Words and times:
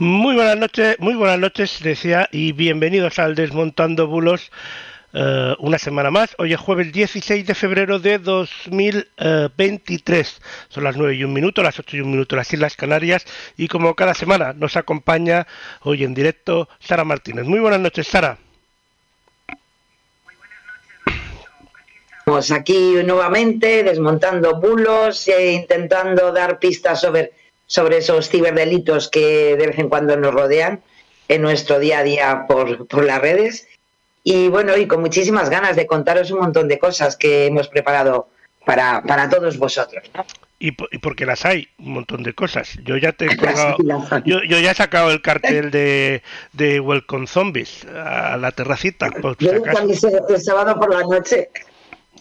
Muy 0.00 0.36
buenas 0.36 0.56
noches, 0.56 0.94
muy 1.00 1.14
buenas 1.14 1.40
noches, 1.40 1.80
decía, 1.82 2.28
y 2.30 2.52
bienvenidos 2.52 3.18
al 3.18 3.34
Desmontando 3.34 4.06
Bulos. 4.06 4.52
eh, 5.12 5.56
una 5.58 5.76
semana 5.78 6.12
más. 6.12 6.36
Hoy 6.38 6.52
es 6.52 6.60
jueves 6.60 6.92
16 6.92 7.44
de 7.44 7.54
febrero 7.56 7.98
de 7.98 8.20
2023. 8.20 10.40
Son 10.68 10.84
las 10.84 10.96
9 10.96 11.16
y 11.16 11.24
un 11.24 11.32
minuto, 11.32 11.64
las 11.64 11.80
8 11.80 11.96
y 11.96 12.00
un 12.02 12.12
minuto 12.12 12.36
las 12.36 12.52
Islas 12.52 12.76
Canarias. 12.76 13.24
Y 13.56 13.66
como 13.66 13.96
cada 13.96 14.14
semana 14.14 14.52
nos 14.52 14.76
acompaña 14.76 15.48
hoy 15.82 16.04
en 16.04 16.14
directo 16.14 16.68
Sara 16.78 17.04
Martínez. 17.04 17.46
Muy 17.46 17.58
buenas 17.58 17.80
noches, 17.80 18.06
Sara. 18.06 18.38
Estamos 22.18 22.52
aquí 22.52 22.94
nuevamente 23.04 23.82
desmontando 23.82 24.60
bulos 24.60 25.26
e 25.26 25.54
intentando 25.54 26.30
dar 26.30 26.60
pistas 26.60 27.00
sobre, 27.00 27.32
sobre 27.68 27.98
esos 27.98 28.28
ciberdelitos 28.28 29.08
que 29.08 29.54
de 29.56 29.68
vez 29.68 29.78
en 29.78 29.88
cuando 29.88 30.16
nos 30.16 30.34
rodean 30.34 30.82
en 31.28 31.42
nuestro 31.42 31.78
día 31.78 32.00
a 32.00 32.02
día 32.02 32.44
por, 32.48 32.88
por 32.88 33.04
las 33.04 33.20
redes. 33.20 33.68
Y 34.24 34.48
bueno, 34.48 34.76
y 34.76 34.88
con 34.88 35.00
muchísimas 35.00 35.50
ganas 35.50 35.76
de 35.76 35.86
contaros 35.86 36.32
un 36.32 36.40
montón 36.40 36.66
de 36.66 36.78
cosas 36.80 37.16
que 37.16 37.46
hemos 37.46 37.68
preparado 37.68 38.28
para, 38.66 39.02
para 39.02 39.28
todos 39.28 39.58
vosotros. 39.58 40.02
¿no? 40.14 40.24
Y, 40.60 40.68
y 40.90 40.98
porque 40.98 41.24
las 41.24 41.44
hay, 41.44 41.68
un 41.78 41.92
montón 41.92 42.22
de 42.22 42.34
cosas. 42.34 42.76
Yo 42.84 42.96
ya 42.96 43.12
te 43.12 43.26
he 43.26 43.28
yo, 44.24 44.42
yo 44.42 44.58
ya 44.58 44.70
he 44.72 44.74
sacado 44.74 45.10
el 45.10 45.22
cartel 45.22 45.70
de, 45.70 46.22
de 46.52 46.80
Welcome 46.80 47.26
Zombies 47.26 47.84
a 47.84 48.36
la 48.38 48.50
terracita. 48.50 49.10
por 49.10 49.36
Yo 49.38 49.52
hice 49.88 50.08
el 50.28 50.40
sábado 50.40 50.78
por 50.80 50.92
la 50.92 51.02
noche. 51.02 51.50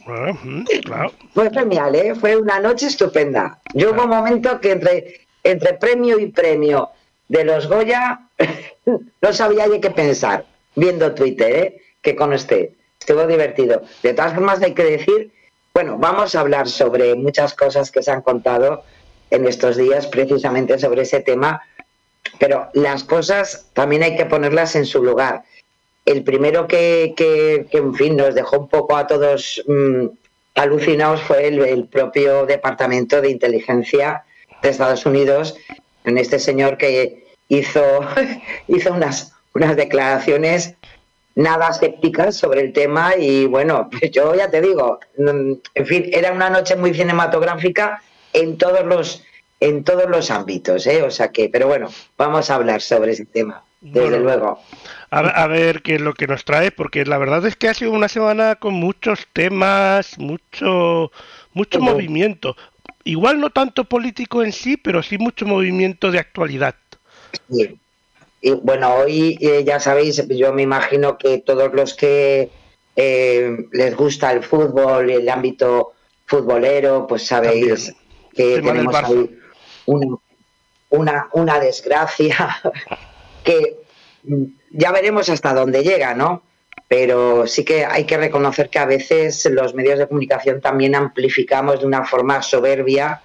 Ah, 0.05 0.33
mm, 0.43 0.63
claro. 0.83 1.11
Fue 1.33 1.49
genial, 1.51 1.95
¿eh? 1.95 2.15
Fue 2.15 2.35
una 2.35 2.59
noche 2.59 2.87
estupenda. 2.87 3.59
Yo 3.73 3.91
hubo 3.91 4.03
un 4.03 4.09
momento 4.09 4.61
que 4.61 4.71
entre, 4.71 5.26
entre 5.51 5.73
premio 5.73 6.19
y 6.19 6.27
premio 6.27 6.89
de 7.27 7.43
los 7.45 7.67
Goya 7.67 8.19
no 9.21 9.33
sabía 9.33 9.67
yo 9.67 9.79
qué 9.81 9.91
pensar 9.91 10.45
viendo 10.75 11.13
Twitter, 11.13 11.55
¿eh? 11.55 11.81
Que 12.01 12.15
con 12.15 12.33
este 12.33 12.73
estuvo 12.99 13.25
divertido. 13.25 13.81
De 14.03 14.13
todas 14.13 14.33
formas 14.33 14.61
hay 14.61 14.73
que 14.73 14.83
decir, 14.83 15.31
bueno, 15.73 15.97
vamos 15.97 16.35
a 16.35 16.41
hablar 16.41 16.67
sobre 16.67 17.15
muchas 17.15 17.53
cosas 17.53 17.91
que 17.91 18.03
se 18.03 18.11
han 18.11 18.21
contado 18.21 18.83
en 19.29 19.47
estos 19.47 19.77
días 19.77 20.07
precisamente 20.07 20.77
sobre 20.79 21.03
ese 21.03 21.21
tema, 21.21 21.61
pero 22.39 22.69
las 22.73 23.03
cosas 23.03 23.69
también 23.73 24.03
hay 24.03 24.15
que 24.15 24.25
ponerlas 24.25 24.75
en 24.75 24.85
su 24.85 25.03
lugar. 25.03 25.43
El 26.05 26.23
primero 26.23 26.67
que, 26.67 27.13
que, 27.17 27.67
que, 27.69 27.77
en 27.77 27.93
fin, 27.93 28.15
nos 28.15 28.33
dejó 28.33 28.59
un 28.59 28.69
poco 28.69 28.95
a 28.95 29.07
todos 29.07 29.63
mm, 29.67 30.05
alucinados 30.55 31.21
fue 31.21 31.47
el 31.47 31.87
propio 31.87 32.45
Departamento 32.45 33.21
de 33.21 33.29
Inteligencia 33.29 34.23
de 34.61 34.69
Estados 34.69 35.05
Unidos, 35.05 35.55
en 36.03 36.17
este 36.17 36.39
señor 36.39 36.77
que 36.77 37.25
hizo, 37.49 37.81
hizo 38.67 38.93
unas, 38.93 39.33
unas 39.53 39.75
declaraciones 39.75 40.75
nada 41.35 41.69
escépticas 41.69 42.35
sobre 42.35 42.61
el 42.61 42.73
tema 42.73 43.15
y 43.15 43.45
bueno, 43.45 43.89
pues 43.99 44.11
yo 44.11 44.35
ya 44.35 44.49
te 44.49 44.61
digo, 44.61 44.99
mm, 45.17 45.51
en 45.75 45.85
fin, 45.85 46.09
era 46.11 46.33
una 46.33 46.49
noche 46.49 46.75
muy 46.75 46.93
cinematográfica 46.93 48.01
en 48.33 48.57
todos 48.57 48.85
los 48.85 49.23
en 49.59 49.83
todos 49.83 50.07
los 50.07 50.29
ámbitos, 50.29 50.85
¿eh? 50.85 51.01
o 51.01 51.09
sea 51.09 51.31
que, 51.31 51.49
pero 51.49 51.65
bueno, 51.65 51.89
vamos 52.15 52.51
a 52.51 52.55
hablar 52.55 52.79
sobre 52.79 53.13
ese 53.13 53.25
tema, 53.25 53.63
desde 53.81 54.01
Bueno. 54.01 54.19
luego. 54.19 54.61
A, 55.09 55.19
a 55.19 55.47
ver 55.47 55.81
qué 55.81 55.95
es 55.95 56.01
lo 56.01 56.13
que 56.13 56.27
nos 56.27 56.45
trae, 56.45 56.69
porque 56.69 57.05
la 57.05 57.17
verdad 57.17 57.43
es 57.47 57.55
que 57.55 57.67
ha 57.67 57.73
sido 57.73 57.91
una 57.91 58.07
semana 58.07 58.53
con 58.57 58.75
muchos 58.75 59.25
temas, 59.33 60.19
mucho, 60.19 61.11
mucho 61.53 61.79
movimiento. 61.79 62.55
Igual 63.07 63.39
no 63.39 63.49
tanto 63.49 63.85
político 63.85 64.43
en 64.43 64.51
sí, 64.51 64.75
pero 64.75 65.01
sí 65.01 65.17
mucho 65.17 65.45
movimiento 65.45 66.11
de 66.11 66.19
actualidad. 66.19 66.75
Sí. 67.49 67.79
Y 68.41 68.51
bueno, 68.51 68.95
hoy 68.95 69.37
eh, 69.39 69.63
ya 69.65 69.79
sabéis, 69.79 70.27
yo 70.27 70.53
me 70.53 70.63
imagino 70.63 71.17
que 71.17 71.37
todos 71.39 71.73
los 71.73 71.93
que 71.93 72.49
eh, 72.97 73.57
les 73.71 73.95
gusta 73.95 74.33
el 74.33 74.43
fútbol, 74.43 75.09
el 75.09 75.29
ámbito 75.29 75.93
futbolero, 76.25 77.07
pues 77.07 77.25
sabéis 77.25 77.95
que 78.33 78.61
tenemos 78.61 78.93
ahí 78.93 79.39
una, 79.85 80.17
una, 80.89 81.29
una 81.31 81.59
desgracia 81.59 82.57
que 83.45 83.77
ya 84.71 84.91
veremos 84.91 85.29
hasta 85.29 85.53
dónde 85.53 85.81
llega, 85.81 86.13
¿no? 86.13 86.43
Pero 86.87 87.47
sí 87.47 87.65
que 87.65 87.83
hay 87.85 88.05
que 88.05 88.17
reconocer 88.17 88.69
que 88.69 88.79
a 88.79 88.85
veces 88.85 89.45
los 89.51 89.73
medios 89.73 89.99
de 89.99 90.07
comunicación 90.07 90.61
también 90.61 90.95
amplificamos 90.95 91.81
de 91.81 91.85
una 91.85 92.05
forma 92.05 92.41
soberbia 92.41 93.21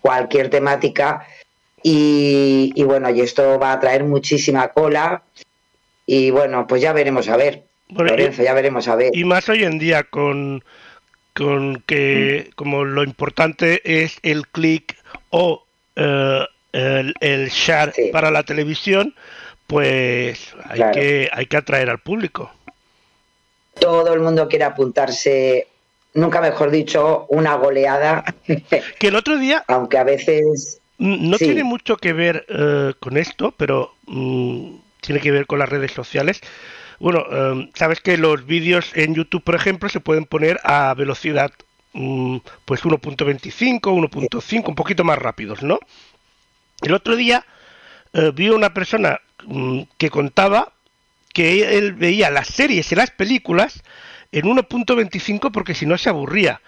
cualquier 0.00 0.48
temática 0.50 1.26
y, 1.82 2.72
y 2.74 2.82
bueno, 2.84 3.10
y 3.10 3.20
esto 3.20 3.58
va 3.58 3.72
a 3.72 3.80
traer 3.80 4.04
muchísima 4.04 4.68
cola 4.68 5.22
y 6.06 6.30
bueno, 6.30 6.66
pues 6.66 6.80
ya 6.82 6.92
veremos 6.92 7.28
a 7.28 7.36
ver. 7.36 7.62
Bueno, 7.88 8.08
y- 8.08 8.16
Lorenzo, 8.16 8.42
ya 8.42 8.54
veremos 8.54 8.88
a 8.88 8.96
ver. 8.96 9.10
Y 9.14 9.24
más 9.24 9.48
hoy 9.48 9.64
en 9.64 9.78
día 9.78 10.04
con, 10.04 10.64
con 11.34 11.82
que 11.86 12.50
como 12.56 12.84
lo 12.84 13.02
importante 13.04 13.80
es 14.02 14.16
el 14.22 14.48
clic 14.48 14.96
o 15.30 15.64
eh, 15.96 16.46
el, 16.72 17.14
el 17.20 17.48
share 17.50 17.92
Sí. 17.94 18.08
para 18.10 18.30
la 18.30 18.42
televisión, 18.44 19.14
pues 19.66 20.54
hay, 20.64 20.76
Claro. 20.76 20.92
que, 20.94 21.28
hay 21.32 21.46
que 21.46 21.56
atraer 21.58 21.90
al 21.90 21.98
público. 21.98 22.50
Todo 23.82 24.14
el 24.14 24.20
mundo 24.20 24.48
quiere 24.48 24.64
apuntarse, 24.64 25.66
nunca 26.14 26.40
mejor 26.40 26.70
dicho, 26.70 27.26
una 27.28 27.54
goleada, 27.56 28.24
Que 28.98 29.08
el 29.08 29.16
otro 29.16 29.36
día 29.38 29.64
aunque 29.66 29.98
a 29.98 30.04
veces 30.04 30.78
No 30.98 31.36
Sí. 31.36 31.46
tiene 31.46 31.64
mucho 31.64 31.96
que 31.96 32.12
ver 32.12 32.46
eh, 32.48 32.94
con 33.00 33.16
esto, 33.16 33.52
pero 33.56 33.92
mm, 34.06 34.76
tiene 35.00 35.20
que 35.20 35.32
ver 35.32 35.46
con 35.46 35.58
las 35.58 35.68
redes 35.68 35.90
sociales. 35.92 36.40
Bueno, 37.00 37.24
em, 37.32 37.70
sabes 37.74 38.00
que 38.00 38.16
los 38.16 38.46
vídeos 38.46 38.92
en 38.94 39.14
YouTube, 39.16 39.42
por 39.42 39.56
ejemplo, 39.56 39.88
se 39.88 39.98
pueden 39.98 40.24
poner 40.26 40.60
a 40.62 40.94
velocidad 40.94 41.50
mm, 41.92 42.36
pues 42.64 42.84
1.25, 42.84 43.80
1.5, 43.80 44.68
un 44.68 44.74
poquito 44.76 45.02
más 45.02 45.18
rápidos, 45.18 45.62
¿no? 45.64 45.80
El 46.82 46.94
otro 46.94 47.16
día 47.16 47.44
eh, 48.12 48.30
vi 48.32 48.50
una 48.50 48.72
persona 48.72 49.20
mm, 49.44 49.82
que 49.98 50.10
contaba 50.10 50.72
que 51.32 51.78
él 51.78 51.92
veía 51.94 52.30
las 52.30 52.48
series 52.48 52.90
y 52.92 52.94
las 52.94 53.10
películas 53.10 53.82
en 54.32 54.46
1.25 54.46 55.50
porque 55.52 55.74
si 55.74 55.86
no 55.86 55.98
se 55.98 56.08
aburría. 56.08 56.60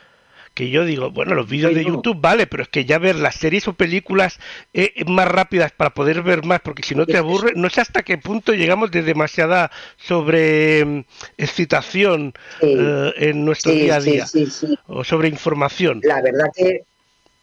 Que 0.54 0.70
yo 0.70 0.84
digo, 0.84 1.10
bueno, 1.10 1.34
los 1.34 1.48
vídeos 1.48 1.70
Sí, 1.72 1.78
de 1.78 1.82
no. 1.82 1.96
YouTube 1.96 2.20
vale, 2.20 2.46
pero 2.46 2.62
es 2.62 2.68
que 2.68 2.84
ya 2.84 2.98
ver 2.98 3.16
las 3.16 3.34
series 3.34 3.66
o 3.66 3.72
películas 3.74 4.38
eh, 4.72 4.92
eh, 4.94 5.04
más 5.04 5.26
rápidas 5.26 5.72
para 5.72 5.90
poder 5.90 6.22
ver 6.22 6.44
más, 6.44 6.60
porque 6.60 6.84
si 6.84 6.94
no 6.94 7.06
te 7.06 7.16
aburre, 7.16 7.54
no 7.56 7.68
sé 7.70 7.80
hasta 7.80 8.04
qué 8.04 8.18
punto 8.18 8.52
llegamos 8.52 8.92
de 8.92 9.02
demasiada 9.02 9.72
sobre 9.96 10.84
mm, 10.84 11.04
excitación 11.38 12.34
Sí. 12.60 12.72
eh, 12.78 13.12
en 13.16 13.44
nuestro 13.44 13.72
sí, 13.72 13.80
día 13.80 13.96
a 13.96 14.00
día 14.00 14.26
sí, 14.28 14.46
sí. 14.46 14.78
o 14.86 15.02
sobre 15.02 15.26
información. 15.28 16.00
La 16.04 16.22
verdad 16.22 16.46
que 16.54 16.84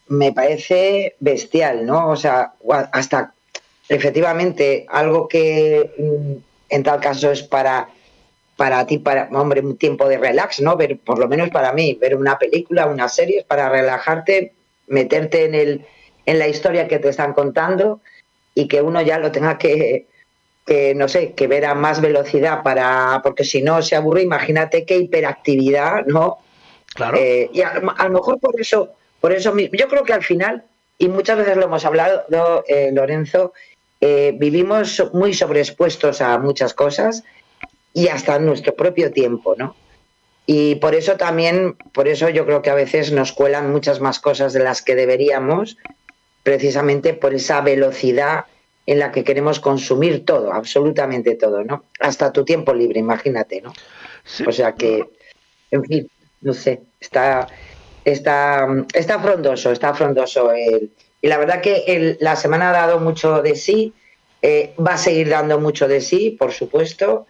me 0.07 0.31
parece 0.31 1.16
bestial, 1.19 1.86
¿no? 1.86 2.10
O 2.10 2.16
sea, 2.16 2.54
hasta 2.94 3.34
efectivamente 3.90 4.86
algo 4.90 5.28
que 5.28 5.92
mm, 5.98 6.50
en 6.72 6.84
tal 6.84 7.00
caso 7.00 7.32
es 7.32 7.44
para 7.44 7.90
para 8.62 8.86
ti, 8.86 9.00
para, 9.00 9.28
hombre, 9.32 9.62
un 9.62 9.76
tiempo 9.76 10.08
de 10.08 10.20
relax, 10.20 10.62
¿no? 10.62 10.78
Ver, 10.78 11.00
por 11.00 11.18
lo 11.18 11.28
menos 11.28 11.50
para 11.50 11.74
mí, 11.74 11.98
ver 12.00 12.16
una 12.16 12.38
película, 12.38 12.86
una 12.86 13.10
serie, 13.10 13.40
es 13.40 13.44
para 13.44 13.70
relajarte, 13.70 14.54
meterte 14.86 15.46
en, 15.46 15.56
el, 15.56 15.86
en 16.28 16.38
la 16.38 16.48
historia 16.48 16.88
que 16.88 17.00
te 17.00 17.10
están 17.10 17.34
contando 17.34 18.02
y 18.54 18.68
que 18.68 18.84
uno 18.84 19.02
ya 19.02 19.18
lo 19.18 19.32
tenga 19.32 19.58
que, 19.58 20.06
que, 20.64 20.94
no 20.94 21.08
sé, 21.08 21.34
que 21.34 21.48
ver 21.48 21.66
a 21.66 21.74
más 21.74 22.02
velocidad 22.02 22.62
para, 22.62 23.22
porque 23.24 23.46
si 23.46 23.64
no 23.64 23.82
se 23.82 23.96
aburre, 23.96 24.22
imagínate 24.22 24.86
qué 24.86 24.98
hiperactividad, 24.98 26.06
¿no? 26.06 26.38
Claro. 26.94 27.18
Eh, 27.18 27.50
y 27.52 27.62
a, 27.62 27.70
a, 27.70 28.04
lo 28.10 28.12
mejor 28.12 28.40
por 28.40 28.62
eso, 28.62 28.94
por 29.20 29.32
eso 29.32 29.54
mismo, 29.54 29.76
yo 29.76 29.88
creo 29.88 30.04
que 30.04 30.14
al 30.14 30.24
final, 30.24 30.66
y 31.00 31.08
muchas 31.08 31.40
veces 31.40 31.58
lo 31.58 31.64
hemos 31.64 31.84
hablado, 31.84 32.26
eh, 32.68 32.92
Lorenzo, 32.94 33.54
eh, 34.01 34.33
vivimos 34.36 35.03
muy 35.13 35.33
sobreexpuestos 35.33 36.21
a 36.21 36.38
muchas 36.39 36.74
cosas 36.74 37.24
y 37.94 38.07
hasta 38.07 38.39
nuestro 38.39 38.75
propio 38.75 39.12
tiempo, 39.12 39.56
¿no? 39.56 39.75
Y 40.48 40.75
por 40.75 40.95
eso 40.95 41.18
también, 41.18 41.75
por 41.94 42.07
eso 42.07 42.27
yo 42.30 42.45
creo 42.45 42.63
que 42.63 42.71
a 42.71 42.75
veces 42.75 43.12
nos 43.12 43.31
cuelan 43.31 43.71
muchas 43.71 44.01
más 44.01 44.19
cosas 44.19 44.53
de 44.53 44.63
las 44.63 44.81
que 44.81 44.95
deberíamos, 44.95 45.77
precisamente 46.42 47.13
por 47.13 47.36
esa 47.36 47.62
velocidad 47.62 48.45
en 48.88 48.98
la 48.98 49.12
que 49.12 49.24
queremos 49.24 49.59
consumir 49.59 50.25
todo, 50.25 50.51
absolutamente 50.51 51.36
todo, 51.36 51.63
¿no? 51.63 51.86
Hasta 52.00 52.33
tu 52.33 52.44
tiempo 52.44 52.74
libre, 52.74 53.00
imagínate, 53.00 53.62
¿no? 53.62 53.71
O 54.48 54.51
sea 54.51 54.74
que, 54.74 55.03
en 55.69 55.83
fin, 55.83 56.09
no 56.42 56.53
sé, 56.53 56.81
está, 57.00 57.48
está, 58.03 58.68
está 58.94 59.19
frondoso, 59.19 59.71
está 59.71 59.94
frondoso. 59.94 60.51
El, 60.51 60.92
y 61.22 61.28
la 61.28 61.38
verdad 61.38 61.62
que 61.62 62.18
la 62.20 62.36
semana 62.36 62.70
ha 62.70 62.74
dado 62.74 63.00
mucho 63.00 63.42
de 63.42 63.56
sí, 63.56 63.94
eh, 64.42 64.74
va 64.80 64.94
a 64.94 64.98
seguir 64.98 65.30
dando 65.30 65.60
mucho 65.60 65.88
de 65.88 66.02
sí, 66.02 66.32
por 66.32 66.52
supuesto. 66.52 67.28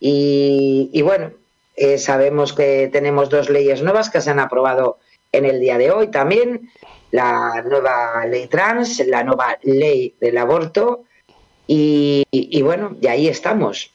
Y, 0.00 1.00
bueno, 1.02 1.32
eh, 1.76 1.98
sabemos 1.98 2.52
que 2.52 2.88
tenemos 2.92 3.30
dos 3.30 3.48
leyes 3.48 3.82
nuevas 3.82 4.10
que 4.10 4.20
se 4.20 4.30
han 4.30 4.40
aprobado 4.40 4.98
en 5.30 5.44
el 5.44 5.60
día 5.60 5.78
de 5.78 5.90
hoy 5.90 6.08
también. 6.08 6.70
La 7.10 7.62
nueva 7.62 8.26
ley 8.26 8.48
trans, 8.48 9.00
la 9.06 9.22
nueva 9.22 9.56
ley 9.62 10.14
del 10.20 10.36
aborto. 10.38 11.04
Y, 11.66 12.62
bueno, 12.62 12.96
y 13.00 13.06
ahí 13.06 13.28
estamos, 13.28 13.92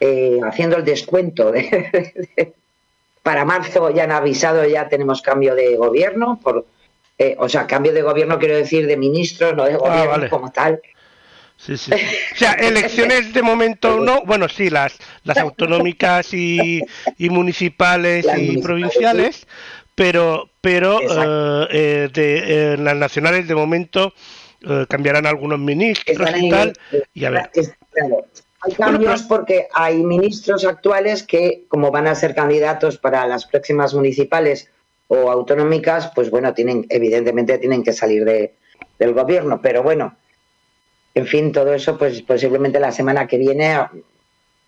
eh, 0.00 0.40
haciendo 0.42 0.76
el 0.76 0.84
descuento. 0.84 1.52
para 3.22 3.44
marzo 3.44 3.90
ya 3.90 4.04
han 4.04 4.12
avisado, 4.12 4.66
ya 4.66 4.88
tenemos 4.88 5.22
cambio 5.22 5.54
de 5.54 5.76
gobierno, 5.76 6.40
por, 6.42 6.66
o 7.38 7.48
sea, 7.48 7.66
cambio 7.66 7.92
de 7.92 8.02
gobierno 8.02 8.38
quiero 8.38 8.56
decir 8.56 8.86
de 8.86 8.96
ministros, 8.96 9.54
no 9.54 9.64
de 9.64 9.74
ah, 9.74 9.78
gobierno 9.78 10.30
como 10.30 10.50
tal. 10.52 10.80
Sí, 11.56 11.76
sí. 11.76 11.92
O 11.92 12.36
sea, 12.36 12.52
elecciones 12.54 13.32
de 13.32 13.42
momento 13.42 13.98
no, 14.00 14.22
bueno, 14.24 14.48
sí, 14.48 14.70
las, 14.70 14.98
las 15.22 15.38
autonómicas 15.38 16.34
y, 16.34 16.82
municipales 17.18 18.26
y 18.36 18.58
provinciales, 18.58 19.46
pero, 19.94 20.50
pero 20.60 21.00
eh, 21.00 21.68
eh, 21.70 22.08
de, 22.12 22.76
las 22.76 22.96
nacionales 22.96 23.48
de 23.48 23.54
momento 23.54 24.12
eh, 24.62 24.86
cambiarán 24.88 25.26
algunos 25.26 25.58
ministros 25.58 26.28
y 26.36 26.50
tal, 26.50 26.72
y 27.14 27.24
a 27.24 27.30
ver. 27.30 27.50
Hay 28.60 28.72
cambios 28.72 29.22
porque 29.22 29.68
hay 29.74 30.02
ministros 30.02 30.64
actuales 30.64 31.22
que, 31.22 31.64
como 31.68 31.90
van 31.90 32.06
a 32.06 32.14
ser 32.14 32.34
candidatos 32.34 32.96
para 32.96 33.26
las 33.26 33.46
próximas 33.46 33.92
municipales 33.92 34.70
o 35.14 35.30
autonómicas, 35.30 36.10
pues 36.14 36.30
bueno, 36.30 36.52
tienen, 36.54 36.86
evidentemente 36.88 37.58
tienen 37.58 37.82
que 37.82 37.92
salir 37.92 38.24
de, 38.24 38.54
del 38.98 39.14
gobierno, 39.14 39.60
pero 39.62 39.82
bueno, 39.82 40.16
en 41.14 41.26
fin, 41.26 41.52
todo 41.52 41.72
eso, 41.72 41.96
pues 41.96 42.22
posiblemente 42.22 42.80
la 42.80 42.92
semana 42.92 43.26
que 43.26 43.38
viene 43.38 43.76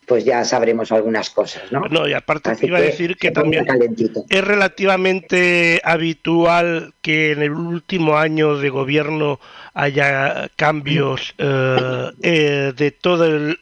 pues 0.07 0.25
ya 0.25 0.45
sabremos 0.45 0.93
algunas 0.93 1.31
cosas, 1.31 1.71
¿no? 1.73 1.81
No, 1.89 2.07
y 2.07 2.13
aparte 2.13 2.57
iba 2.63 2.79
a 2.79 2.81
decir 2.81 3.17
que 3.17 3.33
también 3.33 3.67
es 4.29 4.45
relativamente 4.45 5.81
habitual 5.83 6.95
que 7.03 7.33
en 7.33 7.43
el 7.43 7.53
último 7.53 8.17
año 8.17 8.57
de 8.57 8.71
gobierno 8.71 9.41
haya 9.75 10.49
cambios 10.55 11.35
eh, 11.39 12.11
eh, 12.23 12.73
de 12.77 12.91
todo 12.93 13.27
el, 13.27 13.59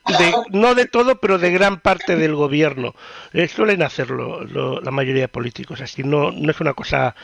no 0.51 0.75
de 0.75 0.87
todo, 0.87 1.19
pero 1.19 1.39
de 1.39 1.51
gran 1.51 1.81
parte 1.81 2.15
del 2.15 2.35
gobierno. 2.35 2.95
Eh, 3.33 3.49
suelen 3.49 3.83
hacerlo 3.83 4.45
la 4.81 4.91
mayoría 4.91 5.23
de 5.23 5.29
políticos, 5.29 5.81
así 5.81 6.05
no, 6.05 6.31
no 6.31 6.51
es 6.51 6.61
una 6.61 6.75
cosa 6.75 7.15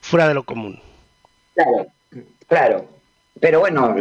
fuera 0.00 0.26
de 0.26 0.34
lo 0.34 0.42
común. 0.42 0.80
Claro, 1.54 1.86
claro. 2.48 2.97
Pero 3.40 3.60
bueno, 3.60 3.94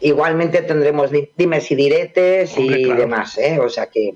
igualmente 0.00 0.62
tendremos 0.62 1.10
dimes 1.36 1.70
y 1.70 1.74
diretes 1.74 2.56
y 2.56 2.84
demás, 2.94 3.38
¿eh? 3.38 3.58
o 3.60 3.68
sea 3.68 3.86
que 3.86 4.14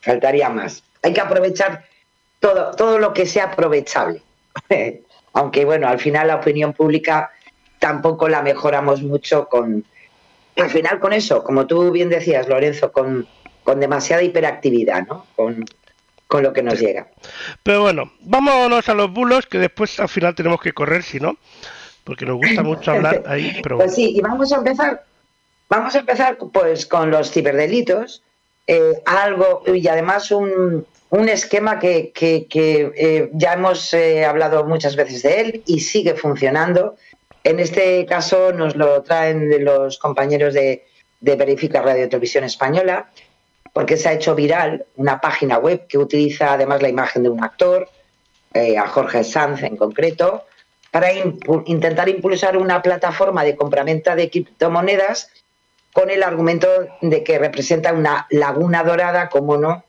faltaría 0.00 0.48
más. 0.48 0.82
Hay 1.02 1.12
que 1.12 1.20
aprovechar 1.20 1.84
todo, 2.40 2.72
todo 2.72 2.98
lo 2.98 3.12
que 3.12 3.26
sea 3.26 3.44
aprovechable. 3.44 4.22
Aunque 5.32 5.64
bueno, 5.64 5.88
al 5.88 5.98
final 5.98 6.28
la 6.28 6.36
opinión 6.36 6.72
pública 6.72 7.30
tampoco 7.78 8.28
la 8.28 8.42
mejoramos 8.42 9.02
mucho 9.02 9.48
con, 9.48 9.84
al 10.56 10.70
final 10.70 10.98
con 10.98 11.12
eso, 11.12 11.44
como 11.44 11.66
tú 11.66 11.90
bien 11.90 12.08
decías, 12.08 12.48
Lorenzo, 12.48 12.90
con, 12.90 13.26
con 13.62 13.80
demasiada 13.80 14.22
hiperactividad, 14.22 15.06
¿no? 15.06 15.26
Con, 15.36 15.66
con 16.26 16.42
lo 16.42 16.52
que 16.52 16.62
nos 16.62 16.80
llega. 16.80 17.08
Pero 17.62 17.82
bueno, 17.82 18.12
vámonos 18.20 18.88
a 18.88 18.94
los 18.94 19.12
bulos, 19.12 19.46
que 19.46 19.58
después 19.58 20.00
al 20.00 20.08
final 20.08 20.34
tenemos 20.34 20.60
que 20.60 20.72
correr, 20.72 21.02
si 21.02 21.20
no 21.20 21.36
porque 22.06 22.24
nos 22.24 22.36
gusta 22.36 22.62
mucho 22.62 22.92
hablar 22.92 23.24
ahí. 23.26 23.58
Pero... 23.62 23.78
Pues 23.78 23.94
sí, 23.94 24.16
y 24.16 24.20
vamos 24.20 24.52
a 24.52 24.56
empezar, 24.56 25.04
vamos 25.68 25.94
a 25.94 25.98
empezar 25.98 26.38
pues 26.38 26.86
con 26.86 27.10
los 27.10 27.32
ciberdelitos, 27.32 28.22
eh, 28.68 29.02
algo 29.04 29.64
y 29.66 29.86
además 29.88 30.30
un, 30.30 30.86
un 31.10 31.28
esquema 31.28 31.80
que, 31.80 32.12
que, 32.12 32.46
eh, 32.96 33.28
ya 33.32 33.54
hemos 33.54 33.92
eh, 33.92 34.24
hablado 34.24 34.64
muchas 34.64 34.94
veces 34.94 35.22
de 35.24 35.40
él 35.40 35.62
y 35.66 35.80
sigue 35.80 36.14
funcionando. 36.14 36.96
En 37.42 37.58
este 37.58 38.06
caso 38.06 38.52
nos 38.52 38.76
lo 38.76 39.02
traen 39.02 39.64
los 39.64 39.98
compañeros 39.98 40.54
de, 40.54 40.86
de 41.20 41.36
Verifica 41.36 41.82
Radio 41.82 42.08
Televisión 42.08 42.44
Española, 42.44 43.10
porque 43.72 43.96
se 43.96 44.08
ha 44.08 44.12
hecho 44.12 44.36
viral 44.36 44.86
una 44.94 45.20
página 45.20 45.58
web 45.58 45.88
que 45.88 45.98
utiliza 45.98 46.52
además 46.52 46.82
la 46.82 46.88
imagen 46.88 47.24
de 47.24 47.30
un 47.30 47.42
actor, 47.42 47.88
a 48.54 48.88
Jorge 48.88 49.22
Sanz 49.22 49.62
en 49.64 49.76
concreto, 49.76 50.45
para 50.96 51.12
intentar 51.66 52.08
impulsar 52.08 52.56
una 52.56 52.80
plataforma 52.80 53.44
de 53.44 53.54
compraventa 53.54 54.16
de 54.16 54.30
criptomonedas 54.30 55.28
con 55.92 56.08
el 56.08 56.22
argumento 56.22 56.68
de 57.02 57.22
que 57.22 57.38
representa 57.38 57.92
una 57.92 58.26
laguna 58.30 58.82
dorada, 58.82 59.28
como 59.28 59.58
no, 59.58 59.84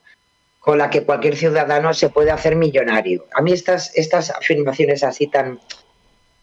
con 0.60 0.78
la 0.78 0.90
que 0.90 1.04
cualquier 1.04 1.38
ciudadano 1.38 1.94
se 1.94 2.10
puede 2.10 2.32
hacer 2.32 2.58
millonario. 2.58 3.26
A 3.34 3.42
mí 3.42 3.54
estas, 3.54 3.96
estas 3.96 4.32
afirmaciones 4.32 5.02
así 5.02 5.28
tan, 5.28 5.62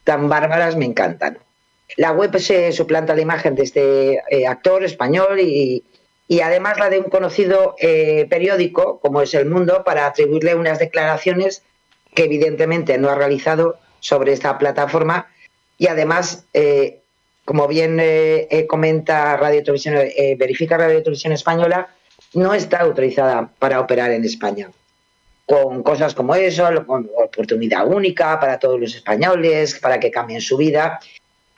tan 0.02 0.30
bárbaras 0.30 0.76
me 0.76 0.86
encantan. 0.86 1.36
La 1.98 2.12
web 2.12 2.38
se 2.38 2.72
suplanta 2.72 3.14
la 3.14 3.20
imagen 3.20 3.54
de 3.56 3.64
este 3.64 4.22
eh, 4.30 4.46
actor 4.46 4.82
español 4.82 5.40
y, 5.40 5.84
además 6.42 6.78
la 6.78 6.88
de 6.88 7.00
un 7.00 7.10
conocido 7.10 7.76
eh, 7.78 8.26
periódico, 8.30 8.98
como 9.00 9.20
es 9.20 9.34
El 9.34 9.44
Mundo, 9.44 9.82
para 9.84 10.06
atribuirle 10.06 10.54
unas 10.54 10.78
declaraciones 10.78 11.62
que 12.14 12.24
evidentemente 12.24 12.96
no 12.96 13.10
ha 13.10 13.14
realizado 13.14 13.83
sobre 14.04 14.34
esta 14.34 14.58
plataforma 14.58 15.26
y 15.78 15.86
además, 15.86 16.44
eh, 16.52 17.00
como 17.44 17.66
bien 17.66 17.98
eh, 18.00 18.46
eh, 18.50 18.66
comenta 18.66 19.36
Radio 19.38 19.62
Televisión, 19.62 19.96
verifica 20.36 20.76
Radio 20.76 21.02
Televisión 21.02 21.32
Española, 21.32 21.88
no 22.34 22.52
está 22.52 22.80
autorizada 22.80 23.50
para 23.58 23.80
operar 23.80 24.10
en 24.10 24.24
España. 24.24 24.70
Con 25.46 25.82
cosas 25.82 26.14
como 26.14 26.34
eso, 26.34 26.68
con 26.86 27.10
oportunidad 27.16 27.86
única 27.86 28.38
para 28.40 28.58
todos 28.58 28.78
los 28.78 28.94
españoles, 28.94 29.78
para 29.78 30.00
que 30.00 30.10
cambien 30.10 30.40
su 30.40 30.56
vida. 30.56 31.00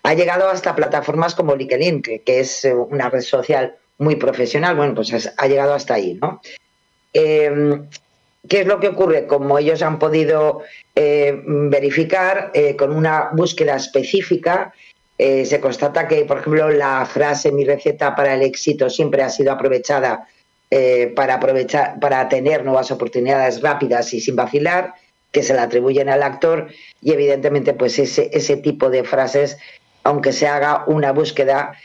Ha 0.03 0.15
llegado 0.15 0.49
hasta 0.49 0.75
plataformas 0.75 1.35
como 1.35 1.55
LinkedIn, 1.55 2.03
que, 2.03 2.23
que 2.23 2.41
es 2.41 2.67
una 2.89 3.11
red 3.11 3.23
social 3.23 3.77
muy 3.99 4.17
profesional. 4.17 4.77
Bueno, 4.77 4.95
pues 4.95 5.33
ha 5.37 5.47
llegado 5.47 5.75
hasta 5.75 5.95
ahí, 5.95 6.15
¿no? 6.15 6.41
¿Qué 8.49 8.61
es 8.61 8.67
lo 8.67 8.81
que 8.81 8.89
ocurre? 8.89 9.27
Como 9.27 9.59
ellos 9.59 9.83
han 9.83 9.99
podido 9.99 10.63
eh, 10.95 11.43
verificar 11.45 12.51
eh, 12.55 12.77
con 12.77 12.95
una 12.95 13.31
búsqueda 13.33 13.77
específica, 13.77 14.73
eh, 15.19 15.45
se 15.47 15.61
constata 15.61 16.07
que, 16.07 16.25
por 16.25 16.39
ejemplo, 16.39 16.69
la 16.69 17.07
frase 17.07 17.51
mi 17.51 17.65
receta 17.65 18.15
para 18.15 18.35
el 18.35 18.43
éxito 18.43 18.91
siempre 18.91 19.23
ha 19.23 19.31
sido 19.31 19.53
aprovechada 19.53 20.29
para 21.15 21.35
aprovechar, 21.35 22.01
para 22.01 22.29
tener 22.29 22.65
nuevas 22.65 22.91
oportunidades 22.91 23.63
rápidas 23.63 24.13
y 24.13 24.21
sin 24.21 24.35
vacilar, 24.35 24.95
que 25.31 25.45
se 25.45 25.55
la 25.55 25.63
atribuyen 25.63 26.09
al 26.09 26.25
actor, 26.25 26.67
y 27.01 27.13
evidentemente, 27.13 27.73
pues 27.73 28.01
ese, 28.01 28.31
ese 28.33 28.57
tipo 28.57 28.91
de 28.91 29.05
frases, 29.05 29.59
aunque 30.03 30.33
se 30.33 30.49
haga 30.49 30.83
una 30.89 31.13
búsqueda, 31.13 31.79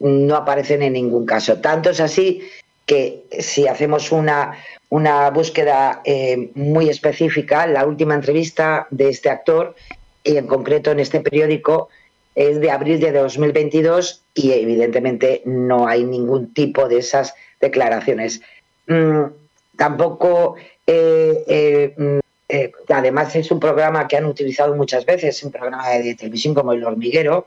no 0.00 0.34
aparecen 0.34 0.82
en 0.82 0.94
ningún 0.94 1.26
caso. 1.26 1.60
Tanto 1.60 1.90
es 1.90 2.00
así 2.00 2.42
que 2.86 3.24
si 3.38 3.68
hacemos 3.68 4.10
una, 4.12 4.58
una 4.92 5.30
búsqueda 5.30 6.02
eh, 6.04 6.50
muy 6.54 6.90
específica. 6.90 7.66
La 7.66 7.86
última 7.86 8.12
entrevista 8.12 8.86
de 8.90 9.08
este 9.08 9.30
actor, 9.30 9.74
y 10.22 10.36
en 10.36 10.46
concreto 10.46 10.90
en 10.90 11.00
este 11.00 11.20
periódico, 11.20 11.88
es 12.34 12.60
de 12.60 12.70
abril 12.70 13.00
de 13.00 13.10
2022 13.10 14.20
y 14.34 14.52
evidentemente 14.52 15.40
no 15.46 15.88
hay 15.88 16.04
ningún 16.04 16.52
tipo 16.52 16.90
de 16.90 16.98
esas 16.98 17.32
declaraciones. 17.58 18.42
Mm, 18.86 19.22
tampoco, 19.78 20.56
eh, 20.86 21.42
eh, 21.46 21.94
mm, 21.96 22.92
además 22.92 23.34
es 23.34 23.50
un 23.50 23.60
programa 23.60 24.06
que 24.06 24.18
han 24.18 24.26
utilizado 24.26 24.74
muchas 24.76 25.06
veces, 25.06 25.42
un 25.42 25.52
programa 25.52 25.88
de 25.88 26.14
televisión 26.16 26.52
como 26.52 26.74
El 26.74 26.84
Hormiguero, 26.84 27.46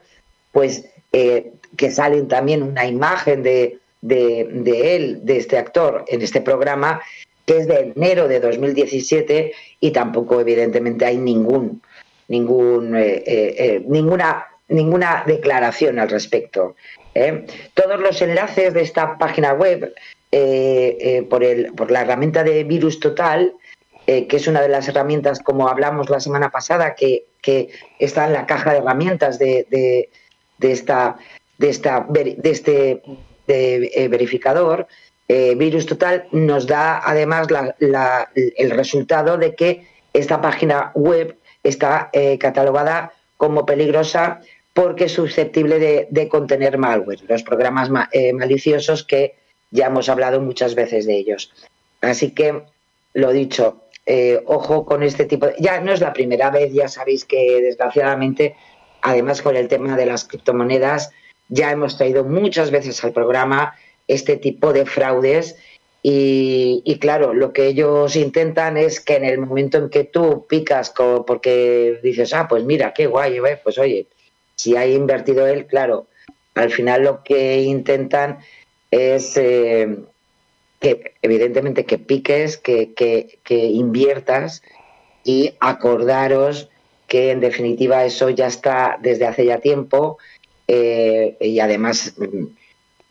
pues 0.52 0.86
que 1.12 1.92
salen 1.92 2.28
también 2.28 2.62
una 2.62 2.86
imagen 2.86 3.42
de, 3.42 3.78
de, 4.02 4.96
él, 4.96 5.20
de 5.24 5.38
este 5.38 5.58
actor, 5.58 6.06
en 6.08 6.22
este 6.22 6.42
programa, 6.42 7.02
que 7.46 7.58
es 7.58 7.68
de 7.68 7.94
enero 7.96 8.28
de 8.28 8.40
2017 8.40 9.54
y 9.80 9.92
tampoco 9.92 10.40
evidentemente 10.42 11.06
hay 11.06 11.18
ningún, 11.18 11.82
ningún, 12.28 12.96
eh, 12.96 13.24
eh, 13.26 13.56
eh, 13.58 13.84
ninguna, 13.88 14.48
ninguna 14.68 15.24
declaración 15.26 16.00
al 16.00 16.10
respecto. 16.10 16.76
Todos 17.74 18.00
los 18.02 18.22
enlaces 18.22 18.74
de 18.74 18.82
esta 18.82 19.18
página 19.18 19.54
web 19.54 19.94
por, 21.30 21.44
el, 21.46 21.72
por 21.74 21.90
la 21.90 22.02
herramienta 22.02 22.44
de 22.44 22.66
Virus 22.66 23.00
Total, 23.00 23.54
que 24.06 24.28
es 24.30 24.48
una 24.48 24.62
de 24.62 24.68
las 24.68 24.90
herramientas, 24.90 25.40
como 25.40 25.70
hablamos 25.70 26.10
la 26.10 26.20
semana 26.20 26.52
pasada, 26.52 26.94
que, 26.94 27.24
que 27.42 27.70
está 28.00 28.26
en 28.26 28.34
la 28.34 28.46
caja 28.46 28.74
de 28.74 28.80
herramientas 28.80 29.40
de, 29.40 29.66
de, 29.70 30.10
de 30.58 30.72
esta, 30.74 31.16
de, 31.58 31.70
esta, 31.70 32.06
de 32.10 32.38
este 32.44 33.02
verificador. 34.10 34.88
Eh, 35.28 35.56
Virus 35.56 35.86
Total 35.86 36.28
nos 36.32 36.68
da 36.68 37.02
además 37.04 37.50
la, 37.50 37.76
la, 37.80 38.30
el 38.36 38.70
resultado 38.72 39.38
de 39.38 39.56
que 39.56 39.88
esta 40.14 40.42
página 40.42 40.92
web 40.94 41.38
está 41.64 42.10
eh, 42.14 42.38
catalogada 42.38 43.12
como 43.38 43.66
peligrosa 43.66 44.42
porque 44.74 45.06
es 45.06 45.14
susceptible 45.14 45.80
de, 45.80 46.08
de 46.12 46.28
contener 46.28 46.78
malware, 46.78 47.24
los 47.28 47.44
programas 47.44 47.90
ma 47.90 48.10
eh, 48.12 48.34
maliciosos 48.34 49.04
que 49.04 49.36
ya 49.72 49.88
hemos 49.88 50.10
hablado 50.10 50.42
muchas 50.42 50.76
veces 50.76 51.06
de 51.08 51.16
ellos. 51.16 51.52
Así 52.02 52.32
que, 52.32 52.64
lo 53.14 53.32
dicho, 53.32 53.82
eh, 54.06 54.44
ojo 54.46 54.86
con 54.86 55.02
este 55.02 55.26
tipo 55.26 55.48
de... 55.48 55.56
Ya 55.60 55.80
no 55.80 55.92
es 55.92 56.02
la 56.02 56.14
primera 56.14 56.52
vez, 56.52 56.74
ya 56.74 56.88
sabéis 56.88 57.26
que 57.26 57.62
desgraciadamente, 57.62 58.56
además 59.02 59.42
con 59.42 59.56
el 59.56 59.68
tema 59.68 59.96
de 59.96 60.06
las 60.06 60.26
criptomonedas, 60.26 61.12
ya 61.48 61.72
hemos 61.72 61.98
traído 61.98 62.24
muchas 62.24 62.70
veces 62.70 63.04
al 63.04 63.14
programa 63.14 63.76
este 64.08 64.38
tipo 64.38 64.74
de 64.74 64.86
fraudes 64.86 65.56
y, 66.08 67.00
claro, 67.00 67.34
lo 67.34 67.52
que 67.52 67.66
ellos 67.66 68.16
intentan 68.16 68.78
es 68.78 69.00
que 69.00 69.16
en 69.16 69.26
el 69.26 69.40
momento 69.40 69.80
en 69.80 69.90
que 69.90 70.04
tú 70.04 70.46
picas 70.48 70.94
porque 71.26 72.00
dices, 72.04 72.32
ah, 72.36 72.48
pues 72.48 72.64
mira, 72.64 72.94
qué 72.94 73.08
guay, 73.08 73.38
¿eh? 73.38 73.60
pues 73.64 73.80
oye, 73.80 74.06
si 74.56 74.76
ha 74.78 74.86
invertido 74.86 75.48
él, 75.48 75.66
claro, 75.66 76.06
al 76.54 76.70
final 76.70 77.06
lo 77.06 77.24
que 77.24 77.64
intentan 77.64 78.38
es 78.92 79.36
eh, 79.36 79.98
que 80.80 81.14
evidentemente 81.24 81.86
que 81.86 81.98
piques, 81.98 82.58
que, 82.58 82.94
que, 82.94 83.66
inviertas 83.66 84.62
y 85.24 85.56
acordaros 85.60 86.70
que 87.08 87.32
en 87.32 87.40
definitiva 87.40 88.06
eso 88.06 88.30
ya 88.30 88.46
está 88.46 89.00
desde 89.02 89.26
hace 89.26 89.46
ya 89.46 89.58
tiempo 89.58 90.20
eh, 90.68 91.36
y 91.40 91.60
además 91.60 92.14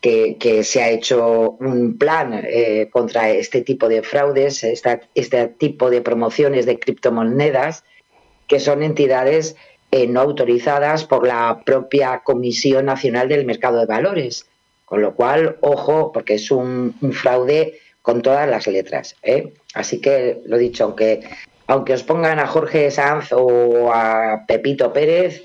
que, 0.05 0.65
se 0.65 0.83
ha 0.83 0.91
hecho 0.91 1.57
un 1.61 1.97
plan 1.97 2.43
eh, 2.45 2.91
contra 2.93 3.31
este 3.31 3.63
tipo 3.63 3.89
de 3.89 4.03
fraudes, 4.03 4.63
este 4.63 5.49
tipo 5.49 5.89
de 5.89 6.03
promociones 6.03 6.67
de 6.67 6.79
criptomonedas, 6.79 7.85
que 8.47 8.61
son 8.61 8.83
entidades 8.83 9.57
eh, 9.91 10.07
no 10.07 10.21
autorizadas 10.21 11.05
por 11.05 11.27
la 11.27 11.63
propia 11.65 12.21
Comisión 12.23 12.85
Nacional 12.85 13.31
del 13.31 13.47
Mercado 13.47 13.79
de 13.81 13.87
Valores. 13.87 14.47
Con 14.85 15.01
lo 15.01 15.15
cual, 15.15 15.57
ojo, 15.63 16.13
porque 16.13 16.35
es 16.35 16.51
un, 16.51 16.95
un 17.01 17.13
fraude 17.15 17.79
con 18.03 18.21
todas 18.21 18.47
las 18.47 18.67
letras. 18.67 19.17
¿eh? 19.23 19.55
Así 19.73 20.03
que, 20.03 20.43
lo 20.45 20.59
dicho, 20.59 20.85
aunque, 20.85 21.23
aunque 21.67 21.95
os 21.95 22.03
pongan 22.03 22.39
a 22.39 22.47
Jorge 22.47 22.91
Sanz 22.91 23.33
o 23.33 23.91
a 23.91 24.45
Pepito 24.47 24.93
Pérez, 24.93 25.45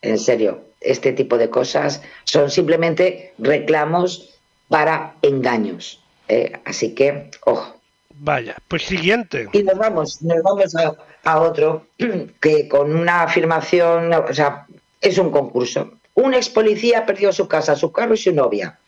en 0.00 0.18
serio, 0.18 0.69
este 0.80 1.12
tipo 1.12 1.38
de 1.38 1.50
cosas 1.50 2.02
son 2.24 2.50
simplemente 2.50 3.34
reclamos 3.38 4.38
para 4.68 5.14
engaños. 5.22 6.02
¿eh? 6.28 6.52
Así 6.64 6.94
que, 6.94 7.30
ojo. 7.44 7.76
Vaya, 8.14 8.56
pues 8.68 8.82
siguiente. 8.82 9.48
Y 9.52 9.62
nos 9.62 9.78
vamos, 9.78 10.22
nos 10.22 10.42
vamos 10.42 10.74
a, 10.76 10.94
a, 11.24 11.40
otro 11.40 11.86
que 12.40 12.68
con 12.68 12.94
una 12.94 13.22
afirmación, 13.22 14.12
o 14.12 14.34
sea, 14.34 14.66
es 15.00 15.18
un 15.18 15.30
concurso. 15.30 15.92
Un 16.14 16.34
ex 16.34 16.48
policía 16.48 17.06
perdió 17.06 17.32
su 17.32 17.48
casa, 17.48 17.76
su 17.76 17.92
carro 17.92 18.14
y 18.14 18.18
su 18.18 18.32
novia. 18.32 18.78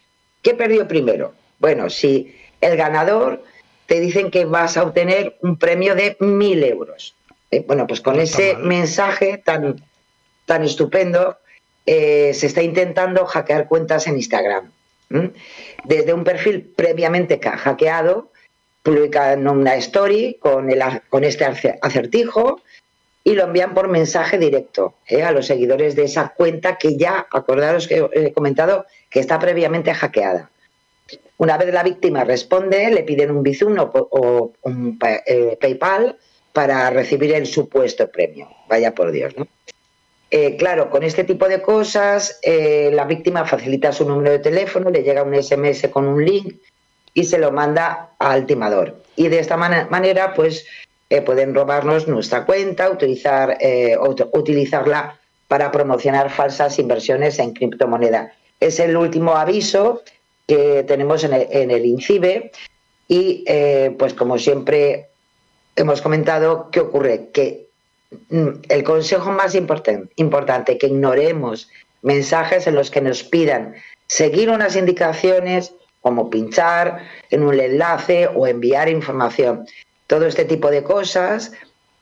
¿Qué 0.43 0.55
perdió 0.55 0.87
primero? 0.87 1.35
Bueno, 1.59 1.89
si 1.89 2.35
el 2.61 2.77
ganador 2.77 3.43
te 3.87 4.01
dicen 4.01 4.31
que 4.31 4.45
vas 4.45 4.77
a 4.77 4.85
obtener 4.85 5.37
un 5.43 5.57
premio 5.57 5.95
de 5.95 6.17
mil 6.21 6.63
euros. 6.65 7.15
¿eh? 7.51 7.65
Bueno, 7.67 7.87
pues 7.87 8.01
con 8.01 8.17
no 8.17 8.23
ese 8.23 8.57
mensaje 8.57 9.39
tan, 9.39 9.85
tan 10.47 10.65
estupendo, 10.65 11.39
eh, 11.87 12.33
se 12.35 12.47
está 12.47 12.63
intentando 12.63 13.27
hackear 13.27 13.69
cuentas 13.69 14.07
en 14.07 14.17
Instagram. 14.17 14.71
Desde 15.85 16.15
un 16.15 16.25
perfil 16.25 16.73
previamente 16.75 17.39
hackeado, 17.39 18.31
publican 18.83 19.47
una 19.47 19.77
story 19.77 20.39
con, 20.41 20.71
este 21.25 21.45
acertijo 21.83 22.61
y 23.23 23.35
lo 23.35 23.45
envían 23.45 23.75
por 23.75 23.89
mensaje 23.89 24.39
directo 24.39 24.95
¿eh? 25.07 25.23
a 25.23 25.31
los 25.31 25.47
seguidores 25.47 25.95
de 25.95 26.05
esa 26.05 26.31
cuenta 26.31 26.77
que 26.79 26.97
ya, 26.97 27.27
acordaros 27.31 27.87
que 27.87 28.09
he 28.13 28.33
comentado, 28.33 28.87
que 29.11 29.21
está 29.21 29.39
previamente 29.39 29.93
hackeada. 29.95 30.51
Una 31.37 31.59
vez 31.59 31.73
la 31.75 31.83
víctima 31.83 32.25
responde, 32.25 32.91
le 32.91 33.03
piden 33.03 33.31
un 33.31 33.43
Bizum 33.43 33.79
o, 33.79 33.91
o 33.93 34.53
un 34.63 34.99
eh, 35.27 35.59
PayPal 35.61 36.17
para 36.53 36.91
recibir 36.91 37.35
el 37.35 37.47
supuesto 37.47 38.11
premio. 38.11 38.49
Vaya 38.69 38.95
por 38.95 39.11
Dios, 39.11 39.37
¿no? 39.37 39.47
Eh, 40.35 40.57
claro, 40.57 40.89
con 40.89 41.03
este 41.03 41.25
tipo 41.25 41.47
de 41.47 41.61
cosas, 41.61 42.39
eh, 42.41 42.91
la 42.91 43.05
víctima 43.05 43.45
facilita 43.45 43.93
su 43.93 44.09
número 44.09 44.31
de 44.31 44.39
teléfono, 44.39 44.89
le 44.89 45.03
llega 45.03 45.23
un 45.23 45.35
SMS 45.35 45.89
con 45.91 46.07
un 46.07 46.25
link 46.25 46.55
y 47.13 47.25
se 47.25 47.37
lo 47.37 47.53
manda 47.53 48.13
al 48.19 48.47
timador. 48.47 48.97
Y 49.15 49.29
de 49.29 49.41
esta 49.41 49.59
man 49.59 49.89
manera, 49.91 50.33
pues, 50.33 50.65
eh, 51.11 51.21
pueden 51.21 51.55
robarnos 51.55 52.09
nuestra 52.09 52.47
cuenta, 52.47 52.89
utilizar, 52.89 53.59
utilizarla 54.33 55.21
para 55.49 55.71
promocionar 55.71 56.31
falsas 56.31 56.79
inversiones 56.79 57.39
en 57.39 57.53
criptomoneda. 57.53 58.33
Es 58.59 58.81
el 58.81 58.97
último 58.97 59.37
aviso 59.37 60.01
que 60.49 60.83
tenemos 60.85 61.25
en 61.25 61.35
el, 61.35 61.47
en 61.51 61.71
el 61.71 61.85
INCIBE 61.85 62.53
y, 63.07 63.45
pues, 63.99 64.15
como 64.15 64.39
siempre 64.39 65.09
hemos 65.77 66.01
comentado, 66.01 66.71
¿qué 66.71 66.81
ocurre? 66.81 67.29
Que 67.35 67.67
el 68.31 68.85
consejo 68.85 69.31
más 69.31 69.55
important, 69.55 70.11
importante, 70.17 70.79
que 70.79 70.87
ignoremos 70.87 71.69
mensajes 72.03 72.67
en 72.67 72.75
los 72.75 72.91
que 72.91 73.01
nos 73.01 73.23
pidan 73.23 73.75
seguir 74.07 74.51
unas 74.51 74.77
indicaciones 74.77 75.75
como 76.03 76.29
pinchar 76.31 77.07
en 77.31 77.43
un 77.45 77.59
enlace 77.59 78.27
o 78.27 78.47
enviar 78.47 78.89
información. 78.89 79.67
Todo 80.07 80.27
este 80.27 80.45
tipo 80.45 80.71
de 80.71 80.83
cosas, 80.83 81.53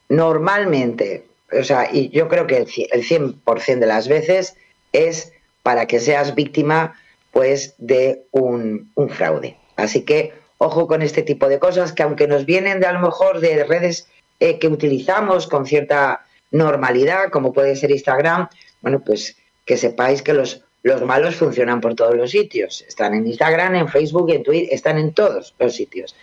normalmente, 0.08 1.26
o 1.52 1.62
sea, 1.62 1.88
y 1.92 2.08
yo 2.08 2.28
creo 2.28 2.46
que 2.46 2.56
el 2.56 2.66
100% 2.66 3.78
de 3.78 3.86
las 3.86 4.08
veces 4.08 4.56
es 4.92 5.32
para 5.62 5.86
que 5.86 6.00
seas 6.00 6.34
víctima 6.34 6.98
pues 7.30 7.74
de 7.78 8.24
un, 8.32 8.90
un 8.94 9.10
fraude. 9.10 9.56
Así 9.76 10.02
que 10.02 10.32
ojo 10.58 10.86
con 10.86 11.02
este 11.02 11.22
tipo 11.22 11.48
de 11.48 11.58
cosas 11.58 11.92
que 11.92 12.02
aunque 12.02 12.26
nos 12.26 12.44
vienen 12.44 12.80
de 12.80 12.86
a 12.86 12.92
lo 12.92 13.00
mejor 13.00 13.40
de 13.40 13.64
redes 13.64 14.08
eh, 14.40 14.58
que 14.58 14.68
utilizamos 14.68 15.46
con 15.46 15.66
cierta 15.66 16.26
normalidad, 16.50 17.30
como 17.30 17.52
puede 17.52 17.76
ser 17.76 17.90
Instagram, 17.90 18.48
bueno, 18.80 19.02
pues 19.04 19.36
que 19.64 19.76
sepáis 19.76 20.22
que 20.22 20.32
los, 20.32 20.64
los 20.82 21.02
malos 21.02 21.36
funcionan 21.36 21.80
por 21.80 21.94
todos 21.94 22.16
los 22.16 22.30
sitios. 22.30 22.82
Están 22.88 23.14
en 23.14 23.26
Instagram, 23.26 23.74
en 23.74 23.88
Facebook, 23.88 24.30
en 24.30 24.42
Twitter, 24.42 24.68
están 24.72 24.98
en 24.98 25.12
todos 25.12 25.54
los 25.58 25.74
sitios. 25.74 26.16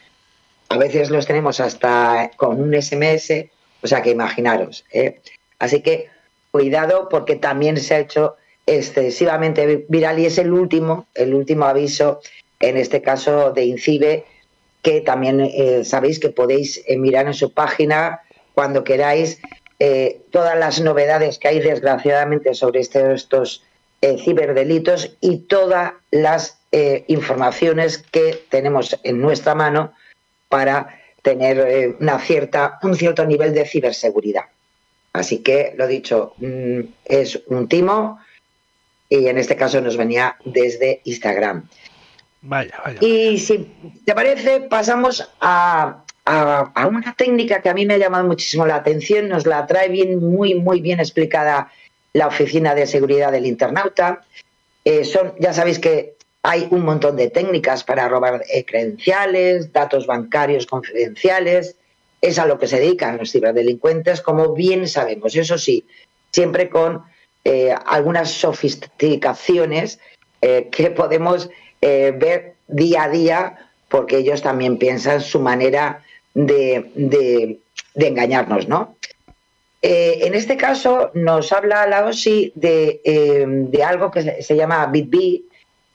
A 0.69 0.77
veces 0.77 1.09
los 1.09 1.25
tenemos 1.25 1.59
hasta 1.59 2.31
con 2.36 2.59
un 2.59 2.74
SMS, 2.81 3.31
o 3.81 3.88
sea 3.88 4.01
que 4.01 4.09
imaginaros. 4.09 4.83
¿eh? 4.91 5.21
Así 5.59 5.81
que 5.81 6.09
cuidado 6.51 7.07
porque 7.09 7.36
también 7.36 7.77
se 7.77 7.95
ha 7.95 8.00
hecho 8.00 8.36
excesivamente 8.65 9.86
viral 9.88 10.19
y 10.19 10.25
es 10.25 10.38
el 10.38 10.51
último, 10.51 11.07
el 11.13 11.33
último 11.33 11.65
aviso, 11.65 12.19
en 12.59 12.75
este 12.75 13.01
caso 13.01 13.51
de 13.51 13.65
INCIBE, 13.65 14.25
que 14.88 15.01
también 15.01 15.41
eh, 15.41 15.84
sabéis 15.84 16.17
que 16.17 16.29
podéis 16.29 16.82
eh, 16.88 16.96
mirar 16.98 17.27
en 17.27 17.34
su 17.34 17.51
página 17.51 18.22
cuando 18.53 18.86
queráis 18.86 19.38
eh, 19.79 20.22
todas 20.32 20.58
las 20.58 20.79
novedades 20.79 21.39
que 21.39 21.50
hay 21.50 21.60
desgraciadamente 21.60 22.53
sobre 22.53 22.79
este, 22.79 23.13
estos 23.13 23.65
ciberdelitos 24.00 25.17
y 25.20 25.39
todas 25.39 25.91
las 26.12 26.60
informaciones 27.08 27.98
que 27.98 28.46
tenemos 28.50 28.98
en 29.03 29.20
nuestra 29.20 29.56
mano 29.56 29.91
para 30.48 31.00
tener 31.22 31.98
una 32.00 32.20
cierta, 32.20 32.79
un 32.84 32.96
cierto 32.96 33.25
nivel 33.25 33.53
de 33.53 33.65
ciberseguridad. 33.65 34.46
Así 35.12 35.39
que, 35.39 35.74
lo 35.75 35.88
dicho, 35.88 36.34
mmm, 36.38 36.82
es 37.03 37.41
un 37.48 37.67
timo 37.67 38.20
y 39.10 39.27
en 39.27 39.38
este 39.38 39.56
caso 39.58 39.82
nos 39.82 39.98
venía 39.98 40.38
desde 40.46 41.01
Instagram. 41.03 41.67
Vaya, 42.41 42.79
vaya. 42.84 43.00
Y 43.01 43.38
si 43.38 43.70
te 44.06 44.13
parece, 44.13 44.62
pasamos 44.62 45.29
a, 45.41 46.03
a, 46.25 46.72
a, 46.74 46.88
una 46.88 47.13
técnica 47.15 47.62
que 47.62 47.70
a 47.70 47.74
mí 47.74 47.86
me 47.86 47.96
ha 47.96 47.98
llamado 47.98 48.25
muchísimo 48.25 48.65
la 48.65 48.75
atención, 48.75 49.27
nos 49.27 49.46
la 49.46 49.65
trae 49.65 49.89
bien, 49.89 50.20
muy, 50.20 50.56
muy 50.56 50.82
bien 50.82 51.00
explicada 51.00 51.72
la 52.13 52.27
Oficina 52.27 52.75
de 52.75 52.88
Seguridad 52.88 53.32
del 53.32 53.46
Internauta. 53.46 54.24
Eh, 54.86 55.03
son, 55.03 55.34
ya 55.39 55.53
sabéis 55.53 55.79
que 55.79 56.17
hay 56.44 56.67
un 56.72 56.86
montón 56.86 57.17
de 57.17 57.29
técnicas 57.29 57.84
para 57.84 58.08
robar 58.08 58.41
eh, 58.50 58.63
credenciales, 58.65 59.74
datos 59.74 60.08
bancarios 60.08 60.65
confidenciales, 60.65 61.75
es 62.22 62.39
a 62.39 62.46
lo 62.46 62.58
que 62.58 62.67
se 62.67 62.79
dedican 62.79 63.17
los 63.17 63.32
ciberdelincuentes, 63.32 64.22
como 64.22 64.53
bien 64.53 64.88
sabemos. 64.88 65.36
Eso 65.36 65.58
sí, 65.58 65.86
siempre 66.32 66.70
con 66.70 67.03
eh, 67.44 67.75
algunas 67.86 68.32
sofisticaciones 68.32 70.00
eh, 70.41 70.70
que 70.72 70.91
podemos 70.91 71.50
eh, 71.81 72.13
ver 72.15 72.55
día 72.67 73.03
a 73.03 73.10
día 73.10 73.69
porque 73.88 74.17
ellos 74.17 74.41
también 74.41 74.77
piensan 74.77 75.22
su 75.22 75.39
manera 75.39 76.03
de, 76.34 76.91
de, 76.96 77.60
engañarnos, 77.96 78.67
¿no? 78.67 78.96
Eh, 79.81 80.19
en 80.24 80.34
este 80.34 80.57
caso 80.57 81.12
nos 81.13 81.51
habla 81.51 81.88
la 81.88 82.05
OSI 82.05 82.51
de, 82.55 83.00
eh, 83.05 83.46
de 83.48 83.84
algo 83.84 84.12
que 84.12 84.41
se, 84.41 84.55
llama 84.55 84.88
BitB, 84.88 85.43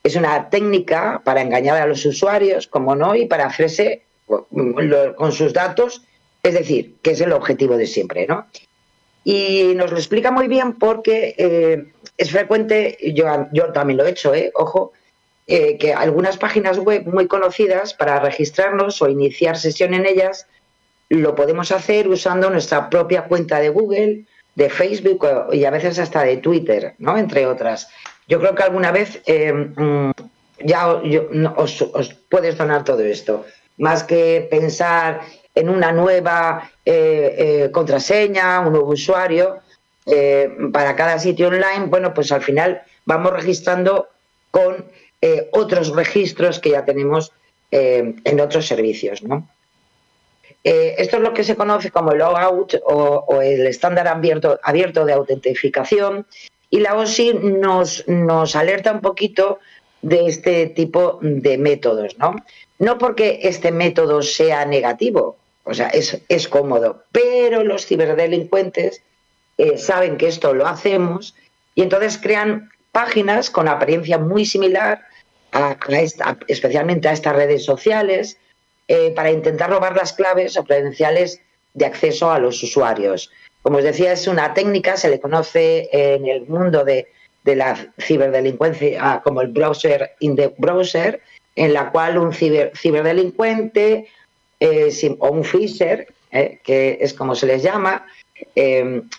es 0.04 0.16
una 0.16 0.48
técnica 0.48 1.20
para 1.24 1.42
engañar 1.42 1.82
a 1.82 1.86
los 1.86 2.04
usuarios, 2.06 2.66
como 2.66 2.94
no, 2.94 3.14
y 3.14 3.26
para 3.26 3.46
hacerse 3.46 4.02
con 4.26 5.32
sus 5.32 5.52
datos, 5.52 6.02
es 6.42 6.54
decir, 6.54 6.94
que 7.02 7.10
es 7.10 7.20
el 7.20 7.32
objetivo 7.32 7.76
de 7.76 7.86
siempre, 7.86 8.26
¿no? 8.26 8.46
Y 9.24 9.72
nos 9.74 9.90
lo 9.90 9.98
explica 9.98 10.30
muy 10.30 10.48
bien 10.48 10.74
porque 10.74 11.92
es 12.16 12.30
frecuente, 12.30 12.96
yo, 13.14 13.26
yo 13.52 13.72
también 13.72 13.98
lo 13.98 14.06
he 14.06 14.10
hecho, 14.10 14.34
¿eh? 14.34 14.50
ojo, 14.54 14.92
eh, 15.54 15.76
que 15.76 15.92
algunas 15.92 16.38
páginas 16.38 16.78
web 16.78 17.04
muy 17.04 17.26
conocidas 17.26 17.92
para 17.92 18.18
registrarnos 18.20 19.02
o 19.02 19.08
iniciar 19.10 19.58
sesión 19.58 19.92
en 19.92 20.06
ellas 20.06 20.46
lo 21.10 21.34
podemos 21.34 21.70
hacer 21.72 22.08
usando 22.08 22.48
nuestra 22.48 22.88
propia 22.88 23.24
cuenta 23.24 23.60
de 23.60 23.68
Google, 23.68 24.24
de 24.54 24.70
Facebook 24.70 25.28
y 25.52 25.66
a 25.66 25.70
veces 25.70 25.98
hasta 25.98 26.22
de 26.22 26.38
Twitter, 26.38 26.94
¿no? 26.98 27.18
entre 27.18 27.46
otras. 27.46 27.90
Yo 28.26 28.40
creo 28.40 28.54
que 28.54 28.62
alguna 28.62 28.92
vez 28.92 29.20
eh, 29.26 29.52
mm, 29.52 30.12
ya 30.60 30.88
os, 31.56 32.14
puedes 32.30 32.56
donar 32.56 32.82
todo 32.82 33.00
esto, 33.00 33.44
más 33.76 34.04
que 34.04 34.48
pensar 34.50 35.20
en 35.54 35.68
una 35.68 35.92
nueva 35.92 36.70
eh, 36.86 37.34
eh, 37.36 37.70
contraseña, 37.70 38.60
un 38.60 38.72
nuevo 38.72 38.92
usuario 38.92 39.58
para 40.72 40.96
cada 40.96 41.18
sitio 41.18 41.48
online, 41.48 41.86
bueno, 41.88 42.14
pues 42.14 42.32
al 42.32 42.40
final 42.40 42.82
vamos 43.04 43.34
registrando 43.34 44.08
con 44.50 44.86
otros 45.52 45.94
registros 45.94 46.58
que 46.58 46.70
ya 46.70 46.84
tenemos 46.84 47.32
en 47.70 48.40
otros 48.40 48.66
servicios, 48.66 49.22
¿no? 49.22 49.48
esto 50.64 51.16
es 51.16 51.22
lo 51.22 51.32
que 51.32 51.44
se 51.44 51.56
conoce 51.56 51.90
como 51.90 52.12
el 52.12 52.18
logout 52.18 52.74
o, 52.84 53.24
o 53.26 53.42
el 53.42 53.66
estándar 53.66 54.06
abierto, 54.06 54.60
abierto 54.62 55.04
de 55.04 55.12
autentificación 55.12 56.26
y 56.72 56.80
la 56.80 56.96
OSI 56.96 57.34
nos, 57.34 58.08
nos 58.08 58.56
alerta 58.56 58.92
un 58.92 59.02
poquito 59.02 59.60
de 60.00 60.26
este 60.26 60.66
tipo 60.66 61.18
de 61.20 61.58
métodos, 61.58 62.18
¿no? 62.18 62.34
No 62.78 62.96
porque 62.98 63.40
este 63.42 63.70
método 63.70 64.22
sea 64.22 64.64
negativo, 64.64 65.36
o 65.64 65.74
sea, 65.74 65.88
es, 65.88 66.48
cómodo. 66.48 67.04
Pero 67.12 67.62
los 67.62 67.86
ciberdelincuentes 67.86 69.02
eh, 69.58 69.76
saben 69.76 70.16
que 70.16 70.28
esto 70.28 70.54
lo 70.54 70.66
hacemos 70.66 71.34
y 71.74 71.82
entonces 71.82 72.18
crean 72.18 72.70
páginas 72.90 73.50
con 73.50 73.68
apariencia 73.68 74.16
muy 74.16 74.46
similar 74.46 75.02
especialmente 76.48 77.08
a 77.08 77.12
estas 77.12 77.36
redes 77.36 77.64
sociales, 77.64 78.38
eh, 78.88 79.12
para 79.14 79.30
intentar 79.30 79.70
robar 79.70 79.96
las 79.96 80.12
claves 80.12 80.56
o 80.56 80.64
credenciales 80.64 81.40
de 81.74 81.86
acceso 81.86 82.30
a 82.30 82.38
los 82.38 82.62
usuarios. 82.62 83.30
Como 83.62 83.78
os 83.78 83.84
decía, 83.84 84.12
es 84.12 84.26
una 84.26 84.54
técnica, 84.54 84.96
se 84.96 85.08
le 85.08 85.20
conoce 85.20 85.88
en 85.92 86.26
el 86.26 86.46
mundo 86.46 86.84
de, 86.84 87.08
la 87.44 87.92
ciberdelincuencia 87.98 89.20
como 89.24 89.40
el 89.40 89.48
browser 89.48 90.12
in 90.20 90.36
the 90.36 90.52
browser, 90.58 91.20
en 91.56 91.72
la 91.72 91.90
cual 91.90 92.18
un 92.18 92.32
ciberdelincuente 92.32 94.08
eh, 94.60 95.16
o 95.18 95.28
un 95.28 95.44
phisher, 95.44 96.06
eh, 96.30 96.60
que 96.62 96.98
es 97.00 97.14
como 97.14 97.34
se 97.34 97.46
les 97.46 97.62
llama, 97.62 98.06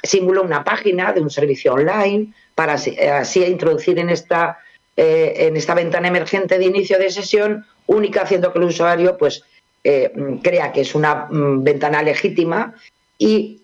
simula 0.04 0.42
una 0.42 0.64
página 0.64 1.14
de 1.14 1.22
un 1.22 1.30
servicio 1.30 1.74
online 1.74 2.34
para 2.56 2.74
así, 2.74 3.44
introducir 3.44 3.98
en 4.00 4.10
esta, 4.10 4.60
en 4.96 5.58
esta 5.58 5.74
ventana 5.74 6.08
emergente 6.08 6.60
de 6.60 6.66
inicio 6.66 7.00
de 7.00 7.10
sesión 7.10 7.66
única, 7.88 8.22
haciendo 8.22 8.54
que 8.54 8.60
el 8.60 8.66
usuario 8.66 9.18
pues, 9.18 9.44
crea 9.82 10.72
que 10.72 10.82
es 10.82 10.96
una 10.96 11.28
mm, 11.30 11.64
ventana 11.64 12.04
legítima 12.04 12.76
y 13.18 13.62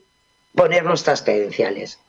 poner 0.55 0.83
nuestras 0.83 1.21
credenciales. 1.21 1.99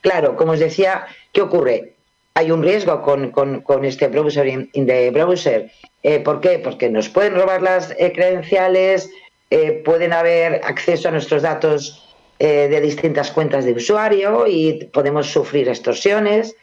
Claro, 0.00 0.36
como 0.36 0.52
os 0.52 0.60
decía, 0.60 1.06
¿qué 1.32 1.40
ocurre? 1.40 1.94
Hay 2.34 2.50
un 2.50 2.62
riesgo 2.62 3.02
con, 3.02 3.84
este 3.84 4.08
browser 4.08 4.46
in, 4.46 4.70
the 4.86 5.10
browser 5.10 5.70
eh, 6.02 6.20
¿Por 6.20 6.40
qué? 6.40 6.60
Porque 6.60 6.88
nos 6.90 7.08
pueden 7.08 7.34
robar 7.34 7.62
las 7.62 7.90
eh, 7.98 8.12
credenciales, 8.14 9.10
eh, 9.50 9.82
pueden 9.84 10.12
haber 10.12 10.60
acceso 10.62 11.08
a 11.08 11.10
nuestros 11.10 11.42
datos 11.42 12.02
de 12.38 12.80
distintas 12.82 13.30
cuentas 13.30 13.64
de 13.64 13.72
usuario 13.72 14.46
y 14.46 14.84
podemos 14.92 15.26
sufrir 15.26 15.70
extorsiones 15.70 16.54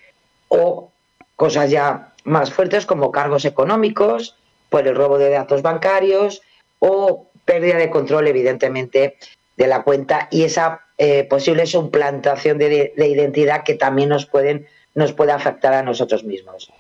o 0.48 0.93
cosas 1.36 1.70
ya 1.70 2.14
más 2.24 2.52
fuertes 2.52 2.86
como 2.86 3.12
cargos 3.12 3.46
económicos 3.46 4.36
por 4.70 4.88
el 4.88 4.96
robo 4.96 5.18
de 5.18 5.30
datos 5.30 5.62
bancarios 5.62 6.42
o 6.80 7.28
pérdida 7.46 7.78
de 7.78 7.90
control, 7.90 8.28
evidentemente, 8.28 9.18
de 9.58 9.68
la 9.68 9.84
cuenta 9.84 10.28
y 10.32 10.44
esa 10.44 10.82
posible 11.30 11.66
suplantación 11.66 12.58
de, 12.58 12.94
de, 12.96 13.08
identidad 13.08 13.64
que 13.64 13.74
también 13.74 14.10
nos, 14.10 14.26
pueden, 14.26 14.68
nos 14.96 15.12
puede 15.12 15.34
afectar 15.34 15.74
a 15.74 15.84
nosotros 15.84 16.24
mismos. 16.24 16.72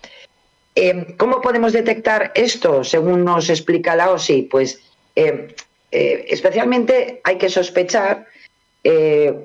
Eh, 0.76 1.16
¿Cómo 1.18 1.42
podemos 1.42 1.74
detectar 1.74 2.32
esto, 2.36 2.84
según 2.84 3.24
nos 3.24 3.50
explica 3.50 3.96
la 3.96 4.12
OSI? 4.12 4.44
Pues 4.44 4.80
eh, 5.16 5.56
eh, 5.92 6.26
especialmente 6.30 7.22
hay 7.24 7.38
que 7.38 7.50
sospechar 7.50 8.26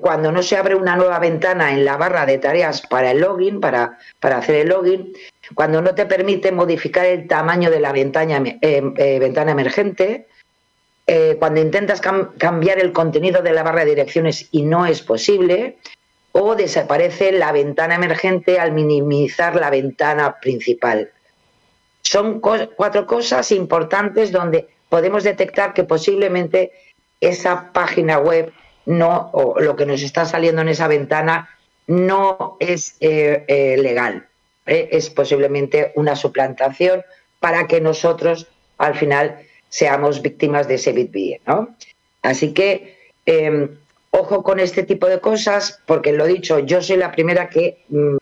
cuando 0.01 0.31
no 0.31 0.43
se 0.43 0.57
abre 0.57 0.75
una 0.75 0.97
nueva 0.97 1.17
ventana 1.19 1.71
en 1.71 1.85
la 1.85 1.95
barra 1.95 2.25
de 2.25 2.39
tareas 2.39 2.81
para 2.81 3.11
el 3.11 3.21
login, 3.21 3.61
para, 3.61 3.97
hacer 4.21 4.55
el 4.55 4.69
login, 4.69 5.13
cuando 5.55 5.81
no 5.81 5.95
te 5.95 6.05
permite 6.05 6.51
modificar 6.51 7.05
el 7.05 7.27
tamaño 7.27 7.71
de 7.71 7.79
la 7.79 7.93
ventana, 7.93 8.43
ventana 8.61 9.51
emergente, 9.51 10.27
cuando 11.39 11.61
intentas 11.61 12.01
cambiar 12.01 12.79
el 12.79 12.91
contenido 12.91 13.41
de 13.41 13.53
la 13.53 13.63
barra 13.63 13.85
de 13.85 13.91
direcciones 13.91 14.49
y 14.51 14.63
no 14.63 14.85
es 14.85 15.01
posible, 15.01 15.77
o 16.31 16.55
desaparece 16.55 17.31
la 17.31 17.51
ventana 17.51 17.95
emergente 17.95 18.59
al 18.59 18.71
minimizar 18.71 19.55
la 19.55 19.69
ventana 19.69 20.37
principal. 20.39 21.11
Son 22.01 22.39
cuatro 22.39 23.05
cosas 23.05 23.51
importantes 23.51 24.31
donde 24.31 24.67
podemos 24.89 25.23
detectar 25.23 25.73
que 25.73 25.83
posiblemente 25.83 26.71
esa 27.19 27.71
página 27.73 28.19
web 28.19 28.53
no, 28.89 29.29
o 29.33 29.59
lo 29.59 29.75
que 29.75 29.85
nos 29.85 30.01
está 30.01 30.25
saliendo 30.25 30.63
en 30.63 30.69
esa 30.69 30.87
ventana 30.87 31.47
no 31.85 32.57
es 32.59 32.95
eh, 33.01 33.45
eh, 33.47 33.77
legal. 33.77 34.25
¿eh? 34.65 34.89
Es 34.91 35.11
posiblemente 35.11 35.91
una 35.93 36.15
suplantación 36.15 37.03
para 37.39 37.67
que 37.67 37.81
nosotros 37.81 38.47
al 38.79 38.95
final 38.95 39.41
seamos 39.69 40.23
víctimas 40.23 40.67
de 40.67 40.75
ese 40.75 40.91
BitB. 40.91 41.39
¿no? 41.45 41.75
Así 42.23 42.51
que 42.51 42.97
em, 43.27 43.77
ojo 44.09 44.41
con 44.41 44.59
este 44.59 44.81
tipo 44.81 45.05
de 45.05 45.19
cosas, 45.19 45.79
porque 45.85 46.11
lo 46.11 46.25
dicho, 46.25 46.57
yo 46.57 46.81
soy 46.81 46.97
la 46.97 47.11
primera 47.11 47.47
que, 47.47 47.83
mm, 47.89 48.17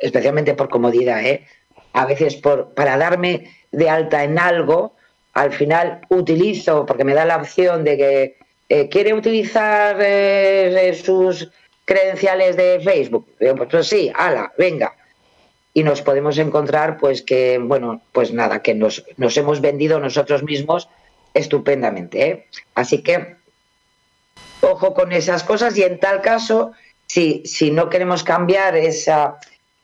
especialmente 0.00 0.54
por 0.54 0.70
comodidad, 0.70 1.22
¿eh? 1.26 1.44
a 1.92 2.06
veces 2.06 2.36
por, 2.36 2.72
para 2.72 2.96
darme 2.96 3.50
de 3.70 3.90
alta 3.90 4.24
en 4.24 4.38
algo, 4.38 4.94
al 5.34 5.52
final 5.52 6.00
utilizo, 6.08 6.86
porque 6.86 7.04
me 7.04 7.12
da 7.12 7.26
la 7.26 7.36
opción 7.36 7.84
de 7.84 7.96
que 7.98 8.43
eh, 8.68 8.88
quiere 8.88 9.12
utilizar 9.12 9.98
eh, 10.00 11.00
sus 11.02 11.50
credenciales 11.84 12.56
de 12.56 12.80
Facebook. 12.80 13.28
Pues, 13.38 13.54
pues, 13.70 13.86
sí, 13.86 14.10
ala, 14.14 14.52
venga. 14.56 14.94
Y 15.72 15.82
nos 15.82 16.02
podemos 16.02 16.38
encontrar, 16.38 16.96
pues 16.98 17.22
que, 17.22 17.58
bueno, 17.58 18.00
pues 18.12 18.32
nada, 18.32 18.62
que 18.62 18.74
nos, 18.74 19.04
nos 19.16 19.36
hemos 19.36 19.60
vendido 19.60 19.98
nosotros 20.00 20.42
mismos 20.42 20.88
estupendamente. 21.34 22.26
¿eh? 22.26 22.46
Así 22.74 23.02
que, 23.02 23.36
ojo 24.60 24.94
con 24.94 25.12
esas 25.12 25.42
cosas 25.42 25.76
y 25.76 25.82
en 25.82 25.98
tal 25.98 26.22
caso, 26.22 26.72
si, 27.06 27.42
si 27.44 27.70
no 27.70 27.90
queremos 27.90 28.22
cambiar 28.22 28.76
esa, 28.76 29.38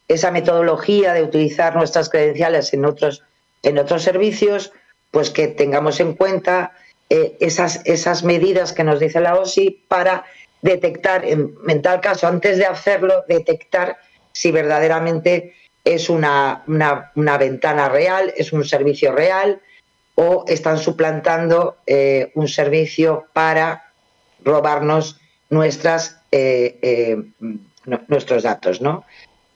esa 0.09 0.31
metodología 0.31 1.13
de 1.13 1.23
utilizar 1.23 1.75
nuestras 1.75 2.09
credenciales 2.09 2.73
en 2.73 2.85
otros, 2.85 3.25
en 3.63 3.79
otros 3.79 4.03
servicios, 4.03 4.73
pues 5.11 5.31
que 5.31 5.49
tengamos 5.49 5.99
en 6.01 6.15
cuenta 6.15 6.73
eh, 7.11 7.37
esas, 7.41 7.81
esas 7.85 8.23
medidas 8.23 8.73
que 8.73 8.85
nos 8.85 9.01
dice 9.01 9.21
la 9.21 9.35
OSI 9.35 9.85
para 9.89 10.25
detectar, 10.63 11.25
en, 11.25 11.83
tal 11.83 12.01
caso, 12.01 12.29
antes 12.29 12.57
de 12.57 12.67
hacerlo, 12.67 13.25
detectar 13.29 13.99
si 14.33 14.53
verdaderamente 14.53 15.55
es 15.85 16.09
una, 16.09 16.63
una, 16.67 17.39
ventana 17.39 17.89
real, 17.89 18.33
es 18.37 18.53
un 18.53 18.65
servicio 18.65 19.13
real 19.13 19.61
o 20.15 20.45
están 20.47 20.79
suplantando 20.79 21.79
eh, 21.87 22.31
un 22.35 22.47
servicio 22.47 23.27
para 23.33 23.91
robarnos 24.45 25.21
nuestras, 25.49 26.21
eh, 26.31 27.25
nuestros 28.07 28.45
datos, 28.45 28.81
¿no? 28.81 29.05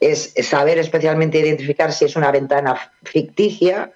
es 0.00 0.34
saber 0.42 0.78
especialmente 0.78 1.38
identificar 1.38 1.92
si 1.92 2.04
es 2.04 2.16
una 2.16 2.30
ventana 2.30 2.92
ficticia, 3.04 3.92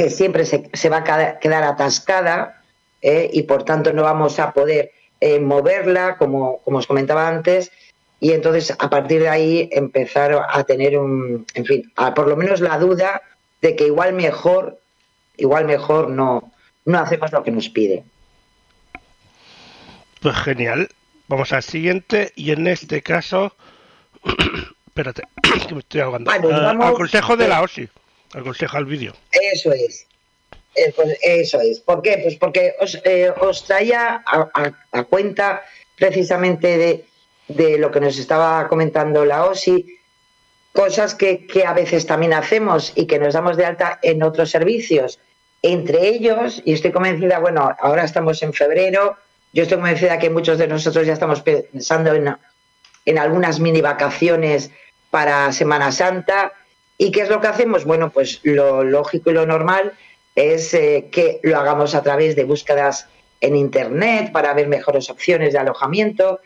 que 0.00 0.08
siempre 0.08 0.46
se, 0.46 0.88
va 0.88 1.04
a 1.06 1.38
quedar 1.40 1.62
atascada 1.62 2.62
eh, 3.02 3.28
y 3.34 3.42
por 3.42 3.64
tanto 3.64 3.92
no 3.92 4.04
vamos 4.04 4.38
a 4.38 4.52
poder 4.52 4.92
eh, 5.20 5.38
moverla, 5.38 6.16
como, 6.16 6.62
como 6.62 6.78
os 6.78 6.86
comentaba 6.86 7.28
antes, 7.28 7.70
y 8.18 8.32
entonces 8.32 8.74
a 8.78 8.88
partir 8.88 9.20
de 9.20 9.28
ahí 9.28 9.68
empezar 9.70 10.46
a 10.48 10.64
tener 10.64 10.98
un, 10.98 11.44
en 11.52 11.66
fin, 11.66 11.92
por 12.16 12.28
lo 12.28 12.36
menos 12.38 12.62
la 12.62 12.78
duda 12.78 13.20
de 13.60 13.76
que 13.76 13.88
igual 13.88 14.14
mejor 14.14 14.78
igual 15.36 15.66
mejor 15.66 16.08
no, 16.08 16.50
no 16.86 16.98
hacemos 16.98 17.30
lo 17.30 17.42
que 17.42 17.50
nos 17.50 17.68
pide. 17.68 18.02
Pues 20.22 20.34
genial. 20.36 20.88
Vamos 21.28 21.52
al 21.52 21.62
siguiente 21.62 22.32
y 22.36 22.52
en 22.52 22.66
este 22.66 23.02
caso, 23.02 23.54
espérate, 24.86 25.24
que 25.68 25.74
me 25.74 25.80
estoy 25.80 26.00
ahogando. 26.00 26.30
Vale, 26.30 26.48
Ah, 26.50 26.70
al 26.70 26.94
consejo 26.94 27.36
de 27.36 27.48
la 27.48 27.60
OSI, 27.60 27.86
al 28.32 28.42
consejo 28.42 28.76
al 28.76 28.86
vídeo. 28.86 29.14
Eso 29.32 29.72
es. 29.72 30.06
Eh, 30.74 30.92
pues 30.94 31.18
eso 31.22 31.60
es. 31.60 31.80
¿Por 31.80 32.02
qué? 32.02 32.18
Pues 32.22 32.36
porque 32.36 32.74
os, 32.80 33.00
eh, 33.04 33.32
os 33.40 33.64
traía 33.64 34.22
a 34.24 35.04
cuenta 35.04 35.62
precisamente 35.96 36.78
de, 36.78 37.04
de 37.48 37.78
lo 37.78 37.90
que 37.90 38.00
nos 38.00 38.18
estaba 38.18 38.68
comentando 38.68 39.24
la 39.24 39.44
OSI, 39.44 39.98
cosas 40.72 41.14
que, 41.14 41.46
que 41.46 41.64
a 41.66 41.72
veces 41.72 42.06
también 42.06 42.32
hacemos 42.32 42.92
y 42.94 43.06
que 43.06 43.18
nos 43.18 43.34
damos 43.34 43.56
de 43.56 43.66
alta 43.66 43.98
en 44.02 44.22
otros 44.22 44.50
servicios. 44.50 45.18
Entre 45.62 46.08
ellos, 46.08 46.62
y 46.64 46.72
estoy 46.72 46.92
convencida, 46.92 47.38
bueno, 47.38 47.76
ahora 47.80 48.04
estamos 48.04 48.42
en 48.42 48.52
febrero, 48.52 49.16
yo 49.52 49.64
estoy 49.64 49.78
convencida 49.78 50.18
que 50.18 50.30
muchos 50.30 50.58
de 50.58 50.68
nosotros 50.68 51.06
ya 51.06 51.12
estamos 51.12 51.42
pensando 51.42 52.14
en, 52.14 52.34
en 53.04 53.18
algunas 53.18 53.58
mini 53.58 53.80
vacaciones 53.80 54.70
para 55.10 55.52
Semana 55.52 55.90
Santa. 55.92 56.52
¿Y 57.02 57.12
qué 57.12 57.22
es 57.22 57.30
lo 57.30 57.40
que 57.40 57.46
hacemos? 57.46 57.86
Bueno, 57.86 58.10
pues 58.10 58.40
lo 58.42 58.84
lógico 58.84 59.30
y 59.30 59.32
lo 59.32 59.46
normal 59.46 59.94
es 60.34 60.74
eh, 60.74 61.08
que 61.10 61.40
lo 61.42 61.56
hagamos 61.56 61.94
a 61.94 62.02
través 62.02 62.36
de 62.36 62.44
búsquedas 62.44 63.08
en 63.40 63.56
Internet 63.56 64.32
para 64.32 64.52
ver 64.52 64.68
mejores 64.68 65.08
opciones 65.08 65.54
de 65.54 65.60
alojamiento. 65.60 66.40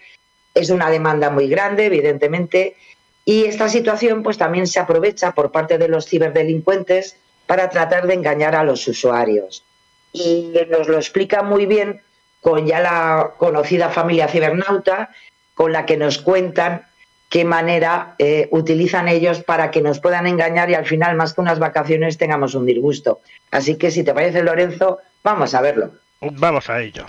Es 0.54 0.70
una 0.70 0.90
demanda 0.90 1.28
muy 1.28 1.48
grande, 1.48 1.86
evidentemente, 1.86 2.76
y 3.24 3.46
esta 3.46 3.68
situación 3.68 4.22
pues 4.22 4.38
también 4.38 4.68
se 4.68 4.78
aprovecha 4.78 5.32
por 5.32 5.50
parte 5.50 5.76
de 5.76 5.88
los 5.88 6.06
ciberdelincuentes 6.06 7.16
para 7.48 7.68
tratar 7.68 8.06
de 8.06 8.14
engañar 8.14 8.54
a 8.54 8.62
los 8.62 8.86
usuarios. 8.86 9.64
Y 10.12 10.52
nos 10.70 10.86
lo 10.86 10.98
explica 10.98 11.42
muy 11.42 11.66
bien 11.66 12.00
con 12.40 12.64
ya 12.64 12.78
la 12.78 13.32
conocida 13.38 13.88
familia 13.88 14.28
cibernauta, 14.28 15.10
con 15.54 15.72
la 15.72 15.84
que 15.84 15.96
nos 15.96 16.18
cuentan 16.18 16.86
qué 17.34 17.44
manera 17.44 18.14
eh, 18.20 18.46
utilizan 18.52 19.08
ellos 19.08 19.42
para 19.42 19.72
que 19.72 19.82
nos 19.82 19.98
puedan 19.98 20.28
engañar 20.28 20.70
y 20.70 20.74
al 20.74 20.86
final, 20.86 21.16
más 21.16 21.34
que 21.34 21.40
unas 21.40 21.58
vacaciones, 21.58 22.16
tengamos 22.16 22.54
un 22.54 22.64
disgusto. 22.64 23.22
Así 23.50 23.76
que 23.76 23.90
si 23.90 24.04
te 24.04 24.14
parece, 24.14 24.44
Lorenzo, 24.44 25.00
vamos 25.24 25.52
a 25.52 25.60
verlo. 25.60 25.90
Vamos 26.20 26.70
a 26.70 26.80
ello. 26.80 27.06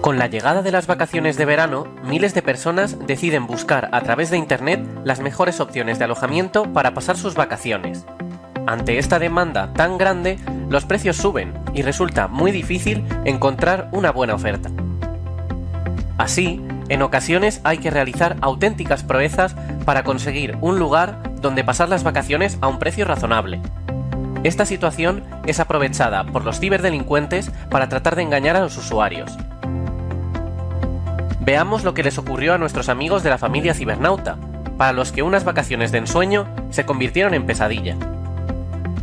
Con 0.00 0.18
la 0.18 0.26
llegada 0.26 0.62
de 0.62 0.72
las 0.72 0.88
vacaciones 0.88 1.36
de 1.36 1.44
verano, 1.44 1.94
miles 2.02 2.34
de 2.34 2.42
personas 2.42 3.06
deciden 3.06 3.46
buscar 3.46 3.88
a 3.92 4.00
través 4.00 4.30
de 4.30 4.38
Internet 4.38 4.84
las 5.04 5.20
mejores 5.20 5.60
opciones 5.60 6.00
de 6.00 6.06
alojamiento 6.06 6.72
para 6.72 6.92
pasar 6.92 7.16
sus 7.16 7.36
vacaciones. 7.36 8.04
Ante 8.66 8.98
esta 8.98 9.18
demanda 9.18 9.72
tan 9.72 9.98
grande, 9.98 10.38
los 10.68 10.84
precios 10.84 11.16
suben 11.16 11.52
y 11.74 11.82
resulta 11.82 12.28
muy 12.28 12.52
difícil 12.52 13.04
encontrar 13.24 13.88
una 13.92 14.12
buena 14.12 14.34
oferta. 14.34 14.70
Así, 16.16 16.64
en 16.88 17.02
ocasiones 17.02 17.60
hay 17.64 17.78
que 17.78 17.90
realizar 17.90 18.36
auténticas 18.40 19.02
proezas 19.02 19.54
para 19.84 20.04
conseguir 20.04 20.56
un 20.60 20.78
lugar 20.78 21.18
donde 21.40 21.64
pasar 21.64 21.88
las 21.88 22.04
vacaciones 22.04 22.58
a 22.60 22.68
un 22.68 22.78
precio 22.78 23.04
razonable. 23.04 23.60
Esta 24.44 24.64
situación 24.64 25.24
es 25.46 25.58
aprovechada 25.58 26.24
por 26.24 26.44
los 26.44 26.60
ciberdelincuentes 26.60 27.50
para 27.70 27.88
tratar 27.88 28.14
de 28.14 28.22
engañar 28.22 28.56
a 28.56 28.60
los 28.60 28.76
usuarios. 28.76 29.36
Veamos 31.40 31.82
lo 31.82 31.94
que 31.94 32.04
les 32.04 32.18
ocurrió 32.18 32.54
a 32.54 32.58
nuestros 32.58 32.88
amigos 32.88 33.24
de 33.24 33.30
la 33.30 33.38
familia 33.38 33.74
cibernauta, 33.74 34.36
para 34.76 34.92
los 34.92 35.10
que 35.10 35.22
unas 35.22 35.44
vacaciones 35.44 35.90
de 35.90 35.98
ensueño 35.98 36.46
se 36.70 36.86
convirtieron 36.86 37.34
en 37.34 37.46
pesadilla. 37.46 37.96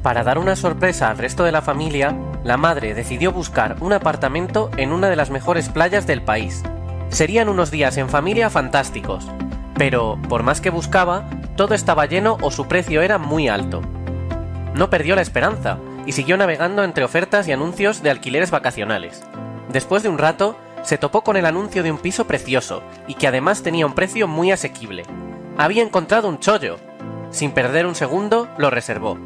Para 0.01 0.23
dar 0.23 0.37
una 0.37 0.55
sorpresa 0.55 1.09
al 1.09 1.17
resto 1.17 1.43
de 1.43 1.51
la 1.51 1.61
familia, 1.61 2.15
la 2.43 2.55
madre 2.55 2.93
decidió 2.93 3.33
buscar 3.33 3.75
un 3.81 3.91
apartamento 3.91 4.71
en 4.77 4.93
una 4.93 5.09
de 5.09 5.17
las 5.17 5.29
mejores 5.29 5.67
playas 5.67 6.07
del 6.07 6.21
país. 6.21 6.63
Serían 7.09 7.49
unos 7.49 7.69
días 7.69 7.97
en 7.97 8.07
familia 8.07 8.49
fantásticos, 8.49 9.27
pero 9.75 10.17
por 10.29 10.43
más 10.43 10.61
que 10.61 10.69
buscaba, 10.69 11.29
todo 11.57 11.73
estaba 11.73 12.05
lleno 12.05 12.37
o 12.41 12.49
su 12.49 12.67
precio 12.67 13.01
era 13.01 13.17
muy 13.17 13.49
alto. 13.49 13.81
No 14.73 14.89
perdió 14.89 15.15
la 15.15 15.21
esperanza 15.21 15.79
y 16.05 16.13
siguió 16.13 16.37
navegando 16.37 16.83
entre 16.83 17.03
ofertas 17.03 17.47
y 17.47 17.51
anuncios 17.51 18.01
de 18.01 18.09
alquileres 18.09 18.51
vacacionales. 18.51 19.23
Después 19.69 20.01
de 20.01 20.09
un 20.09 20.17
rato, 20.17 20.55
se 20.83 20.97
topó 20.97 21.23
con 21.23 21.35
el 21.35 21.45
anuncio 21.45 21.83
de 21.83 21.91
un 21.91 21.97
piso 21.97 22.25
precioso 22.25 22.83
y 23.07 23.15
que 23.15 23.27
además 23.27 23.63
tenía 23.63 23.85
un 23.85 23.93
precio 23.93 24.29
muy 24.29 24.51
asequible. 24.51 25.03
Había 25.57 25.83
encontrado 25.83 26.29
un 26.29 26.39
chollo. 26.39 26.77
Sin 27.31 27.51
perder 27.51 27.85
un 27.85 27.95
segundo, 27.95 28.47
lo 28.57 28.69
reservó. 28.69 29.17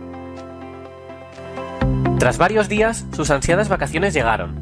Tras 2.23 2.37
varios 2.37 2.69
días, 2.69 3.05
sus 3.13 3.29
ansiadas 3.31 3.67
vacaciones 3.67 4.13
llegaron. 4.13 4.55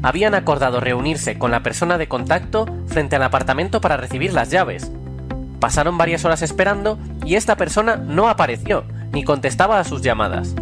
Habían 0.00 0.36
acordado 0.36 0.78
reunirse 0.78 1.40
con 1.40 1.50
la 1.50 1.60
persona 1.60 1.98
de 1.98 2.06
contacto 2.06 2.66
frente 2.86 3.16
al 3.16 3.24
apartamento 3.24 3.80
para 3.80 3.96
recibir 3.96 4.32
las 4.32 4.52
llaves. 4.52 4.92
Pasaron 5.58 5.98
varias 5.98 6.24
horas 6.24 6.40
esperando 6.42 7.00
y 7.26 7.34
esta 7.34 7.56
persona 7.56 7.96
no 7.96 8.28
apareció 8.28 8.84
ni 9.10 9.24
contestaba 9.24 9.80
a 9.80 9.84
sus 9.84 10.02
llamadas. 10.02 10.54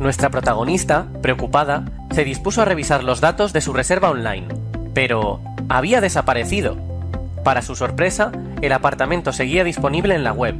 Nuestra 0.00 0.30
protagonista, 0.30 1.08
preocupada, 1.20 1.84
se 2.12 2.24
dispuso 2.24 2.62
a 2.62 2.64
revisar 2.64 3.04
los 3.04 3.20
datos 3.20 3.52
de 3.52 3.60
su 3.60 3.74
reserva 3.74 4.08
online, 4.08 4.48
pero 4.94 5.42
había 5.68 6.00
desaparecido. 6.00 6.78
Para 7.44 7.60
su 7.60 7.76
sorpresa, 7.76 8.32
el 8.62 8.72
apartamento 8.72 9.34
seguía 9.34 9.64
disponible 9.64 10.14
en 10.14 10.24
la 10.24 10.32
web, 10.32 10.54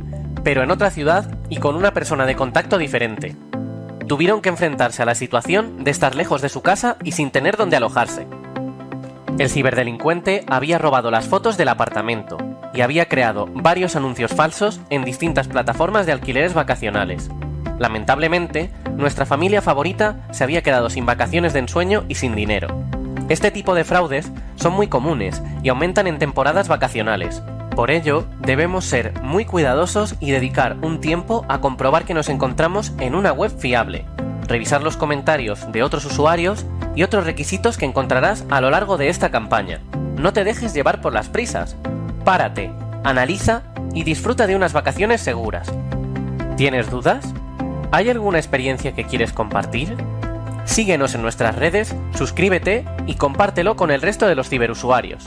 pero 0.45 0.63
en 0.63 0.71
otra 0.71 0.91
ciudad 0.91 1.35
y 1.49 1.57
con 1.57 1.77
una 1.77 1.95
persona 1.95 2.27
de 2.27 2.37
contacto 2.37 2.77
diferente. 2.77 3.35
Tuvieron 4.13 4.43
que 4.43 4.51
enfrentarse 4.51 5.01
a 5.01 5.07
la 5.07 5.15
situación 5.15 5.85
de 5.85 5.91
estar 5.91 6.15
lejos 6.15 6.43
de 6.43 6.51
su 6.51 6.61
casa 6.61 6.99
y 7.03 7.13
sin 7.13 7.31
tener 7.31 7.57
donde 7.57 7.79
alojarse. 7.79 8.27
El 9.39 9.49
ciberdelincuente 9.49 10.45
había 10.49 10.77
robado 10.77 11.11
las 11.11 11.29
fotos 11.29 11.57
del 11.57 11.71
apartamento 11.71 12.37
y 12.75 12.83
había 12.83 13.09
creado 13.09 13.49
varios 13.55 13.97
anuncios 13.97 14.35
falsos 14.35 14.83
en 14.91 15.07
distintas 15.07 15.49
plataformas 15.49 16.05
de 16.05 16.13
alquileres 16.13 16.53
vacacionales. 16.53 17.31
Lamentablemente, 17.79 18.71
nuestra 18.99 19.25
familia 19.25 19.63
favorita 19.63 20.27
se 20.31 20.45
había 20.45 20.63
quedado 20.63 20.91
sin 20.91 21.07
vacaciones 21.07 21.55
de 21.55 21.61
ensueño 21.61 22.05
y 22.07 22.17
sin 22.17 22.35
dinero. 22.35 22.69
Este 23.31 23.51
tipo 23.51 23.75
de 23.75 23.85
fraudes 23.85 24.31
son 24.57 24.75
muy 24.75 24.89
comunes 24.89 25.43
y 25.63 25.71
aumentan 25.71 26.07
en 26.07 26.19
temporadas 26.19 26.69
vacacionales. 26.69 27.43
Por 27.75 27.91
ello, 27.91 28.27
debemos 28.41 28.85
ser 28.85 29.15
muy 29.23 29.47
cuidadosos 29.47 30.17
y 30.21 30.31
dedicar 30.31 30.77
un 30.83 31.01
tiempo 31.01 31.47
a 31.49 31.61
comprobar 31.61 32.05
que 32.05 32.13
nos 32.13 32.29
encontramos 32.29 32.93
en 32.99 33.15
una 33.15 33.33
web 33.33 33.51
fiable, 33.57 34.05
revisar 34.47 34.83
los 34.83 34.99
comentarios 34.99 35.71
de 35.73 35.83
otros 35.83 36.05
usuarios 36.05 36.67
y 36.95 37.03
otros 37.03 37.25
requisitos 37.25 37.79
que 37.79 37.87
encontrarás 37.87 38.45
a 38.51 38.61
lo 38.61 38.69
largo 38.69 38.99
de 38.99 39.09
esta 39.09 39.31
campaña. 39.31 39.81
No 40.19 40.35
te 40.35 40.45
dejes 40.45 40.75
llevar 40.75 41.01
por 41.01 41.15
las 41.15 41.31
prisas. 41.31 41.77
Párate, 42.25 42.71
analiza 43.05 43.63
y 43.95 44.05
disfruta 44.05 44.47
de 44.47 44.55
unas 44.55 44.75
vacaciones 44.75 45.23
seguras. 45.23 45.73
¿Tienes 46.59 46.91
dudas? 46.91 47.33
¿Hay 47.91 48.11
alguna 48.11 48.39
experiencia 48.39 48.93
que 48.93 49.05
quieres 49.05 49.33
compartir? 49.33 49.97
Síguenos 50.65 51.15
en 51.15 51.23
nuestras 51.23 51.57
redes, 51.57 51.97
suscríbete 52.15 52.85
y 53.07 53.15
compártelo 53.15 53.77
con 53.77 53.91
el 53.91 54.03
resto 54.03 54.27
de 54.27 54.35
los 54.35 54.51
ciberusuarios. 54.51 55.25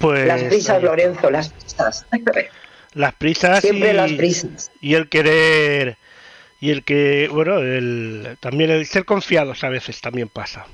Pues 0.00 0.26
Las 0.26 0.42
prisas, 0.44 0.76
ahí- 0.78 0.82
Lorenzo, 0.82 1.30
las 1.30 1.48
prisas. 1.50 2.06
las 2.94 3.14
prisas 3.14 3.60
Siempre 3.60 3.90
y, 3.90 3.94
las 3.94 4.12
prisas. 4.12 4.70
y 4.80 4.94
el 4.94 5.08
querer 5.08 5.96
y 6.60 6.70
el 6.70 6.84
que 6.84 7.28
bueno 7.32 7.58
el 7.58 8.36
también 8.40 8.70
el 8.70 8.84
ser 8.86 9.04
confiados 9.04 9.62
a 9.64 9.68
veces 9.68 10.00
también 10.00 10.28
pasa 10.28 10.66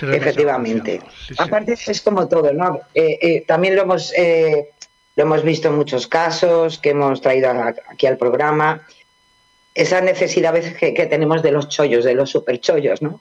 Efectivamente. 0.00 1.00
sí. 1.28 1.34
Aparte 1.38 1.74
es 1.86 2.00
como 2.02 2.26
todo, 2.28 2.52
¿no? 2.52 2.80
Eh, 2.94 3.18
eh, 3.22 3.44
también 3.46 3.76
lo 3.76 3.82
hemos 3.82 4.12
eh, 4.16 4.70
lo 5.14 5.22
hemos 5.22 5.44
visto 5.44 5.68
en 5.68 5.76
muchos 5.76 6.08
casos 6.08 6.78
que 6.80 6.90
hemos 6.90 7.20
traído 7.20 7.50
aquí 7.88 8.06
al 8.06 8.16
programa. 8.18 8.82
Esa 9.72 10.00
necesidad 10.00 10.50
a 10.50 10.58
veces 10.58 10.76
que, 10.76 10.94
que 10.94 11.06
tenemos 11.06 11.42
de 11.44 11.52
los 11.52 11.68
chollos, 11.68 12.04
de 12.04 12.14
los 12.14 12.30
superchollos, 12.30 13.02
¿no? 13.02 13.20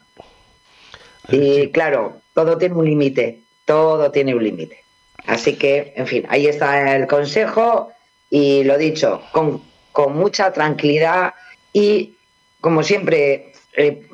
Y 1.30 1.70
claro, 1.70 2.22
todo 2.34 2.58
tiene 2.58 2.74
un 2.76 2.86
límite, 2.86 3.43
todo 3.66 4.12
tiene 4.12 4.36
un 4.36 4.44
límite. 4.44 4.84
Así 5.26 5.56
que, 5.56 5.94
en 5.96 6.08
fin, 6.08 6.26
ahí 6.30 6.48
está 6.48 6.96
el 6.96 7.08
consejo 7.08 7.92
y 8.30 8.64
lo 8.64 8.78
dicho, 8.78 9.22
con, 9.32 9.62
con 9.92 10.16
mucha 10.16 10.52
tranquilidad 10.52 11.34
y, 11.72 12.18
como 12.60 12.84
siempre, 12.84 13.54
eh, 13.78 14.08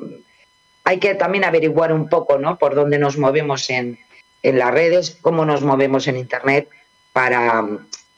hay 0.84 0.98
que 0.98 1.14
también 1.14 1.44
averiguar 1.44 1.92
un 1.92 2.08
poco, 2.08 2.38
¿no? 2.38 2.58
Por 2.58 2.74
dónde 2.74 2.98
nos 2.98 3.18
movemos 3.18 3.68
en, 3.70 3.98
en 4.42 4.58
las 4.58 4.70
redes, 4.72 5.18
cómo 5.20 5.44
nos 5.44 5.62
movemos 5.62 6.06
en 6.06 6.16
Internet 6.16 6.68
para, 7.12 7.64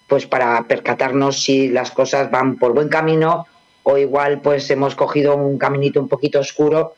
pues, 0.06 0.26
para 0.26 0.62
percatarnos 0.68 1.42
si 1.42 1.68
las 1.68 1.90
cosas 1.90 2.30
van 2.30 2.58
por 2.58 2.74
buen 2.74 2.88
camino 2.88 3.46
o 3.82 3.98
igual 3.98 4.40
pues 4.40 4.70
hemos 4.70 4.94
cogido 4.94 5.36
un 5.36 5.58
caminito 5.58 6.00
un 6.00 6.08
poquito 6.08 6.40
oscuro 6.40 6.94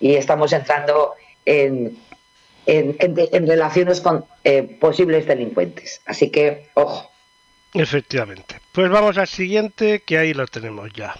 y 0.00 0.14
estamos 0.14 0.52
entrando 0.52 1.14
en, 1.44 1.96
en, 2.66 2.96
en 2.98 3.46
relaciones 3.46 4.00
con 4.00 4.24
posibles 4.80 5.26
delincuentes. 5.26 6.00
Así 6.06 6.30
que, 6.30 6.68
ojo. 6.74 7.10
Efectivamente. 7.74 8.60
Pues 8.72 8.88
vamos 8.88 9.18
al 9.18 9.26
siguiente, 9.26 10.00
que 10.00 10.18
ahí 10.18 10.32
lo 10.32 10.46
tenemos 10.46 10.92
ya. 10.92 11.14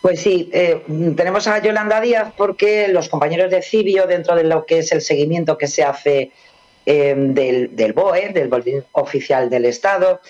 Pues 0.00 0.20
sí, 0.20 0.48
eh, 0.52 0.82
tenemos 1.16 1.46
a 1.48 1.60
Yolanda 1.60 2.00
Díaz 2.00 2.32
porque 2.36 2.88
los 2.88 3.08
compañeros 3.08 3.50
de 3.50 3.62
Cibio, 3.62 4.06
dentro 4.06 4.36
de 4.36 4.44
lo 4.44 4.64
que 4.64 4.78
es 4.78 4.92
el 4.92 5.00
seguimiento 5.00 5.58
que 5.58 5.66
se 5.66 5.82
hace 5.82 6.32
eh, 6.86 7.14
del, 7.16 7.92
BOE, 7.92 8.30
del 8.30 8.48
Boletín 8.48 8.84
Oficial 8.92 9.50
del 9.50 9.64
Estado, 9.64 10.20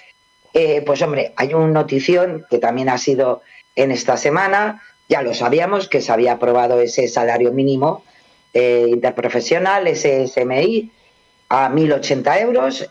eh, 0.55 0.83
pues 0.85 1.03
hombre, 1.03 1.33
hay 1.37 1.53
una 1.53 1.69
notición 1.69 2.47
que 2.51 2.59
también 2.59 2.89
ha 2.89 2.99
sido 2.99 3.43
en 3.77 3.91
esta 3.93 4.17
semana, 4.17 4.83
ya 5.09 5.23
lo 5.23 5.35
sabíamos, 5.35 5.89
que 5.89 6.01
se 6.01 6.13
había 6.13 6.33
aprobado 6.33 6.81
ese 6.81 7.07
salario 7.07 7.53
mínimo 7.53 8.05
interprofesional, 8.55 9.87
ese 9.87 10.27
SMI, 10.27 10.91
a 11.49 11.71
1.080 11.71 12.41
euros, 12.41 12.89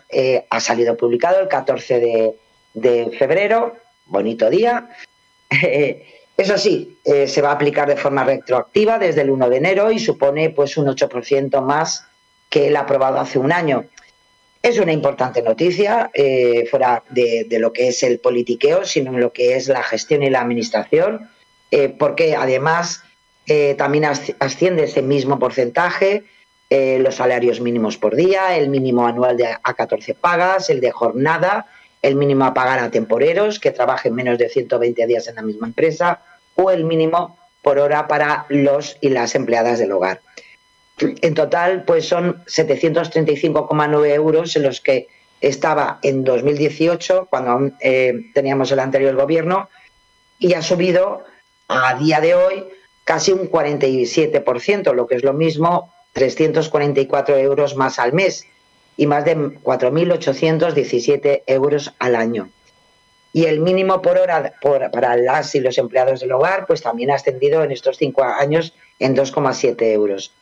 ha 0.48 0.60
salido 0.60 0.96
publicado 0.96 1.40
el 1.40 1.48
14 1.48 2.34
de, 2.74 3.10
febrero, 3.18 3.76
bonito 4.06 4.48
día. 4.50 4.88
Eso 6.38 6.56
sí, 6.56 6.96
eh, 7.04 7.26
se 7.26 7.42
va 7.42 7.50
a 7.50 7.54
aplicar 7.54 7.88
de 7.88 7.96
forma 7.96 8.22
retroactiva 8.22 8.96
desde 9.00 9.22
el 9.22 9.30
1 9.30 9.50
de 9.50 9.56
enero 9.56 9.90
y 9.90 9.98
supone 9.98 10.50
pues 10.50 10.76
un 10.76 10.86
8% 10.86 11.60
más 11.62 12.04
que 12.48 12.68
el 12.68 12.76
aprobado 12.76 13.18
hace 13.18 13.40
un 13.40 13.50
año. 13.50 13.86
Es 14.62 14.78
una 14.78 14.92
importante 14.92 15.42
noticia, 15.42 16.12
eh, 16.14 16.64
fuera 16.70 17.02
de, 17.10 17.48
lo 17.58 17.72
que 17.72 17.88
es 17.88 18.04
el 18.04 18.20
politiqueo, 18.20 18.84
sino 18.84 19.12
en 19.12 19.20
lo 19.20 19.32
que 19.32 19.56
es 19.56 19.66
la 19.66 19.82
gestión 19.82 20.22
y 20.22 20.30
la 20.30 20.42
administración, 20.42 21.28
eh, 21.72 21.88
porque 21.88 22.36
además 22.36 23.02
también 23.76 24.04
asciende 24.04 24.84
ese 24.84 25.02
mismo 25.02 25.38
porcentaje 25.38 26.24
los 26.70 27.14
salarios 27.14 27.60
mínimos 27.62 27.96
por 27.96 28.14
día, 28.14 28.56
el 28.56 28.68
mínimo 28.68 29.06
anual 29.06 29.38
de 29.38 29.46
a 29.46 29.74
14 29.74 30.14
pagas, 30.14 30.68
el 30.68 30.80
de 30.80 30.90
jornada 30.90 31.66
el 32.02 32.14
mínimo 32.14 32.44
a 32.44 32.54
pagar 32.54 32.78
a 32.78 32.90
temporeros 32.90 33.58
que 33.58 33.70
trabajen 33.70 34.14
menos 34.14 34.38
de 34.38 34.48
120 34.48 35.06
días 35.06 35.28
en 35.28 35.36
la 35.36 35.42
misma 35.42 35.66
empresa 35.66 36.20
o 36.54 36.70
el 36.70 36.84
mínimo 36.84 37.36
por 37.62 37.78
hora 37.78 38.06
para 38.06 38.46
los 38.48 38.96
y 39.00 39.08
las 39.08 39.34
empleadas 39.34 39.78
del 39.78 39.92
hogar. 39.92 40.20
En 40.98 41.34
total, 41.34 41.84
pues 41.84 42.08
son 42.08 42.44
735,9 42.46 44.14
euros 44.14 44.56
en 44.56 44.62
los 44.64 44.80
que 44.80 45.06
estaba 45.40 46.00
en 46.02 46.24
2018, 46.24 47.28
cuando 47.30 47.72
eh, 47.80 48.30
teníamos 48.34 48.72
el 48.72 48.80
anterior 48.80 49.14
gobierno, 49.14 49.68
y 50.40 50.54
ha 50.54 50.62
subido 50.62 51.24
a 51.68 51.94
día 51.94 52.20
de 52.20 52.34
hoy 52.34 52.64
casi 53.08 53.32
un 53.32 53.50
47%, 53.50 54.92
lo 54.92 55.06
que 55.06 55.14
es 55.14 55.24
lo 55.24 55.32
mismo, 55.32 55.90
344 56.12 57.38
euros 57.38 57.74
más 57.74 57.98
al 57.98 58.12
mes 58.12 58.44
y 58.98 59.06
más 59.06 59.24
de 59.24 59.34
4.817 59.34 61.44
euros 61.46 61.94
al 62.00 62.14
año. 62.14 62.50
Y 63.32 63.46
el 63.46 63.60
mínimo 63.60 64.02
por 64.02 64.18
hora 64.18 64.52
para 64.92 65.16
las 65.16 65.54
y 65.54 65.60
los 65.60 65.78
empleados 65.78 66.20
del 66.20 66.32
hogar, 66.32 66.66
pues 66.66 66.82
también 66.82 67.10
ha 67.10 67.14
ascendido 67.14 67.64
en 67.64 67.70
estos 67.70 67.96
cinco 67.96 68.24
años 68.24 68.74
en 68.98 69.16
2,7 69.16 69.90
euros. 69.90 70.34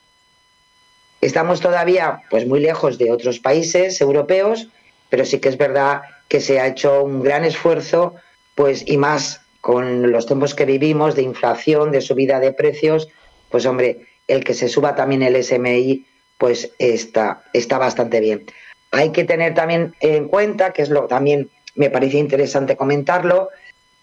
Estamos 1.20 1.61
todavía 1.61 2.22
pues 2.31 2.48
muy 2.48 2.59
lejos 2.59 2.98
de 2.98 3.12
otros 3.12 3.38
países 3.38 4.00
europeos, 4.00 4.66
pero 5.09 5.24
sí 5.24 5.38
que 5.38 5.50
es 5.50 5.57
verdad 5.57 6.02
que 6.26 6.40
se 6.40 6.59
ha 6.59 6.66
hecho 6.66 7.05
un 7.05 7.22
gran 7.22 7.44
esfuerzo, 7.44 8.16
pues 8.57 8.83
y 8.88 8.96
más 8.96 9.45
con 9.66 10.12
los 10.12 10.26
tiempos 10.26 10.55
que 10.55 10.64
vivimos 10.64 11.16
de 11.16 11.22
inflación, 11.22 11.90
de 11.90 12.00
subida 12.00 12.38
de 12.38 12.52
precios, 12.52 13.09
pues 13.50 13.66
hombre, 13.66 14.07
el 14.29 14.44
que 14.44 14.55
se 14.55 14.68
suba 14.68 14.94
también 14.94 15.24
el 15.24 15.42
SMI 15.42 16.07
pues 16.38 16.70
está, 16.79 17.42
está 17.52 17.76
bastante 17.76 18.20
bien. 18.20 18.46
Hay 18.92 19.11
que 19.11 19.24
tener 19.24 19.55
también 19.55 19.92
en 19.98 20.29
cuenta, 20.29 20.72
que 20.72 20.83
es 20.83 20.88
lo 20.88 21.09
también 21.09 21.50
me 21.74 21.90
parece 21.90 22.18
interesante 22.18 22.76
comentarlo, 22.76 23.48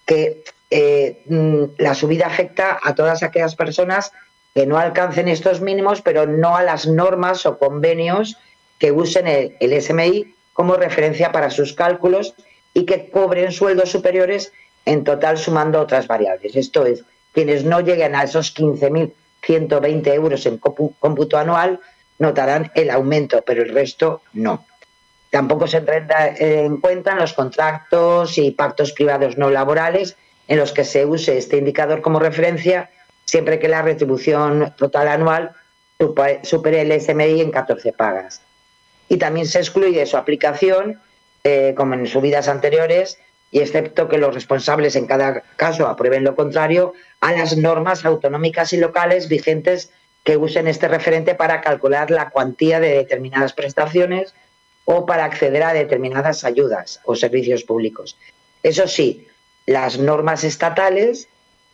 que 0.06 0.44
eh, 0.70 1.24
mm, 1.28 1.64
la 1.78 1.96
subida 1.96 2.28
afecta 2.28 2.78
a 2.84 2.94
todas 2.94 3.24
aquellas 3.24 3.56
personas 3.56 4.12
que 4.54 4.66
no 4.66 4.78
alcancen 4.78 5.30
estos 5.30 5.62
mínimos, 5.62 6.02
pero 6.02 6.28
no 6.28 6.58
a 6.58 6.64
las 6.64 6.88
normas 6.88 7.46
o 7.46 7.58
convenios 7.58 8.36
que 8.80 8.92
usen 8.92 9.28
el, 9.28 9.56
el 9.62 9.82
SMI 9.82 10.36
como 10.52 10.76
referencia 10.76 11.32
para 11.32 11.50
sus 11.50 11.72
cálculos 11.72 12.36
y 12.74 12.86
que 12.86 13.10
cobren 13.10 13.54
sueldos 13.54 13.92
superiores 13.92 14.52
en 14.86 15.04
total 15.04 15.38
sumando 15.38 15.80
otras 15.80 16.08
variables. 16.08 16.56
Esto 16.56 16.86
es, 16.86 17.04
quienes 17.32 17.64
no 17.64 17.82
lleguen 17.82 18.16
a 18.16 18.24
esos 18.24 18.56
15.120 18.56 20.08
euros 20.14 20.46
en 20.46 20.58
cómputo 20.58 21.38
anual 21.38 21.80
notarán 22.20 22.72
el 22.76 22.90
aumento, 22.90 23.44
pero 23.46 23.64
el 23.64 23.74
resto 23.74 24.22
no. 24.34 24.66
Tampoco 25.30 25.68
se 25.68 25.82
tendrá 25.82 26.36
en 26.38 26.78
cuenta 26.78 27.16
los 27.16 27.34
contratos 27.34 28.38
y 28.38 28.52
pactos 28.52 28.92
privados 28.92 29.38
no 29.38 29.50
laborales 29.50 30.16
en 30.48 30.60
los 30.60 30.72
que 30.74 30.86
se 30.86 31.06
use 31.06 31.38
este 31.38 31.58
indicador 31.58 32.02
como 32.02 32.20
referencia 32.20 32.92
siempre 33.26 33.60
que 33.60 33.68
la 33.68 33.82
retribución 33.82 34.74
total 34.78 35.08
anual 35.08 35.56
supere 36.44 36.82
el 36.82 37.02
SMI 37.02 37.42
en 37.42 37.52
14 37.52 37.94
pagas. 37.94 38.42
Y 39.10 39.18
también 39.18 39.48
se 39.48 39.60
excluye 39.60 40.06
su 40.06 40.18
aplicación, 40.18 41.00
eh, 41.44 41.74
como 41.76 41.94
en 41.94 42.08
subidas 42.08 42.48
anteriores, 42.48 43.18
y 43.54 43.60
excepto 43.60 44.10
que 44.10 44.18
los 44.18 44.34
responsables 44.34 44.96
en 44.96 45.06
cada 45.06 45.44
caso 45.58 45.86
aprueben 45.88 46.24
lo 46.24 46.36
contrario, 46.36 46.94
a 47.22 47.34
las 47.34 47.56
normas 47.56 48.04
autonómicas 48.04 48.74
y 48.74 48.78
locales 48.78 49.30
vigentes 49.30 49.92
que 50.24 50.38
usen 50.38 50.68
este 50.68 50.88
referente 50.88 51.36
para 51.36 51.62
calcular 51.62 52.10
la 52.10 52.32
cuantía 52.32 52.80
de 52.80 52.90
determinadas 52.90 53.54
prestaciones 53.54 54.34
o 54.86 55.06
para 55.06 55.26
acceder 55.26 55.62
a 55.62 55.74
determinadas 55.74 56.44
ayudas 56.44 57.00
o 57.06 57.16
servicios 57.16 57.64
públicos. 57.64 58.18
Eso 58.64 58.88
sí, 58.88 59.28
las 59.68 60.00
normas 60.00 60.44
estatales 60.44 61.28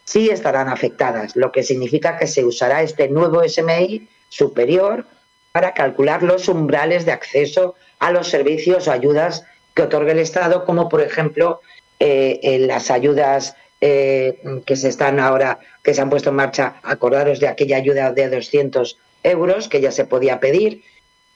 sí 0.03 0.29
estarán 0.29 0.67
afectadas, 0.67 1.37
lo 1.37 1.53
que 1.53 1.63
significa 1.63 2.17
que 2.17 2.27
se 2.27 2.43
usará 2.43 2.83
este 2.83 3.07
nuevo 3.07 3.41
SMI 3.47 4.09
superior 4.27 5.05
para 5.53 5.73
calcular 5.73 6.23
los 6.23 6.49
umbrales 6.49 7.05
de 7.05 7.13
acceso 7.13 7.75
a 7.99 8.11
los 8.11 8.27
servicios 8.27 8.89
o 8.89 8.91
ayudas 8.91 9.45
que 9.79 9.83
otorga 9.83 10.11
el 10.11 10.19
Estado, 10.19 10.65
como 10.65 10.89
por 10.89 10.99
ejemplo 10.99 11.61
eh, 12.01 12.57
las 12.67 12.91
ayudas 12.91 13.55
eh, 13.79 14.41
que 14.65 14.75
se 14.75 14.89
están 14.89 15.21
ahora, 15.21 15.59
que 15.83 15.93
se 15.93 16.01
han 16.01 16.09
puesto 16.09 16.31
en 16.31 16.35
marcha, 16.35 16.81
acordaros 16.83 17.39
de 17.39 17.47
aquella 17.47 17.77
ayuda 17.77 18.11
de 18.11 18.27
200 18.27 18.97
euros 19.23 19.69
que 19.69 19.79
ya 19.79 19.93
se 19.93 20.03
podía 20.03 20.41
pedir, 20.41 20.83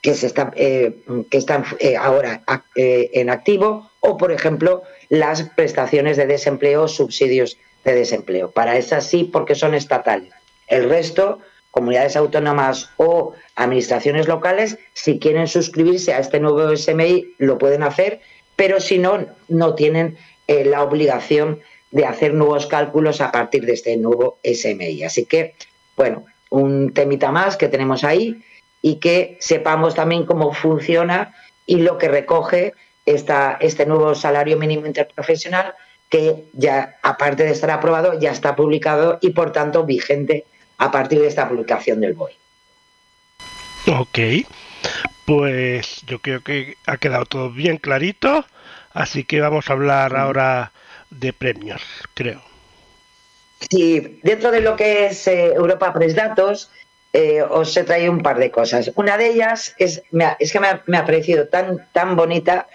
que 0.02 0.14
se 0.14 0.28
está, 0.28 0.52
eh, 0.58 0.94
que 1.32 1.38
están 1.38 1.64
eh, 1.80 1.96
ahora 1.96 2.44
en 2.76 3.30
activo, 3.30 3.90
o 4.02 4.18
por 4.18 4.34
ejemplo 4.34 4.84
las 5.08 5.44
prestaciones 5.44 6.18
de 6.18 6.28
desempleo, 6.28 6.90
subsidios 6.90 7.58
de 7.86 7.96
desempleo. 7.96 8.52
Para 8.52 8.76
esas 8.76 9.08
sí, 9.08 9.24
porque 9.24 9.56
son 9.56 9.74
estatales. 9.74 10.34
El 10.68 10.90
resto, 10.90 11.40
comunidades 11.72 12.18
autónomas 12.18 12.90
o 12.98 13.34
administraciones 13.56 14.28
locales, 14.28 14.78
si 14.92 15.18
quieren 15.18 15.48
suscribirse 15.48 16.14
a 16.14 16.20
este 16.20 16.42
nuevo 16.42 16.76
SMI, 16.76 17.36
lo 17.38 17.58
pueden 17.58 17.84
hacer, 17.84 18.20
pero 18.56 18.80
si 18.80 19.00
no, 19.00 19.26
no 19.48 19.76
tienen 19.76 20.18
la 20.48 20.84
obligación 20.84 21.62
de 21.92 22.06
hacer 22.06 22.34
nuevos 22.34 22.66
cálculos 22.66 23.22
a 23.22 23.32
partir 23.32 23.66
de 23.66 23.74
este 23.74 23.96
nuevo 23.98 24.39
SMI. 24.44 25.04
Así 25.04 25.26
que, 25.26 25.56
bueno, 25.96 26.26
un 26.50 26.94
temita 26.94 27.32
más 27.32 27.56
que 27.56 27.68
tenemos 27.68 28.04
ahí 28.04 28.44
y 28.82 28.96
que 28.96 29.38
sepamos 29.39 29.96
también 29.96 30.26
cómo 30.26 30.54
funciona 30.54 31.36
y 31.66 31.78
lo 31.78 31.98
que 31.98 32.08
recoge 32.08 32.74
esta, 33.06 33.58
este 33.60 33.86
nuevo 33.86 34.16
salario 34.16 34.58
mínimo 34.58 34.86
interprofesional 34.86 35.76
que 36.10 36.46
ya, 36.54 36.98
aparte 37.02 37.44
de 37.44 37.52
estar 37.52 37.72
aprobado, 37.72 38.20
ya 38.20 38.32
está 38.32 38.56
publicado 38.56 39.18
y 39.22 39.32
por 39.32 39.52
tanto 39.52 39.84
vigente 39.84 40.46
a 40.78 40.92
partir 40.92 41.20
de 41.22 41.28
esta 41.28 41.48
publicación 41.48 42.02
del 42.02 42.13
BOE. 42.13 42.34
Ok, 43.88 44.20
pues 45.26 46.02
yo 46.06 46.19
creo 46.19 46.41
que 46.41 46.78
ha 46.86 46.98
quedado 46.98 47.26
todo 47.26 47.50
bien 47.50 47.78
clarito, 47.78 48.46
así 48.93 49.24
que 49.24 49.41
vamos 49.41 49.69
a 49.69 49.74
hablar 49.74 50.15
ahora 50.15 50.72
de 51.10 51.34
premios, 51.34 51.82
creo. 52.13 52.41
Sí, 53.69 54.19
dentro 54.24 54.52
de 54.52 54.62
lo 54.62 54.76
que 54.76 55.06
es 55.08 55.28
eh, 55.28 55.54
Europa 55.54 55.93
Press 55.93 56.15
Datos, 56.15 56.69
eh, 57.13 57.41
os 57.41 57.76
he 57.78 57.84
traído 57.84 58.12
un 58.12 58.22
par 58.22 58.38
de 58.38 58.52
cosas. 58.52 58.91
Una 58.96 59.17
de 59.17 59.28
ellas 59.28 59.76
es, 59.78 60.04
es 60.39 60.52
que 60.52 60.60
me 60.60 60.98
ha, 60.98 61.06
parecido 61.06 61.48
tan, 61.48 61.88
tan 61.93 62.15
bonita 62.15 62.67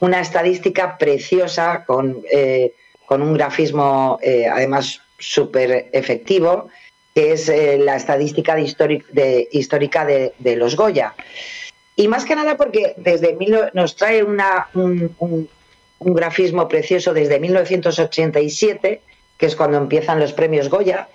una 0.00 0.20
estadística 0.20 0.98
preciosa 0.98 1.84
con, 1.86 2.22
eh, 2.30 2.74
con 3.06 3.22
un 3.22 3.34
grafismo 3.34 4.18
además 4.50 5.00
súper 5.18 5.88
efectivo, 5.92 6.68
que 7.16 7.32
es 7.32 7.48
la 7.48 7.96
estadística 7.96 8.54
de, 8.54 9.48
histórica 9.50 10.04
de, 10.04 10.56
los 10.56 10.76
Goya. 10.76 11.14
Y 11.96 12.08
más 12.08 12.26
que 12.26 12.36
nada 12.36 12.58
porque 12.58 12.92
desde 12.98 13.34
nos 13.72 13.96
trae 13.96 14.22
un, 14.22 14.38
un 15.98 16.14
grafismo 16.14 16.68
precioso 16.68 17.14
desde 17.14 17.40
1987, 17.40 19.00
que 19.38 19.46
es 19.46 19.56
cuando 19.56 19.78
empiezan 19.78 20.20
los 20.20 20.34
premios 20.34 20.68
Goya, 20.68 21.08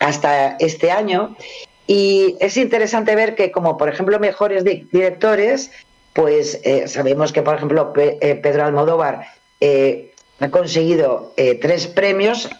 hasta 0.00 0.56
este 0.56 0.90
año. 0.90 1.36
Y 1.86 2.36
es 2.40 2.56
interesante 2.56 3.14
ver 3.14 3.36
que, 3.36 3.52
como 3.52 3.76
por 3.76 3.88
ejemplo, 3.88 4.18
mejores 4.18 4.64
directores, 4.64 5.70
pues 6.14 6.60
eh, 6.64 6.88
sabemos 6.88 7.32
que, 7.32 7.42
por 7.42 7.54
ejemplo, 7.54 7.92
eh, 7.96 8.40
Pedro 8.42 8.64
Almodóvar 8.64 9.26
eh, 9.60 10.12
ha 10.40 10.50
conseguido 10.50 11.32
tres 11.60 11.86
premios, 11.86 12.50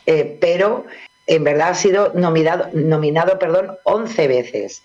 pero 0.41 0.85
en 1.27 1.45
verdad 1.45 1.71
ha 1.71 1.75
sido 1.75 2.13
nominado, 2.15 2.69
nominado 2.73 3.39
perdón, 3.39 3.77
11 3.85 4.29
veces. 4.29 4.83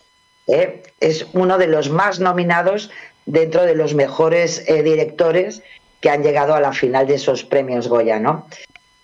Es 0.99 1.27
uno 1.33 1.57
de 1.57 1.67
los 1.67 1.89
más 1.89 2.19
nominados 2.19 2.89
dentro 3.25 3.63
de 3.63 3.75
los 3.75 3.93
mejores 3.93 4.65
directores 4.65 5.61
que 6.01 6.09
han 6.09 6.23
llegado 6.23 6.55
a 6.55 6.59
la 6.59 6.73
final 6.73 7.05
de 7.05 7.15
esos 7.15 7.43
premios 7.43 7.87
Goya, 7.87 8.19
¿no? 8.19 8.47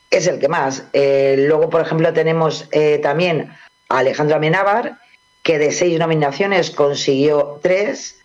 Es 0.09 0.25
el 0.25 0.39
que 0.39 0.47
más. 0.47 0.85
luego, 0.93 1.69
por 1.69 1.81
ejemplo, 1.81 2.11
tenemos 2.13 2.67
también 3.03 3.51
a 3.89 3.99
Alejandro 3.99 4.37
Amenábar, 4.37 4.97
que 5.45 5.59
de 5.59 5.71
seis 5.71 5.99
nominaciones 5.99 6.71
consiguió 6.71 7.59
tres. 7.61 8.17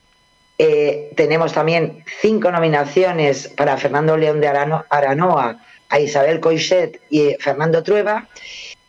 Eh, 0.56 1.12
tenemos 1.16 1.52
también 1.52 2.02
cinco 2.20 2.50
nominaciones 2.50 3.48
para 3.48 3.76
Fernando 3.76 4.16
León 4.16 4.40
de 4.40 4.48
Aranoa, 4.48 5.58
a 5.90 6.00
Isabel 6.00 6.40
Coixet 6.40 7.00
y 7.10 7.34
Fernando 7.38 7.82
Trueba. 7.82 8.26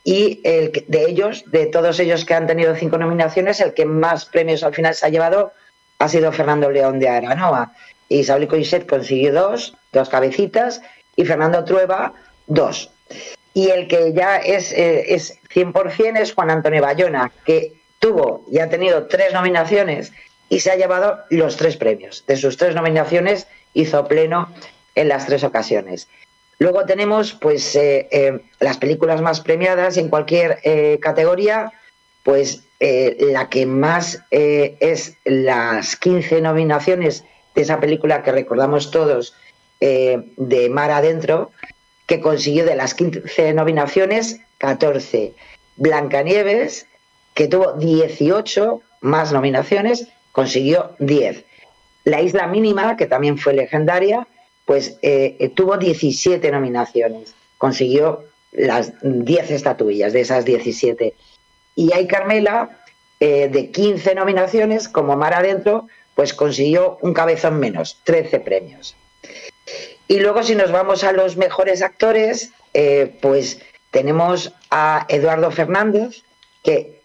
Y 0.04 0.40
el, 0.44 0.84
de 0.88 1.04
ellos, 1.04 1.44
de 1.46 1.66
todos 1.66 2.00
ellos 2.00 2.24
que 2.24 2.34
han 2.34 2.46
tenido 2.46 2.74
cinco 2.74 2.98
nominaciones, 2.98 3.60
el 3.60 3.74
que 3.74 3.84
más 3.84 4.24
premios 4.24 4.62
al 4.62 4.74
final 4.74 4.94
se 4.94 5.06
ha 5.06 5.10
llevado 5.10 5.52
ha 5.98 6.08
sido 6.08 6.32
Fernando 6.32 6.70
León 6.70 6.98
de 6.98 7.08
Aranoa. 7.08 7.72
Isabel 8.08 8.48
Coixet 8.48 8.88
consiguió 8.88 9.32
dos, 9.32 9.74
dos 9.92 10.08
cabecitas, 10.08 10.82
y 11.14 11.24
Fernando 11.24 11.64
Trueba, 11.64 12.12
dos. 12.46 12.90
Y 13.54 13.68
el 13.68 13.86
que 13.86 14.12
ya 14.12 14.38
es, 14.38 14.72
eh, 14.72 15.14
es 15.14 15.38
100% 15.54 16.18
es 16.18 16.32
Juan 16.32 16.50
Antonio 16.50 16.82
Bayona, 16.82 17.30
que 17.44 17.74
tuvo 17.98 18.44
y 18.50 18.58
ha 18.58 18.68
tenido 18.68 19.06
tres 19.06 19.32
nominaciones 19.32 20.12
y 20.48 20.60
se 20.60 20.70
ha 20.70 20.76
llevado 20.76 21.20
los 21.30 21.56
tres 21.56 21.76
premios. 21.76 22.24
De 22.26 22.36
sus 22.36 22.56
tres 22.56 22.74
nominaciones 22.74 23.46
hizo 23.74 24.06
pleno 24.08 24.52
en 24.94 25.08
las 25.08 25.26
tres 25.26 25.44
ocasiones. 25.44 26.08
Luego 26.58 26.84
tenemos 26.84 27.32
pues 27.32 27.74
eh, 27.76 28.08
eh, 28.10 28.40
las 28.60 28.78
películas 28.78 29.20
más 29.20 29.40
premiadas 29.40 29.96
en 29.96 30.08
cualquier 30.08 30.58
eh, 30.62 30.98
categoría, 31.00 31.72
pues 32.22 32.64
la 32.80 33.48
que 33.48 33.64
más 33.64 34.24
es 34.30 35.16
las 35.24 35.94
15 35.94 36.40
nominaciones 36.40 37.24
de 37.54 37.62
esa 37.62 37.78
película 37.78 38.24
que 38.24 38.32
recordamos 38.32 38.90
todos 38.90 39.36
de 39.78 40.68
Mar 40.68 40.90
Adentro, 40.90 41.52
que 42.06 42.20
consiguió 42.20 42.64
de 42.64 42.74
las 42.74 42.94
15 42.94 43.54
nominaciones 43.54 44.40
14. 44.58 45.34
Blancanieves, 45.76 46.86
que 47.34 47.48
tuvo 47.48 47.72
18 47.74 48.80
más 49.00 49.32
nominaciones, 49.32 50.08
consiguió 50.32 50.96
10. 50.98 51.44
La 52.04 52.20
Isla 52.20 52.46
Mínima, 52.46 52.96
que 52.96 53.06
también 53.06 53.38
fue 53.38 53.52
legendaria, 53.52 54.26
pues 54.64 54.98
eh, 55.02 55.50
tuvo 55.54 55.76
17 55.76 56.50
nominaciones, 56.50 57.34
consiguió 57.58 58.24
las 58.52 58.92
10 59.02 59.50
estatuillas 59.50 60.12
de 60.12 60.20
esas 60.20 60.44
17. 60.44 61.14
Y 61.74 61.92
hay 61.92 62.06
Carmela, 62.06 62.82
eh, 63.20 63.48
de 63.48 63.70
15 63.70 64.14
nominaciones, 64.14 64.88
como 64.88 65.16
Mar 65.16 65.34
Adentro, 65.34 65.86
pues 66.14 66.34
consiguió 66.34 66.98
un 67.00 67.14
cabezón 67.14 67.58
menos, 67.58 67.98
13 68.04 68.40
premios. 68.40 68.96
Y 70.08 70.20
luego 70.20 70.42
si 70.42 70.54
nos 70.54 70.70
vamos 70.72 71.04
a 71.04 71.12
los 71.12 71.36
mejores 71.36 71.82
actores, 71.82 72.50
eh, 72.74 73.16
pues 73.20 73.60
tenemos 73.90 74.52
a 74.70 75.06
Eduardo 75.08 75.50
Fernández, 75.50 76.22
que 76.62 77.00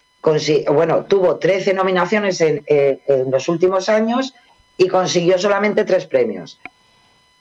bueno, 0.69 1.05
tuvo 1.05 1.37
13 1.37 1.73
nominaciones 1.73 2.41
eh, 2.41 2.63
en, 3.07 3.31
los 3.31 3.47
últimos 3.47 3.87
años 3.87 4.33
y 4.77 4.87
consiguió 4.87 5.37
solamente 5.37 5.85
tres 5.85 6.05
premios. 6.05 6.59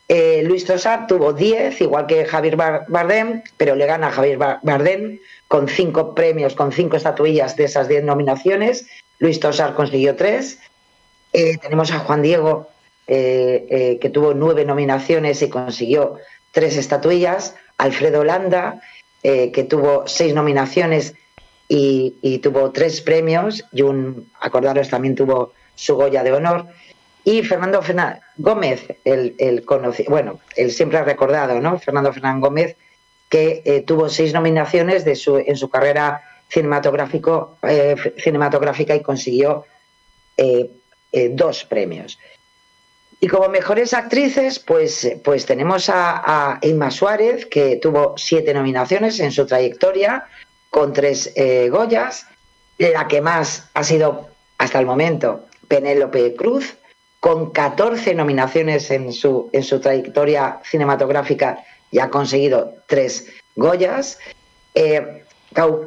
Eh, 0.08 0.42
Luis 0.44 0.64
Tosar 0.64 1.06
tuvo 1.06 1.32
10, 1.32 1.80
igual 1.80 2.06
que 2.06 2.24
Javier 2.24 2.56
Bardem, 2.56 3.42
pero 3.56 3.74
le 3.74 3.86
gana 3.86 4.08
a 4.08 4.12
Javier 4.12 4.38
Bardem 4.38 5.18
con 5.48 5.68
cinco 5.68 6.14
premios, 6.14 6.54
con 6.54 6.72
cinco 6.72 6.96
estatuillas 6.96 7.56
de 7.56 7.64
esas 7.64 7.88
10 7.88 8.04
nominaciones. 8.04 8.86
Luis 9.18 9.40
Tosar 9.40 9.74
consiguió 9.74 10.14
tres. 10.14 10.60
Eh, 11.32 11.58
tenemos 11.58 11.90
a 11.90 11.98
Juan 12.00 12.22
Diego, 12.22 12.68
que 13.06 14.10
tuvo 14.12 14.34
nueve 14.34 14.64
nominaciones 14.64 15.40
y 15.42 15.48
consiguió 15.48 16.16
tres 16.50 16.76
estatuillas. 16.76 17.54
Alfredo 17.78 18.24
Landa, 18.24 18.80
que 19.22 19.66
tuvo 19.68 20.08
seis 20.08 20.34
nominaciones 20.34 21.14
y, 21.68 22.38
tuvo 22.38 22.70
tres 22.72 23.00
premios 23.00 23.64
y 23.72 23.82
un, 23.82 24.30
acordaros, 24.40 24.88
también 24.88 25.14
tuvo 25.14 25.52
su 25.74 25.96
Goya 25.96 26.22
de 26.22 26.32
honor. 26.32 26.66
Y 27.28 27.42
Fernando 27.42 27.82
Fernández 27.82 28.22
Gómez, 28.36 28.84
el, 29.04 29.34
el 29.38 29.64
conocido, 29.64 30.10
bueno, 30.10 30.38
el 30.54 30.70
siempre 30.70 31.02
recordado, 31.02 31.60
¿no? 31.60 31.76
Fernando 31.76 32.12
Fernández 32.12 32.40
Gómez, 32.40 32.76
que 33.28 33.62
eh, 33.64 33.80
tuvo 33.80 34.08
seis 34.08 34.32
nominaciones 34.32 35.04
en 35.04 35.56
su 35.56 35.68
carrera 35.68 36.22
cinematográfico, 36.48 37.58
eh, 37.64 37.96
cinematográfica 38.18 38.94
y 38.94 39.02
consiguió 39.02 39.64
eh, 40.36 40.70
dos 41.32 41.64
premios. 41.64 42.16
Y 43.18 43.26
como 43.26 43.48
mejores 43.48 43.92
actrices, 43.92 44.60
pues, 44.60 45.16
pues 45.24 45.46
tenemos 45.46 45.88
a, 45.88 46.60
a 46.60 46.90
Suárez, 46.92 47.46
que 47.46 47.80
tuvo 47.82 48.14
siete 48.16 48.54
nominaciones 48.54 49.18
en 49.18 49.32
su 49.32 49.46
trayectoria, 49.46 50.26
con 50.70 50.92
tres 50.92 51.34
Goyas. 51.70 52.28
La 52.78 53.08
que 53.08 53.20
más 53.20 53.68
ha 53.74 53.82
sido 53.82 54.28
hasta 54.58 54.78
el 54.78 54.86
momento 54.86 55.46
Penélope 55.66 56.36
Cruz, 56.36 56.76
con 57.20 57.50
14 57.50 58.14
nominaciones 58.14 58.90
en 58.90 59.12
su, 59.12 59.50
en 59.52 59.62
su 59.62 59.80
trayectoria 59.80 60.60
cinematográfica 60.64 61.64
y 61.90 61.98
ha 61.98 62.10
conseguido 62.10 62.74
tres 62.86 63.26
Goyas. 63.56 64.18
Eh, 64.74 65.24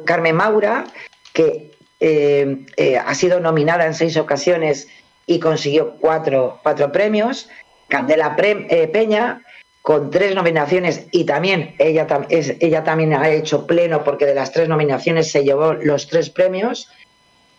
Carmen 0.04 0.34
Maura, 0.34 0.84
que 1.32 1.70
eh, 2.00 2.98
ha 3.04 3.14
sido 3.14 3.38
nominada 3.40 3.86
en 3.86 3.94
seis 3.94 4.16
ocasiones 4.16 4.88
y 5.26 5.38
consiguió 5.38 5.96
cuatro, 6.00 6.58
cuatro 6.62 6.90
premios. 6.90 7.48
Candela 7.88 8.36
Peña, 8.36 9.42
con 9.82 10.10
tres 10.10 10.34
nominaciones 10.34 11.06
y 11.10 11.24
también 11.24 11.74
ella, 11.78 12.06
ella 12.28 12.84
también 12.84 13.14
ha 13.14 13.30
hecho 13.30 13.66
pleno 13.66 14.04
porque 14.04 14.26
de 14.26 14.34
las 14.34 14.52
tres 14.52 14.68
nominaciones 14.68 15.30
se 15.30 15.44
llevó 15.44 15.72
los 15.72 16.06
tres 16.06 16.30
premios 16.30 16.88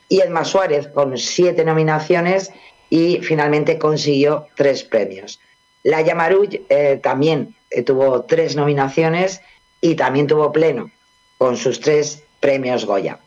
y 0.07 0.19
Edma 0.19 0.45
Suárez 0.45 0.87
con 0.87 1.17
siete 1.17 1.63
nominaciones 1.65 2.51
y 2.91 3.21
finalmente 3.21 3.79
consiguió 3.79 4.47
tres 4.55 4.83
premios. 4.83 5.39
La 5.81 6.01
Yamaruch 6.01 6.61
eh, 6.69 6.99
también 7.01 7.55
eh, 7.71 7.81
tuvo 7.83 8.23
tres 8.23 8.55
nominaciones 8.55 9.41
y 9.79 9.95
también 9.95 10.27
tuvo 10.27 10.51
pleno 10.51 10.91
con 11.37 11.57
sus 11.57 11.79
tres 11.79 12.21
premios 12.39 12.85
Goya. 12.85 13.17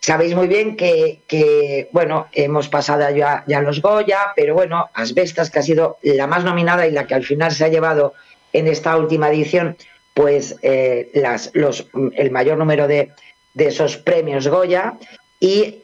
Sabéis 0.00 0.36
muy 0.36 0.48
bien 0.48 0.76
que, 0.76 1.88
bueno, 1.92 2.28
hemos 2.32 2.68
pasado 2.68 3.08
ya, 3.16 3.42
ya 3.46 3.62
los 3.62 3.80
Goya, 3.80 4.32
pero 4.36 4.52
bueno, 4.52 4.90
Asbestas, 4.92 5.50
que 5.50 5.60
ha 5.60 5.62
sido 5.62 5.96
la 6.02 6.26
más 6.26 6.44
nominada 6.44 6.86
y 6.86 6.90
la 6.90 7.06
que 7.06 7.14
al 7.14 7.24
final 7.24 7.52
se 7.52 7.64
ha 7.64 7.68
llevado 7.68 8.12
en 8.52 8.66
esta 8.66 8.98
última 8.98 9.30
edición, 9.30 9.78
pues 10.12 10.56
eh, 10.60 11.10
las, 11.14 11.50
los, 11.54 11.86
el 12.16 12.30
mayor 12.30 12.58
número 12.58 12.86
de, 12.86 13.12
de 13.54 13.66
esos 13.68 13.96
premios 13.96 14.46
Goya 14.46 14.98
y 15.40 15.80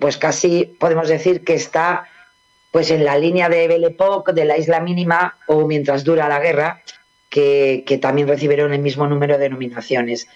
pues 0.00 0.18
casi 0.18 0.64
podemos 0.78 1.08
decir 1.08 1.42
que 1.42 1.54
está 1.54 2.06
pues 2.70 2.90
en 2.90 3.04
la 3.04 3.18
línea 3.18 3.48
de 3.48 3.68
Belle 3.68 3.96
de 4.34 4.44
la 4.44 4.58
Isla 4.58 4.80
Mínima 4.80 5.38
o 5.46 5.66
Mientras 5.66 6.04
dura 6.04 6.28
la 6.28 6.40
guerra, 6.40 6.82
que, 7.30 7.84
que 7.86 7.98
también 7.98 8.28
recibieron 8.28 8.72
el 8.72 8.80
mismo 8.80 9.06
número 9.06 9.38
de 9.38 9.48
nominaciones. 9.48 10.28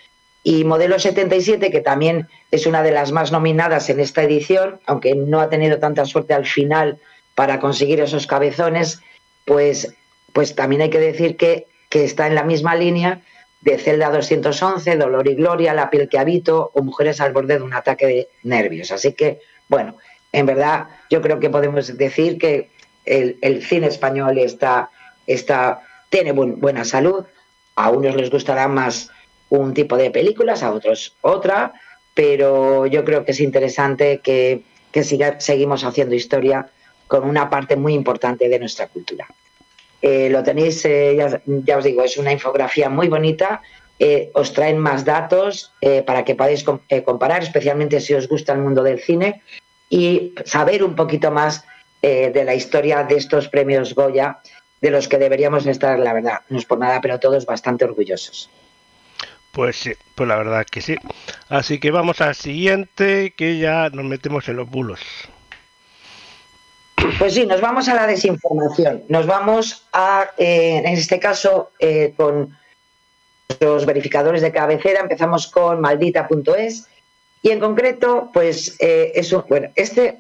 Y 0.43 0.65
Modelo 0.65 0.99
77, 0.99 1.71
que 1.71 1.81
también 1.81 2.29
es 2.51 2.67
una 2.67 2.83
de 2.83 2.91
las 2.91 3.13
más 3.13 3.31
nominadas 3.31 3.89
en 3.91 4.01
esta 4.01 4.23
edición, 4.23 4.81
aunque 4.87 5.15
no 5.15 5.41
ha 5.41 5.49
tenido 5.49 5.79
tanta 5.79 6.05
suerte 6.05 6.35
al 6.35 6.47
final 6.47 6.99
para 7.35 7.61
conseguir 7.61 8.01
esos 8.01 8.27
cabezones, 8.27 9.01
pues, 9.45 9.95
pues 10.33 10.55
también 10.55 10.83
hay 10.83 10.91
que 10.91 10.99
decir 10.99 11.37
que, 11.37 11.67
que 11.89 12.05
está 12.05 12.27
en 12.27 12.35
la 12.35 12.43
misma 12.43 12.75
línea 12.75 13.23
de 13.61 13.79
Celda 13.79 14.11
211, 14.11 14.97
Dolor 14.97 15.29
y 15.29 15.35
Gloria, 15.35 15.73
La 15.75 15.91
piel 15.91 16.09
que 16.09 16.19
habito 16.19 16.71
o 16.75 16.83
Mujeres 16.83 17.21
al 17.21 17.33
borde 17.33 17.59
de 17.59 17.63
un 17.63 17.75
ataque 17.75 18.07
de 18.07 18.29
nervios. 18.43 18.91
Así 18.91 19.13
que, 19.13 19.41
bueno, 19.69 19.97
en 20.33 20.47
verdad 20.47 20.87
yo 21.11 21.21
creo 21.21 21.39
que 21.41 21.51
podemos 21.51 21.97
decir 21.97 22.39
que 22.39 22.71
el, 23.05 23.63
cine 23.65 23.87
español 23.89 24.39
está, 24.39 24.91
está, 25.27 25.81
tiene 26.09 26.33
buena 26.33 26.85
salud, 26.85 27.25
a 27.77 27.91
unos 27.91 28.15
les 28.17 28.31
gustará 28.31 28.69
más 28.69 29.11
un 29.49 29.75
tipo 29.75 29.97
de 29.97 30.11
películas, 30.11 30.63
a 30.63 30.73
otros 30.73 31.15
otra, 31.21 31.73
pero 32.15 32.87
yo 32.87 33.05
creo 33.05 33.25
que 33.25 33.33
es 33.33 33.41
interesante 33.41 34.21
que, 34.23 34.63
que 34.93 35.05
siga, 35.05 35.41
seguimos 35.41 35.85
haciendo 35.85 36.15
historia 36.15 36.69
con 37.07 37.29
una 37.29 37.51
parte 37.51 37.77
muy 37.77 37.95
importante 37.95 38.49
de 38.49 38.59
nuestra 38.59 38.89
cultura. 38.89 39.27
Eh, 40.01 40.29
lo 40.31 40.43
tenéis, 40.43 40.85
eh, 40.85 41.17
ya, 41.65 41.77
os 41.77 41.85
digo, 41.85 42.03
es 42.03 42.17
una 42.17 42.33
infografía 42.33 42.89
muy 42.89 43.09
bonita. 43.09 43.63
Eh, 43.99 44.31
os 44.35 44.53
traen 44.53 44.79
más 44.79 45.05
datos 45.05 45.73
para 46.07 46.25
que 46.25 46.35
podáis 46.35 46.65
com- 46.65 46.81
comparar, 47.05 47.43
especialmente 47.43 48.01
si 48.01 48.15
os 48.15 48.27
gusta 48.27 48.53
el 48.53 48.59
mundo 48.61 48.83
del 48.83 49.01
cine, 49.01 49.43
y 49.93 50.33
saber 50.47 50.83
un 50.83 50.97
poquito 50.97 51.31
más 51.31 51.67
eh, 52.01 52.31
de 52.33 52.45
la 52.45 52.55
historia 52.55 53.05
de 53.05 53.17
estos 53.17 53.49
premios 53.49 53.95
Goya, 53.95 54.39
de 54.81 54.91
los 54.91 55.07
que 55.07 55.19
deberíamos 55.19 55.67
estar, 55.67 55.99
la 55.99 56.15
verdad, 56.15 56.41
no 56.49 56.57
es 56.57 56.65
por 56.65 56.79
nada, 56.79 57.03
pero 57.03 57.21
todos 57.21 57.45
bastante 57.45 57.85
orgullosos. 57.85 58.49
Pues 59.53 59.77
sí, 59.77 59.93
pues 60.15 60.27
la 60.27 60.37
verdad 60.37 60.65
que 60.65 60.81
sí. 60.81 60.97
Así 61.51 61.79
que 61.79 61.91
vamos 61.91 62.23
al 62.23 62.35
siguiente, 62.35 63.35
que 63.37 63.59
ya 63.59 63.91
nos 63.91 64.07
metemos 64.07 64.49
en 64.49 64.57
los 64.57 64.71
bulos. 64.71 65.01
Pues 67.19 67.35
sí, 67.35 67.45
nos 67.45 67.61
vamos 67.61 67.87
a 67.87 67.95
la 67.95 68.07
desinformación. 68.07 69.05
Nos 69.11 69.27
vamos 69.27 69.87
a, 69.93 70.31
eh, 70.39 70.79
en 70.79 70.87
este 70.87 71.21
caso, 71.21 71.73
eh, 71.79 72.15
con 72.17 72.57
los 73.61 73.85
verificadores 73.85 74.41
de 74.41 74.53
cabecera. 74.53 75.01
Empezamos 75.01 75.49
con 75.49 75.83
maldita.es 75.83 76.89
y 77.43 77.51
en 77.51 77.61
concreto, 77.61 78.31
pues 78.33 78.77
eh, 78.81 79.13
es 79.15 79.33
un, 79.33 79.45
bueno, 79.49 79.69
este 79.75 80.19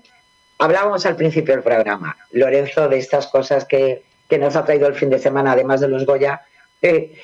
hablábamos 0.58 1.06
al 1.06 1.16
principio 1.16 1.54
del 1.54 1.62
programa, 1.64 2.16
Lorenzo, 2.32 2.88
de 2.88 2.98
estas 2.98 3.26
cosas 3.28 3.64
que, 3.64 4.02
que 4.28 4.38
nos 4.38 4.54
ha 4.56 4.64
traído 4.64 4.86
el 4.88 4.94
fin 4.94 5.10
de 5.10 5.18
semana, 5.18 5.52
además 5.52 5.80
de 5.80 5.88
los 5.88 6.04
Goya. 6.06 6.42
eh, 6.82 7.14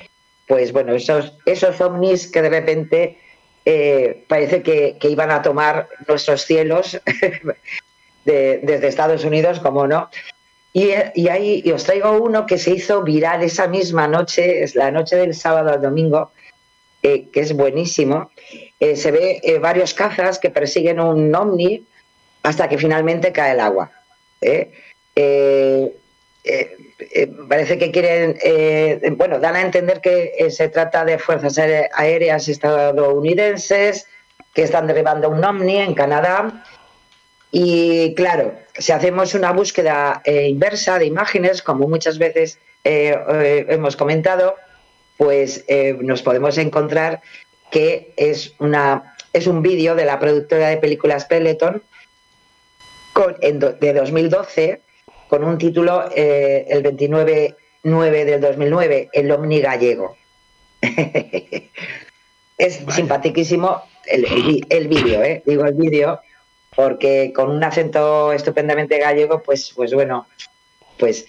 pues 0.46 0.72
bueno, 0.72 0.94
esos, 0.94 1.34
esos 1.44 1.78
ovnis 1.80 2.30
que 2.30 2.40
de 2.40 2.48
repente 2.48 3.18
eh, 3.66 4.24
parece 4.28 4.62
que, 4.62 4.96
que 4.98 5.10
iban 5.10 5.30
a 5.30 5.42
tomar 5.42 5.88
nuestros 6.08 6.42
cielos 6.46 6.98
de- 8.24 8.60
desde 8.62 8.88
Estados 8.88 9.24
Unidos, 9.24 9.60
como 9.60 9.86
no. 9.86 10.08
Y, 10.72 10.90
y 11.14 11.28
ahí 11.28 11.70
os 11.72 11.84
traigo 11.84 12.12
uno 12.12 12.46
que 12.46 12.58
se 12.58 12.70
hizo 12.70 13.02
viral 13.02 13.42
esa 13.42 13.66
misma 13.68 14.06
noche, 14.08 14.62
es 14.62 14.74
la 14.74 14.90
noche 14.90 15.16
del 15.16 15.34
sábado 15.34 15.70
al 15.70 15.82
domingo, 15.82 16.30
eh, 17.02 17.28
que 17.32 17.40
es 17.40 17.52
buenísimo. 17.52 18.30
Eh, 18.80 18.94
se 18.96 19.10
ve 19.10 19.40
eh, 19.42 19.58
varios 19.58 19.92
cazas 19.92 20.38
que 20.38 20.50
persiguen 20.50 21.00
un 21.00 21.34
ovni 21.34 21.84
hasta 22.42 22.68
que 22.68 22.78
finalmente 22.78 23.32
cae 23.32 23.52
el 23.52 23.60
agua. 23.60 23.90
¿eh? 24.40 24.70
Parece 27.48 27.78
que 27.78 27.90
quieren, 27.90 28.38
bueno, 29.16 29.38
dan 29.38 29.56
a 29.56 29.62
entender 29.62 30.00
que 30.00 30.48
se 30.50 30.68
trata 30.68 31.04
de 31.04 31.18
fuerzas 31.18 31.58
aére- 31.58 31.90
aéreas 31.92 32.48
estadounidenses 32.48 34.06
que 34.54 34.62
están 34.62 34.86
derribando 34.86 35.28
un 35.28 35.44
ovni 35.44 35.78
en 35.78 35.94
Canadá. 35.94 36.64
Y 37.50 38.14
claro, 38.14 38.54
si 38.78 38.92
hacemos 38.92 39.34
una 39.34 39.52
búsqueda 39.52 40.22
inversa 40.24 40.98
de 40.98 41.06
imágenes, 41.06 41.62
como 41.62 41.88
muchas 41.88 42.18
veces 42.18 42.58
hemos 42.84 43.96
comentado, 43.96 44.54
pues 45.16 45.64
nos 46.00 46.22
podemos 46.22 46.56
encontrar 46.56 47.20
que 47.70 48.12
es, 48.16 48.54
una, 48.58 49.14
es 49.32 49.46
un 49.46 49.62
vídeo 49.62 49.94
de 49.94 50.04
la 50.04 50.18
productora 50.18 50.68
de 50.68 50.76
películas 50.78 51.24
Peloton 51.26 51.82
con, 53.12 53.36
en 53.40 53.58
do- 53.58 53.72
de 53.72 53.92
2012 53.92 54.80
con 55.28 55.44
un 55.44 55.58
título, 55.58 56.08
eh, 56.14 56.64
el 56.68 56.82
29-9 56.82 57.54
del 58.24 58.40
2009, 58.40 59.10
El 59.12 59.30
Omni 59.30 59.60
Gallego. 59.60 60.16
es 62.58 62.84
Vaya. 62.84 62.96
simpaticísimo 62.96 63.82
el, 64.06 64.24
el, 64.24 64.66
el 64.68 64.88
vídeo, 64.88 65.22
¿eh? 65.22 65.42
digo 65.44 65.64
el 65.64 65.74
vídeo, 65.74 66.20
porque 66.74 67.32
con 67.34 67.50
un 67.50 67.62
acento 67.62 68.32
estupendamente 68.32 68.98
gallego, 68.98 69.42
pues, 69.42 69.72
pues 69.74 69.92
bueno, 69.92 70.26
pues, 70.98 71.26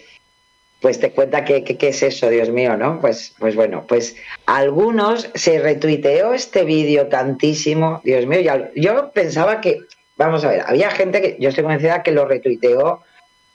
pues 0.82 1.00
te 1.00 1.12
cuenta 1.12 1.44
que, 1.44 1.64
que- 1.64 1.78
qué 1.78 1.90
es 1.90 2.02
eso, 2.04 2.30
Dios 2.30 2.50
mío, 2.50 2.78
¿no? 2.78 3.00
Pues, 3.02 3.34
pues 3.38 3.56
bueno, 3.56 3.86
pues 3.88 4.16
algunos 4.46 5.30
se 5.36 5.60
retuiteó 5.60 6.34
este 6.34 6.64
vídeo 6.64 7.08
tantísimo, 7.08 8.02
Dios 8.04 8.26
mío, 8.26 8.40
ya, 8.40 8.70
yo 8.76 9.12
pensaba 9.12 9.60
que, 9.62 9.82
vamos 10.16 10.44
a 10.46 10.50
ver, 10.50 10.64
había 10.66 10.90
gente 10.92 11.22
que 11.22 11.38
yo 11.40 11.50
estoy 11.50 11.64
convencida 11.64 12.02
que 12.04 12.12
lo 12.12 12.26
retuiteó 12.26 13.02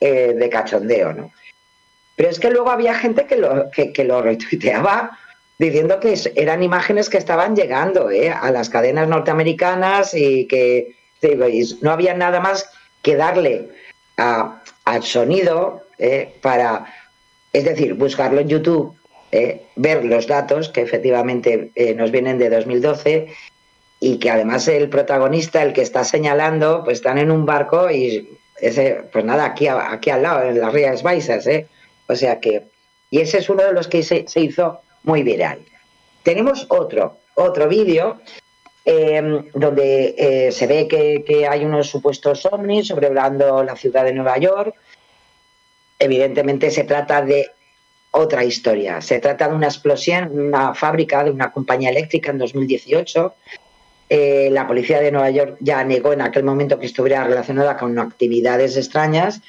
eh, 0.01 0.35
de 0.37 0.49
cachondeo, 0.51 1.13
¿no? 1.15 1.33
Pero 2.17 2.29
es 2.29 2.39
que 2.39 2.51
luego 2.51 2.71
había 2.71 2.95
gente 2.95 3.27
que 3.27 3.37
lo, 3.37 3.71
que, 3.71 4.05
lo 4.05 4.23
retuiteaba 4.23 5.19
diciendo 5.59 5.99
que 6.01 6.15
eran 6.37 6.63
imágenes 6.63 7.09
que 7.09 7.19
estaban 7.19 7.57
llegando 7.57 8.11
¿eh? 8.11 8.31
a 8.31 8.51
las 8.53 8.69
cadenas 8.69 9.09
norteamericanas 9.09 10.15
y 10.15 10.47
que 10.47 10.97
digo, 11.23 11.49
y 11.49 11.65
no 11.81 11.91
había 11.91 12.15
nada 12.15 12.39
más 12.41 12.69
que 13.03 13.17
darle 13.17 13.69
a- 14.17 14.63
al 14.85 15.03
sonido 15.03 15.83
¿eh? 15.99 16.33
para, 16.41 16.87
es 17.55 17.65
decir, 17.65 17.95
buscarlo 17.95 18.41
en 18.41 18.49
YouTube, 18.49 18.95
¿eh? 19.33 19.63
ver 19.77 20.05
los 20.05 20.27
datos 20.27 20.69
que 20.69 20.83
efectivamente 20.83 21.71
eh, 21.77 21.95
nos 21.95 22.11
vienen 22.11 22.37
de 22.37 22.51
2012 22.51 23.29
y 24.01 24.19
que 24.19 24.29
además 24.29 24.67
el 24.69 24.91
protagonista, 24.91 25.63
el 25.63 25.73
que 25.73 25.81
está 25.81 26.05
señalando, 26.05 26.83
pues 26.85 26.99
están 26.99 27.17
en 27.17 27.31
un 27.31 27.47
barco 27.47 27.91
y 27.91 28.39
ese, 28.61 29.05
pues 29.13 29.25
nada, 29.25 29.47
aquí, 29.47 29.69
aquí 29.69 30.11
al 30.11 30.23
lado, 30.23 30.49
en 30.49 30.61
las 30.61 30.73
Rías 30.73 31.03
Baixas, 31.03 31.47
¿eh? 31.47 31.69
O 32.09 32.17
sea 32.17 32.41
que, 32.41 32.65
y 33.11 33.21
ese 33.21 33.39
es 33.39 33.49
uno 33.49 33.63
de 33.63 33.73
los 33.73 33.87
que 33.89 34.03
se, 34.03 34.27
se 34.27 34.41
hizo 34.41 34.81
muy 35.05 35.23
viral. 35.23 35.61
Tenemos 36.25 36.67
otro, 36.69 37.19
otro 37.37 37.69
vídeo 37.69 38.21
eh, 38.85 39.23
donde 39.55 40.15
eh, 40.19 40.53
se 40.53 40.67
ve 40.67 40.89
que, 40.89 41.25
que 41.25 41.47
hay 41.47 41.65
unos 41.65 41.89
supuestos 41.89 42.45
ovnis 42.47 42.89
sobrevolando 42.89 43.63
la 43.63 43.77
ciudad 43.77 44.05
de 44.05 44.13
Nueva 44.13 44.39
York. 44.39 44.75
Evidentemente 46.05 46.71
se 46.71 46.85
trata 46.85 47.23
de 47.23 47.51
otra 48.11 48.45
historia. 48.45 49.01
Se 49.01 49.21
trata 49.21 49.49
de 49.49 49.55
una 49.55 49.69
explosión 49.69 50.25
en 50.25 50.41
una 50.41 50.75
fábrica 50.75 51.25
de 51.25 51.31
una 51.31 51.51
compañía 51.51 51.89
eléctrica 51.89 52.31
en 52.31 52.39
2018. 52.39 53.35
Eh, 54.11 54.51
la 54.53 54.67
policía 54.67 55.01
de 55.01 55.11
Nueva 55.11 55.31
York 55.31 55.57
ya 55.61 55.83
negó 55.83 56.13
en 56.13 56.21
aquel 56.21 56.45
momento 56.45 56.79
que 56.79 56.85
estuviera 56.85 57.25
relacionada 57.25 57.79
con 57.79 57.99
actividades 57.99 58.77
extrañas 58.77 59.41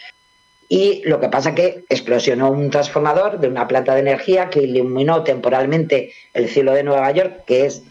y 0.70 1.02
lo 1.04 1.20
que 1.20 1.28
pasa 1.28 1.54
que 1.54 1.84
explosionó 1.90 2.50
un 2.50 2.70
transformador 2.70 3.40
de 3.40 3.50
una 3.50 3.68
planta 3.68 3.94
de 3.94 4.00
energía 4.00 4.50
que 4.50 4.62
iluminó 4.62 5.24
temporalmente 5.24 6.14
el 6.34 6.48
cielo 6.48 6.72
de 6.72 6.84
Nueva 6.84 7.12
York, 7.12 7.44
que 7.46 7.66
es 7.66 7.84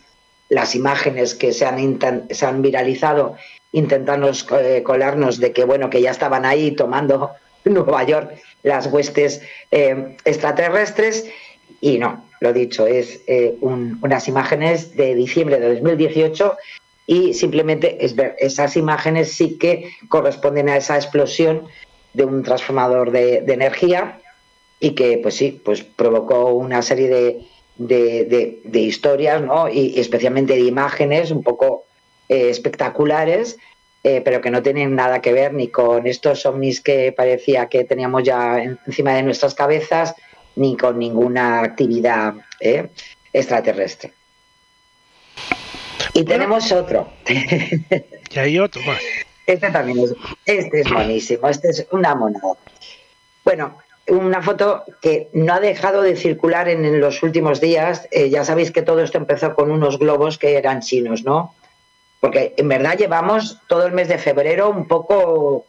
las 0.49 0.75
imágenes 0.75 1.35
que 1.35 1.53
se 1.53 1.67
han, 1.67 1.99
se 2.31 2.47
han 2.47 2.63
viralizado 2.63 3.37
intentando 3.73 4.31
eh, 4.59 4.83
colarnos 4.83 5.39
de 5.39 5.53
que 5.53 5.65
bueno 5.65 5.91
que 5.91 6.01
ya 6.01 6.11
estaban 6.11 6.47
ahí 6.47 6.71
tomando 6.71 7.33
Nueva 7.73 8.05
York 8.05 8.33
las 8.63 8.87
huestes 8.87 9.43
eh, 9.71 10.17
extraterrestres 10.25 11.27
y 11.81 11.99
no, 11.99 12.25
lo 12.41 12.53
dicho, 12.53 12.87
es 12.87 13.21
eh, 13.27 13.57
un- 13.61 13.99
unas 14.03 14.29
imágenes 14.29 14.97
de 14.97 15.15
diciembre 15.15 15.59
de 15.61 15.75
2018 15.75 16.57
y 17.07 17.35
simplemente 17.35 18.03
es 18.05 18.15
ver 18.17 18.37
esas 18.39 18.77
imágenes 18.77 19.33
sí 19.33 19.59
que 19.59 19.91
corresponden 20.09 20.69
a 20.71 20.77
esa 20.79 20.97
explosión 20.97 21.67
de 22.15 22.25
un 22.25 22.43
transformador 22.43 23.11
de, 23.11 23.39
energía 23.53 24.21
y 24.81 24.91
que 24.95 25.19
pues 25.19 25.35
sí, 25.35 25.61
pues 25.65 25.83
provocó 25.83 26.55
una 26.55 26.81
serie 26.81 27.09
de, 27.09 27.47
de, 27.77 28.61
de- 28.65 28.81
historias, 28.81 29.43
¿no? 29.43 29.69
Y, 29.69 29.93
y 29.97 30.01
especialmente 30.01 30.55
de 30.55 30.61
imágenes 30.61 31.31
un 31.31 31.43
poco 31.43 31.85
eh, 32.29 32.49
espectaculares, 32.49 33.59
eh, 34.05 34.21
pero 34.25 34.41
que 34.41 34.51
no 34.51 34.63
tienen 34.63 34.95
nada 34.95 35.21
que 35.21 35.33
ver 35.33 35.53
ni 35.55 35.69
con 35.69 36.07
estos 36.07 36.47
ovnis 36.47 36.81
que 36.81 37.11
parecía 37.13 37.69
que 37.69 37.85
teníamos 37.85 38.23
ya 38.23 38.63
en- 38.63 38.79
encima 38.87 39.15
de 39.15 39.23
nuestras 39.25 39.55
cabezas, 39.55 40.15
ni 40.57 40.77
con 40.77 40.99
ninguna 40.99 41.61
actividad 41.63 42.35
¿eh? 42.61 42.89
extraterrestre. 43.33 44.13
Y 46.13 46.25
tenemos 46.25 46.71
otro. 46.71 47.09
Y 47.29 48.39
hay 48.39 48.59
otro 48.59 48.81
más. 48.83 48.99
Este 49.47 49.71
también 49.71 49.99
es, 49.99 50.15
este 50.47 50.81
es 50.83 50.91
buenísimo, 50.91 51.49
este 51.49 51.71
es 51.71 51.87
una 51.91 52.15
monada. 52.15 52.55
Bueno, 53.45 53.79
una 54.09 54.43
foto 54.43 54.85
que 55.03 55.29
no 55.33 55.55
ha 55.55 55.61
dejado 55.61 56.03
de 56.03 56.17
circular 56.17 56.69
en, 56.69 56.85
en 56.85 57.01
los 57.01 57.23
últimos 57.23 57.61
días. 57.61 58.07
Eh, 58.11 58.31
ya 58.31 58.45
sabéis 58.45 58.71
que 58.71 58.83
todo 58.83 59.03
esto 59.03 59.19
empezó 59.19 59.55
con 59.55 59.71
unos 59.71 59.99
globos 59.99 60.39
que 60.39 60.57
eran 60.57 60.81
chinos, 60.81 61.25
¿no? 61.25 61.55
Porque 62.25 62.55
en 62.57 62.69
verdad 62.69 62.97
llevamos 62.97 63.59
todo 63.69 63.85
el 63.85 63.93
mes 63.93 64.09
de 64.09 64.17
febrero 64.17 64.71
un 64.71 64.89
poco, 64.89 65.67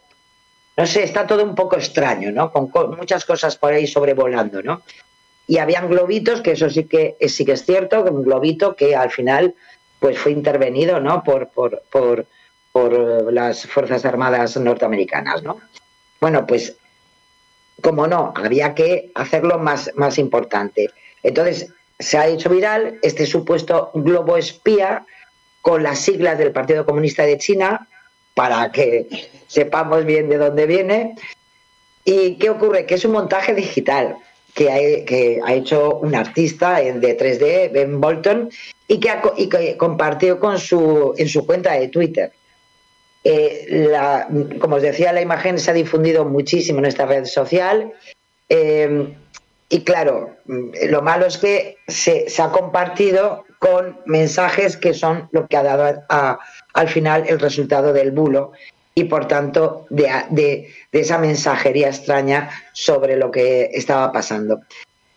no 0.74 0.86
sé, 0.86 1.02
está 1.02 1.26
todo 1.26 1.44
un 1.44 1.54
poco 1.54 1.76
extraño, 1.76 2.32
¿no? 2.32 2.50
Con 2.50 2.68
co- 2.70 2.88
muchas 2.88 3.26
cosas 3.26 3.56
por 3.58 3.74
ahí 3.74 3.86
sobrevolando, 3.86 4.62
¿no? 4.62 4.80
Y 5.46 5.58
habían 5.58 5.90
globitos, 5.90 6.40
que 6.40 6.52
eso 6.52 6.70
sí 6.70 6.84
que 6.84 7.14
sí 7.28 7.44
que 7.44 7.52
es 7.52 7.66
cierto, 7.66 8.02
un 8.04 8.22
globito 8.22 8.74
que 8.74 8.96
al 8.96 9.10
final 9.10 9.54
pues 10.00 10.18
fue 10.18 10.32
intervenido, 10.32 10.98
¿no? 10.98 11.22
Por, 11.22 11.48
por, 11.50 11.82
por, 11.90 12.24
por 12.72 12.94
eh, 12.94 13.32
las 13.32 13.66
Fuerzas 13.66 14.06
Armadas 14.06 14.56
norteamericanas, 14.56 15.42
¿no? 15.42 15.60
Bueno, 16.22 16.46
pues 16.46 16.74
como 17.82 18.06
no, 18.06 18.32
había 18.34 18.74
que 18.74 19.10
hacerlo 19.14 19.58
más, 19.58 19.90
más 19.94 20.16
importante. 20.16 20.88
Entonces, 21.22 21.70
se 21.98 22.16
ha 22.16 22.26
hecho 22.26 22.48
viral 22.48 22.98
este 23.02 23.26
supuesto 23.26 23.90
globo 23.92 24.38
espía 24.38 25.04
con 25.66 25.82
las 25.82 25.98
siglas 25.98 26.38
del 26.38 26.52
Partido 26.52 26.86
Comunista 26.86 27.24
de 27.24 27.38
China 27.38 27.88
para 28.34 28.70
que 28.70 29.08
sepamos 29.48 30.04
bien 30.04 30.28
de 30.28 30.38
dónde 30.38 30.64
viene. 30.64 31.16
¿Y 32.04 32.36
qué 32.36 32.50
ocurre? 32.50 32.86
Que 32.86 32.94
es 32.94 33.04
un 33.04 33.10
montaje 33.10 33.52
digital. 33.52 34.16
que 34.54 34.70
ha, 34.70 35.44
ha 35.44 35.54
hecho 35.54 35.96
un 35.96 36.14
artista 36.14 36.76
de 36.76 37.18
3D, 37.18 37.72
Ben 37.72 38.00
Bolton, 38.00 38.48
y 38.86 39.00
que, 39.00 39.10
y 39.38 39.48
que 39.48 39.76
compartió 39.76 40.38
con 40.38 40.60
su, 40.60 41.14
en 41.16 41.28
su 41.28 41.44
cuenta 41.44 41.72
de 41.72 41.88
Twitter. 41.88 42.30
Eh, 43.24 43.90
como 44.60 44.76
os 44.76 44.82
decía, 44.82 45.12
la 45.12 45.20
imagen 45.20 45.58
se 45.58 45.72
ha 45.72 45.74
difundido 45.74 46.24
muchísimo 46.24 46.78
en 46.78 46.84
esta 46.84 47.06
red 47.06 47.24
social. 47.24 47.92
Eh, 48.48 49.16
y 49.68 49.80
claro, 49.80 50.36
lo 50.46 51.02
malo 51.02 51.26
es 51.26 51.38
que 51.38 51.78
se, 51.88 52.28
ha 52.38 52.52
compartido 52.52 53.45
con 53.58 53.98
mensajes 54.06 54.76
que 54.76 54.94
son 54.94 55.28
lo 55.32 55.46
que 55.46 55.56
ha 55.56 55.62
dado 55.62 56.02
a, 56.08 56.38
al 56.74 56.88
final 56.88 57.24
el 57.28 57.40
resultado 57.40 57.92
del 57.92 58.10
bulo 58.10 58.52
y 58.94 59.04
por 59.04 59.28
tanto 59.28 59.86
de, 59.90 60.68
esa 60.90 61.18
mensajería 61.18 61.88
extraña 61.88 62.50
sobre 62.72 63.16
lo 63.16 63.30
que 63.30 63.70
estaba 63.72 64.10
pasando. 64.10 64.60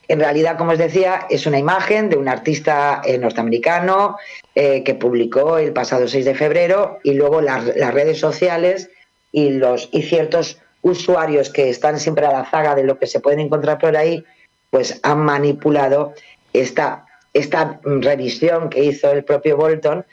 En 0.08 0.20
realidad, 0.20 0.58
como 0.58 0.72
os 0.72 0.78
decía, 0.78 1.28
es 1.30 1.46
una 1.46 1.60
imagen 1.60 2.10
de 2.10 2.18
un 2.18 2.28
artista 2.28 3.02
eh, 3.06 3.18
norteamericano 3.18 4.18
eh, 4.56 4.84
que 4.84 4.96
publicó 4.96 5.58
el 5.58 5.72
pasado 5.72 6.08
6 6.08 6.26
de 6.26 6.36
febrero 6.36 7.00
y 7.04 7.14
luego 7.14 7.42
las, 7.42 7.76
las 7.76 7.94
redes 7.94 8.20
sociales 8.20 8.90
y, 9.32 9.52
los, 9.52 9.88
y 9.92 10.02
ciertos 10.02 10.60
usuarios 10.82 11.50
que 11.50 11.70
están 11.70 12.00
siempre 12.00 12.26
a 12.26 12.32
la 12.32 12.46
zaga 12.46 12.76
de 12.76 12.84
lo 12.84 12.98
que 13.00 13.08
se 13.08 13.20
pueden 13.20 13.40
encontrar 13.40 13.78
por 13.78 13.96
ahí, 13.96 14.26
pues 14.70 15.00
han 15.04 15.20
manipulado 15.20 16.14
esta, 16.54 17.06
esta 17.40 17.80
revisión 17.84 18.70
que 18.70 18.84
hizo 18.84 19.12
el 19.12 19.24
propio 19.24 19.58
Bolton 19.58 20.06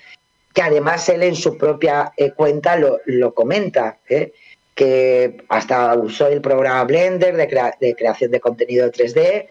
que 0.57 0.63
además 0.63 1.07
él 1.11 1.23
en 1.23 1.37
su 1.37 1.59
propia 1.59 2.15
eh, 2.17 2.31
cuenta 2.31 2.77
lo, 2.77 3.01
lo 3.05 3.35
comenta, 3.35 3.99
¿eh? 4.09 4.33
que 4.75 5.45
hasta 5.51 5.95
usó 5.95 6.29
el 6.29 6.41
programa 6.41 6.83
Blender 6.85 7.37
de, 7.37 7.47
crea 7.47 7.75
de, 7.79 7.95
creación 7.95 8.31
de 8.31 8.41
contenido 8.41 8.91
3D 8.91 9.49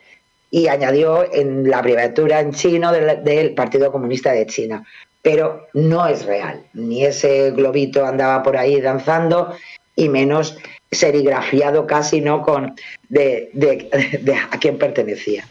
y 0.50 0.68
añadió 0.68 1.32
en 1.32 1.70
la 1.70 1.78
abreviatura 1.78 2.40
en 2.40 2.54
chino 2.54 2.92
del, 2.92 3.54
Partido 3.54 3.92
Comunista 3.92 4.32
de 4.32 4.48
China. 4.48 4.84
Pero 5.22 5.68
no 5.74 6.08
es 6.08 6.26
real, 6.26 6.64
ni 6.74 7.06
ese 7.06 7.52
globito 7.52 8.04
andaba 8.04 8.42
por 8.42 8.58
ahí 8.58 8.82
danzando 8.82 9.56
y 9.96 10.10
menos 10.10 10.58
serigrafiado 10.92 11.86
casi 11.86 12.20
no 12.20 12.42
con 12.42 12.74
de, 13.10 13.52
de 13.54 14.36
a 14.36 14.58
quién 14.60 14.80
pertenecía. 14.80 15.46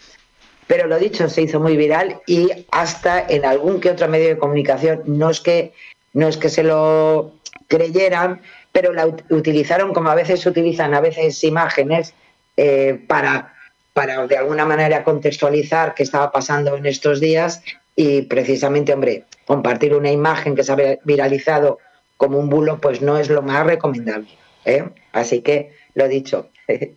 Pero 0.67 0.87
lo 0.87 0.99
dicho, 0.99 1.29
se 1.29 1.43
hizo 1.43 1.61
muy 1.61 1.77
viral 1.77 2.21
y 2.27 2.67
hasta 2.71 3.25
en 3.29 3.45
algún 3.45 3.81
que 3.81 3.91
otro 3.91 4.09
medio 4.09 4.29
de 4.29 4.39
comunicación, 4.39 5.03
no 5.07 5.31
es 5.31 5.41
que, 5.41 5.73
no 6.13 6.29
es 6.29 6.37
que 6.37 6.49
se 6.49 6.63
lo 6.63 7.35
creyeran, 7.69 8.41
pero 8.73 8.93
la 8.93 9.07
utilizaron 9.07 9.93
como 9.93 10.11
a 10.11 10.15
veces 10.15 10.41
se 10.41 10.49
utilizan 10.49 10.95
a 10.95 11.01
veces 11.01 11.43
imágenes 11.45 12.15
eh, 12.57 12.99
para, 13.07 13.55
para 13.93 14.27
de 14.27 14.37
alguna 14.37 14.65
manera 14.65 15.05
contextualizar 15.05 15.95
qué 15.95 16.03
estaba 16.03 16.33
pasando 16.33 16.77
en 16.77 16.87
estos 16.87 17.21
días 17.21 17.63
y 17.97 18.23
precisamente, 18.23 18.93
hombre, 18.93 19.25
compartir 19.47 19.95
una 19.95 20.11
imagen 20.11 20.55
que 20.55 20.65
se 20.65 20.73
ha 20.73 20.99
viralizado 21.05 21.79
como 22.17 22.39
un 22.39 22.49
bulo, 22.49 22.81
pues 22.81 23.03
no 23.03 23.19
es 23.19 23.29
lo 23.29 23.43
más 23.43 23.67
recomendable. 23.67 24.29
¿eh? 24.65 24.85
Así 25.13 25.43
que 25.43 25.73
lo 25.95 26.09
dicho. 26.09 26.49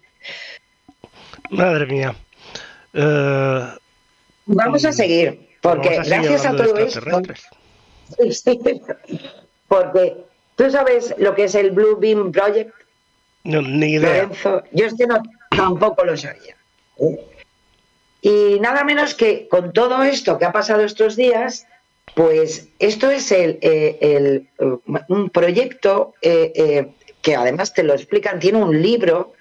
Madre 1.50 1.86
mía. 1.86 2.16
Uh, 2.98 3.78
Vamos 4.48 4.84
a 4.86 4.92
seguir, 4.92 5.40
porque 5.62 6.00
a 6.00 6.04
seguir 6.04 6.30
gracias 6.30 6.46
a 6.46 6.56
todo 6.56 6.78
esto. 6.78 7.02
porque 9.68 10.18
tú 10.56 10.72
sabes 10.72 11.14
lo 11.18 11.36
que 11.36 11.44
es 11.44 11.56
el 11.56 11.72
Blue 11.72 11.98
Beam 11.98 12.32
Project. 12.32 12.74
No, 13.44 13.62
ni 13.62 13.94
idea. 13.94 14.24
Lorenzo, 14.24 14.64
yo 14.72 14.86
es 14.88 14.96
que 14.96 15.06
no, 15.06 15.22
tampoco 15.50 16.04
lo 16.06 16.18
sabía. 16.18 16.56
Y 18.22 18.60
nada 18.60 18.84
menos 18.84 19.14
que 19.14 19.48
con 19.48 19.74
todo 19.74 20.04
esto 20.04 20.40
que 20.40 20.46
ha 20.46 20.52
pasado 20.52 20.84
estos 20.84 21.16
días, 21.16 21.68
pues 22.16 22.70
esto 22.80 23.12
es 23.12 23.32
el, 23.32 23.60
eh, 23.62 23.98
el 24.02 24.50
un 25.10 25.30
proyecto 25.30 26.16
eh, 26.22 26.52
eh, 26.56 26.88
que 27.22 27.36
además 27.36 27.74
te 27.74 27.84
lo 27.84 27.94
explican, 27.94 28.40
tiene 28.40 28.58
un 28.58 28.82
libro 28.82 29.34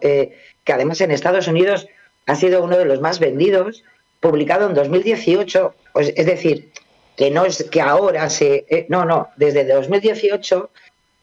eh, 0.00 0.36
que 0.64 0.72
además 0.72 1.00
en 1.00 1.10
Estados 1.10 1.48
Unidos 1.48 1.88
ha 2.26 2.36
sido 2.36 2.62
uno 2.62 2.78
de 2.78 2.84
los 2.84 3.00
más 3.00 3.18
vendidos, 3.18 3.84
publicado 4.20 4.66
en 4.66 4.74
2018, 4.74 5.74
pues, 5.92 6.12
es 6.16 6.26
decir, 6.26 6.70
que 7.16 7.30
no 7.30 7.44
es 7.44 7.64
que 7.70 7.80
ahora 7.80 8.30
se... 8.30 8.64
Eh, 8.68 8.86
no, 8.88 9.04
no, 9.04 9.28
desde 9.36 9.64
2018. 9.64 10.70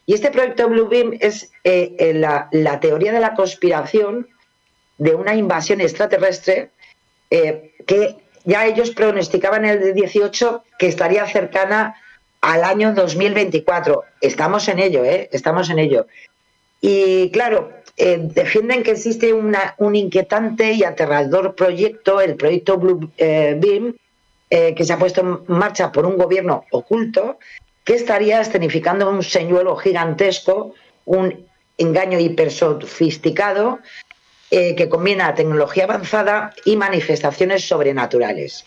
Y 0.06 0.14
este 0.14 0.30
proyecto 0.30 0.68
Bluebeam 0.68 1.16
es 1.20 1.50
eh, 1.64 2.12
la, 2.14 2.48
la, 2.52 2.80
teoría 2.80 3.12
de 3.12 3.20
la 3.20 3.34
conspiración 3.34 4.28
de 4.96 5.14
una 5.14 5.34
invasión 5.34 5.80
extraterrestre 5.80 6.70
eh, 7.30 7.74
que 7.86 8.16
ya 8.44 8.66
ellos 8.66 8.90
pronosticaban 8.90 9.64
en 9.64 9.82
el 9.82 9.94
18 9.94 10.64
que 10.78 10.88
estaría 10.88 11.26
cercana 11.26 11.96
al 12.40 12.64
año 12.64 12.94
2024. 12.94 14.04
Estamos 14.20 14.68
en 14.68 14.78
ello, 14.78 15.04
¿eh? 15.04 15.28
Estamos 15.32 15.68
en 15.70 15.78
ello. 15.78 16.06
Y 16.80 17.30
claro, 17.30 17.72
eh, 17.96 18.18
defienden 18.20 18.84
que 18.84 18.92
existe 18.92 19.32
un 19.32 19.96
inquietante 19.96 20.72
y 20.72 20.84
aterrador 20.84 21.56
proyecto, 21.56 22.20
el 22.20 22.36
proyecto 22.36 22.78
Blue 22.78 23.10
eh, 23.18 23.56
Beam, 23.58 23.96
eh, 24.50 24.74
que 24.74 24.84
se 24.84 24.92
ha 24.92 24.98
puesto 24.98 25.20
en 25.20 25.38
marcha 25.48 25.90
por 25.90 26.06
un 26.06 26.16
gobierno 26.16 26.64
oculto, 26.70 27.38
que 27.82 27.94
estaría 27.94 28.40
escenificando 28.40 29.10
un 29.10 29.24
señuelo 29.24 29.74
gigantesco, 29.76 30.74
un 31.06 31.46
engaño 31.76 32.18
hipersofisticado, 32.20 33.80
que 34.50 34.88
combina 34.88 35.34
tecnología 35.34 35.84
avanzada 35.84 36.54
y 36.64 36.76
manifestaciones 36.76 37.68
sobrenaturales. 37.68 38.64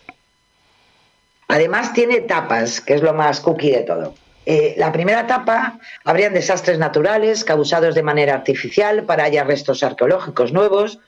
Además 1.47 1.91
tiene 1.93 2.17
etapas, 2.17 2.81
que 2.81 2.93
es 2.93 3.01
lo 3.01 3.15
más 3.15 3.39
cookie 3.39 3.71
de 3.71 3.81
todo. 3.81 4.13
Eh, 4.45 4.73
la 4.77 4.91
primera 4.91 5.21
etapa 5.21 5.79
habrían 6.03 6.33
desastres 6.33 6.79
naturales 6.79 7.43
causados 7.43 7.93
de 7.93 8.03
manera 8.03 8.33
artificial 8.33 9.03
para 9.03 9.23
hallar 9.23 9.47
restos 9.47 9.83
arqueológicos 9.83 10.51
nuevos. 10.51 10.99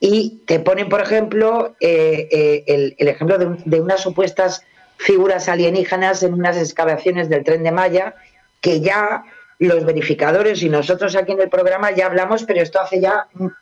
Y 0.00 0.42
te 0.46 0.60
ponen, 0.60 0.88
por 0.88 1.00
ejemplo, 1.00 1.74
eh, 1.80 2.28
eh, 2.30 2.64
el, 2.66 2.94
el, 2.98 3.08
ejemplo 3.08 3.38
de, 3.38 3.46
un, 3.46 3.62
de, 3.64 3.80
unas 3.80 4.00
supuestas 4.00 4.62
figuras 4.96 5.48
alienígenas 5.48 6.22
en 6.22 6.34
unas 6.34 6.56
excavaciones 6.56 7.28
del 7.28 7.42
tren 7.42 7.62
de 7.62 7.72
Maya 7.72 8.14
que 8.60 8.80
ya 8.80 9.24
los 9.58 9.84
verificadores 9.84 10.62
y 10.62 10.68
nosotros 10.68 11.16
aquí 11.16 11.32
en 11.32 11.40
el 11.40 11.48
programa 11.48 11.90
ya 11.90 12.06
hablamos, 12.06 12.44
pero 12.44 12.60
esto 12.60 12.80
hace 12.80 13.00
ya 13.00 13.26
un, 13.38 13.52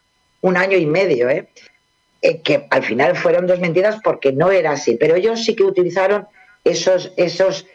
un 0.43 0.57
año 0.57 0.77
y 0.77 0.85
medio, 0.85 1.29
que 2.43 2.67
al 2.71 2.83
final 2.83 3.17
fueron 3.17 3.47
desmentidas 3.47 3.99
porque 4.03 4.33
no 4.33 4.51
era 4.51 4.73
así, 4.73 4.97
pero 4.99 5.15
ellos 5.15 5.45
sí 5.45 5.55
que 5.55 5.63
utilizaron 5.63 6.27
esos, 6.65 7.13
esos 7.17 7.67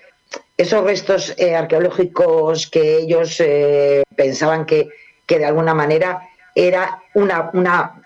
esos 0.58 0.84
restos 0.84 1.34
eh, 1.38 1.56
arqueológicos 1.56 2.68
que 2.68 2.98
ellos 2.98 3.40
eh, 3.40 4.04
pensaban 4.16 4.66
que, 4.66 4.90
que, 5.26 5.40
de 5.40 5.46
alguna 5.46 5.74
manera 5.74 6.30
era 6.56 7.02
una, 7.14 7.50
una, 7.54 8.04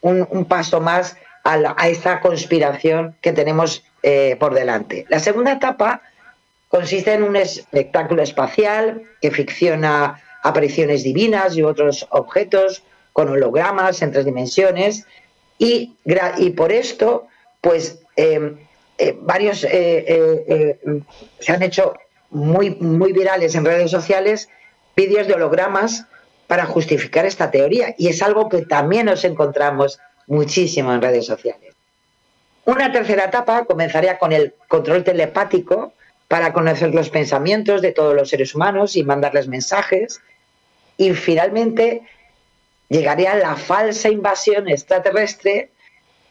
un, 0.00 0.44
paso 0.46 0.80
más 0.80 1.16
a, 1.44 1.56
la, 1.56 1.76
esta 1.84 2.20
conspiración 2.20 3.16
que 3.20 3.32
tenemos 3.32 3.84
eh, 4.02 4.36
por 4.40 4.54
delante. 4.54 5.06
La 5.08 5.20
segunda 5.20 5.52
etapa 5.52 6.02
consiste 6.68 7.12
en 7.12 7.22
un 7.22 7.36
espectáculo 7.36 8.22
espacial 8.22 9.02
que 9.20 9.30
ficciona 9.30 10.20
apariciones 10.42 11.04
divinas 11.04 11.56
y 11.56 11.62
otros 11.62 12.06
objetos 12.10 12.82
con 13.12 13.28
hologramas 13.28 14.02
en 14.02 14.10
tres 14.10 14.24
dimensiones 14.24 15.06
y, 15.58 15.94
y 16.38 16.50
por 16.50 16.72
esto 16.72 17.28
pues 17.60 18.00
eh, 18.16 18.56
eh, 19.02 19.18
varios 19.20 19.64
eh, 19.64 19.68
eh, 20.46 21.00
se 21.40 21.52
han 21.52 21.60
hecho 21.64 21.94
muy, 22.30 22.70
muy 22.70 23.12
virales 23.12 23.56
en 23.56 23.64
redes 23.64 23.90
sociales 23.90 24.48
vídeos 24.94 25.26
de 25.26 25.34
hologramas 25.34 26.06
para 26.46 26.66
justificar 26.66 27.26
esta 27.26 27.50
teoría 27.50 27.96
y 27.98 28.06
es 28.06 28.22
algo 28.22 28.48
que 28.48 28.62
también 28.62 29.06
nos 29.06 29.24
encontramos 29.24 29.98
muchísimo 30.28 30.94
en 30.94 31.02
redes 31.02 31.26
sociales. 31.26 31.74
Una 32.64 32.92
tercera 32.92 33.24
etapa 33.24 33.64
comenzaría 33.64 34.18
con 34.18 34.30
el 34.30 34.54
control 34.68 35.02
telepático 35.02 35.94
para 36.28 36.52
conocer 36.52 36.94
los 36.94 37.10
pensamientos 37.10 37.82
de 37.82 37.90
todos 37.90 38.14
los 38.14 38.28
seres 38.28 38.54
humanos 38.54 38.94
y 38.94 39.02
mandarles 39.02 39.48
mensajes 39.48 40.20
y 40.96 41.12
finalmente 41.14 42.02
llegaría 42.88 43.34
la 43.34 43.56
falsa 43.56 44.10
invasión 44.10 44.68
extraterrestre 44.68 45.71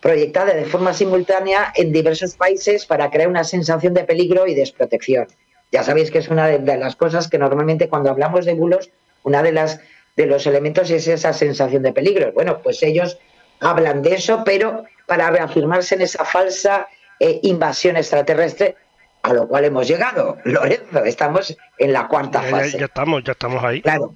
proyectada 0.01 0.53
de 0.53 0.65
forma 0.65 0.93
simultánea 0.93 1.71
en 1.75 1.91
diversos 1.91 2.35
países 2.35 2.85
para 2.85 3.09
crear 3.09 3.29
una 3.29 3.43
sensación 3.43 3.93
de 3.93 4.03
peligro 4.03 4.47
y 4.47 4.55
desprotección. 4.55 5.27
Ya 5.71 5.83
sabéis 5.83 6.11
que 6.11 6.17
es 6.17 6.27
una 6.27 6.47
de, 6.47 6.59
de 6.59 6.77
las 6.77 6.95
cosas 6.95 7.29
que 7.29 7.37
normalmente 7.37 7.87
cuando 7.87 8.09
hablamos 8.09 8.45
de 8.45 8.55
bulos, 8.55 8.89
una 9.23 9.41
de 9.43 9.51
las 9.51 9.79
de 10.15 10.25
los 10.25 10.45
elementos 10.45 10.89
es 10.89 11.07
esa 11.07 11.33
sensación 11.33 11.83
de 11.83 11.93
peligro. 11.93 12.31
Bueno, 12.33 12.61
pues 12.61 12.83
ellos 12.83 13.17
hablan 13.59 14.01
de 14.01 14.15
eso, 14.15 14.43
pero 14.43 14.83
para 15.05 15.29
reafirmarse 15.29 15.95
en 15.95 16.01
esa 16.01 16.25
falsa 16.25 16.87
eh, 17.19 17.39
invasión 17.43 17.95
extraterrestre, 17.97 18.75
a 19.23 19.33
lo 19.33 19.47
cual 19.47 19.65
hemos 19.65 19.87
llegado, 19.87 20.37
Lorenzo, 20.45 21.03
estamos 21.05 21.57
en 21.77 21.93
la 21.93 22.07
cuarta 22.07 22.41
fase. 22.41 22.71
Ya, 22.73 22.79
ya, 22.79 22.85
estamos, 22.85 23.23
ya 23.23 23.31
estamos 23.31 23.63
ahí. 23.63 23.81
Claro. 23.81 24.15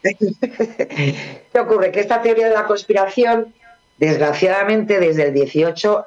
¿Qué 0.02 1.58
ocurre? 1.58 1.90
Que 1.90 2.00
esta 2.00 2.22
teoría 2.22 2.48
de 2.48 2.54
la 2.54 2.64
conspiración 2.64 3.52
desgraciadamente 3.98 5.00
desde 5.00 5.28
el 5.28 5.34
18 5.34 6.06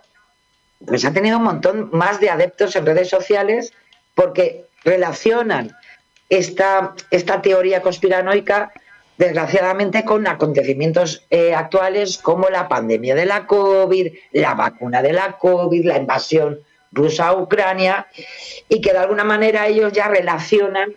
pues 0.85 1.05
ha 1.05 1.13
tenido 1.13 1.37
un 1.37 1.43
montón 1.43 1.89
más 1.91 2.19
de 2.19 2.29
adeptos 2.29 2.75
en 2.75 2.85
redes 2.85 3.09
sociales 3.09 3.73
porque 4.15 4.65
relacionan 4.83 5.75
esta, 6.29 6.95
esta 7.11 7.41
teoría 7.41 7.81
conspiranoica 7.81 8.71
desgraciadamente 9.17 10.03
con 10.03 10.25
acontecimientos 10.25 11.25
eh, 11.29 11.53
actuales 11.53 12.17
como 12.17 12.49
la 12.49 12.67
pandemia 12.67 13.13
de 13.13 13.25
la 13.25 13.45
COVID, 13.45 14.11
la 14.31 14.55
vacuna 14.55 15.03
de 15.03 15.13
la 15.13 15.37
COVID, 15.37 15.85
la 15.85 15.97
invasión 15.97 16.59
rusa 16.91 17.27
a 17.27 17.33
Ucrania, 17.37 18.07
y 18.67 18.81
que 18.81 18.91
de 18.91 18.97
alguna 18.97 19.23
manera 19.23 19.67
ellos 19.67 19.93
ya 19.93 20.07
relacionan 20.07 20.95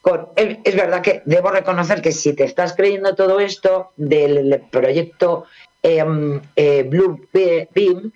con... 0.00 0.28
Es, 0.36 0.74
verdad 0.74 1.02
que 1.02 1.22
debo 1.26 1.50
reconocer 1.50 2.00
que 2.00 2.12
si 2.12 2.32
te 2.32 2.44
estás 2.44 2.74
creyendo 2.74 3.14
todo 3.14 3.40
esto 3.40 3.92
del 3.96 4.62
proyecto 4.70 5.44
eh, 5.44 5.69
Blue 5.82 7.28
Beam, 7.32 8.12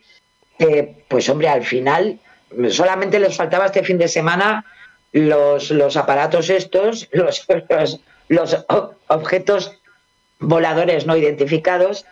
eh, 0.58 1.04
pues 1.08 1.28
hombre, 1.28 1.48
al 1.48 1.64
final 1.64 2.18
solamente 2.68 3.18
les 3.18 3.36
faltaba 3.36 3.66
este 3.66 3.82
fin 3.82 3.98
de 3.98 4.08
semana 4.08 4.64
los, 5.12 5.70
los 5.70 5.96
aparatos 5.96 6.50
estos, 6.50 7.08
los, 7.12 7.46
los 7.68 8.00
los 8.28 8.64
objetos 9.08 9.78
voladores 10.40 11.06
no 11.06 11.16
identificados 11.16 12.06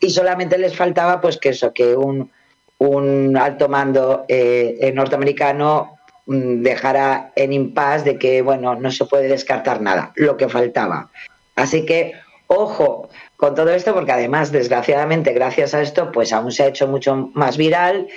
y 0.00 0.10
solamente 0.10 0.58
les 0.58 0.76
faltaba 0.76 1.20
pues 1.20 1.38
que 1.38 1.50
eso, 1.50 1.72
que 1.72 1.96
un, 1.96 2.30
un 2.78 3.36
alto 3.36 3.68
mando 3.68 4.24
eh, 4.28 4.92
norteamericano 4.94 5.98
mm, 6.26 6.62
dejara 6.62 7.32
en 7.36 7.52
impas 7.52 8.04
de 8.04 8.18
que 8.18 8.42
bueno 8.42 8.74
no 8.74 8.90
se 8.90 9.04
puede 9.06 9.28
descartar 9.28 9.80
nada, 9.80 10.12
lo 10.16 10.36
que 10.36 10.48
faltaba. 10.48 11.10
Así 11.56 11.86
que 11.86 12.12
ojo 12.48 13.08
con 13.36 13.54
todo 13.54 13.70
esto 13.70 13.94
porque 13.94 14.12
además 14.12 14.52
desgraciadamente 14.52 15.32
gracias 15.32 15.74
a 15.74 15.82
esto 15.82 16.12
pues 16.12 16.32
aún 16.32 16.52
se 16.52 16.62
ha 16.62 16.68
hecho 16.68 16.86
mucho 16.86 17.30
más 17.34 17.56
viral 17.56 18.08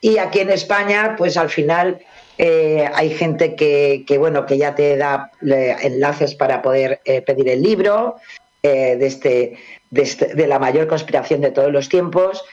y 0.00 0.18
aquí 0.18 0.40
en 0.40 0.50
España 0.50 1.14
pues 1.16 1.36
al 1.36 1.48
final 1.48 2.00
eh, 2.38 2.88
hay 2.94 3.10
gente 3.10 3.54
que, 3.54 4.04
bueno, 4.18 4.44
que 4.46 4.58
ya 4.58 4.74
te 4.74 4.96
da 4.96 5.30
enlaces 5.40 6.34
para 6.34 6.60
poder 6.60 7.00
eh, 7.04 7.22
pedir 7.22 7.48
el 7.48 7.62
libro 7.62 8.16
eh, 8.62 8.96
de, 8.98 9.06
este, 9.06 9.58
de, 9.90 10.02
este, 10.02 10.34
de, 10.34 10.46
la 10.46 10.58
mayor 10.58 10.86
conspiración 10.86 11.40
de 11.40 11.50
todos 11.50 11.72
los 11.72 11.88
tiempos. 11.88 12.44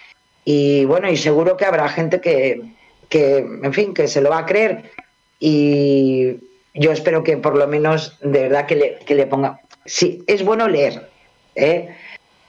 Y 0.45 0.85
bueno, 0.85 1.09
y 1.09 1.17
seguro 1.17 1.57
que 1.57 1.65
habrá 1.65 1.89
gente 1.89 2.21
que, 2.21 2.61
que, 3.09 3.37
en 3.37 3.73
fin, 3.73 3.93
que 3.93 4.07
se 4.07 4.21
lo 4.21 4.29
va 4.29 4.39
a 4.39 4.45
creer. 4.45 4.91
Y 5.39 6.37
yo 6.73 6.91
espero 6.91 7.23
que 7.23 7.37
por 7.37 7.57
lo 7.57 7.67
menos, 7.67 8.17
de 8.21 8.43
verdad, 8.43 8.65
que 8.65 8.75
le, 8.75 8.99
que 9.05 9.15
le 9.15 9.27
ponga. 9.27 9.59
Sí, 9.85 10.23
es 10.27 10.45
bueno 10.45 10.69
leer, 10.69 11.09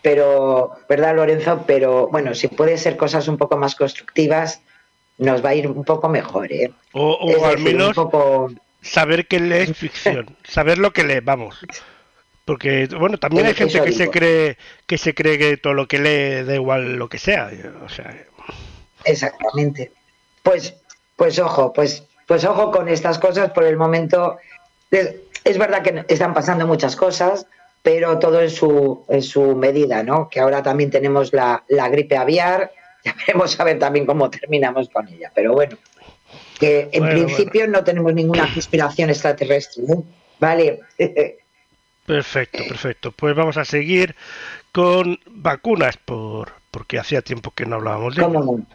pero, 0.04 0.72
¿verdad, 0.86 1.16
Lorenzo? 1.16 1.64
Pero 1.66 2.08
bueno, 2.08 2.34
si 2.34 2.48
puede 2.48 2.76
ser 2.76 2.98
cosas 2.98 3.26
un 3.26 3.38
poco 3.38 3.56
más 3.56 3.74
constructivas 3.74 4.60
nos 5.16 5.42
va 5.42 5.48
a 5.48 5.54
ir 5.54 5.66
un 5.66 5.82
poco 5.82 6.10
mejor, 6.10 6.52
¿eh? 6.52 6.70
O, 6.92 7.46
al 7.46 7.58
menos 7.58 7.96
saber 8.82 9.26
que 9.26 9.40
lee 9.40 9.66
ficción, 9.74 10.36
saber 10.44 10.76
lo 10.76 10.92
que 10.92 11.04
lee, 11.04 11.20
vamos. 11.20 11.58
Porque 12.44 12.86
bueno, 12.98 13.16
también 13.16 13.46
hay 13.46 13.54
gente 13.54 13.80
que 13.82 13.92
se 13.92 14.10
cree 14.10 14.58
que 14.86 14.98
se 14.98 15.14
cree 15.14 15.38
que 15.38 15.56
todo 15.56 15.72
lo 15.72 15.88
que 15.88 15.98
lee 15.98 16.44
da 16.44 16.54
igual 16.54 16.96
lo 16.96 17.08
que 17.08 17.16
sea, 17.16 17.50
o 17.82 17.88
sea. 17.88 18.14
Exactamente. 19.06 19.90
Pues 20.42 20.74
pues 21.16 21.38
ojo, 21.38 21.72
pues 21.72 22.02
pues 22.26 22.44
ojo 22.44 22.70
con 22.70 22.90
estas 22.90 23.18
cosas 23.18 23.52
por 23.52 23.64
el 23.64 23.78
momento. 23.78 24.36
Es 24.90 25.56
verdad 25.56 25.82
que 25.82 26.04
están 26.08 26.34
pasando 26.34 26.66
muchas 26.66 26.94
cosas, 26.94 27.46
pero 27.84 28.18
todo 28.18 28.40
en 28.40 28.48
su 28.48 29.04
en 29.10 29.20
su 29.20 29.54
medida, 29.54 30.02
¿no? 30.02 30.30
Que 30.30 30.40
ahora 30.40 30.62
también 30.62 30.90
tenemos 30.90 31.34
la, 31.34 31.62
la 31.68 31.90
gripe 31.90 32.16
aviar, 32.16 32.72
ya 33.04 33.14
veremos 33.14 33.60
a 33.60 33.64
ver 33.64 33.78
también 33.78 34.06
cómo 34.06 34.30
terminamos 34.30 34.88
con 34.88 35.06
ella. 35.06 35.30
Pero 35.34 35.52
bueno, 35.52 35.76
que 36.58 36.88
en 36.90 37.04
principio 37.04 37.68
no 37.68 37.84
tenemos 37.84 38.14
ninguna 38.14 38.50
conspiración 38.50 39.10
extraterrestre. 39.10 39.84
Vale. 40.40 40.80
perfecto, 42.06 42.62
perfecto. 42.66 43.12
Pues 43.12 43.36
vamos 43.36 43.58
a 43.58 43.66
seguir 43.66 44.16
con 44.72 45.20
vacunas, 45.26 45.98
por 45.98 46.52
porque 46.70 46.98
hacía 46.98 47.20
tiempo 47.20 47.50
que 47.50 47.66
no 47.66 47.76
hablábamos 47.76 48.16
de 48.16 48.22
¿Cómo 48.22 48.42
no? 48.42 48.66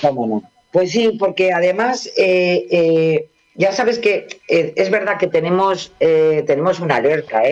¿Cómo 0.00 0.26
no? 0.26 0.50
Pues 0.72 0.92
sí, 0.92 1.14
porque 1.18 1.52
además 1.52 2.06
eh, 2.16 2.66
eh, 2.70 3.28
ya 3.54 3.70
sabes 3.72 3.98
que 3.98 4.28
eh, 4.48 4.72
es 4.76 4.90
verdad 4.90 5.18
que 5.18 5.26
tenemos, 5.26 5.92
tenemos 5.98 6.80
una 6.80 6.96
alerta 6.96 7.42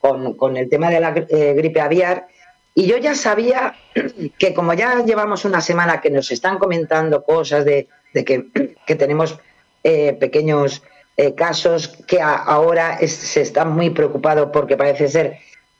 con, 0.00 0.34
con, 0.34 0.56
el 0.56 0.68
tema 0.68 0.90
de 0.90 1.00
la 1.00 1.10
gripe 1.10 1.80
aviar. 1.80 2.28
Y 2.74 2.86
yo 2.86 2.96
ya 2.96 3.14
sabía 3.14 3.74
que 4.38 4.54
como 4.54 4.72
ya 4.74 5.04
llevamos 5.04 5.44
una 5.44 5.60
semana 5.60 6.00
que 6.00 6.10
nos 6.10 6.30
están 6.30 6.58
comentando 6.58 7.24
cosas 7.24 7.64
de, 7.64 7.88
que, 8.12 8.94
tenemos 8.94 9.38
eh, 9.82 10.16
pequeños 10.18 10.82
eh, 11.16 11.34
casos, 11.34 11.88
que 12.06 12.20
ahora 12.20 12.98
se 13.06 13.40
están 13.40 13.72
muy 13.72 13.90
preocupados 13.90 14.50
porque 14.52 14.76
parece 14.76 15.08
ser 15.08 15.38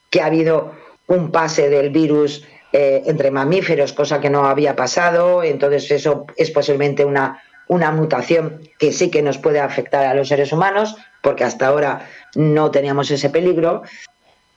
que 0.09 0.21
ha 0.21 0.25
habido 0.25 0.73
un 1.07 1.31
pase 1.31 1.69
del 1.69 1.89
virus 1.89 2.45
eh, 2.71 3.03
entre 3.05 3.31
mamíferos, 3.31 3.93
cosa 3.93 4.19
que 4.19 4.29
no 4.29 4.45
había 4.45 4.75
pasado, 4.75 5.43
entonces 5.43 5.89
eso 5.91 6.27
es 6.35 6.51
posiblemente 6.51 7.03
una, 7.05 7.41
una 7.67 7.91
mutación 7.91 8.61
que 8.77 8.91
sí 8.91 9.09
que 9.09 9.21
nos 9.21 9.37
puede 9.37 9.59
afectar 9.59 10.05
a 10.05 10.13
los 10.13 10.27
seres 10.27 10.51
humanos, 10.51 10.95
porque 11.21 11.43
hasta 11.43 11.67
ahora 11.67 12.07
no 12.35 12.71
teníamos 12.71 13.11
ese 13.11 13.29
peligro. 13.29 13.83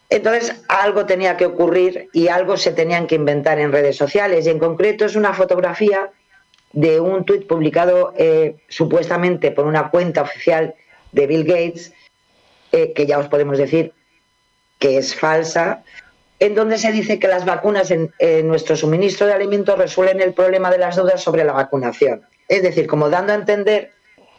Entonces, 0.09 0.63
algo 0.69 1.07
tenía 1.07 1.37
que 1.37 1.47
ocurrir 1.47 2.09
y 2.13 2.29
algo 2.29 2.57
se 2.57 2.73
tenían 2.73 3.07
que 3.07 3.15
inventar 3.15 3.59
en 3.59 3.73
redes 3.73 3.97
sociales. 3.97 4.47
Y 4.47 4.51
en 4.51 4.59
concreto 4.59 5.05
es 5.05 5.17
una 5.17 5.33
fotografía 5.33 6.11
de 6.73 7.01
un 7.01 7.25
tuit 7.25 7.47
publicado 7.47 8.13
eh, 8.17 8.57
supuestamente 8.69 9.51
por 9.51 9.67
una 9.67 9.91
cuenta 9.91 10.23
oficial 10.23 10.75
de 11.13 11.27
Bill 11.27 11.45
Gates, 11.45 11.93
eh, 12.73 12.93
que 12.95 13.07
ya 13.07 13.19
os 13.19 13.29
podemos 13.29 13.59
decir 13.59 13.93
que 14.79 14.99
es 14.99 15.15
falsa, 15.15 15.85
en 16.41 16.55
donde 16.55 16.79
se 16.79 16.91
dice 16.91 17.19
que 17.19 17.29
las 17.29 17.45
vacunas 17.45 17.91
en, 17.91 18.13
en, 18.19 18.49
nuestro 18.49 18.77
suministro 18.77 19.27
de 19.27 19.35
alimentos 19.35 19.79
resuelven 19.79 20.21
el 20.21 20.33
problema 20.33 20.71
de 20.71 20.79
las 20.79 20.97
dudas 20.97 21.23
sobre 21.23 21.45
la 21.45 21.53
vacunación. 21.53 22.23
Es 22.49 22.63
decir, 22.63 22.87
como 22.87 23.09
dando 23.09 23.33
a 23.33 23.37
entender 23.37 23.93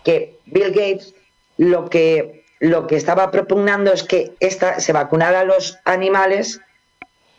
que 0.04 0.38
Bill 0.46 0.72
Gates 0.72 1.16
lo 1.58 1.90
que 1.90 2.44
lo 2.64 2.88
que 2.88 2.96
estaba 2.96 3.30
propugnando 3.30 3.92
es 3.92 4.04
que 4.04 4.32
esta, 4.40 4.80
se 4.80 4.94
vacunara 4.94 5.42
a 5.42 5.44
los 5.44 5.80
animales 5.84 6.62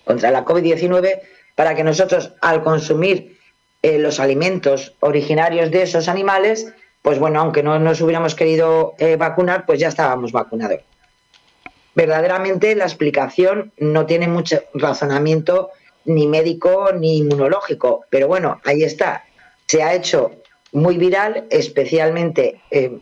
contra 0.04 0.30
la 0.30 0.44
COVID-19 0.44 1.22
para 1.54 1.74
que 1.74 1.82
nosotros, 1.82 2.34
al 2.42 2.62
consumir 2.62 3.38
eh, 3.80 3.98
los 3.98 4.20
alimentos 4.20 4.94
originarios 5.00 5.70
de 5.70 5.80
esos 5.80 6.08
animales, 6.08 6.74
pues 7.00 7.18
bueno, 7.18 7.40
aunque 7.40 7.62
no 7.62 7.78
nos 7.78 8.02
hubiéramos 8.02 8.34
querido 8.34 8.94
eh, 8.98 9.16
vacunar, 9.16 9.64
pues 9.64 9.80
ya 9.80 9.88
estábamos 9.88 10.30
vacunados. 10.30 10.80
Verdaderamente 11.94 12.74
la 12.74 12.84
explicación 12.84 13.72
no 13.78 14.04
tiene 14.04 14.28
mucho 14.28 14.62
razonamiento 14.74 15.70
ni 16.04 16.26
médico 16.26 16.92
ni 16.92 17.16
inmunológico, 17.16 18.04
pero 18.10 18.28
bueno, 18.28 18.60
ahí 18.64 18.82
está. 18.82 19.24
Se 19.66 19.82
ha 19.82 19.94
hecho 19.94 20.32
muy 20.72 20.98
viral, 20.98 21.46
especialmente 21.48 22.60
eh, 22.70 22.98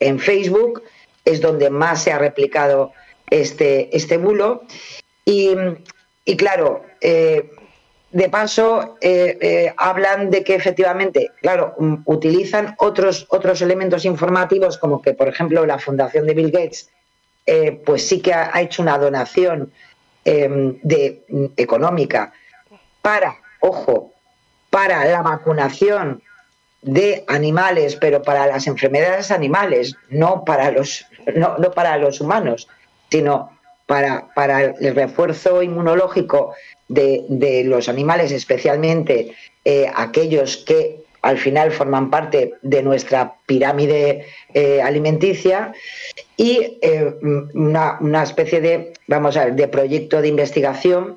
en 0.00 0.18
Facebook, 0.18 0.82
es 1.24 1.40
donde 1.40 1.70
más 1.70 2.02
se 2.02 2.12
ha 2.12 2.18
replicado 2.18 2.92
este, 3.30 3.94
este 3.96 4.16
bulo. 4.16 4.62
Y, 5.24 5.56
claro, 6.36 6.84
eh, 7.00 7.50
de 8.10 8.28
paso, 8.28 8.96
eh, 9.00 9.38
eh, 9.40 9.74
hablan 9.76 10.30
de 10.30 10.44
que 10.44 10.54
efectivamente, 10.54 11.32
claro, 11.40 11.74
mm, 11.78 11.94
utilizan 12.04 12.74
otros, 12.78 13.26
otros 13.30 13.62
elementos 13.62 14.04
informativos, 14.04 14.78
como 14.78 15.00
que, 15.02 15.14
por 15.14 15.28
ejemplo, 15.28 15.66
la 15.66 15.78
Fundación 15.78 16.26
de 16.26 16.34
Bill 16.34 16.50
Gates, 16.50 16.90
pues 17.84 18.08
sí 18.08 18.22
que 18.22 18.32
ha, 18.32 18.58
hecho 18.62 18.80
una 18.80 18.96
donación 18.96 19.70
de, 20.24 21.24
mm, 21.28 21.44
económica 21.58 22.32
para, 23.02 23.36
ojo, 23.60 24.14
para 24.70 25.04
la 25.04 25.20
vacunación 25.20 26.22
de 26.84 27.24
animales, 27.28 27.96
pero 27.96 28.22
para 28.22 28.46
las 28.46 28.66
enfermedades 28.66 29.30
animales, 29.30 29.96
no 30.10 30.44
para 30.44 30.70
los, 30.70 31.06
no, 31.34 31.56
no 31.58 31.70
para 31.72 31.96
los 31.96 32.20
humanos, 32.20 32.68
sino 33.10 33.50
para, 33.86 34.28
para 34.34 34.64
el 34.64 34.94
refuerzo 34.94 35.62
inmunológico 35.62 36.54
de, 36.88 37.24
de 37.28 37.64
los 37.64 37.88
animales, 37.88 38.32
especialmente 38.32 39.34
eh, 39.64 39.90
aquellos 39.94 40.58
que 40.58 41.00
al 41.22 41.38
final 41.38 41.72
forman 41.72 42.10
parte 42.10 42.54
de 42.60 42.82
nuestra 42.82 43.36
pirámide 43.46 44.26
eh, 44.52 44.82
alimenticia 44.82 45.72
y 46.36 46.78
eh, 46.82 47.14
una, 47.54 47.96
una, 48.00 48.22
especie 48.22 48.60
de, 48.60 48.92
vamos 49.06 49.36
a 49.38 49.46
ver, 49.46 49.54
de 49.54 49.68
proyecto 49.68 50.20
de 50.20 50.28
investigación 50.28 51.16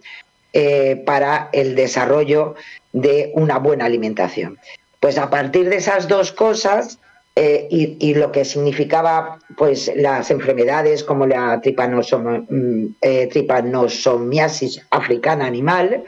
para 1.05 1.49
el 1.51 1.75
desarrollo 1.75 2.55
de 2.91 3.31
una 3.35 3.59
buena 3.59 3.85
alimentación. 3.85 4.57
Pues 4.99 5.17
a 5.17 5.29
partir 5.29 5.69
de 5.69 5.77
esas 5.77 6.07
dos 6.07 6.31
cosas 6.31 6.99
eh, 7.39 7.67
y, 7.69 8.15
lo 8.15 8.31
que 8.31 8.43
significaba 8.43 9.37
pues 9.57 9.91
las 9.95 10.31
enfermedades 10.31 11.03
como 11.03 11.27
la 11.27 11.61
tripanosom, 11.61 12.47
mm, 12.49 12.95
eh, 12.99 13.27
tripanosomiasis 13.27 14.81
africana 14.89 15.45
animal, 15.45 16.03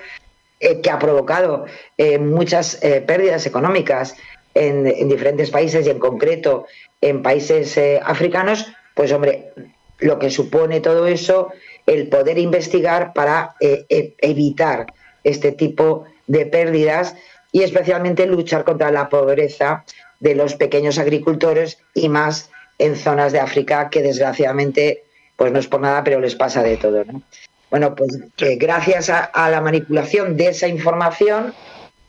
eh, 0.59 0.81
que 0.81 0.89
ha 0.89 0.97
provocado 0.97 1.65
muchas 2.19 2.77
pérdidas 3.05 3.45
económicas 3.45 4.15
en, 4.55 4.87
en, 4.87 5.07
diferentes 5.07 5.51
países 5.51 5.85
y 5.85 5.91
en 5.91 5.99
concreto 5.99 6.65
en 6.99 7.21
países 7.21 7.79
africanos, 8.03 8.65
pues 8.95 9.11
hombre, 9.11 9.51
lo 9.99 10.17
que 10.17 10.31
supone 10.31 10.81
todo 10.81 11.05
eso, 11.05 11.49
el 11.85 12.09
poder 12.09 12.39
investigar 12.39 13.13
para 13.13 13.55
evitar 13.59 14.87
este 15.23 15.51
tipo 15.51 16.05
de 16.25 16.47
pérdidas 16.47 17.15
y 17.51 17.63
especialmente 17.63 18.25
luchar 18.25 18.63
contra 18.63 18.91
la 18.91 19.09
pobreza 19.09 19.83
de 20.19 20.35
los 20.35 20.55
pequeños 20.55 20.99
agricultores 20.99 21.79
y 21.93 22.09
más 22.09 22.51
en 22.77 22.95
zonas 22.95 23.31
de 23.31 23.39
África 23.39 23.89
que 23.89 24.01
desgraciadamente, 24.01 25.03
pues 25.35 25.51
no 25.51 25.59
es 25.59 25.67
por 25.67 25.81
nada, 25.81 26.03
pero 26.03 26.19
les 26.19 26.35
pasa 26.35 26.63
de 26.63 26.77
todo. 26.77 27.03
¿no? 27.05 27.21
Bueno, 27.69 27.95
pues 27.95 28.19
eh, 28.37 28.55
gracias 28.55 29.09
a, 29.09 29.25
a, 29.25 29.49
la 29.49 29.61
manipulación 29.61 30.37
de 30.37 30.49
esa 30.49 30.67
información 30.67 31.53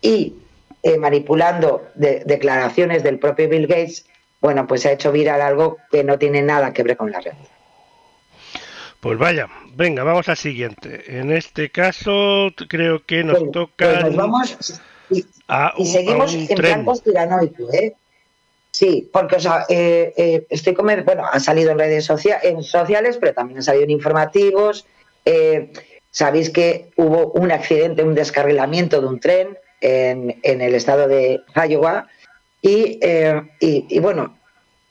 y 0.00 0.34
eh, 0.82 0.96
manipulando 0.96 1.88
de, 1.94 2.22
declaraciones 2.24 3.02
del 3.02 3.18
propio 3.18 3.48
Bill 3.48 3.66
Gates, 3.66 4.06
bueno, 4.40 4.66
pues 4.66 4.82
se 4.82 4.88
ha 4.88 4.92
hecho 4.92 5.12
viral 5.12 5.42
algo 5.42 5.76
que 5.90 6.02
no 6.04 6.18
tiene 6.18 6.40
nada 6.40 6.72
que 6.72 6.82
ver 6.82 6.96
con 6.96 7.10
la 7.10 7.20
realidad. 7.20 7.48
Pues 9.00 9.18
vaya, 9.18 9.48
venga, 9.74 10.02
vamos 10.04 10.28
al 10.28 10.38
siguiente. 10.38 11.18
En 11.18 11.30
este 11.32 11.70
caso 11.70 12.48
creo 12.68 13.04
que 13.04 13.24
nos 13.24 13.38
pues, 13.38 13.50
toca... 13.52 13.86
Pues 13.86 14.04
nos 14.04 14.16
vamos 14.16 14.80
y, 15.10 15.24
a 15.48 15.72
un, 15.76 15.84
y 15.84 15.86
seguimos 15.86 16.34
en 16.34 16.46
tren. 16.46 16.58
plan 16.58 16.84
conspiranoico, 16.84 17.72
¿eh? 17.72 17.94
Sí, 18.70 19.08
porque 19.12 19.36
o 19.36 19.40
sea, 19.40 19.66
eh, 19.68 20.12
eh, 20.16 20.46
estoy 20.48 20.74
con, 20.74 20.86
bueno, 21.04 21.24
ha 21.30 21.40
salido 21.40 21.72
en 21.72 21.78
redes 21.78 22.04
socia 22.04 22.38
en 22.42 22.62
sociales, 22.62 23.18
pero 23.18 23.34
también 23.34 23.58
ha 23.58 23.62
salido 23.62 23.84
en 23.84 23.90
informativos. 23.90 24.86
Eh, 25.24 25.72
Sabéis 26.12 26.50
que 26.50 26.90
hubo 26.96 27.30
un 27.32 27.52
accidente, 27.52 28.02
un 28.02 28.16
descarrilamiento 28.16 29.00
de 29.00 29.06
un 29.06 29.20
tren 29.20 29.56
en, 29.80 30.40
en 30.42 30.60
el 30.60 30.74
estado 30.74 31.06
de 31.06 31.40
Iowa 31.54 32.08
y, 32.60 32.98
y, 33.60 33.86
y, 33.88 33.98
bueno, 34.00 34.36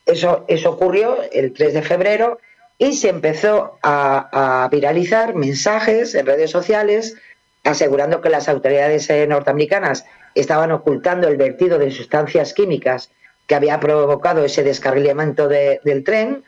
eso, 0.05 0.45
eso 0.47 0.69
ocurrió 0.71 1.17
el 1.33 1.51
3 1.51 1.73
de 1.73 1.81
febrero 1.81 2.39
y 2.77 2.93
se 2.93 3.09
empezó 3.09 3.77
a, 3.83 4.63
a 4.63 4.69
viralizar 4.69 5.35
mensajes 5.35 6.15
en 6.15 6.25
redes 6.25 6.51
sociales 6.51 7.17
asegurando 7.63 8.21
que 8.21 8.29
las 8.29 8.49
autoridades 8.49 9.09
eh, 9.09 9.27
norteamericanas 9.27 10.05
estaban 10.35 10.71
ocultando 10.71 11.27
el 11.27 11.37
vertido 11.37 11.77
de 11.77 11.91
sustancias 11.91 12.53
químicas 12.53 13.11
que 13.47 13.55
había 13.55 13.79
provocado 13.79 14.45
ese 14.45 14.63
descarrilamiento 14.63 15.47
de, 15.47 15.79
del 15.83 16.03
tren. 16.03 16.43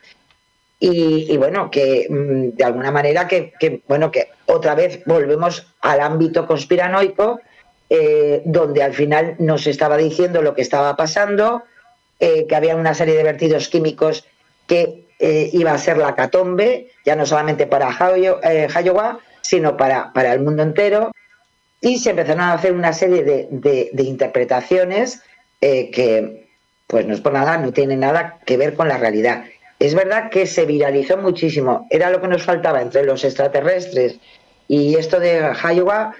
Y, 0.84 1.36
bueno, 1.36 1.70
que 1.70 2.08
mm, 2.10 2.56
de 2.56 2.64
alguna 2.64 2.90
manera 2.90 3.28
que, 3.28 3.52
bueno, 3.86 4.10
que 4.10 4.30
otra 4.46 4.74
vez 4.74 5.00
volvemos 5.06 5.64
al 5.80 6.00
ámbito 6.00 6.44
conspiranoico 6.44 7.40
eh, 7.88 8.42
donde 8.44 8.82
al 8.82 8.92
final 8.92 9.36
nos 9.38 9.68
estaba 9.68 9.96
diciendo 9.96 10.42
lo 10.42 10.54
que 10.54 10.62
estaba 10.62 10.96
pasando, 10.96 11.62
eh, 12.18 12.46
que 12.48 12.56
había 12.56 12.74
una 12.74 12.94
serie 12.94 13.14
de 13.14 13.22
vertidos 13.22 13.68
químicos 13.68 14.24
que 14.66 15.04
iba 15.52 15.70
a 15.70 15.78
ser 15.78 15.98
la 15.98 16.16
catombe, 16.16 16.90
ya 17.04 17.14
no 17.14 17.24
solamente 17.26 17.68
para 17.68 17.96
Iowa, 17.96 19.20
sino 19.42 19.76
para, 19.76 20.12
para 20.12 20.32
el 20.32 20.40
mundo 20.40 20.62
entero, 20.62 21.12
y 21.80 21.98
se 21.98 22.10
empezaron 22.10 22.40
a 22.42 22.54
hacer 22.54 22.72
una 22.72 22.92
serie 22.92 23.24
de, 23.24 23.48
de, 23.92 24.02
interpretaciones 24.02 25.22
que 25.60 26.48
pues 26.86 27.06
no 27.06 27.14
es 27.14 27.20
por 27.20 27.32
nada, 27.32 27.58
no 27.58 27.72
tiene 27.72 27.96
nada 27.96 28.38
que 28.44 28.56
ver 28.56 28.74
con 28.74 28.86
la 28.86 28.98
realidad. 28.98 29.44
Es 29.78 29.94
verdad 29.94 30.30
que 30.30 30.46
se 30.46 30.64
viralizó 30.64 31.16
muchísimo, 31.16 31.88
era 31.90 32.10
lo 32.10 32.20
que 32.20 32.28
nos 32.28 32.44
faltaba 32.44 32.80
entre 32.80 33.04
los 33.04 33.24
extraterrestres 33.24 34.20
y 34.68 34.94
esto 34.94 35.20
de 35.20 35.52
Iowa, 35.74 36.14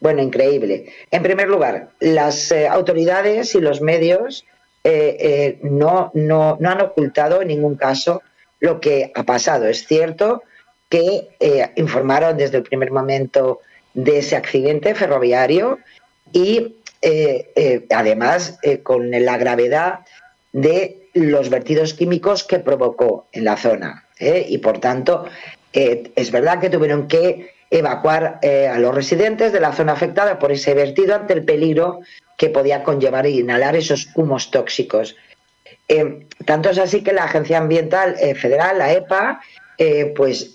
bueno, 0.00 0.22
increíble. 0.22 0.92
En 1.10 1.22
primer 1.22 1.48
lugar, 1.48 1.90
las 2.00 2.52
eh, 2.52 2.68
autoridades 2.68 3.54
y 3.54 3.60
los 3.60 3.80
medios 3.80 4.46
eh, 4.84 5.16
eh, 5.20 5.58
no, 5.62 6.10
no, 6.14 6.56
no, 6.60 6.70
han 6.70 6.80
ocultado 6.80 7.42
en 7.42 7.48
ningún 7.48 7.74
caso 7.74 8.22
lo 8.60 8.80
que 8.80 9.12
ha 9.14 9.24
pasado. 9.24 9.66
Es 9.66 9.86
cierto 9.86 10.42
que 10.88 11.28
eh, 11.40 11.70
informaron 11.76 12.36
desde 12.36 12.58
el 12.58 12.62
primer 12.62 12.90
momento 12.90 13.60
de 13.94 14.18
ese 14.18 14.36
accidente 14.36 14.94
ferroviario 14.94 15.78
y 16.32 16.74
además 17.90 18.58
con 18.82 19.10
la 19.12 19.38
gravedad 19.38 20.00
de 20.52 21.08
los 21.14 21.50
vertidos 21.50 21.94
químicos 21.94 22.44
que 22.44 22.58
provocó 22.58 23.26
en 23.32 23.44
la 23.44 23.56
zona. 23.56 24.06
¿eh? 24.18 24.46
Y 24.48 24.58
por 24.58 24.78
tanto, 24.78 25.26
eh, 25.72 26.10
es 26.16 26.30
verdad 26.30 26.60
que 26.60 26.70
tuvieron 26.70 27.08
que 27.08 27.52
evacuar 27.70 28.38
eh, 28.42 28.66
a 28.66 28.78
los 28.78 28.94
residentes 28.94 29.52
de 29.52 29.60
la 29.60 29.72
zona 29.72 29.92
afectada 29.92 30.38
por 30.38 30.52
ese 30.52 30.74
vertido 30.74 31.14
ante 31.14 31.34
el 31.34 31.44
peligro 31.44 32.00
que 32.36 32.48
podía 32.48 32.82
conllevar 32.82 33.26
e 33.26 33.30
inhalar 33.30 33.76
esos 33.76 34.08
humos 34.14 34.50
tóxicos. 34.50 35.16
Eh, 35.88 36.26
tanto 36.44 36.70
es 36.70 36.78
así 36.78 37.02
que 37.02 37.12
la 37.12 37.24
Agencia 37.24 37.58
Ambiental 37.58 38.16
eh, 38.20 38.34
Federal, 38.34 38.78
la 38.78 38.92
EPA, 38.92 39.40
pues 40.16 40.50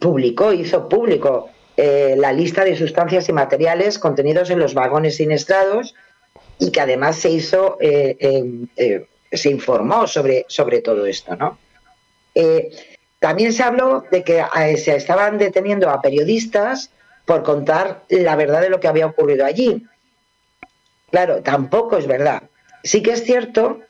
publicó, 0.00 0.52
hizo 0.52 0.88
público 0.88 1.50
la 1.76 2.32
lista 2.32 2.64
de 2.64 2.76
sustancias 2.76 3.28
y 3.28 3.32
materiales 3.32 3.98
contenidos 3.98 4.50
en 4.50 4.58
los 4.58 4.74
vagones 4.74 5.16
siniestrados 5.16 5.94
y 6.58 6.70
que 6.70 6.80
además 6.80 7.16
se 7.16 7.30
hizo, 7.30 7.76
eh, 7.80 8.16
eh, 8.20 8.44
eh, 8.76 9.06
se 9.32 9.50
informó 9.50 10.06
sobre, 10.06 10.44
sobre 10.48 10.80
todo 10.80 11.06
esto, 11.06 11.34
¿no? 11.36 11.58
Eh, 12.34 12.70
también 13.18 13.52
se 13.52 13.62
habló 13.62 14.04
de 14.10 14.22
que 14.24 14.44
eh, 14.56 14.76
se 14.76 14.96
estaban 14.96 15.38
deteniendo 15.38 15.90
a 15.90 16.00
periodistas 16.00 16.90
por 17.24 17.42
contar 17.42 18.04
la 18.08 18.36
verdad 18.36 18.60
de 18.60 18.70
lo 18.70 18.80
que 18.80 18.88
había 18.88 19.06
ocurrido 19.06 19.44
allí. 19.44 19.86
Claro, 21.10 21.42
tampoco 21.42 21.98
es 21.98 22.06
verdad. 22.06 22.44
Sí 22.82 23.02
que 23.02 23.12
es 23.12 23.24
cierto 23.24 23.80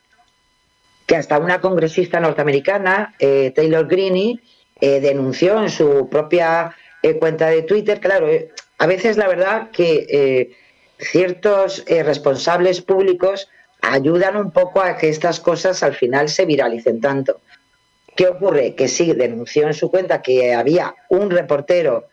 que 1.05 1.15
hasta 1.15 1.37
una 1.37 1.61
congresista 1.61 2.19
norteamericana, 2.19 3.13
Taylor 3.19 3.87
Greene, 3.87 4.39
denunció 4.79 5.61
en 5.61 5.69
su 5.69 6.09
propia 6.09 6.75
cuenta 7.19 7.47
de 7.47 7.63
Twitter, 7.63 7.99
claro, 7.99 8.27
a 8.77 8.87
veces 8.87 9.17
la 9.17 9.27
verdad 9.27 9.69
que 9.71 10.55
ciertos 11.03 11.83
eh, 11.87 12.03
responsables 12.03 12.81
públicos 12.81 13.49
ayudan 13.81 14.37
un 14.37 14.51
poco 14.51 14.81
a 14.81 14.97
que 14.97 15.09
estas 15.09 15.39
cosas 15.39 15.83
al 15.83 15.93
final 15.93 16.29
se 16.29 16.45
viralicen 16.45 17.01
tanto. 17.01 17.41
¿Qué 18.15 18.27
ocurre? 18.27 18.75
Que 18.75 18.87
sí, 18.87 19.13
denunció 19.13 19.67
en 19.67 19.73
su 19.73 19.89
cuenta 19.89 20.21
que 20.21 20.53
había 20.53 20.95
un 21.09 21.29
reportero 21.29 22.07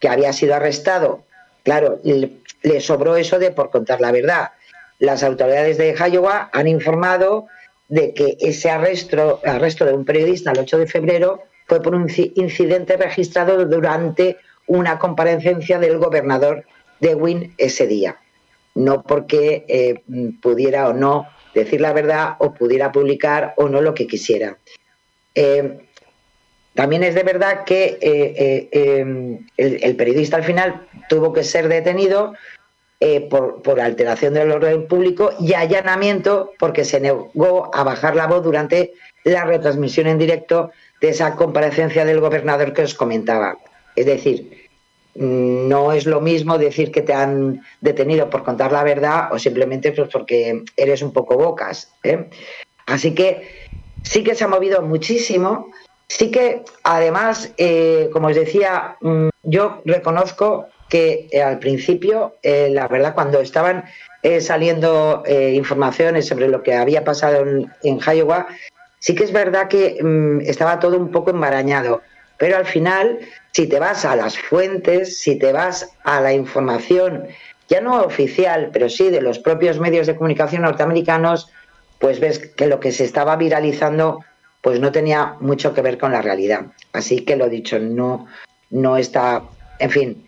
que 0.00 0.08
había 0.08 0.32
sido 0.32 0.54
arrestado. 0.54 1.24
Claro, 1.62 2.00
le 2.04 2.80
sobró 2.80 3.16
eso 3.16 3.38
de 3.38 3.52
por 3.52 3.70
contar 3.70 4.00
la 4.00 4.12
verdad. 4.12 4.50
Las 4.98 5.22
autoridades 5.22 5.78
de 5.78 5.94
Iowa 5.94 6.50
han 6.52 6.68
informado 6.68 7.46
de 7.88 8.14
que 8.14 8.36
ese 8.40 8.70
arresto, 8.70 9.40
arresto 9.44 9.84
de 9.84 9.92
un 9.92 10.04
periodista 10.04 10.52
el 10.52 10.60
8 10.60 10.78
de 10.78 10.86
febrero 10.86 11.42
fue 11.66 11.82
por 11.82 11.94
un 11.94 12.08
incidente 12.34 12.96
registrado 12.96 13.64
durante 13.66 14.38
una 14.66 14.98
comparecencia 14.98 15.78
del 15.78 15.98
gobernador 15.98 16.64
de 17.00 17.14
Wynne 17.14 17.52
ese 17.58 17.86
día 17.86 18.18
no 18.74 19.02
porque 19.02 19.64
eh, 19.68 20.02
pudiera 20.42 20.88
o 20.88 20.92
no 20.92 21.28
decir 21.54 21.80
la 21.80 21.92
verdad 21.92 22.36
o 22.38 22.52
pudiera 22.52 22.90
publicar 22.90 23.54
o 23.56 23.68
no 23.68 23.80
lo 23.80 23.94
que 23.94 24.06
quisiera. 24.06 24.58
Eh, 25.34 25.78
también 26.74 27.04
es 27.04 27.14
de 27.14 27.22
verdad 27.22 27.64
que 27.64 27.98
eh, 28.00 28.68
el, 29.56 29.84
el, 29.84 29.96
periodista 29.96 30.36
al 30.36 30.44
final 30.44 30.88
tuvo 31.08 31.32
que 31.32 31.44
ser 31.44 31.68
detenido 31.68 32.34
eh, 33.06 33.20
por, 33.20 33.80
alteración 33.80 34.32
del 34.32 34.50
orden 34.50 34.88
público 34.88 35.32
y 35.38 35.52
allanamiento 35.52 36.52
porque 36.58 36.86
se 36.86 37.00
negó 37.00 37.70
a 37.74 37.84
bajar 37.84 38.16
la 38.16 38.26
voz 38.26 38.42
durante 38.42 38.94
la 39.24 39.44
retransmisión 39.44 40.06
en 40.06 40.16
directo 40.16 40.70
de 41.02 41.10
esa 41.10 41.36
comparecencia 41.36 42.06
del 42.06 42.20
gobernador 42.20 42.72
que 42.72 42.80
os 42.80 42.94
comentaba. 42.94 43.58
Es 43.94 44.06
decir, 44.06 44.68
no 45.16 45.92
es 45.92 46.06
lo 46.06 46.22
mismo 46.22 46.56
decir 46.56 46.90
que 46.90 47.02
te 47.02 47.12
han 47.12 47.60
detenido 47.82 48.30
por 48.30 48.42
contar 48.42 48.72
la 48.72 48.82
verdad 48.82 49.30
o 49.32 49.38
simplemente 49.38 49.92
pues 49.92 50.08
porque 50.10 50.62
eres 50.74 51.02
un 51.02 51.12
poco 51.12 51.36
bocas. 51.36 51.92
¿eh? 52.04 52.30
Así 52.86 53.14
que 53.14 53.68
sí 54.02 54.24
que 54.24 54.34
se 54.34 54.44
ha 54.44 54.48
movido 54.48 54.80
muchísimo. 54.80 55.70
Sí 56.08 56.30
que 56.30 56.62
además, 56.84 57.52
eh, 57.58 58.08
como 58.14 58.28
os 58.28 58.34
decía, 58.34 58.96
mm, 59.02 59.28
yo 59.42 59.82
reconozco 59.84 60.68
que 60.94 61.26
eh, 61.32 61.42
al 61.42 61.58
principio, 61.58 62.36
eh, 62.40 62.68
la 62.70 62.86
verdad, 62.86 63.14
cuando 63.14 63.40
estaban 63.40 63.82
eh, 64.22 64.40
saliendo 64.40 65.24
informaciones 65.26 66.28
sobre 66.28 66.46
lo 66.46 66.62
que 66.62 66.72
había 66.74 67.02
pasado 67.02 67.42
en, 67.42 67.68
en 67.82 67.98
Iowa, 67.98 68.46
sí 69.00 69.16
que 69.16 69.24
es 69.24 69.32
verdad 69.32 69.66
que 69.66 69.98
mm, 70.00 70.42
estaba 70.42 70.78
todo 70.78 70.96
un 70.96 71.10
poco 71.10 71.30
embarañado. 71.30 72.02
Pero 72.38 72.56
al 72.56 72.66
final 72.66 73.18
si 73.50 73.66
te 73.66 73.80
vas 73.80 74.04
a 74.04 74.14
las 74.14 74.38
fuentes, 74.38 75.18
si 75.18 75.36
te 75.36 75.52
vas 75.52 75.90
a 76.04 76.20
la 76.20 76.32
información, 76.32 77.26
ya 77.68 77.80
no 77.80 78.00
oficial, 78.02 78.70
pero 78.72 78.88
sí 78.88 79.10
de 79.10 79.20
los 79.20 79.40
propios 79.40 79.80
medios 79.80 80.06
de 80.06 80.14
comunicación 80.14 80.62
norteamericanos, 80.62 81.50
pues 81.98 82.20
ves 82.20 82.38
que 82.38 82.68
lo 82.68 82.78
que 82.78 82.92
se 82.92 83.02
estaba 83.02 83.34
viralizando 83.34 84.24
pues 84.62 84.78
no 84.78 84.92
tenía 84.92 85.34
mucho 85.40 85.74
que 85.74 85.82
ver 85.82 85.98
con 85.98 86.12
la 86.12 86.22
realidad. 86.22 86.66
Así 86.92 87.24
que 87.24 87.34
lo 87.34 87.48
dicho, 87.48 87.80
no, 87.80 88.28
no 88.70 88.96
está, 88.96 89.42
en 89.80 89.90
fin. 89.90 90.26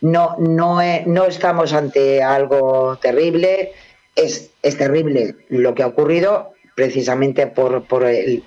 No, 0.00 0.36
no, 0.38 0.78
no 1.06 1.24
estamos 1.26 1.72
ante 1.72 2.22
algo 2.22 2.98
terrible. 3.00 3.72
Es, 4.16 4.50
terrible 4.62 5.36
lo 5.48 5.74
que 5.74 5.82
ha 5.82 5.86
ocurrido 5.86 6.52
precisamente 6.74 7.46
por, 7.46 7.84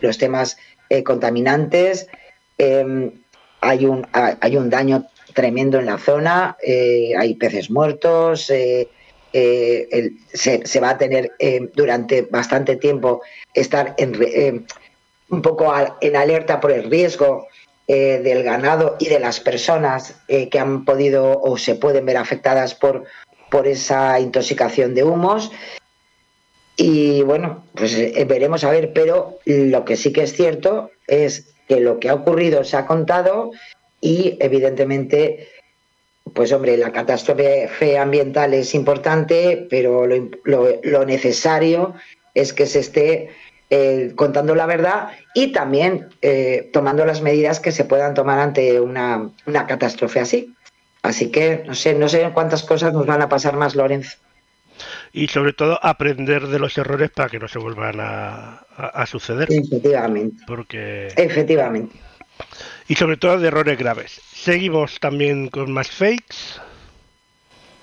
los 0.01 0.17
temas 0.17 0.57
eh, 0.89 1.03
contaminantes. 1.03 2.07
Eh, 2.57 3.11
hay, 3.61 3.85
un, 3.85 4.07
hay 4.13 4.57
un 4.57 4.69
daño 4.69 5.07
tremendo 5.33 5.79
en 5.79 5.85
la 5.85 5.97
zona, 5.97 6.57
eh, 6.61 7.13
hay 7.17 7.35
peces 7.35 7.71
muertos, 7.71 8.49
eh, 8.49 8.89
se, 10.33 10.79
va 10.79 10.91
a 10.91 10.97
tener 10.97 11.31
durante 11.73 12.23
bastante 12.23 12.75
tiempo 12.75 13.21
estar 13.53 13.95
en, 13.97 14.67
un 15.29 15.41
poco 15.41 15.73
en 16.01 16.15
alerta 16.15 16.59
por 16.59 16.71
el 16.71 16.89
riesgo 16.89 17.47
eh, 17.87 18.19
del 18.23 18.43
ganado 18.43 18.95
y 18.99 19.07
de 19.09 19.19
las 19.19 19.39
personas 19.39 20.15
eh, 20.27 20.49
que 20.49 20.59
han 20.59 20.85
podido 20.85 21.39
o 21.41 21.57
se 21.57 21.75
pueden 21.75 22.05
ver 22.05 22.17
afectadas 22.17 22.75
por, 22.75 23.03
por 23.51 23.67
esa 23.67 24.19
intoxicación 24.19 24.93
de 24.95 25.03
humos. 25.03 25.51
Y 26.75 27.21
bueno, 27.21 27.65
pues 27.75 27.93
eh, 27.95 28.25
veremos 28.27 28.63
a 28.63 28.71
ver, 28.71 28.93
pero 28.93 29.37
lo 29.45 29.85
que 29.85 29.95
sí 29.95 30.11
que 30.11 30.23
es 30.23 30.33
cierto 30.33 30.89
es 31.07 31.53
que 31.67 31.79
lo 31.79 31.99
que 31.99 32.09
ha 32.09 32.15
ocurrido 32.15 32.63
se 32.63 32.77
ha 32.77 32.87
contado 32.87 33.51
y 34.01 34.37
evidentemente, 34.39 35.49
pues 36.33 36.51
hombre, 36.51 36.75
la 36.77 36.91
catástrofe 36.91 37.97
ambiental 37.97 38.53
es 38.53 38.73
importante, 38.73 39.67
pero 39.69 40.07
lo, 40.07 40.29
lo- 40.45 40.79
lo 40.81 41.05
necesario 41.05 41.93
es 42.33 42.53
que 42.53 42.65
se 42.65 42.79
esté 42.79 43.29
eh, 43.75 44.11
contando 44.15 44.53
la 44.53 44.67
verdad 44.67 45.09
y 45.33 45.51
también 45.51 46.09
eh, 46.21 46.69
tomando 46.71 47.05
las 47.05 47.21
medidas 47.21 47.59
que 47.59 47.71
se 47.71 47.85
puedan 47.85 48.13
tomar 48.13 48.37
ante 48.39 48.79
una, 48.79 49.29
una 49.47 49.65
catástrofe 49.65 50.19
así. 50.19 50.53
Así 51.01 51.31
que 51.31 51.63
no 51.65 51.73
sé, 51.73 51.95
no 51.95 52.07
sé 52.07 52.29
cuántas 52.33 52.61
cosas 52.63 52.93
nos 52.93 53.05
van 53.07 53.21
a 53.23 53.29
pasar 53.29 53.55
más, 53.55 53.75
Lorenzo. 53.75 54.17
Y 55.11 55.27
sobre 55.27 55.53
todo 55.53 55.79
aprender 55.83 56.47
de 56.47 56.59
los 56.59 56.77
errores 56.77 57.09
para 57.11 57.29
que 57.29 57.39
no 57.39 57.47
se 57.47 57.59
vuelvan 57.59 57.99
a, 57.99 58.65
a- 58.77 58.91
a 59.01 59.05
suceder. 59.05 59.47
Efectivamente, 59.51 60.43
Porque... 60.47 61.07
efectivamente. 61.17 61.95
Y 62.87 62.95
sobre 62.95 63.17
todo 63.17 63.39
de 63.39 63.47
errores 63.47 63.77
graves. 63.77 64.21
Seguimos 64.33 64.99
también 64.99 65.49
con 65.49 65.71
más 65.71 65.89
fakes. 65.89 66.61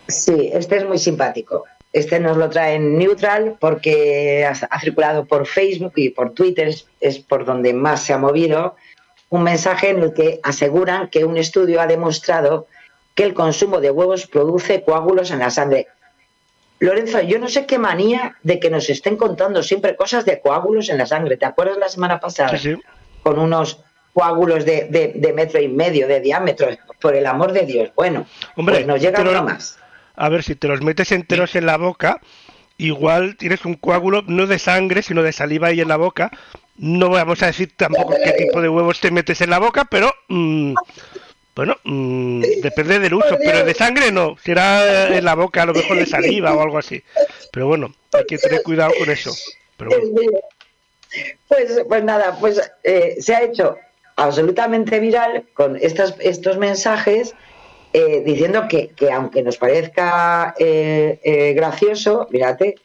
Sí, 0.08 0.50
este 0.52 0.76
es 0.78 0.84
muy 0.86 0.98
simpático. 0.98 1.64
Este 1.92 2.20
nos 2.20 2.36
lo 2.36 2.48
trae 2.50 2.74
en 2.76 2.96
Neutral 2.98 3.56
porque 3.58 4.46
ha, 4.46 4.78
circulado 4.80 5.24
por 5.24 5.46
Facebook 5.46 5.92
y 5.96 6.10
por 6.10 6.32
Twitter, 6.34 6.68
es, 6.68 6.86
es 7.00 7.18
por 7.18 7.44
donde 7.44 7.72
más 7.74 8.02
se 8.04 8.12
ha 8.12 8.18
movido, 8.18 8.76
un 9.28 9.42
mensaje 9.42 9.90
en 9.90 10.02
el 10.02 10.12
que 10.14 10.38
aseguran 10.42 11.08
que 11.08 11.24
un 11.24 11.36
estudio 11.36 11.80
ha 11.80 11.86
demostrado 11.86 12.66
que 13.14 13.24
el 13.24 13.34
consumo 13.34 13.80
de 13.80 13.90
huevos 13.90 14.26
produce 14.26 14.82
coágulos 14.82 15.30
en 15.32 15.40
la 15.40 15.50
sangre. 15.50 15.88
Lorenzo, 16.78 17.20
yo 17.20 17.38
no 17.38 17.48
sé 17.48 17.66
qué 17.66 17.78
manía 17.78 18.36
de 18.42 18.58
que 18.58 18.70
nos 18.70 18.88
estén 18.88 19.16
contando 19.16 19.62
siempre 19.62 19.96
cosas 19.96 20.24
de 20.24 20.40
coágulos 20.40 20.88
en 20.88 20.98
la 20.98 21.06
sangre. 21.06 21.36
¿Te 21.36 21.44
acuerdas 21.44 21.76
la 21.76 21.88
semana 21.88 22.20
pasada? 22.20 22.56
Sí, 22.56 22.74
sí. 22.74 22.82
Con 23.22 23.38
unos 23.38 23.80
coágulos 24.14 24.64
de, 24.64 24.86
de- 24.88 25.12
de 25.14 25.32
metro 25.32 25.60
y 25.60 25.68
medio 25.68 26.08
de 26.08 26.20
diámetro. 26.20 26.68
Por 27.00 27.14
el 27.14 27.26
amor 27.26 27.52
de 27.52 27.62
Dios. 27.66 27.90
Bueno, 27.94 28.26
Hombre, 28.56 28.76
pues 28.76 28.86
nos 28.86 29.00
llega 29.00 29.18
pero- 29.18 29.30
uno 29.32 29.42
más. 29.42 29.76
A 30.16 30.28
ver, 30.28 30.42
si 30.42 30.54
te 30.54 30.68
los 30.68 30.82
metes 30.82 31.12
enteros 31.12 31.54
en 31.56 31.66
la 31.66 31.76
boca, 31.76 32.20
igual 32.78 33.36
tienes 33.36 33.64
un 33.64 33.74
coágulo 33.74 34.22
no 34.26 34.46
de 34.46 34.58
sangre, 34.58 35.02
sino 35.02 35.22
de 35.22 35.32
saliva 35.32 35.68
ahí 35.68 35.80
en 35.80 35.88
la 35.88 35.96
boca. 35.96 36.30
No 36.76 37.10
vamos 37.10 37.42
a 37.42 37.46
decir 37.46 37.72
tampoco 37.76 38.14
qué 38.22 38.32
tipo 38.32 38.60
de 38.60 38.68
huevos 38.68 39.00
te 39.00 39.10
metes 39.10 39.40
en 39.40 39.50
la 39.50 39.58
boca, 39.58 39.84
pero 39.84 40.12
mm, 40.28 40.74
bueno, 41.54 41.76
mm, 41.84 42.40
depende 42.62 42.98
del 42.98 43.14
uso. 43.14 43.36
Pero 43.38 43.64
de 43.64 43.74
sangre 43.74 44.10
no, 44.10 44.36
será 44.42 45.14
en 45.14 45.24
la 45.24 45.34
boca, 45.34 45.62
a 45.62 45.66
lo 45.66 45.74
mejor 45.74 45.98
de 45.98 46.06
saliva 46.06 46.54
o 46.54 46.62
algo 46.62 46.78
así. 46.78 47.02
Pero 47.52 47.66
bueno, 47.66 47.94
hay 48.12 48.24
que 48.24 48.38
tener 48.38 48.62
cuidado 48.62 48.92
con 48.98 49.10
eso. 49.10 49.30
Pero 49.76 49.90
bueno. 49.90 50.38
Pues, 51.48 51.82
pues 51.88 52.04
nada, 52.04 52.36
pues 52.38 52.60
eh, 52.84 53.16
se 53.20 53.34
ha 53.34 53.42
hecho 53.42 53.76
absolutamente 54.16 55.00
viral 55.00 55.44
con 55.54 55.76
estas, 55.76 56.14
estos 56.20 56.56
mensajes 56.58 57.34
eh, 57.92 58.22
diciendo 58.24 58.68
que, 58.68 58.90
que 58.90 59.10
aunque 59.10 59.42
nos 59.42 59.56
parezca 59.56 60.54
eh, 60.58 61.18
eh, 61.24 61.52
gracioso, 61.54 62.28
mírate, 62.30 62.76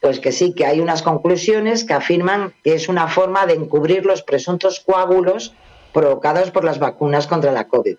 pues 0.00 0.18
que 0.18 0.32
sí, 0.32 0.54
que 0.54 0.66
hay 0.66 0.80
unas 0.80 1.02
conclusiones 1.02 1.84
que 1.84 1.92
afirman 1.92 2.52
que 2.64 2.74
es 2.74 2.88
una 2.88 3.06
forma 3.06 3.46
de 3.46 3.54
encubrir 3.54 4.04
los 4.04 4.22
presuntos 4.22 4.80
coágulos 4.80 5.54
provocados 5.92 6.50
por 6.50 6.64
las 6.64 6.80
vacunas 6.80 7.28
contra 7.28 7.52
la 7.52 7.68
COVID. 7.68 7.96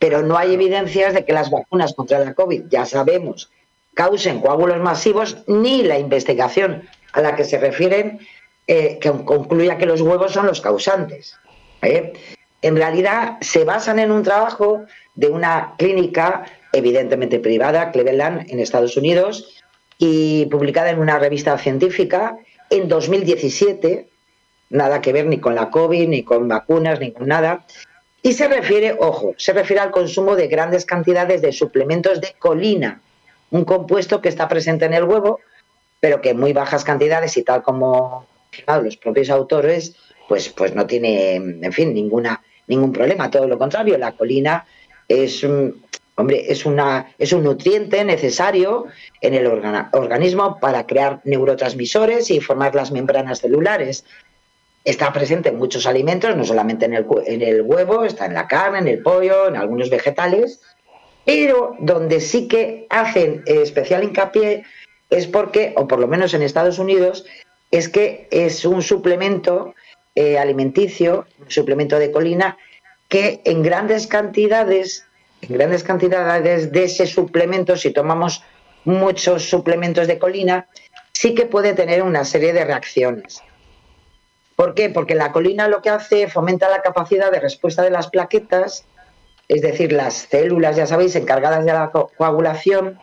Pero 0.00 0.22
no 0.22 0.36
hay 0.36 0.54
evidencias 0.54 1.14
de 1.14 1.24
que 1.24 1.32
las 1.32 1.50
vacunas 1.50 1.94
contra 1.94 2.18
la 2.18 2.34
COVID, 2.34 2.64
ya 2.68 2.84
sabemos, 2.84 3.52
causen 3.94 4.40
coágulos 4.40 4.80
masivos, 4.80 5.44
ni 5.46 5.82
la 5.82 6.00
investigación 6.00 6.88
a 7.12 7.20
la 7.20 7.36
que 7.36 7.44
se 7.44 7.58
refieren 7.58 8.18
que 8.66 9.12
concluya 9.24 9.76
que 9.76 9.86
los 9.86 10.00
huevos 10.00 10.32
son 10.32 10.46
los 10.46 10.60
causantes. 10.62 11.38
En 12.62 12.76
realidad 12.76 13.36
se 13.40 13.64
basan 13.64 13.98
en 13.98 14.10
un 14.10 14.22
trabajo 14.22 14.86
de 15.14 15.28
una 15.28 15.74
clínica 15.76 16.44
evidentemente 16.72 17.38
privada, 17.38 17.90
Cleveland, 17.90 18.50
en 18.50 18.60
Estados 18.60 18.96
Unidos, 18.96 19.62
y 19.98 20.46
publicada 20.46 20.90
en 20.90 20.98
una 20.98 21.18
revista 21.18 21.56
científica 21.58 22.36
en 22.70 22.88
2017, 22.88 24.08
nada 24.70 25.00
que 25.00 25.12
ver 25.12 25.26
ni 25.26 25.38
con 25.38 25.54
la 25.54 25.70
COVID, 25.70 26.08
ni 26.08 26.22
con 26.22 26.48
vacunas, 26.48 26.98
ni 26.98 27.12
con 27.12 27.28
nada, 27.28 27.66
y 28.22 28.32
se 28.32 28.48
refiere, 28.48 28.96
ojo, 28.98 29.34
se 29.36 29.52
refiere 29.52 29.82
al 29.82 29.90
consumo 29.90 30.36
de 30.36 30.46
grandes 30.46 30.86
cantidades 30.86 31.42
de 31.42 31.52
suplementos 31.52 32.20
de 32.20 32.34
colina, 32.38 33.02
un 33.50 33.64
compuesto 33.64 34.20
que 34.22 34.28
está 34.28 34.48
presente 34.48 34.86
en 34.86 34.94
el 34.94 35.04
huevo, 35.04 35.40
pero 36.00 36.20
que 36.20 36.30
en 36.30 36.40
muy 36.40 36.52
bajas 36.52 36.84
cantidades 36.84 37.36
y 37.36 37.42
tal 37.42 37.62
como 37.62 38.26
los 38.66 38.96
propios 38.96 39.28
autores, 39.30 39.94
pues, 40.28 40.48
pues 40.48 40.74
no 40.74 40.86
tiene, 40.86 41.34
en 41.34 41.72
fin, 41.72 41.92
ninguna, 41.92 42.42
ningún 42.66 42.92
problema. 42.92 43.30
Todo 43.30 43.46
lo 43.46 43.58
contrario, 43.58 43.98
la 43.98 44.12
colina 44.12 44.64
es, 45.12 45.44
hombre, 46.16 46.44
es, 46.48 46.64
una, 46.66 47.14
es 47.18 47.32
un 47.32 47.44
nutriente 47.44 48.04
necesario 48.04 48.86
en 49.20 49.34
el 49.34 49.46
organismo 49.46 50.58
para 50.60 50.86
crear 50.86 51.20
neurotransmisores 51.24 52.30
y 52.30 52.40
formar 52.40 52.74
las 52.74 52.92
membranas 52.92 53.40
celulares. 53.40 54.04
Está 54.84 55.12
presente 55.12 55.50
en 55.50 55.58
muchos 55.58 55.86
alimentos, 55.86 56.36
no 56.36 56.44
solamente 56.44 56.86
en 56.86 56.94
el, 56.94 57.06
en 57.26 57.42
el 57.42 57.62
huevo, 57.62 58.04
está 58.04 58.26
en 58.26 58.34
la 58.34 58.48
carne, 58.48 58.78
en 58.78 58.88
el 58.88 59.02
pollo, 59.02 59.48
en 59.48 59.56
algunos 59.56 59.90
vegetales, 59.90 60.60
pero 61.24 61.76
donde 61.78 62.20
sí 62.20 62.48
que 62.48 62.86
hacen 62.90 63.42
especial 63.46 64.02
hincapié 64.02 64.64
es 65.10 65.26
porque, 65.26 65.72
o 65.76 65.86
por 65.86 66.00
lo 66.00 66.08
menos 66.08 66.34
en 66.34 66.42
Estados 66.42 66.78
Unidos, 66.78 67.24
es 67.70 67.88
que 67.88 68.26
es 68.30 68.64
un 68.64 68.82
suplemento 68.82 69.74
eh, 70.14 70.38
alimenticio, 70.38 71.26
un 71.38 71.50
suplemento 71.50 71.98
de 71.98 72.10
colina, 72.10 72.56
que 73.12 73.42
en 73.44 73.62
grandes 73.62 74.06
cantidades, 74.06 75.04
en 75.42 75.52
grandes 75.58 75.84
cantidades 75.84 76.72
de 76.72 76.84
ese 76.84 77.06
suplemento, 77.06 77.76
si 77.76 77.90
tomamos 77.90 78.42
muchos 78.86 79.50
suplementos 79.50 80.06
de 80.06 80.18
colina, 80.18 80.66
sí 81.12 81.34
que 81.34 81.44
puede 81.44 81.74
tener 81.74 82.02
una 82.02 82.24
serie 82.24 82.54
de 82.54 82.64
reacciones. 82.64 83.42
¿Por 84.56 84.72
qué? 84.72 84.88
Porque 84.88 85.14
la 85.14 85.30
colina 85.30 85.68
lo 85.68 85.82
que 85.82 85.90
hace 85.90 86.26
fomenta 86.26 86.70
la 86.70 86.80
capacidad 86.80 87.30
de 87.30 87.38
respuesta 87.38 87.82
de 87.82 87.90
las 87.90 88.08
plaquetas, 88.08 88.86
es 89.46 89.60
decir, 89.60 89.92
las 89.92 90.14
células, 90.14 90.76
ya 90.76 90.86
sabéis, 90.86 91.14
encargadas 91.14 91.66
de 91.66 91.72
la 91.74 91.90
co- 91.90 92.10
coagulación, 92.16 92.98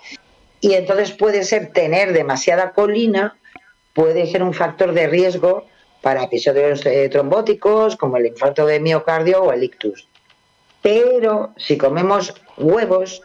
y 0.60 0.74
entonces 0.74 1.12
puede 1.12 1.44
ser 1.44 1.72
tener 1.72 2.14
demasiada 2.14 2.72
colina, 2.72 3.38
puede 3.94 4.26
ser 4.26 4.42
un 4.42 4.56
factor 4.56 4.94
de 4.94 5.06
riesgo 5.06 5.68
para 6.02 6.24
episodios 6.24 6.86
eh, 6.86 7.10
trombóticos 7.10 7.96
como 7.96 8.18
el 8.18 8.28
infarto 8.28 8.66
de 8.66 8.80
miocardio 8.80 9.44
o 9.44 9.52
el 9.52 9.64
ictus. 9.64 10.08
Pero 10.82 11.54
si 11.58 11.78
comemos 11.78 12.34
huevos, 12.58 13.22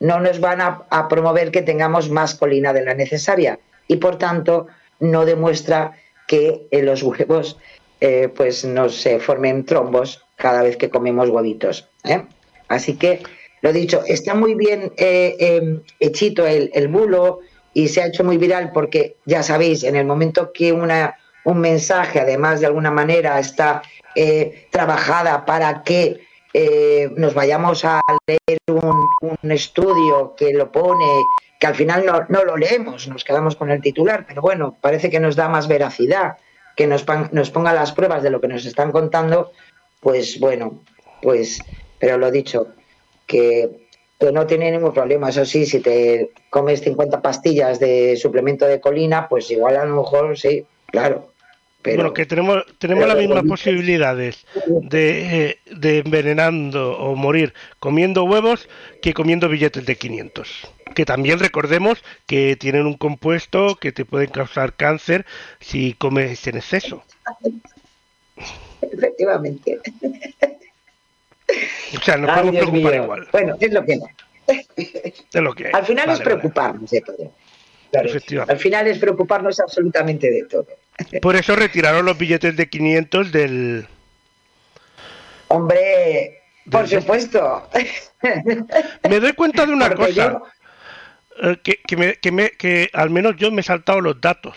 no 0.00 0.18
nos 0.18 0.40
van 0.40 0.60
a, 0.60 1.08
promover 1.08 1.50
que 1.50 1.62
tengamos 1.62 2.10
más 2.10 2.34
colina 2.34 2.72
de 2.72 2.84
la 2.84 2.94
necesaria 2.94 3.58
y 3.86 3.96
por 3.96 4.16
tanto 4.16 4.66
no 4.98 5.24
demuestra 5.24 5.92
que 6.26 6.66
en 6.70 6.86
los 6.86 7.02
huevos 7.02 7.58
eh, 8.00 8.28
pues 8.34 8.64
nos 8.64 9.06
formen 9.20 9.64
trombos 9.64 10.24
cada 10.36 10.62
vez 10.62 10.76
que 10.76 10.90
comemos 10.90 11.28
huevitos. 11.28 11.88
¿eh? 12.04 12.24
Así 12.68 12.96
que, 12.96 13.22
lo 13.60 13.72
dicho, 13.72 14.02
está 14.06 14.34
muy 14.34 14.54
bien 14.54 14.92
eh, 14.96 15.36
eh, 15.38 15.80
hechito 16.00 16.46
el 16.46 16.88
bulo 16.88 17.40
y 17.74 17.88
se 17.88 18.02
ha 18.02 18.06
hecho 18.06 18.24
muy 18.24 18.38
viral 18.38 18.72
porque, 18.72 19.16
ya 19.26 19.42
sabéis, 19.42 19.84
en 19.84 19.96
el 19.96 20.06
momento 20.06 20.52
que 20.52 20.72
una, 20.72 21.16
un 21.44 21.60
mensaje, 21.60 22.20
además 22.20 22.60
de 22.60 22.66
alguna 22.66 22.90
manera, 22.90 23.38
está 23.38 23.82
eh, 24.14 24.68
trabajada 24.70 25.44
para 25.44 25.82
que 25.82 26.20
eh, 26.52 27.10
nos 27.16 27.34
vayamos 27.34 27.84
a 27.84 28.00
leer 28.26 28.58
un, 28.66 29.08
estudio 29.50 30.34
que 30.36 30.52
lo 30.52 30.70
pone, 30.70 31.22
que 31.58 31.66
al 31.66 31.74
final 31.74 32.04
no, 32.04 32.24
no 32.28 32.44
lo 32.44 32.56
leemos, 32.56 33.08
nos 33.08 33.24
quedamos 33.24 33.56
con 33.56 33.70
el 33.70 33.80
titular, 33.80 34.24
pero 34.26 34.42
bueno, 34.42 34.76
parece 34.80 35.10
que 35.10 35.20
nos 35.20 35.36
da 35.36 35.48
más 35.48 35.68
veracidad, 35.68 36.36
que 36.76 36.86
nos, 36.86 37.04
nos 37.32 37.50
ponga 37.50 37.72
las 37.72 37.92
pruebas 37.92 38.22
de 38.22 38.30
lo 38.30 38.40
que 38.40 38.48
nos 38.48 38.64
están 38.64 38.92
contando, 38.92 39.52
pues 40.00 40.38
bueno, 40.40 40.80
pues, 41.22 41.60
pero 41.98 42.18
lo 42.18 42.30
dicho, 42.30 42.68
que 43.26 43.88
que 44.20 44.30
no 44.32 44.46
tiene 44.46 44.70
ningún 44.70 44.92
problema. 44.92 45.30
Eso 45.30 45.46
sí, 45.46 45.64
si 45.64 45.80
te 45.80 46.30
comes 46.50 46.82
50 46.82 47.22
pastillas 47.22 47.80
de 47.80 48.16
suplemento 48.16 48.66
de 48.66 48.78
colina, 48.78 49.26
pues 49.28 49.50
igual 49.50 49.76
a 49.76 49.86
lo 49.86 49.96
mejor 49.96 50.38
sí, 50.38 50.66
claro. 50.86 51.29
Pero, 51.82 51.96
bueno, 51.96 52.12
que 52.12 52.26
tenemos, 52.26 52.64
tenemos 52.78 53.08
las 53.08 53.16
mismas 53.16 53.42
posibilidades 53.44 54.44
de, 54.66 55.46
eh, 55.50 55.58
de 55.70 55.98
envenenando 55.98 56.92
o 56.98 57.16
morir 57.16 57.54
comiendo 57.78 58.24
huevos 58.24 58.68
que 59.00 59.14
comiendo 59.14 59.48
billetes 59.48 59.86
de 59.86 59.96
500. 59.96 60.68
Que 60.94 61.06
también 61.06 61.38
recordemos 61.38 62.02
que 62.26 62.56
tienen 62.56 62.84
un 62.84 62.94
compuesto 62.98 63.76
que 63.76 63.92
te 63.92 64.04
pueden 64.04 64.28
causar 64.28 64.74
cáncer 64.74 65.24
si 65.60 65.94
comes 65.94 66.46
en 66.46 66.56
exceso. 66.58 67.02
efectivamente. 68.82 69.78
O 71.96 72.00
sea, 72.02 72.16
nos 72.16 72.30
Ay, 72.30 72.36
podemos 72.36 72.52
Dios 72.52 72.64
preocupar 72.70 72.92
mío. 72.92 73.02
igual. 73.04 73.28
Bueno, 73.32 73.56
es 73.58 73.72
lo 73.72 73.84
que 73.84 73.98
de 75.32 75.40
lo 75.40 75.54
que 75.54 75.66
hay. 75.66 75.72
Al 75.72 75.86
final 75.86 76.06
Vale, 76.06 76.18
es 76.18 76.24
vale. 76.24 76.30
preocuparnos 76.36 76.90
de 76.90 77.00
todo. 77.00 77.32
Claro. 77.90 78.10
Al 78.48 78.58
final 78.58 78.86
es 78.86 78.98
preocuparnos 78.98 79.60
absolutamente 79.60 80.30
de 80.30 80.44
todo. 80.44 80.66
Por 81.22 81.36
eso 81.36 81.56
retiraron 81.56 82.04
los 82.04 82.16
billetes 82.18 82.56
de 82.56 82.68
500 82.68 83.32
del... 83.32 83.86
Hombre, 85.48 86.42
por 86.70 86.86
Del- 86.88 87.00
supuesto. 87.00 87.68
Me 89.08 89.18
doy 89.20 89.32
cuenta 89.32 89.66
de 89.66 89.72
una 89.72 89.88
Porque 89.88 90.06
cosa, 90.14 90.32
yo- 90.32 91.50
eh, 91.50 91.56
que, 91.64 91.80
que, 91.86 91.96
me- 91.96 92.16
que, 92.16 92.30
me- 92.32 92.50
que 92.50 92.90
al 92.92 93.10
menos 93.10 93.36
yo 93.36 93.50
me 93.50 93.60
he 93.62 93.64
saltado 93.64 94.00
los 94.00 94.20
datos. 94.20 94.56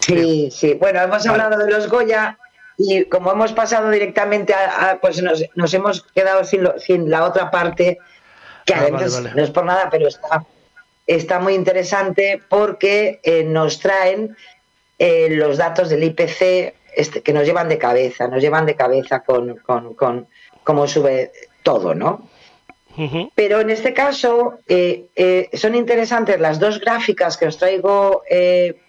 Sí, 0.00 0.50
sí. 0.50 0.74
Bueno, 0.74 1.00
hemos 1.00 1.24
Vale. 1.24 1.42
hablado 1.42 1.64
de 1.64 1.70
los 1.70 1.88
Goya 1.88 2.38
y 2.78 3.04
como 3.04 3.30
hemos 3.30 3.52
pasado 3.52 3.90
directamente 3.90 4.52
a, 4.54 4.90
a- 4.90 5.00
pues 5.00 5.22
nos, 5.22 5.44
nos 5.54 5.72
hemos 5.74 6.02
quedado 6.14 6.44
sin, 6.44 6.64
lo- 6.64 6.78
sin 6.80 7.08
la 7.10 7.24
otra 7.24 7.50
parte, 7.50 7.98
que 8.66 8.74
Ah, 8.74 8.78
además 8.80 9.02
vale, 9.12 9.28
vale. 9.28 9.32
no 9.36 9.42
es 9.44 9.50
por 9.50 9.64
nada, 9.64 9.88
pero 9.90 10.08
está, 10.08 10.44
está 11.06 11.38
muy 11.38 11.54
interesante 11.54 12.40
porque 12.48 13.20
eh, 13.22 13.44
nos 13.44 13.78
traen 13.78 14.36
eh, 14.98 15.28
los 15.30 15.56
datos 15.56 15.88
del 15.88 16.04
IPC 16.04 16.74
este, 16.94 17.22
que 17.22 17.32
nos 17.32 17.44
llevan 17.44 17.68
de 17.68 17.78
cabeza, 17.78 18.28
nos 18.28 18.42
llevan 18.42 18.66
de 18.66 18.76
cabeza 18.76 19.20
con, 19.20 19.56
con, 19.58 19.94
con 19.94 20.28
cómo 20.62 20.86
sube 20.86 21.32
todo, 21.62 21.94
¿no? 21.94 22.28
Pero 23.34 23.60
en 23.60 23.70
este 23.70 23.94
caso 23.94 24.58
eh, 24.68 25.06
eh, 25.16 25.48
son 25.54 25.74
interesantes 25.74 26.38
las 26.38 26.60
dos 26.60 26.78
gráficas 26.78 27.38
que 27.38 27.46
os 27.46 27.56
traigo 27.56 28.22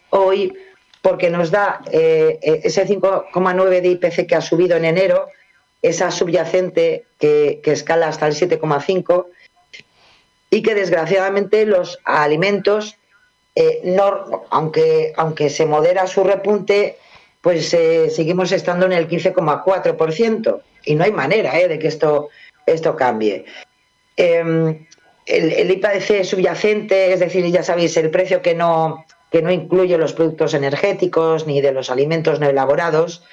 hoy 0.10 0.54
porque 1.02 1.30
nos 1.30 1.52
da 1.52 1.82
ese 1.90 2.86
5,9 2.86 3.82
de 3.82 3.88
IPC 3.88 4.28
que 4.28 4.36
ha 4.36 4.42
subido 4.42 4.76
en 4.76 4.84
enero, 4.84 5.28
esa 5.82 6.12
subyacente 6.12 7.06
que, 7.18 7.62
que 7.64 7.72
escala 7.72 8.10
hasta 8.10 8.28
el 8.28 8.34
7,5 8.34 9.28
y 10.54 10.62
que 10.62 10.76
desgraciadamente 10.76 11.66
los 11.66 11.98
alimentos, 12.04 12.98
eh, 13.56 13.98
aunque, 14.50 15.14
aunque 15.16 15.50
se 15.50 15.66
modera 15.66 16.08
su 16.08 16.24
repunte, 16.24 16.98
pues 17.42 17.74
eh, 17.74 18.10
seguimos 18.10 18.52
estando 18.52 18.86
en 18.86 18.94
el 18.94 19.08
15,4% 19.08 20.62
y 20.86 20.96
no 20.96 21.04
hay 21.04 21.12
manera 21.12 21.60
eh, 21.60 21.68
de 21.68 21.80
que 21.80 21.88
esto, 21.88 22.30
esto 22.66 22.96
cambie. 22.96 23.46
Eh, 24.18 24.86
el, 25.26 25.52
el 25.54 25.72
IPC 25.72 26.24
subyacente, 26.24 27.14
es 27.14 27.20
decir, 27.20 27.46
ya 27.48 27.64
sabéis, 27.64 27.96
el 27.98 28.10
precio 28.10 28.42
que 28.42 28.56
no, 28.56 29.06
que 29.32 29.42
no 29.42 29.52
incluye 29.52 29.98
los 29.98 30.14
productos 30.14 30.54
energéticos 30.54 31.48
ni 31.48 31.62
de 31.62 31.72
los 31.72 31.90
alimentos 31.90 32.40
no 32.40 32.50
elaborados, 32.50 33.24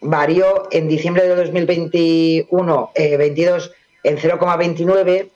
varió 0.00 0.68
en 0.70 0.88
diciembre 0.88 1.26
de 1.26 1.34
2021, 1.34 2.90
eh, 2.94 3.16
22 3.16 3.72
en 4.04 4.18
0,29 4.18 5.30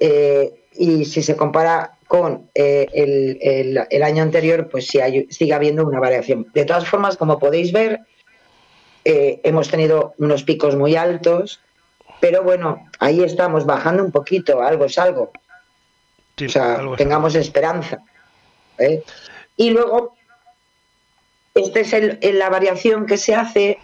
eh, 0.00 0.52
y 0.72 1.04
si 1.04 1.22
se 1.22 1.36
compara 1.36 1.96
con 2.14 2.48
eh, 2.54 2.86
el, 2.92 3.38
el- 3.42 3.86
el 3.90 4.02
año 4.04 4.22
anterior, 4.22 4.68
pues 4.70 4.86
sí 4.86 5.00
hay- 5.00 5.26
sigue 5.30 5.52
habiendo 5.52 5.84
una 5.84 5.98
variación. 5.98 6.46
De 6.54 6.64
todas 6.64 6.86
formas, 6.88 7.16
como 7.16 7.40
podéis 7.40 7.72
ver, 7.72 8.02
eh, 9.04 9.40
hemos 9.42 9.68
tenido 9.68 10.14
unos 10.18 10.44
picos 10.44 10.76
muy 10.76 10.94
altos, 10.94 11.60
pero 12.20 12.44
bueno, 12.44 12.88
ahí 13.00 13.20
estamos 13.24 13.66
bajando 13.66 14.04
un 14.04 14.12
poquito, 14.12 14.62
algo 14.62 14.84
es 14.84 14.96
algo. 14.96 15.32
Sí, 16.36 16.46
O 16.46 16.48
sea, 16.50 16.76
algo 16.76 16.94
tengamos 16.94 17.34
esperanza. 17.34 17.98
¿eh? 18.78 19.02
Y 19.56 19.70
luego, 19.70 20.14
esta 21.52 21.80
es 21.80 21.92
el- 21.94 22.20
la 22.38 22.48
variación 22.48 23.06
que 23.06 23.16
se 23.16 23.34
hace 23.34 23.78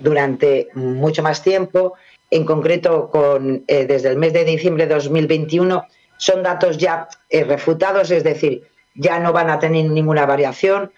durante 0.00 0.68
mucho 0.74 1.22
más 1.22 1.42
tiempo, 1.42 1.92
en 2.30 2.46
concreto 2.46 3.10
con, 3.10 3.66
desde 3.66 4.08
el 4.08 4.16
mes 4.16 4.32
de 4.32 4.44
diciembre 4.46 4.86
de 4.86 4.94
2021, 4.94 5.84
son 6.18 6.42
datos 6.42 6.78
ya 6.78 7.08
eh, 7.30 7.44
refutados, 7.44 8.10
es 8.10 8.24
decir, 8.24 8.62
ya 8.94 9.18
no 9.18 9.32
van 9.32 9.50
a 9.50 9.58
tener 9.58 9.84
ninguna 9.90 10.26
variación. 10.26 10.90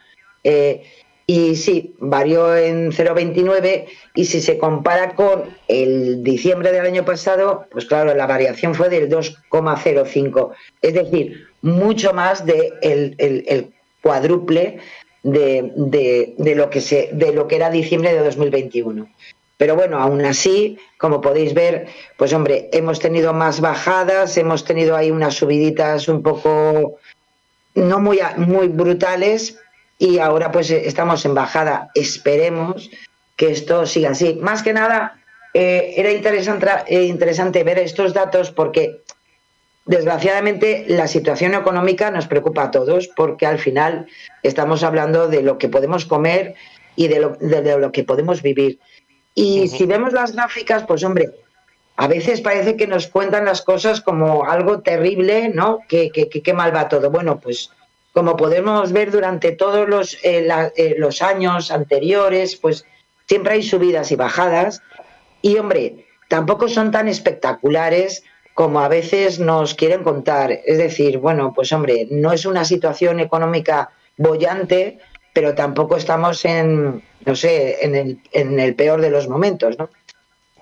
eh, 0.44 0.82
y 1.30 1.56
sí, 1.56 1.94
varió 1.98 2.56
en 2.56 2.90
0,29 2.90 3.84
y 4.14 4.24
si 4.24 4.40
se 4.40 4.56
compara 4.56 5.14
con 5.14 5.44
el 5.68 6.24
diciembre 6.24 6.72
del 6.72 6.86
año 6.86 7.04
pasado, 7.04 7.66
pues 7.70 7.84
claro, 7.84 8.14
la 8.14 8.26
variación 8.26 8.74
fue 8.74 8.88
del 8.88 9.10
2,05. 9.10 10.52
Es 10.80 10.94
decir, 10.94 11.48
mucho 11.60 12.14
más 12.14 12.46
de 12.46 12.72
el, 12.80 13.74
cuádruple 14.00 14.78
de, 15.22 15.70
de- 15.76 16.34
de 16.38 16.54
lo 17.34 17.46
que 17.46 17.56
era 17.56 17.68
diciembre 17.70 18.14
de 18.14 18.20
2021. 18.24 19.06
Pero 19.59 19.74
bueno, 19.74 19.98
aún 19.98 20.24
así, 20.24 20.78
como 20.98 21.20
podéis 21.20 21.52
ver, 21.52 21.88
pues 22.16 22.32
hombre, 22.32 22.70
hemos 22.72 23.00
tenido 23.00 23.34
más 23.34 23.61
bajadas, 23.61 24.38
hemos 24.38 24.64
tenido 24.64 24.96
ahí 24.96 25.11
unas 25.11 25.34
subiditas 25.34 26.09
un 26.09 26.22
poco 26.22 26.98
no 27.74 27.98
muy, 27.98 28.20
muy 28.36 28.68
brutales 28.68 29.59
y 29.98 30.18
ahora 30.18 30.52
pues 30.52 30.70
eh, 30.70 30.86
estamos 30.86 31.24
en 31.24 31.34
bajada. 31.34 31.90
Esperemos 31.94 32.88
que 33.36 33.50
esto 33.50 33.84
siga 33.84 34.11
así. 34.11 34.38
Más 34.40 34.62
que 34.62 34.72
nada, 34.72 35.20
eh, 35.52 35.94
era 35.96 36.12
interesante, 36.12 36.68
eh, 36.86 37.02
interesante 37.04 37.64
ver 37.64 37.80
estos 37.80 38.14
datos 38.14 38.52
porque 38.52 39.02
desgraciadamente 39.86 40.84
la 40.86 41.09
situación 41.09 41.54
económica 41.54 42.12
nos 42.12 42.28
preocupa 42.28 42.64
a 42.64 42.70
todos 42.70 43.09
porque 43.09 43.44
al 43.44 43.59
final 43.59 44.06
estamos 44.44 44.84
hablando 44.84 45.26
de 45.26 45.42
lo 45.42 45.59
que 45.59 45.68
podemos 45.68 46.04
comer 46.04 46.54
y 46.94 47.09
de 47.09 47.20
lo, 47.20 47.30
de 47.40 47.78
lo 47.78 47.90
que 47.90 48.04
podemos 48.04 48.42
vivir. 48.42 48.78
Y 49.39 49.68
si 49.68 49.86
vemos 49.86 50.12
las 50.12 50.32
gráficas, 50.34 50.84
pues 50.86 51.03
hombre, 51.05 51.30
a 51.97 52.07
veces 52.09 52.41
parece 52.41 52.76
que 52.76 52.86
nos 52.86 53.07
cuentan 53.09 53.45
las 53.45 53.62
cosas 53.62 54.01
como 54.01 54.45
algo 54.45 54.80
terrible, 54.80 55.49
¿no? 55.49 55.80
Que, 55.89 56.11
que, 56.11 56.28
que- 56.28 56.43
que 56.43 56.53
mal 56.55 56.74
va 56.74 56.89
todo. 56.89 57.11
Bueno, 57.11 57.39
pues 57.41 57.70
como 58.12 58.36
podemos 58.36 58.93
ver 58.93 59.11
durante 59.11 59.53
todos 59.53 59.89
los, 59.89 60.16
eh, 60.24 60.43
la- 60.43 60.72
eh, 60.76 60.95
los 60.99 61.22
años 61.22 61.70
anteriores, 61.70 62.57
pues 62.57 62.84
siempre 63.26 63.55
hay 63.55 63.62
subidas 63.62 64.11
y 64.12 64.16
bajadas. 64.16 64.82
Y 65.43 65.57
hombre, 65.59 66.07
tampoco 66.28 66.68
son 66.68 66.91
tan 66.91 67.07
espectaculares 67.09 68.24
como 68.55 68.80
a 68.80 68.89
veces 68.89 69.39
nos 69.39 69.74
quieren 69.74 70.03
contar. 70.03 70.51
Es 70.66 70.78
decir, 70.78 71.18
bueno, 71.18 71.53
pues 71.55 71.72
hombre, 71.72 72.09
no 72.11 72.32
es 72.32 72.45
una 72.45 72.64
situación 72.64 73.20
económica 73.20 73.91
bollante, 74.16 74.99
pero 75.39 75.55
tampoco 75.55 75.97
estamos 75.97 76.45
en, 76.45 77.01
no 77.24 77.36
sé, 77.36 77.76
en 77.82 77.95
el, 77.95 78.18
en 78.32 78.59
el 78.59 78.74
peor 78.74 79.01
de 79.01 79.09
los 79.09 79.28
momentos, 79.28 79.78
¿no? 79.78 79.89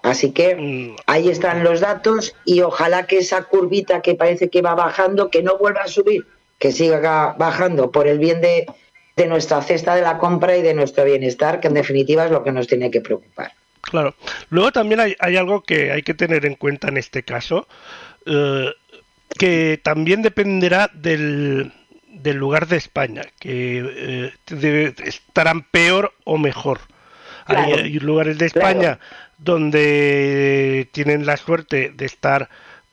Así 0.02 0.32
que 0.32 0.54
Mm, 0.54 0.96
ahí 1.06 1.30
están 1.30 1.64
los 1.64 1.80
datos 1.80 2.34
y 2.44 2.60
ojalá 2.60 3.06
que 3.06 3.16
esa 3.16 3.44
curvita 3.44 4.02
que 4.02 4.16
parece 4.16 4.50
que 4.50 4.60
va 4.60 4.74
bajando, 4.74 5.30
que 5.30 5.42
no 5.42 5.56
vuelva 5.56 5.80
a 5.80 5.88
subir, 5.88 6.26
que 6.58 6.72
siga 6.72 7.34
bajando 7.38 7.90
por 7.90 8.06
el 8.06 8.18
bien 8.18 8.42
de, 8.42 8.66
de 9.16 9.26
nuestra 9.26 9.62
cesta 9.62 9.94
de 9.94 10.02
la 10.02 10.18
compra 10.18 10.54
y 10.58 10.60
de 10.60 10.74
nuestro 10.74 11.04
bienestar, 11.04 11.58
que 11.60 11.68
en 11.68 11.74
definitiva 11.74 12.26
es 12.26 12.30
lo 12.30 12.44
que 12.44 12.52
nos 12.52 12.66
tiene 12.66 12.90
que 12.90 13.00
preocupar. 13.00 13.52
Claro. 13.80 14.14
Luego 14.50 14.72
también 14.72 15.00
hay, 15.00 15.16
hay 15.20 15.38
algo 15.38 15.62
que 15.62 15.90
hay 15.90 16.02
que 16.02 16.12
tener 16.12 16.44
en 16.44 16.56
cuenta 16.56 16.88
en 16.88 16.98
este 16.98 17.22
caso, 17.22 17.66
eh, 18.26 18.70
que 19.38 19.80
también 19.82 20.20
dependerá 20.20 20.90
del, 20.92 21.72
del 22.22 22.36
lugar 22.36 22.66
de 22.66 22.76
España, 22.76 23.22
que 23.38 24.32
eh, 24.50 24.94
estarán 25.04 25.62
peor 25.62 26.12
o 26.24 26.38
mejor. 26.38 26.80
Hay, 27.46 27.56
Claro. 27.56 27.82
hay 27.82 27.98
lugares 28.00 28.38
de 28.38 28.46
España 28.46 28.98
donde 29.38 30.88
tienen 30.92 31.26
la 31.26 31.36
suerte 31.36 31.92
de 31.94 32.06
estar, 32.06 32.48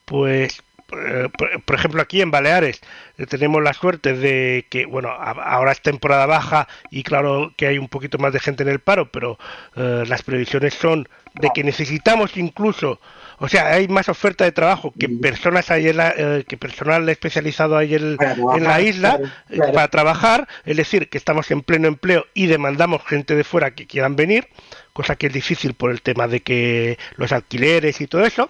pues, 0.05 0.61
eh, 0.91 1.29
por, 1.65 1.75
ejemplo, 1.75 2.01
aquí 2.01 2.21
en 2.21 2.31
Baleares 2.31 2.81
eh, 3.17 3.25
tenemos 3.25 3.63
la 3.63 3.73
suerte 3.73 4.13
de 4.13 4.65
que, 4.69 4.85
bueno, 4.85 5.09
ahora 5.09 5.71
es 5.71 5.81
temporada 5.81 6.25
baja 6.25 6.67
y 6.91 7.03
claro 7.03 7.53
que 7.55 7.67
hay 7.67 7.77
un 7.77 7.87
poquito 7.87 8.17
más 8.17 8.33
de 8.33 8.39
gente 8.39 8.63
en 8.63 8.69
el 8.69 8.79
paro, 8.79 9.09
pero 9.09 9.37
eh, 9.75 10.03
las 10.07 10.21
previsiones 10.23 10.73
son 10.73 11.07
de 11.35 11.49
que 11.53 11.63
necesitamos 11.63 12.37
incluso 12.37 12.99
O 13.39 13.47
sea, 13.47 13.67
hay 13.73 13.87
más 13.87 14.09
oferta 14.09 14.43
de 14.43 14.51
trabajo 14.51 14.93
que 14.97 15.09
personas 15.09 15.71
hay 15.71 15.89
en 15.89 15.97
la, 15.97 16.13
eh, 16.15 16.45
que 16.47 16.57
personal 16.57 17.07
especializado 17.09 17.77
hay 17.77 17.95
en, 17.95 18.17
en 18.55 18.63
la 18.63 18.81
isla 18.81 19.19
eh, 19.49 19.59
para 19.73 19.87
trabajar, 19.87 20.47
es 20.65 20.77
decir, 20.77 21.09
que 21.09 21.17
estamos 21.17 21.49
en 21.51 21.61
pleno 21.61 21.87
empleo 21.87 22.25
y 22.33 22.47
demandamos 22.47 23.03
gente 23.05 23.35
de 23.35 23.43
fuera 23.43 23.71
que 23.71 23.87
quieran 23.87 24.15
venir, 24.15 24.47
cosa 24.93 25.15
que 25.15 25.27
es 25.27 25.33
difícil 25.33 25.73
por 25.73 25.91
el 25.91 26.01
tema 26.01 26.27
de 26.27 26.41
que 26.41 26.97
los 27.17 27.31
alquileres 27.31 27.99
y 28.01 28.07
todo 28.07 28.25
eso, 28.25 28.49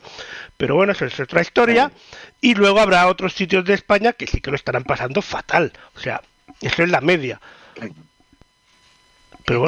pero 0.57 0.75
bueno, 0.75 0.91
eso 0.91 1.05
es 1.05 1.19
otra 1.19 1.41
historia. 1.41 1.91
Y 2.41 2.55
luego 2.55 2.79
habrá 2.79 3.07
otros 3.07 3.33
sitios 3.33 3.65
de 3.65 3.73
España 3.73 4.13
que 4.13 4.27
sí 4.27 4.41
que 4.41 4.51
lo 4.51 4.55
estarán 4.55 4.83
pasando 4.83 5.21
fatal, 5.21 5.71
o 5.95 5.99
sea, 5.99 6.21
eso 6.61 6.83
es 6.83 6.89
la 6.89 7.01
media. 7.01 7.39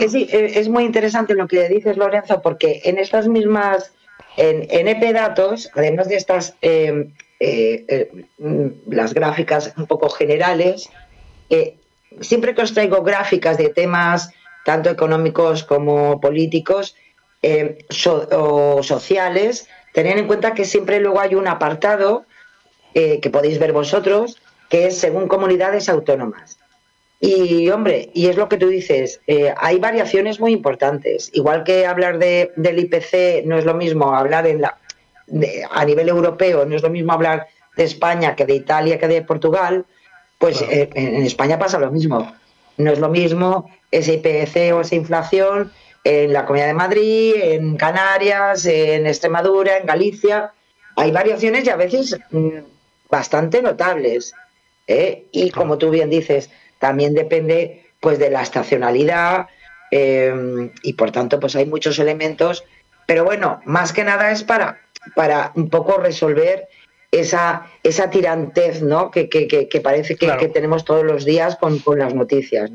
sí, 0.10 0.28
eh, 0.32 0.54
es 0.56 0.70
muy 0.70 0.84
interesante 0.84 1.36
lo 1.36 1.48
que 1.48 1.68
dices, 1.68 1.98
Lorenzo, 1.98 2.42
porque 2.42 2.82
en 2.86 2.98
estas 2.98 3.28
mismas, 3.28 3.92
en, 4.38 4.88
EP 4.88 5.14
Datos, 5.14 5.70
además 5.74 6.08
de 6.10 6.16
estas, 6.16 6.56
eh, 6.62 7.10
eh, 7.40 8.26
las 8.88 9.14
gráficas 9.14 9.74
un 9.78 9.88
poco 9.88 10.10
generales, 10.10 10.90
siempre 12.22 12.56
que 12.56 12.62
os 12.62 12.74
traigo 12.74 13.04
gráficas 13.04 13.58
de 13.58 13.70
temas 13.70 14.30
tanto 14.66 14.90
económicos 14.90 15.64
como 15.64 16.20
políticos 16.20 16.96
o 18.32 18.82
sociales, 18.82 19.68
tened 19.94 20.18
en 20.18 20.28
cuenta 20.28 20.54
que 20.54 20.66
siempre 20.66 21.00
luego 21.00 21.20
hay 21.20 21.36
un 21.36 21.48
apartado 21.48 22.26
que 22.94 23.30
podéis 23.32 23.60
ver 23.60 23.74
vosotros, 23.74 24.42
que 24.70 24.88
es 24.88 24.98
según 24.98 25.28
comunidades 25.28 25.88
autónomas. 25.90 26.58
Y 27.20 27.70
hombre, 27.70 28.10
y 28.14 28.28
es 28.28 28.36
lo 28.36 28.50
que 28.50 28.58
tú 28.58 28.68
dices, 28.68 29.22
eh, 29.26 29.54
hay 29.58 29.80
variaciones 29.80 30.40
muy 30.40 30.52
importantes. 30.52 31.32
Igual 31.34 31.64
que 31.64 31.86
hablar 31.86 32.20
de, 32.20 32.52
del 32.56 32.80
IPC 32.80 33.46
no 33.46 33.58
es 33.58 33.66
lo 33.66 33.74
mismo 33.74 34.14
hablar 34.14 34.46
en 34.46 34.62
la, 34.62 34.78
a 35.72 35.86
nivel 35.86 36.10
europeo, 36.10 36.66
no 36.66 36.76
es 36.76 36.82
lo 36.82 36.90
mismo 36.90 37.14
hablar 37.14 37.48
de 37.78 37.84
España 37.84 38.36
que 38.36 38.46
de 38.46 38.56
Italia 38.56 39.00
que 39.00 39.08
de 39.08 39.22
Portugal, 39.22 39.86
pues 40.38 40.62
eh, 40.62 40.90
en 40.94 41.24
España 41.24 41.58
pasa 41.58 41.80
lo 41.80 41.92
mismo. 41.92 42.32
No 42.78 42.92
es 42.92 43.00
lo 43.00 43.10
mismo 43.10 43.70
ese 43.92 44.16
IPC 44.16 44.74
o 44.74 44.82
esa 44.82 44.96
inflación 44.96 45.72
en 46.04 46.34
la 46.34 46.46
Comunidad 46.46 46.68
de 46.68 46.74
Madrid, 46.74 47.34
en 47.38 47.78
Canarias, 47.78 48.66
en 48.66 49.08
Extremadura, 49.08 49.78
en 49.78 49.86
Galicia. 49.86 50.52
Hay 50.96 51.12
variaciones 51.12 51.66
y 51.66 51.70
a 51.70 51.76
veces 51.76 52.18
mm, 52.32 52.60
bastante 53.10 53.62
notables. 53.62 54.34
¿eh? 54.88 55.26
Y 55.32 55.50
como 55.50 55.78
tú 55.78 55.90
bien 55.90 56.10
dices, 56.10 56.50
también 56.80 57.14
depende 57.14 57.86
pues 58.00 58.20
de 58.20 58.30
la 58.30 58.42
estacionalidad 58.42 59.48
eh, 59.92 60.72
y 60.84 60.94
por 60.94 61.12
tanto 61.12 61.40
pues 61.40 61.56
hay 61.56 61.66
muchos 61.66 62.00
elementos, 62.00 62.64
pero 63.06 63.24
bueno, 63.24 63.62
más 63.66 63.94
que 63.94 64.04
nada 64.04 64.32
es 64.32 64.44
para, 64.44 64.82
para 65.16 65.52
un 65.56 65.70
poco 65.70 65.98
resolver 65.98 66.68
esa, 67.12 67.68
esa 67.84 68.10
tirantez 68.10 68.82
¿no? 68.82 69.12
que, 69.12 69.28
parece 69.84 70.16
que, 70.16 70.50
tenemos 70.50 70.86
todos 70.86 71.04
los 71.04 71.26
días 71.26 71.56
con, 71.56 71.82
las 71.98 72.14
noticias. 72.14 72.72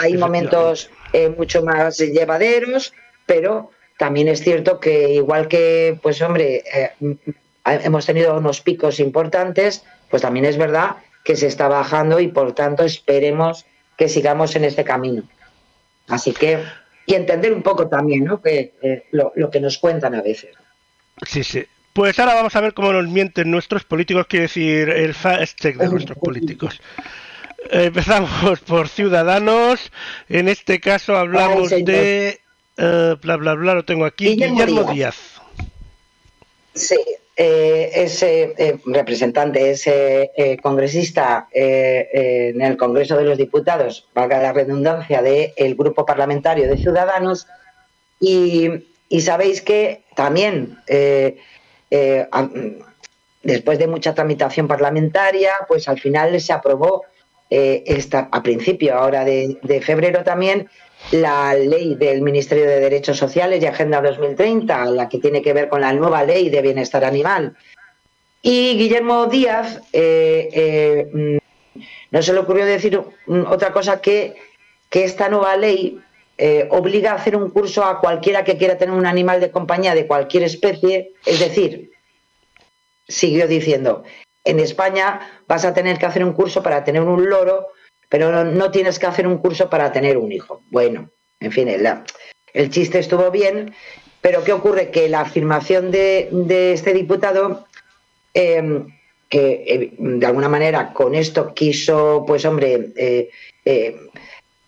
Hay 0.00 0.16
momentos 0.16 0.90
eh, 1.12 1.28
mucho 1.28 1.62
más 1.62 1.98
llevaderos, 1.98 2.94
pero 3.26 3.70
también 3.98 4.28
es 4.28 4.42
cierto 4.42 4.80
que 4.80 5.10
igual 5.10 5.48
que, 5.48 5.98
pues 6.02 6.22
hombre, 6.22 6.64
eh, 6.72 6.90
hemos 7.64 8.06
tenido 8.06 8.36
unos 8.36 8.60
picos 8.60 9.00
importantes, 9.00 9.84
pues 10.10 10.22
también 10.22 10.46
es 10.46 10.56
verdad 10.56 10.96
que 11.24 11.36
se 11.36 11.46
está 11.46 11.68
bajando 11.68 12.20
y 12.20 12.28
por 12.28 12.54
tanto 12.54 12.84
esperemos 12.84 13.66
que 13.96 14.08
sigamos 14.08 14.56
en 14.56 14.64
este 14.64 14.84
camino. 14.84 15.22
Así 16.08 16.32
que, 16.32 16.62
y 17.06 17.14
entender 17.14 17.52
un 17.52 17.62
poco 17.62 17.88
también 17.88 18.24
¿no? 18.24 18.40
que, 18.40 18.74
eh, 18.82 19.04
lo, 19.12 19.32
que 19.50 19.60
nos 19.60 19.78
cuentan 19.78 20.14
a 20.14 20.22
veces. 20.22 20.50
Sí, 21.26 21.44
sí. 21.44 21.64
Pues 21.92 22.18
ahora 22.18 22.34
vamos 22.34 22.56
a 22.56 22.60
ver 22.60 22.72
cómo 22.72 22.92
nos 22.92 23.06
mienten 23.08 23.50
nuestros 23.50 23.84
políticos, 23.84 24.26
quiere 24.26 24.44
decir 24.44 24.88
el 24.88 25.14
fast 25.14 25.60
check 25.60 25.76
de 25.76 25.88
nuestros 25.88 26.16
políticos. 26.18 26.80
Empezamos 27.70 28.60
por 28.66 28.88
Ciudadanos. 28.88 29.92
En 30.28 30.48
este 30.48 30.80
caso 30.80 31.16
hablamos 31.16 31.70
de. 31.70 32.40
Eh, 32.78 33.16
bla, 33.20 33.36
bla, 33.36 33.54
bla, 33.54 33.74
lo 33.74 33.84
tengo 33.84 34.06
aquí. 34.06 34.34
Guillermo, 34.34 34.84
Díaz. 34.84 35.16
Sí, 36.74 36.96
eh, 37.44 38.04
ese 38.04 38.54
eh, 38.56 38.78
representante, 38.86 39.72
ese 39.72 40.30
eh, 40.36 40.56
congresista 40.58 41.48
en 41.50 42.62
el 42.62 42.76
Congreso 42.76 43.16
de 43.16 43.24
los 43.24 43.36
Diputados, 43.36 44.06
valga 44.14 44.40
la 44.40 44.52
redundancia, 44.52 45.22
del 45.22 45.74
Grupo 45.74 46.06
Parlamentario 46.06 46.68
de 46.68 46.76
Ciudadanos, 46.76 47.48
y, 48.20 48.70
sabéis 49.20 49.60
que 49.60 50.04
también, 50.14 50.78
después 53.42 53.78
de 53.80 53.88
mucha 53.88 54.14
tramitación 54.14 54.68
parlamentaria, 54.68 55.50
pues 55.66 55.88
al 55.88 55.98
final 55.98 56.40
se 56.40 56.52
aprobó 56.52 57.02
esta, 57.50 58.28
a 58.30 58.40
principio 58.44 58.94
ahora 58.94 59.24
de 59.24 59.82
febrero 59.84 60.22
también 60.22 60.68
la 61.10 61.54
ley 61.54 61.94
del 61.96 62.22
Ministerio 62.22 62.66
de 62.66 62.80
Derechos 62.80 63.18
Sociales 63.18 63.62
y 63.62 63.66
Agenda 63.66 64.00
2030, 64.00 64.84
la 64.86 65.08
que 65.08 65.18
tiene 65.18 65.42
que 65.42 65.52
ver 65.52 65.68
con 65.68 65.80
la 65.80 65.92
nueva 65.92 66.24
ley 66.24 66.48
de 66.48 66.62
bienestar 66.62 67.04
animal. 67.04 67.56
Y 68.40 68.76
Guillermo 68.76 69.26
Díaz 69.26 69.80
eh, 69.92 70.48
eh, 70.52 71.38
no 72.10 72.22
se 72.22 72.32
le 72.32 72.40
ocurrió 72.40 72.66
decir 72.66 73.00
otra 73.26 73.72
cosa 73.72 74.00
que, 74.00 74.34
que 74.90 75.04
esta 75.04 75.28
nueva 75.28 75.56
ley 75.56 76.00
eh, 76.38 76.66
obliga 76.70 77.12
a 77.12 77.16
hacer 77.16 77.36
un 77.36 77.50
curso 77.50 77.84
a 77.84 78.00
cualquiera 78.00 78.42
que 78.42 78.56
quiera 78.56 78.78
tener 78.78 78.94
un 78.94 79.06
animal 79.06 79.40
de 79.40 79.50
compañía 79.50 79.94
de 79.94 80.06
cualquier 80.06 80.42
especie. 80.42 81.12
Es 81.24 81.40
decir, 81.40 81.92
siguió 83.06 83.46
diciendo, 83.46 84.02
en 84.44 84.58
España 84.58 85.20
vas 85.46 85.64
a 85.64 85.74
tener 85.74 85.98
que 85.98 86.06
hacer 86.06 86.24
un 86.24 86.32
curso 86.32 86.62
para 86.62 86.84
tener 86.84 87.02
un 87.02 87.28
loro 87.28 87.68
pero 88.12 88.44
no, 88.44 88.70
tienes 88.70 88.98
que 88.98 89.06
hacer 89.06 89.26
un 89.26 89.38
curso 89.38 89.70
para 89.70 89.90
tener 89.90 90.18
un 90.18 90.30
hijo. 90.30 90.62
Bueno, 90.68 91.08
en 91.40 91.50
fin, 91.50 91.66
el, 91.66 92.68
chiste 92.68 92.98
estuvo 92.98 93.30
bien, 93.30 93.74
pero 94.20 94.44
¿qué 94.44 94.52
ocurre? 94.52 94.90
Que 94.90 95.08
la 95.08 95.22
afirmación 95.22 95.90
de, 95.90 96.28
este 96.74 96.92
diputado, 96.92 97.64
em, 98.34 98.86
que 99.30 99.64
eh, 99.66 99.94
de 99.96 100.26
alguna 100.26 100.50
manera 100.50 100.92
con 100.92 101.14
esto 101.14 101.54
quiso, 101.54 102.24
pues 102.26 102.44
hombre, 102.44 102.90
eh, 102.96 103.30
eh, 103.64 103.96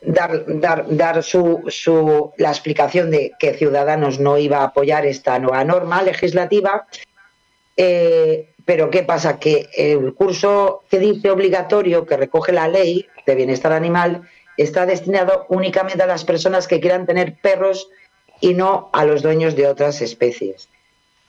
dar, 0.01 0.45
dar, 0.47 0.87
dar 0.89 1.23
su, 1.23 1.65
su, 1.69 2.33
la 2.39 2.49
explicación 2.49 3.11
de 3.11 3.33
que 3.39 3.53
Ciudadanos 3.53 4.21
no 4.21 4.39
iba 4.39 4.61
a 4.61 4.69
apoyar 4.69 5.05
esta 5.05 5.39
nueva 5.39 5.63
norma 5.65 6.03
legislativa, 6.03 6.87
pero 8.65 8.91
¿qué 8.91 9.03
pasa? 9.03 9.39
Que 9.39 9.69
el 9.77 10.15
curso 10.15 10.83
que 10.91 10.99
dice 10.99 11.31
obligatorio, 11.31 12.07
que 12.07 12.17
recoge 12.17 12.53
la 12.53 12.69
ley 12.69 13.07
de 13.27 13.35
bienestar 13.35 13.73
animal, 13.73 14.23
está 14.57 14.87
destinado 14.87 15.47
únicamente 15.49 16.03
a 16.03 16.07
las 16.07 16.25
personas 16.25 16.69
que 16.69 16.81
quieran 16.81 17.07
tener 17.07 17.37
perros 17.37 17.89
y 18.41 18.55
no 18.55 18.91
a 18.93 19.05
los 19.05 19.23
dueños 19.23 19.57
de 19.57 19.67
otras 19.67 20.01
especies. 20.01 20.69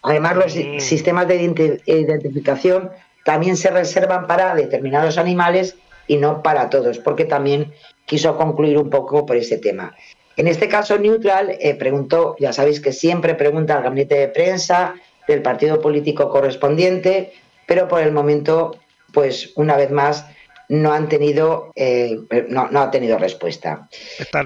Además, 0.02 0.36
los 0.36 0.56
mm. 0.56 0.80
sistemas 0.80 1.28
de 1.28 1.42
identificación 1.86 2.92
también 3.24 3.58
se 3.58 3.72
reservan 3.72 4.28
para 4.28 4.54
determinados 4.54 5.18
animales 5.18 5.76
y 6.08 6.18
no 6.18 6.44
para 6.44 6.70
todos, 6.70 7.00
porque 7.00 7.26
también 7.26 7.74
quiso 8.06 8.38
concluir 8.38 8.78
un 8.78 8.90
poco 8.90 9.26
por 9.26 9.36
ese 9.36 9.58
tema. 9.58 9.96
En 10.38 10.48
este 10.48 10.68
caso, 10.68 10.98
Neutral 11.00 11.58
eh, 11.60 11.76
preguntó, 11.76 12.36
ya 12.40 12.54
sabéis 12.54 12.80
que 12.82 12.92
siempre 12.92 13.36
pregunta 13.36 13.76
al 13.76 13.84
gabinete 13.84 14.16
de 14.16 14.28
prensa, 14.28 14.96
del 15.28 15.42
partido 15.42 15.82
político 15.82 16.30
correspondiente, 16.30 17.34
pero 17.66 17.88
por 17.88 18.02
el 18.02 18.12
momento, 18.12 18.80
pues 19.14 19.52
una 19.56 19.76
vez 19.76 19.92
más, 19.92 20.26
no 20.70 20.94
han 20.94 21.10
tenido, 21.10 21.72
eh, 21.76 22.18
no, 22.50 22.70
no, 22.70 22.82
ha 22.82 22.92
tenido 22.92 23.18
respuesta. 23.18 23.88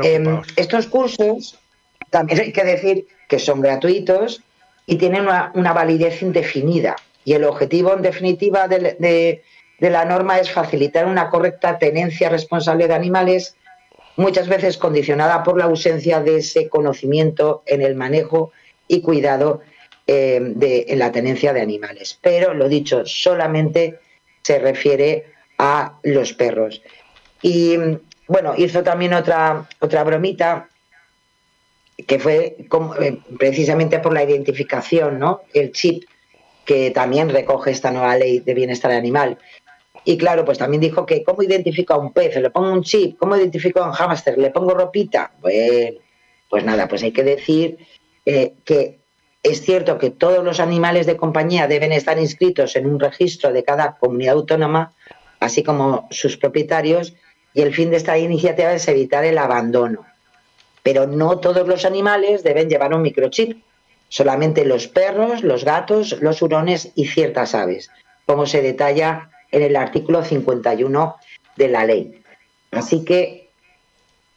Em, 0.04 0.42
estos 0.56 0.88
cursos, 0.88 1.58
también 2.10 2.42
hay 2.42 2.52
que 2.52 2.64
decir 2.64 3.08
que 3.28 3.40
son 3.40 3.62
gratuitos 3.62 4.42
y 4.86 4.98
tienen 4.98 5.22
una, 5.22 5.74
validez 5.74 6.22
indefinida. 6.22 6.96
Y 7.24 7.34
el 7.34 7.44
objetivo, 7.44 7.94
en 7.94 8.02
definitiva, 8.02 8.68
de, 8.68 9.44
de 9.80 9.90
la 9.90 10.06
norma 10.06 10.40
es 10.40 10.52
facilitar 10.52 11.06
una 11.06 11.30
correcta 11.30 11.78
tenencia 11.78 12.30
responsable 12.30 12.88
de 12.88 12.96
animales, 12.96 13.56
muchas 14.18 14.48
veces 14.48 14.78
condicionada 14.78 15.44
por 15.44 15.58
la 15.58 15.66
ausencia 15.66 16.22
de 16.22 16.38
ese 16.38 16.68
conocimiento 16.68 17.64
en 17.66 17.82
el 17.82 17.96
manejo 17.96 18.52
y 18.88 19.02
cuidado 19.02 19.62
eh, 20.12 20.40
de, 20.42 20.86
en 20.88 20.98
la 20.98 21.12
tenencia 21.12 21.54
de 21.54 21.62
animales. 21.62 22.18
Pero, 22.20 22.56
lo 22.56 22.68
dicho, 22.68 23.06
solamente 23.06 24.00
se 24.42 24.58
refiere 24.58 25.26
a 25.60 26.00
los 26.02 26.34
perros. 26.34 26.82
Y 27.44 27.78
bueno, 28.28 28.56
hizo 28.58 28.82
también 28.82 29.14
otra, 29.14 29.68
otra 29.80 30.04
bromita 30.04 30.68
que 32.08 32.18
fue 32.18 32.58
eh, 32.58 33.20
precisamente 33.38 34.00
por 34.00 34.12
la 34.12 34.24
identificación, 34.24 35.20
¿no? 35.20 35.42
El 35.54 35.74
chip 35.74 36.06
que 36.66 36.90
también 36.90 37.30
recoge 37.30 37.70
esta 37.70 37.92
nueva 37.92 38.18
ley 38.18 38.40
de 38.40 38.56
bienestar 38.56 38.90
animal. 38.90 39.38
Y 40.06 40.18
claro, 40.18 40.44
pues 40.44 40.58
también 40.58 40.82
dijo 40.82 41.06
que 41.06 41.24
cómo 41.24 41.44
identifico 41.44 41.94
a 41.94 42.00
un 42.00 42.14
pez, 42.14 42.36
le 42.36 42.50
pongo 42.50 42.74
un 42.74 42.82
chip, 42.82 43.16
cómo 43.20 43.38
identifico 43.38 43.84
a 43.84 43.90
un 43.90 43.94
hámster, 43.94 44.40
le 44.40 44.50
pongo 44.50 44.74
ropita. 44.74 45.34
Bueno, 45.40 46.00
pues 46.50 46.64
nada, 46.64 46.88
pues 46.88 47.04
hay 47.04 47.12
que 47.12 47.24
decir 47.24 47.78
eh, 48.26 48.54
que 48.66 48.99
Es 49.42 49.62
cierto 49.62 49.98
que 49.98 50.10
todos 50.10 50.44
los 50.44 50.60
animales 50.60 51.06
de 51.06 51.16
compañía 51.16 51.68
deben 51.68 51.94
estar 51.94 52.20
inscritos 52.20 52.76
en 52.76 52.86
un 52.86 53.00
registro 53.00 53.54
de 53.54 53.64
cada 53.64 53.98
comunidad 53.98 54.36
autónoma, 54.36 54.94
así 55.40 55.64
como 55.64 56.08
sus 56.12 56.36
propietarios, 56.36 57.14
y 57.54 57.62
el 57.62 57.74
fin 57.74 57.90
de 57.90 57.98
esta 57.98 58.18
iniciativa 58.18 58.74
es 58.74 58.88
evitar 58.88 59.24
el 59.24 59.38
abandono. 59.38 60.06
Pero 60.84 61.08
no 61.08 61.40
todos 61.40 61.68
los 61.68 61.86
animales 61.86 62.44
deben 62.44 62.70
llevar 62.70 62.94
un 62.94 63.02
microchip, 63.02 63.64
solamente 64.10 64.66
los 64.66 64.88
perros, 64.88 65.44
los 65.44 65.64
gatos, 65.64 66.18
los 66.22 66.42
hurones 66.42 66.92
y 66.96 67.08
ciertas 67.08 67.56
aves, 67.56 67.90
como 68.26 68.46
se 68.46 68.62
detalla 68.62 69.30
en 69.52 69.62
el 69.62 69.76
artículo 69.78 70.24
51 70.24 71.16
de 71.56 71.68
la 71.70 71.86
ley. 71.86 72.22
Así 72.72 73.06
que 73.06 73.50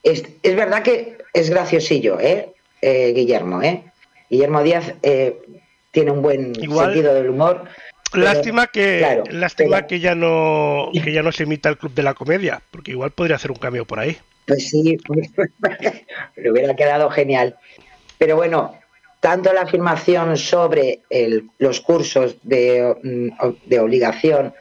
es, 0.02 0.24
es 0.42 0.56
verdad 0.56 0.82
que 0.82 1.18
es 1.34 1.50
graciosillo, 1.50 2.20
¿eh? 2.20 2.52
eh 2.80 3.12
Guillermo, 3.14 3.62
¿eh? 3.62 3.91
Guillermo 4.32 4.62
Díaz 4.62 4.94
eh, 5.02 5.42
tiene 5.90 6.10
un 6.10 6.22
buen 6.22 6.54
sentido 6.54 7.12
del 7.12 7.28
humor. 7.28 7.68
Lástima 8.14 8.66
que 8.66 9.22
lástima 9.30 9.86
que 9.86 10.00
ya 10.00 10.14
no 10.14 10.88
que 10.92 11.12
ya 11.12 11.22
no 11.22 11.32
se 11.32 11.42
imita 11.42 11.68
el 11.68 11.76
club 11.76 11.92
de 11.92 12.02
la 12.02 12.14
comedia, 12.14 12.62
porque 12.70 12.92
igual 12.92 13.10
podría 13.10 13.36
hacer 13.36 13.50
un 13.50 13.58
cambio 13.58 13.84
por 13.84 14.00
ahí. 14.00 14.16
Pues 14.46 14.70
sí, 14.70 14.96
le 16.36 16.50
hubiera 16.50 16.74
quedado 16.74 17.10
genial. 17.10 17.56
Pero 18.16 18.36
bueno, 18.36 18.74
tanto 19.20 19.52
la 19.52 19.62
afirmación 19.62 20.38
sobre 20.38 21.00
los 21.58 21.82
cursos 21.82 22.36
de, 22.42 22.96
mm, 23.02 23.68
de, 23.68 23.80
obligación 23.80 24.54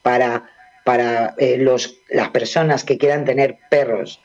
para, 0.00 0.48
para 0.84 1.34
eh, 1.36 1.58
los, 1.58 1.98
las 2.08 2.30
personas 2.30 2.82
que 2.82 2.96
quieran 2.96 3.26
tener 3.26 3.58
perros 3.68 4.22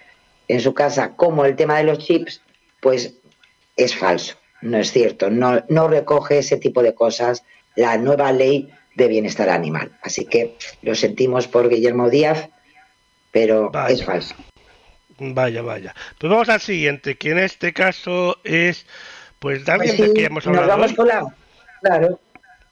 en 0.47 0.61
su 0.61 0.73
casa, 0.73 1.11
como 1.17 1.43
el 1.43 1.57
tema 1.57 1.77
de 1.77 1.83
los 1.83 1.99
chips, 1.99 2.41
pues 2.79 3.15
es 3.75 3.95
falso, 3.95 4.37
no 4.63 4.77
es 4.77 4.91
cierto, 4.91 5.29
no, 5.29 5.63
no 5.69 5.87
recoge 5.87 6.39
ese 6.39 6.57
tipo 6.57 6.81
de 6.81 6.93
cosas 6.93 7.43
la 7.75 7.97
nueva 7.97 8.31
ley 8.31 8.69
de 8.95 9.07
bienestar 9.07 9.49
animal. 9.49 9.91
Así 10.01 10.25
que 10.25 10.55
lo 10.81 10.95
sentimos 10.95 11.47
por 11.47 11.69
Guillermo 11.69 12.09
Díaz, 12.09 12.49
pero 13.31 13.71
es 13.89 14.03
falso. 14.03 14.35
Vaya, 15.19 15.61
vaya. 15.61 15.93
Pues 16.17 16.31
vamos 16.31 16.49
al 16.49 16.61
siguiente, 16.61 17.15
que 17.17 17.31
en 17.31 17.39
este 17.39 17.73
caso 17.73 18.37
es, 18.43 18.85
pues, 19.39 19.65
de 19.65 19.71
alguien 19.71 20.13
que 20.13 20.25
hemos 20.25 20.45
hablado. 20.47 20.67
Nos 20.67 20.75
vamos 20.77 20.93
con 20.93 21.07
la. 21.07 21.35
Claro. 21.81 22.19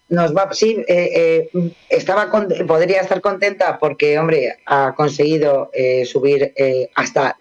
Nos 0.09 0.35
va, 0.35 0.51
sí, 0.51 0.83
eh, 0.89 1.49
eh, 1.53 1.71
estaba 1.87 2.29
podría 2.67 2.99
estar 2.99 3.21
contenta 3.21 3.79
porque, 3.79 4.19
hombre, 4.19 4.57
ha 4.65 4.93
conseguido 4.93 5.71
eh, 5.73 6.05
subir 6.05 6.53
hasta 6.95 7.37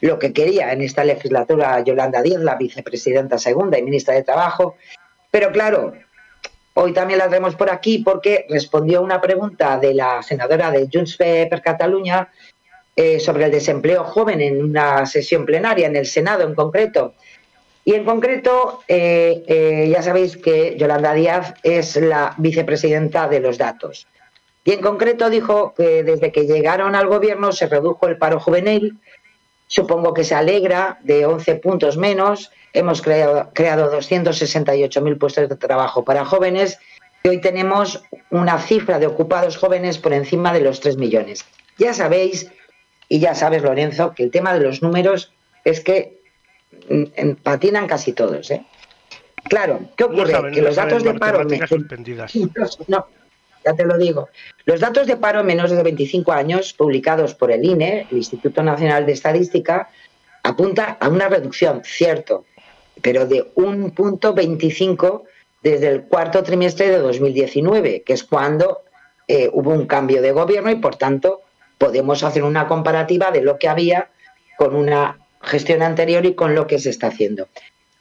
lo 0.00 0.18
que 0.18 0.32
quería 0.32 0.72
en 0.72 0.82
esta 0.82 1.04
legislatura 1.04 1.82
Yolanda 1.82 2.22
Díaz, 2.22 2.42
la 2.42 2.56
vicepresidenta 2.56 3.38
segunda 3.38 3.78
y 3.78 3.82
ministra 3.82 4.14
de 4.14 4.22
Trabajo. 4.22 4.76
Pero 5.30 5.50
claro, 5.52 5.94
Hoy 6.78 6.92
también 6.92 7.20
la 7.20 7.30
tenemos 7.30 7.56
por 7.56 7.70
aquí 7.70 8.00
porque 8.00 8.44
respondió 8.50 8.98
a 8.98 9.00
una 9.00 9.18
pregunta 9.18 9.78
de 9.78 9.94
la 9.94 10.22
senadora 10.22 10.70
de 10.70 10.86
Junts 10.92 11.16
per 11.16 11.62
Cataluña 11.62 12.30
eh, 12.94 13.18
sobre 13.18 13.46
el 13.46 13.50
desempleo 13.50 14.04
joven 14.04 14.42
en 14.42 14.62
una 14.62 15.06
sesión 15.06 15.46
plenaria, 15.46 15.86
en 15.86 15.96
el 15.96 16.04
Senado 16.04 16.42
en 16.44 16.54
concreto. 16.54 17.14
Y 17.82 17.94
en 17.94 18.04
concreto, 18.04 18.82
eh, 18.88 19.42
eh, 19.46 19.88
ya 19.90 20.02
sabéis 20.02 20.36
que 20.36 20.76
Yolanda 20.76 21.14
Díaz 21.14 21.54
es 21.62 21.96
la 21.96 22.34
vicepresidenta 22.36 23.26
de 23.26 23.40
los 23.40 23.56
datos. 23.56 24.06
Y 24.62 24.72
en 24.72 24.82
concreto 24.82 25.30
dijo 25.30 25.72
que 25.74 26.02
desde 26.02 26.30
que 26.30 26.44
llegaron 26.44 26.94
al 26.94 27.06
gobierno 27.06 27.52
se 27.52 27.68
redujo 27.68 28.06
el 28.06 28.18
paro 28.18 28.38
juvenil, 28.38 28.98
supongo 29.66 30.14
que 30.14 30.24
se 30.24 30.34
alegra 30.34 30.98
de 31.02 31.26
11 31.26 31.56
puntos 31.56 31.96
menos, 31.96 32.50
hemos 32.72 33.02
creado, 33.02 33.50
creado 33.52 33.92
268.000 33.92 35.18
puestos 35.18 35.48
de 35.48 35.56
trabajo 35.56 36.04
para 36.04 36.24
jóvenes 36.24 36.78
y 37.22 37.28
hoy 37.28 37.40
tenemos 37.40 38.02
una 38.30 38.58
cifra 38.58 38.98
de 38.98 39.06
ocupados 39.06 39.56
jóvenes 39.56 39.98
por 39.98 40.12
encima 40.12 40.52
de 40.52 40.60
los 40.60 40.80
3 40.80 40.96
millones. 40.96 41.44
Ya 41.78 41.92
sabéis, 41.92 42.50
y 43.08 43.18
ya 43.18 43.34
sabes, 43.34 43.62
Lorenzo, 43.62 44.14
que 44.14 44.22
el 44.22 44.30
tema 44.30 44.54
de 44.54 44.60
los 44.60 44.82
números 44.82 45.32
es 45.64 45.80
que 45.80 46.20
mm, 46.88 47.32
patinan 47.42 47.86
casi 47.86 48.12
todos. 48.12 48.50
¿eh? 48.50 48.64
Claro, 49.48 49.80
¿qué 49.96 50.04
ocurre? 50.04 50.52
que 50.52 50.62
los 50.62 50.76
datos 50.76 51.02
de 51.02 51.14
paro... 51.14 51.44
No, 52.88 53.06
ya 53.66 53.74
te 53.74 53.84
lo 53.84 53.98
digo. 53.98 54.28
Los 54.64 54.80
datos 54.80 55.06
de 55.06 55.16
paro 55.16 55.40
en 55.40 55.46
menos 55.46 55.70
de 55.70 55.82
25 55.82 56.32
años, 56.32 56.72
publicados 56.72 57.34
por 57.34 57.50
el 57.50 57.64
INE, 57.64 58.06
el 58.10 58.18
Instituto 58.18 58.62
Nacional 58.62 59.04
de 59.04 59.12
Estadística, 59.12 59.88
apunta 60.44 60.96
a 61.00 61.08
una 61.08 61.28
reducción, 61.28 61.82
cierto, 61.84 62.44
pero 63.02 63.26
de 63.26 63.50
un 63.56 63.90
punto 63.90 64.32
25 64.32 65.24
desde 65.62 65.88
el 65.88 66.02
cuarto 66.04 66.44
trimestre 66.44 66.88
de 66.88 66.98
2019, 66.98 68.02
que 68.02 68.12
es 68.12 68.22
cuando 68.22 68.82
eh, 69.26 69.50
hubo 69.52 69.72
un 69.72 69.86
cambio 69.86 70.22
de 70.22 70.30
gobierno 70.30 70.70
y 70.70 70.76
por 70.76 70.94
tanto 70.94 71.40
podemos 71.76 72.22
hacer 72.22 72.44
una 72.44 72.68
comparativa 72.68 73.32
de 73.32 73.42
lo 73.42 73.58
que 73.58 73.68
había 73.68 74.10
con 74.56 74.76
una 74.76 75.18
gestión 75.42 75.82
anterior 75.82 76.24
y 76.24 76.34
con 76.34 76.54
lo 76.54 76.68
que 76.68 76.78
se 76.78 76.90
está 76.90 77.08
haciendo. 77.08 77.48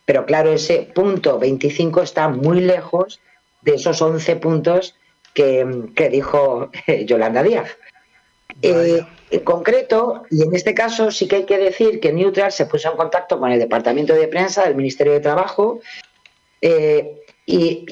Pero 0.05 0.27
claro, 0.27 0.53
ese 0.53 0.87
punto 0.93 1.39
25 1.39 2.03
está 2.03 2.29
muy 2.29 2.61
lejos 2.61 3.19
de 3.63 3.75
esos 3.75 3.99
11 3.99 4.35
puntos 4.35 4.95
que, 5.35 6.09
dijo 6.09 6.71
eh, 6.87 7.05
Yolanda 7.05 7.43
Díaz. 7.43 7.77
Eh, 8.61 9.01
en 9.31 9.39
concreto, 9.41 10.23
y 10.31 10.41
en 10.43 10.55
este 10.55 10.73
caso 10.73 11.11
sí 11.11 11.27
que 11.27 11.35
hay 11.37 11.45
que 11.45 11.57
decir 11.57 11.99
que 11.99 12.13
Neutral 12.13 12.51
se 12.51 12.65
puso 12.65 12.89
en 12.89 12.97
contacto 12.97 13.37
con 13.37 13.51
el 13.51 13.59
Departamento 13.59 14.13
de 14.13 14.27
Prensa 14.27 14.63
del 14.63 14.75
Ministerio 14.75 15.13
de 15.13 15.19
Trabajo 15.19 15.81
eh, 16.61 17.21
y, 17.45 17.85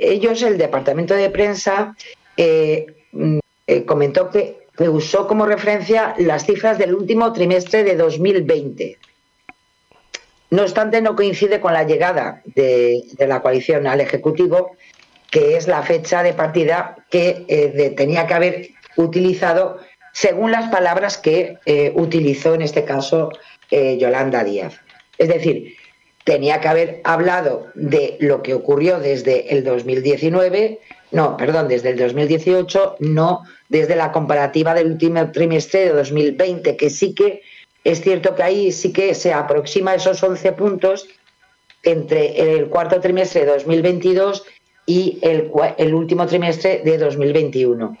ellos, 0.00 0.42
el 0.42 0.58
Departamento 0.58 1.14
de 1.14 1.30
Prensa, 1.30 1.96
mm, 3.12 3.38
comentó 3.86 4.28
que, 4.30 4.66
usó 4.88 5.26
como 5.26 5.46
referencia 5.46 6.14
las 6.18 6.44
cifras 6.44 6.78
del 6.78 6.94
último 6.94 7.32
trimestre 7.32 7.84
de 7.84 7.96
2020. 7.96 8.98
No 10.50 10.62
obstante, 10.62 11.00
no 11.00 11.16
coincide 11.16 11.60
con 11.60 11.72
la 11.72 11.84
llegada 11.84 12.42
de, 12.44 13.02
la 13.18 13.40
coalición 13.40 13.86
al 13.86 14.00
Ejecutivo, 14.00 14.76
que 15.30 15.56
es 15.56 15.66
la 15.68 15.82
fecha 15.82 16.22
de 16.22 16.32
partida 16.32 16.96
que 17.10 17.94
tenía 17.96 18.26
que 18.26 18.34
haber 18.34 18.68
utilizado 18.96 19.78
según 20.12 20.50
las 20.50 20.68
palabras 20.70 21.16
que 21.16 21.58
eh, 21.64 21.92
utilizó 21.94 22.54
en 22.54 22.62
este 22.62 22.84
caso 22.84 23.30
eh, 23.70 23.96
Yolanda 23.98 24.42
Díaz. 24.42 24.80
Es 25.16 25.28
decir, 25.28 25.76
tenía 26.24 26.60
que 26.60 26.68
haber 26.68 27.00
hablado 27.04 27.68
de 27.74 28.16
lo 28.18 28.42
que 28.42 28.54
ocurrió 28.54 28.98
desde 28.98 29.54
el 29.54 29.62
2019, 29.64 30.80
no, 31.12 31.36
perdón, 31.36 31.68
desde 31.68 31.90
el 31.90 31.98
2018, 31.98 32.96
no 32.98 33.44
desde 33.68 33.96
la 33.96 34.10
comparativa 34.12 34.74
del 34.74 34.92
último 34.92 35.30
trimestre 35.30 35.86
de 35.86 35.92
2020, 35.92 36.76
que 36.76 36.90
sí 36.90 37.14
que 37.14 37.42
es 37.84 38.00
cierto 38.00 38.34
que 38.34 38.42
ahí 38.42 38.72
sí 38.72 38.92
que 38.92 39.14
se 39.14 39.32
aproxima 39.32 39.94
esos 39.94 40.22
11 40.22 40.52
puntos 40.52 41.06
entre 41.84 42.56
el 42.56 42.68
cuarto 42.68 43.00
trimestre 43.00 43.44
de 43.44 43.52
2022 43.52 44.44
y 44.88 45.18
el, 45.20 45.94
último 45.94 46.26
trimestre 46.26 46.80
de 46.82 46.96
2021. 46.96 47.98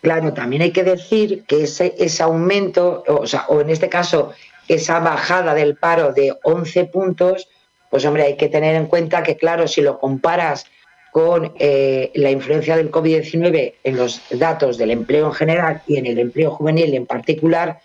Claro, 0.00 0.32
también 0.32 0.62
hay 0.62 0.72
que 0.72 0.84
decir 0.84 1.44
que 1.44 1.64
ese, 1.64 1.94
ese 1.98 2.22
aumento, 2.22 3.04
o, 3.06 3.26
sea, 3.26 3.44
o 3.48 3.60
en 3.60 3.68
este 3.68 3.90
caso, 3.90 4.32
esa 4.68 5.00
bajada 5.00 5.52
del 5.52 5.76
paro 5.76 6.14
de 6.14 6.34
11 6.44 6.86
puntos, 6.86 7.46
pues 7.90 8.06
hombre, 8.06 8.22
hay 8.22 8.36
que 8.38 8.48
tener 8.48 8.74
en 8.74 8.86
cuenta 8.86 9.22
que, 9.22 9.36
claro, 9.36 9.68
si 9.68 9.82
lo 9.82 9.98
comparas 9.98 10.64
con 11.12 11.52
eh, 11.58 12.10
la 12.14 12.30
influencia 12.30 12.74
del 12.78 12.90
COVID-19 12.90 13.74
en 13.84 13.96
los 13.98 14.22
datos 14.30 14.78
del 14.78 14.92
empleo 14.92 15.26
en 15.26 15.34
general 15.34 15.82
y 15.86 15.98
en 15.98 16.06
el 16.06 16.18
empleo 16.18 16.52
juvenil 16.52 16.94
en 16.94 17.04
particular, 17.04 17.80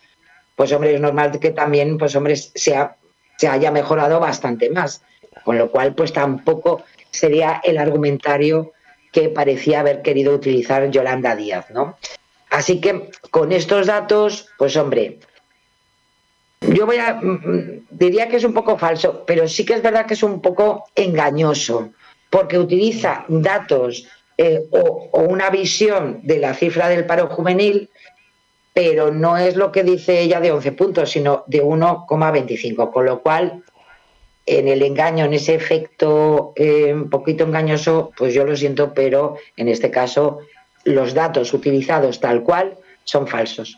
pues 0.56 0.72
hombre, 0.72 0.96
es 0.96 1.02
normal 1.02 1.38
que 1.42 1.50
también, 1.50 1.98
pues 1.98 2.16
hombre, 2.16 2.38
se, 2.38 2.74
se 3.38 3.48
haya 3.50 3.70
mejorado 3.70 4.22
bastante 4.22 4.70
más. 4.70 5.02
Con 5.44 5.58
lo 5.58 5.70
cual, 5.72 5.94
pues 5.94 6.14
tampoco 6.14 6.84
sería 7.14 7.62
el 7.64 7.78
argumentario 7.78 8.74
que 9.12 9.30
parecía 9.30 9.80
haber 9.80 10.02
querido 10.02 10.34
utilizar 10.34 10.90
Yolanda 10.90 11.36
Díaz, 11.36 11.70
¿no? 11.70 11.98
Así 12.50 12.82
que 12.82 13.10
con 13.32 13.52
estos 13.52 13.88
datos, 13.88 14.50
pues 14.58 14.76
hombre, 14.76 15.20
yo 16.62 16.86
voy 16.86 16.98
a 16.98 17.14
mm, 17.16 17.32
mm, 17.32 17.88
diría 17.92 18.28
que 18.28 18.38
es 18.38 18.44
un 18.44 18.54
poco 18.54 18.78
falso, 18.78 19.24
pero 19.26 19.48
sí 19.48 19.66
que 19.66 19.76
es 19.76 19.84
verdad 19.84 20.06
que 20.06 20.16
es 20.16 20.24
un 20.24 20.42
poco 20.42 20.86
engañoso, 20.96 21.92
porque 22.30 22.58
utiliza 22.58 23.26
datos 23.28 24.08
eh, 24.38 24.66
o, 24.72 25.10
o, 25.12 25.22
una 25.22 25.50
visión 25.50 26.22
de 26.24 26.40
la 26.40 26.56
cifra 26.56 26.90
del 26.90 27.06
paro 27.06 27.28
juvenil, 27.28 27.90
pero 28.74 29.12
no 29.12 29.38
es 29.38 29.56
lo 29.56 29.72
que 29.72 29.84
dice 29.84 30.22
ella 30.22 30.40
de 30.40 30.52
11 30.52 30.72
puntos, 30.72 31.12
sino 31.12 31.44
de 31.46 31.64
1,25, 31.64 32.92
con 32.92 33.06
lo 33.06 33.22
cual 33.22 33.64
en 34.46 34.68
el 34.68 34.82
engaño, 34.82 35.26
en 35.26 35.34
ese 35.34 35.56
efecto 35.56 36.54
eh, 36.56 36.94
un 36.94 37.10
poquito 37.10 37.44
engañoso, 37.46 38.12
pues 38.18 38.34
yo 38.34 38.44
lo 38.46 38.56
siento, 38.56 38.94
pero 38.94 39.38
en 39.56 39.70
este 39.70 39.90
caso 39.90 40.40
los 40.84 41.14
datos 41.14 41.54
utilizados 41.54 42.20
tal 42.20 42.44
cual 42.44 42.76
son 43.06 43.28
falsos. 43.28 43.78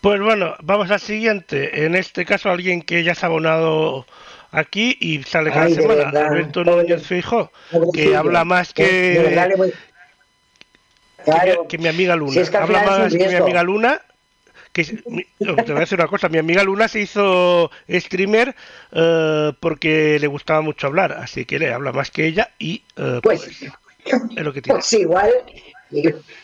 Pues 0.00 0.20
bueno, 0.20 0.54
vamos 0.62 0.90
al 0.90 1.00
siguiente. 1.00 1.84
En 1.84 1.94
este 1.96 2.24
caso, 2.24 2.50
alguien 2.50 2.82
que 2.82 3.02
ya 3.02 3.14
se 3.14 3.26
ha 3.26 3.28
abonado 3.28 4.06
aquí 4.52 4.96
y 5.00 5.22
sale 5.24 5.50
cada 5.50 5.64
Ay, 5.66 5.74
semana 5.74 5.94
verdad, 6.04 6.26
Alberto 6.26 6.64
Núñez 6.64 7.02
Feijóo, 7.06 7.50
que 7.92 8.14
habla 8.14 8.44
más 8.44 8.72
De- 8.74 8.84
de 8.84 9.18
verdad 9.22 9.48
que, 9.48 9.54
que, 9.56 9.62
mi, 9.62 9.72
Claro. 11.24 11.66
que 11.68 11.78
mi 11.78 11.88
amiga 11.88 12.14
Luna. 12.14 12.32
Si 12.32 12.38
es 12.40 12.50
que 12.50 12.56
al 12.56 12.62
habla 12.64 12.84
más 12.84 13.12
que 13.14 13.26
mi 13.28 13.34
amiga 13.34 13.62
Luna. 13.64 14.02
Que, 14.76 14.84
te 14.84 15.72
voy 15.72 15.76
a 15.76 15.80
decir 15.80 15.98
una 15.98 16.06
cosa, 16.06 16.28
mi 16.28 16.36
amiga 16.36 16.62
Luna 16.62 16.86
se 16.86 17.00
hizo 17.00 17.70
streamer 17.88 18.54
eh, 18.92 19.52
porque 19.58 20.18
le 20.20 20.26
gustaba 20.26 20.60
mucho 20.60 20.86
hablar, 20.86 21.12
así 21.12 21.46
que 21.46 21.58
le 21.58 21.72
habla 21.72 21.92
más 21.92 22.10
que 22.10 22.26
ella 22.26 22.50
y 22.58 22.82
eh, 22.98 23.20
Pues- 23.22 23.40
pues, 23.40 23.62
es 24.36 24.44
lo 24.44 24.52
que 24.52 24.60
tiene. 24.60 24.78
Pues 24.78 24.92
igual, 24.92 25.30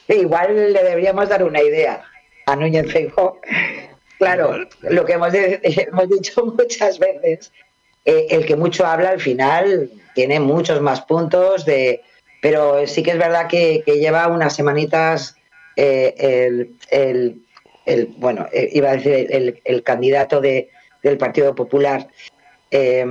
igual 0.09 0.73
le 0.73 0.83
deberíamos 0.83 1.29
dar 1.29 1.45
una 1.45 1.61
idea 1.61 2.03
a 2.47 2.57
Núñez 2.57 2.91
Feijóo. 2.91 3.39
Claro, 4.19 4.67
lo 4.83 5.05
que 5.05 5.13
hemos, 5.13 5.31
de- 5.33 5.61
hemos 5.93 6.09
dicho 6.09 6.45
muchas 6.47 6.99
veces, 6.99 7.53
eh, 8.07 8.29
el 8.31 8.47
que 8.47 8.57
mucho 8.57 8.87
habla 8.87 9.11
al 9.11 9.21
final 9.21 9.91
tiene 10.15 10.41
muchos 10.41 10.81
más 10.81 11.03
puntos, 11.03 11.67
de, 11.67 12.01
pero 12.41 12.87
sí 12.87 13.03
que 13.03 13.11
es 13.11 13.19
verdad 13.19 13.47
que, 13.47 13.83
que 13.85 13.99
lleva 13.99 14.29
unas 14.29 14.57
semanitas 14.57 15.37
eh, 15.77 16.15
el, 16.19 16.75
el- 16.91 17.43
el- 17.87 18.07
bueno, 18.17 18.47
eh, 18.53 18.69
iba 18.73 18.91
a 18.91 18.97
decir 18.97 19.27
el, 19.31 19.61
el 19.65 19.83
candidato 19.83 20.41
de, 20.41 20.71
del 21.03 21.19
Partido 21.19 21.55
Popular 21.55 22.09
eh, 22.71 23.05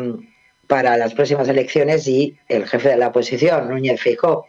para 0.68 0.98
las 0.98 1.14
próximas 1.14 1.48
elecciones 1.50 2.08
y 2.08 2.38
el 2.48 2.68
jefe 2.68 2.90
de 2.90 2.98
la 2.98 3.08
oposición, 3.10 3.70
Núñez 3.70 4.02
Feijóo 4.02 4.46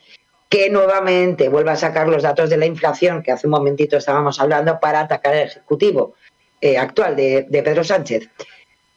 que 0.49 0.69
nuevamente 0.69 1.49
vuelve 1.49 1.71
a 1.71 1.77
sacar 1.77 2.09
los 2.11 2.23
datos 2.23 2.51
de 2.51 2.59
la 2.59 2.67
inflación 2.67 3.23
que 3.23 3.33
hace 3.33 3.47
un 3.47 3.53
momentito 3.53 3.97
estábamos 3.97 4.39
hablando 4.39 4.79
para 4.81 5.01
atacar 5.01 5.33
al 5.33 5.47
Ejecutivo 5.47 6.13
eh, 6.61 6.77
actual 6.77 7.17
de, 7.17 7.47
de 7.49 7.63
Pedro 7.63 7.83
Sánchez. 7.83 8.29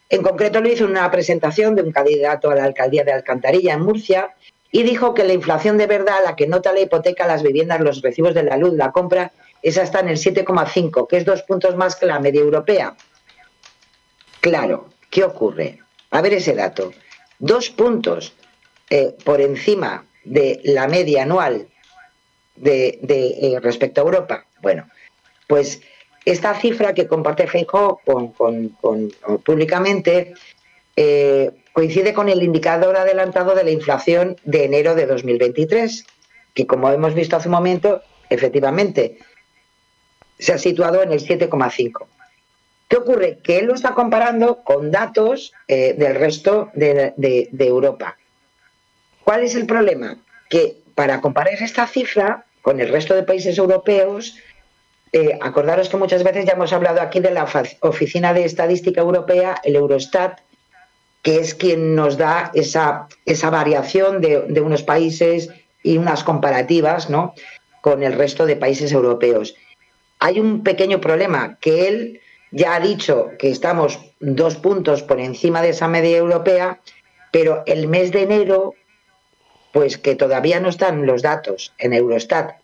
En 0.09 0.21
concreto 0.21 0.59
lo 0.59 0.67
hizo 0.67 0.83
una 0.83 1.09
presentación 1.09 1.73
de 1.73 1.81
un 1.83 1.93
candidato 1.93 2.49
a 2.51 2.55
la 2.55 2.65
alcaldía 2.65 3.05
de 3.05 3.13
Alcantarilla 3.13 3.73
en 3.73 3.83
Murcia 3.83 4.35
y 4.69 4.83
dijo 4.83 5.13
que 5.13 5.23
la 5.23 5.31
inflación 5.31 5.77
de 5.77 5.87
verdad, 5.87 6.17
la 6.25 6.35
que 6.35 6.45
nota 6.45 6.73
la 6.73 6.81
hipoteca, 6.81 7.25
las 7.25 7.41
viviendas, 7.41 7.79
los 7.79 8.01
recibos 8.01 8.33
de 8.33 8.43
la 8.43 8.57
luz, 8.57 8.73
la 8.73 8.91
compra, 8.91 9.31
esa 9.65 9.81
está 9.81 9.99
en 10.01 10.09
el 10.09 10.17
7,5, 10.17 11.07
que 11.07 11.17
es 11.17 11.25
dos 11.25 11.41
puntos 11.41 11.75
más 11.75 11.95
que 11.95 12.05
la 12.05 12.19
media 12.19 12.39
europea. 12.39 12.95
Claro, 14.39 14.89
¿qué 15.09 15.23
ocurre? 15.23 15.79
A 16.11 16.21
ver 16.21 16.33
ese 16.33 16.53
dato. 16.53 16.91
Dos 17.39 17.71
puntos 17.71 18.33
eh, 18.91 19.15
por 19.23 19.41
encima 19.41 20.05
de 20.23 20.61
la 20.65 20.87
media 20.87 21.23
anual 21.23 21.67
de, 22.55 22.99
eh, 23.01 23.59
respecto 23.59 24.01
a 24.01 24.03
Europa. 24.03 24.45
Bueno, 24.61 24.87
pues 25.47 25.81
esta 26.25 26.53
cifra 26.53 26.93
que 26.93 27.07
comparte 27.07 27.47
Feijóo 27.47 28.01
con, 28.05 28.33
públicamente 29.43 30.35
eh, 30.95 31.49
coincide 31.73 32.13
con 32.13 32.29
el 32.29 32.43
indicador 32.43 32.97
adelantado 32.97 33.55
de 33.55 33.63
la 33.63 33.71
inflación 33.71 34.37
de 34.43 34.65
enero 34.65 34.93
de 34.93 35.07
2023, 35.07 36.05
que 36.53 36.67
como 36.67 36.91
hemos 36.91 37.15
visto 37.15 37.35
hace 37.35 37.47
un 37.47 37.55
momento, 37.55 38.03
efectivamente 38.29 39.17
se 40.39 40.53
ha 40.53 40.57
situado 40.57 41.01
en 41.01 41.11
el 41.11 41.19
7,5. 41.19 42.05
¿Qué 42.87 42.97
ocurre? 42.97 43.39
Que 43.43 43.59
él 43.59 43.65
lo 43.65 43.73
está 43.73 43.93
comparando 43.93 44.63
con 44.63 44.91
datos 44.91 45.53
eh, 45.67 45.95
del 45.97 46.15
resto 46.15 46.69
de, 46.73 47.49
Europa. 47.57 48.17
¿Cuál 49.23 49.43
es 49.43 49.55
el 49.55 49.65
problema? 49.65 50.17
Que 50.49 50.77
para 50.93 51.19
comparar 51.19 51.55
esta 51.55 51.87
cifra 51.87 52.45
con 52.61 52.79
el 52.79 52.89
resto 52.89 53.15
de 53.15 53.23
países 53.23 53.57
europeos, 53.57 54.35
eh, 55.11 55.37
acordaros 55.41 55.89
que 55.89 55.97
muchas 55.97 56.23
veces 56.23 56.45
ya 56.45 56.53
hemos 56.53 56.73
hablado 56.73 57.01
aquí 57.01 57.19
de 57.19 57.31
la 57.31 57.47
Oficina 57.81 58.33
de 58.33 58.45
Estadística 58.45 59.01
Europea, 59.01 59.55
el 59.63 59.75
Eurostat, 59.75 60.39
que 61.23 61.39
es 61.39 61.55
quien 61.55 61.95
nos 61.95 62.17
da 62.17 62.51
esa, 62.53 63.07
esa 63.25 63.49
variación 63.49 64.21
de, 64.21 64.41
de 64.47 64.61
unos 64.61 64.83
países 64.83 65.49
y 65.81 65.97
unas 65.97 66.23
comparativas 66.23 67.09
¿no? 67.09 67.33
con 67.81 68.03
el 68.03 68.13
resto 68.13 68.45
de 68.45 68.55
países 68.55 68.91
europeos. 68.91 69.55
Hay 70.19 70.39
un 70.39 70.63
pequeño 70.63 71.01
problema, 71.01 71.57
que 71.59 71.87
él 71.87 72.21
ya 72.51 72.75
ha 72.75 72.79
dicho 72.79 73.31
que 73.37 73.49
estamos 73.49 73.99
dos 74.19 74.55
puntos 74.55 75.03
por 75.03 75.19
encima 75.19 75.61
de 75.61 75.69
esa 75.69 75.87
media 75.87 76.17
europea, 76.17 76.79
pero 77.31 77.63
el 77.65 77.87
mes 77.87 78.11
de 78.11 78.23
enero 78.23 78.75
pues 79.75 79.97
que 79.97 80.15
todavía 80.15 80.61
no 80.61 80.69
están 80.69 81.05
los 81.05 81.21
datos 81.21 81.73
en 81.77 81.91
Eurostat, 81.91 82.61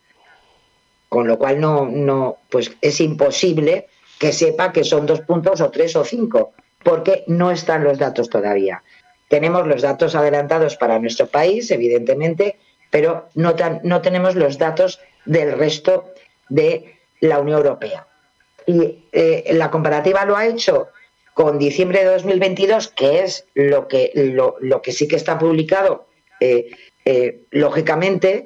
con 1.09 1.27
lo 1.27 1.37
cual 1.37 1.59
no, 1.59 1.85
no, 1.85 2.37
pues 2.49 2.71
es 2.79 3.01
imposible 3.01 3.87
que 4.17 4.31
sepa 4.31 4.71
que 4.71 4.85
son 4.85 5.05
dos 5.05 5.19
puntos 5.19 5.59
o 5.59 5.69
tres 5.71 5.93
o 5.97 6.05
cinco, 6.05 6.53
porque 6.81 7.25
no 7.27 7.51
están 7.51 7.83
los 7.83 7.97
datos 7.97 8.29
todavía. 8.29 8.81
Tenemos 9.27 9.67
los 9.67 9.81
datos 9.81 10.15
adelantados 10.15 10.77
para 10.77 10.99
nuestro 10.99 11.27
país, 11.27 11.69
evidentemente, 11.69 12.57
pero 12.89 13.27
no, 13.35 13.55
tan, 13.55 13.81
no 13.83 14.01
tenemos 14.01 14.35
los 14.35 14.57
datos 14.57 15.01
del 15.25 15.51
resto 15.51 16.13
de 16.47 17.00
la 17.21 17.39
Unión 17.39 17.57
Europea. 17.57 18.05
Y 18.65 19.05
eh, 19.11 19.49
la 19.53 19.71
comparativa 19.71 20.25
lo 20.25 20.35
ha 20.35 20.45
hecho 20.45 20.89
con 21.33 21.57
diciembre 21.57 21.99
de 21.99 22.11
2022, 22.11 22.89
que 22.89 23.23
es 23.23 23.45
lo 23.53 23.87
que, 23.87 24.11
lo, 24.13 24.57
lo 24.59 24.81
que 24.81 24.91
sí 24.91 25.07
que 25.07 25.15
está 25.15 25.39
publicado 25.39 26.07
eh, 26.39 26.71
eh, 27.05 27.43
lógicamente, 27.51 28.45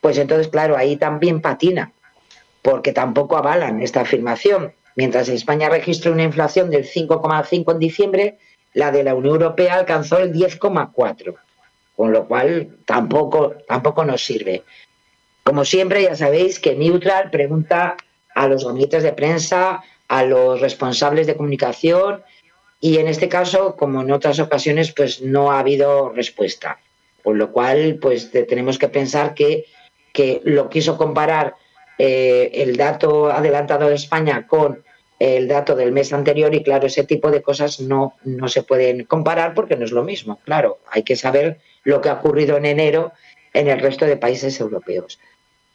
pues 0.00 0.18
entonces, 0.18 0.48
claro, 0.48 0.76
ahí 0.76 0.96
también 0.96 1.40
patina, 1.40 1.92
porque 2.62 2.92
tampoco 2.92 3.36
avalan 3.36 3.80
esta 3.80 4.00
afirmación. 4.00 4.74
Mientras 4.96 5.28
España 5.28 5.68
registra 5.68 6.10
una 6.10 6.22
inflación 6.22 6.70
del 6.70 6.84
5,5 6.84 7.72
en 7.72 7.78
diciembre, 7.78 8.38
la 8.72 8.90
de 8.90 9.04
la 9.04 9.14
Unión 9.14 9.34
Europea 9.34 9.76
alcanzó 9.76 10.18
el 10.18 10.32
10,4, 10.32 11.34
con 11.96 12.12
lo 12.12 12.26
cual 12.26 12.76
tampoco, 12.84 13.54
tampoco 13.68 14.04
nos 14.04 14.24
sirve. 14.24 14.64
Como 15.42 15.64
siempre, 15.64 16.02
ya 16.02 16.16
sabéis 16.16 16.58
que 16.58 16.74
Neutral 16.74 17.30
pregunta 17.30 17.96
a 18.34 18.48
los 18.48 18.64
gabinetes 18.64 19.02
de 19.02 19.12
prensa, 19.12 19.82
a 20.08 20.24
los 20.24 20.60
responsables 20.60 21.26
de 21.26 21.36
comunicación, 21.36 22.22
y 22.80 22.98
en 22.98 23.08
este 23.08 23.28
caso, 23.28 23.76
como 23.76 24.02
en 24.02 24.12
otras 24.12 24.38
ocasiones, 24.40 24.92
pues 24.92 25.22
no 25.22 25.50
ha 25.50 25.60
habido 25.60 26.10
respuesta. 26.10 26.78
Por 27.22 27.36
lo 27.36 27.50
cual, 27.50 27.98
pues 28.00 28.30
tenemos 28.30 28.78
que 28.78 28.88
pensar 28.88 29.32
que, 29.32 29.64
que 30.12 30.42
lo 30.44 30.68
quiso 30.68 30.98
comparar 30.98 31.54
eh, 31.96 32.50
el 32.52 32.76
dato 32.76 33.30
adelantado 33.30 33.88
de 33.88 33.94
España 33.94 34.46
con 34.46 34.84
el 35.18 35.48
dato 35.48 35.76
del 35.76 35.92
mes 35.92 36.12
anterior 36.12 36.54
y 36.54 36.62
claro, 36.62 36.86
ese 36.86 37.04
tipo 37.04 37.30
de 37.30 37.40
cosas 37.40 37.80
no, 37.80 38.14
no 38.24 38.48
se 38.48 38.62
pueden 38.62 39.04
comparar 39.04 39.54
porque 39.54 39.76
no 39.76 39.84
es 39.84 39.92
lo 39.92 40.02
mismo. 40.02 40.40
Claro, 40.44 40.80
hay 40.90 41.04
que 41.04 41.16
saber 41.16 41.60
lo 41.84 42.00
que 42.00 42.10
ha 42.10 42.14
ocurrido 42.14 42.56
en 42.56 42.66
enero 42.66 43.12
en 43.54 43.68
el 43.68 43.80
resto 43.80 44.04
de 44.04 44.16
países 44.16 44.60
europeos. 44.60 45.18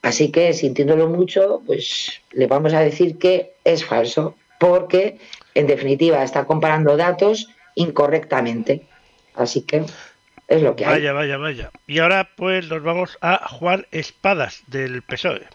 Así 0.02 0.32
que, 0.32 0.54
sintiéndolo 0.54 1.08
mucho, 1.08 1.62
pues 1.66 2.22
le 2.32 2.48
vamos 2.48 2.74
a 2.74 2.80
decir 2.80 3.18
que 3.18 3.54
es 3.64 3.84
falso 3.84 4.36
porque, 4.60 5.20
en 5.56 5.68
definitiva, 5.68 6.24
está 6.24 6.46
comparando 6.46 6.98
datos 6.98 7.50
incorrectamente. 7.76 8.88
Así 9.36 9.62
que 9.62 9.84
es 10.48 10.62
lo 10.62 10.76
que 10.76 10.86
hay. 10.86 11.00
Vaya, 11.00 11.14
vaya, 11.14 11.38
vaya. 11.38 11.72
Y 11.88 12.00
ahora 12.00 12.30
pues 12.36 12.68
nos 12.70 12.84
vamos 12.84 13.18
a 13.22 13.48
Juan 13.48 13.86
Espadas 13.92 14.64
del 14.68 15.02
PSOE. 15.02 15.48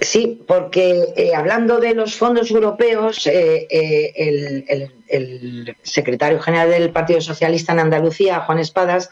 Sí, 0.00 0.42
porque 0.46 1.06
eh, 1.16 1.34
hablando 1.34 1.80
de 1.80 1.94
los 1.94 2.14
fondos 2.14 2.50
europeos, 2.50 3.26
eh, 3.26 3.66
eh, 3.70 4.12
el, 4.16 4.64
el, 4.68 4.92
el, 5.08 5.76
secretario 5.82 6.38
general 6.40 6.70
del 6.70 6.90
Partido 6.90 7.20
Socialista 7.20 7.72
en 7.72 7.80
Andalucía, 7.80 8.40
Juan 8.40 8.60
Espadas, 8.60 9.10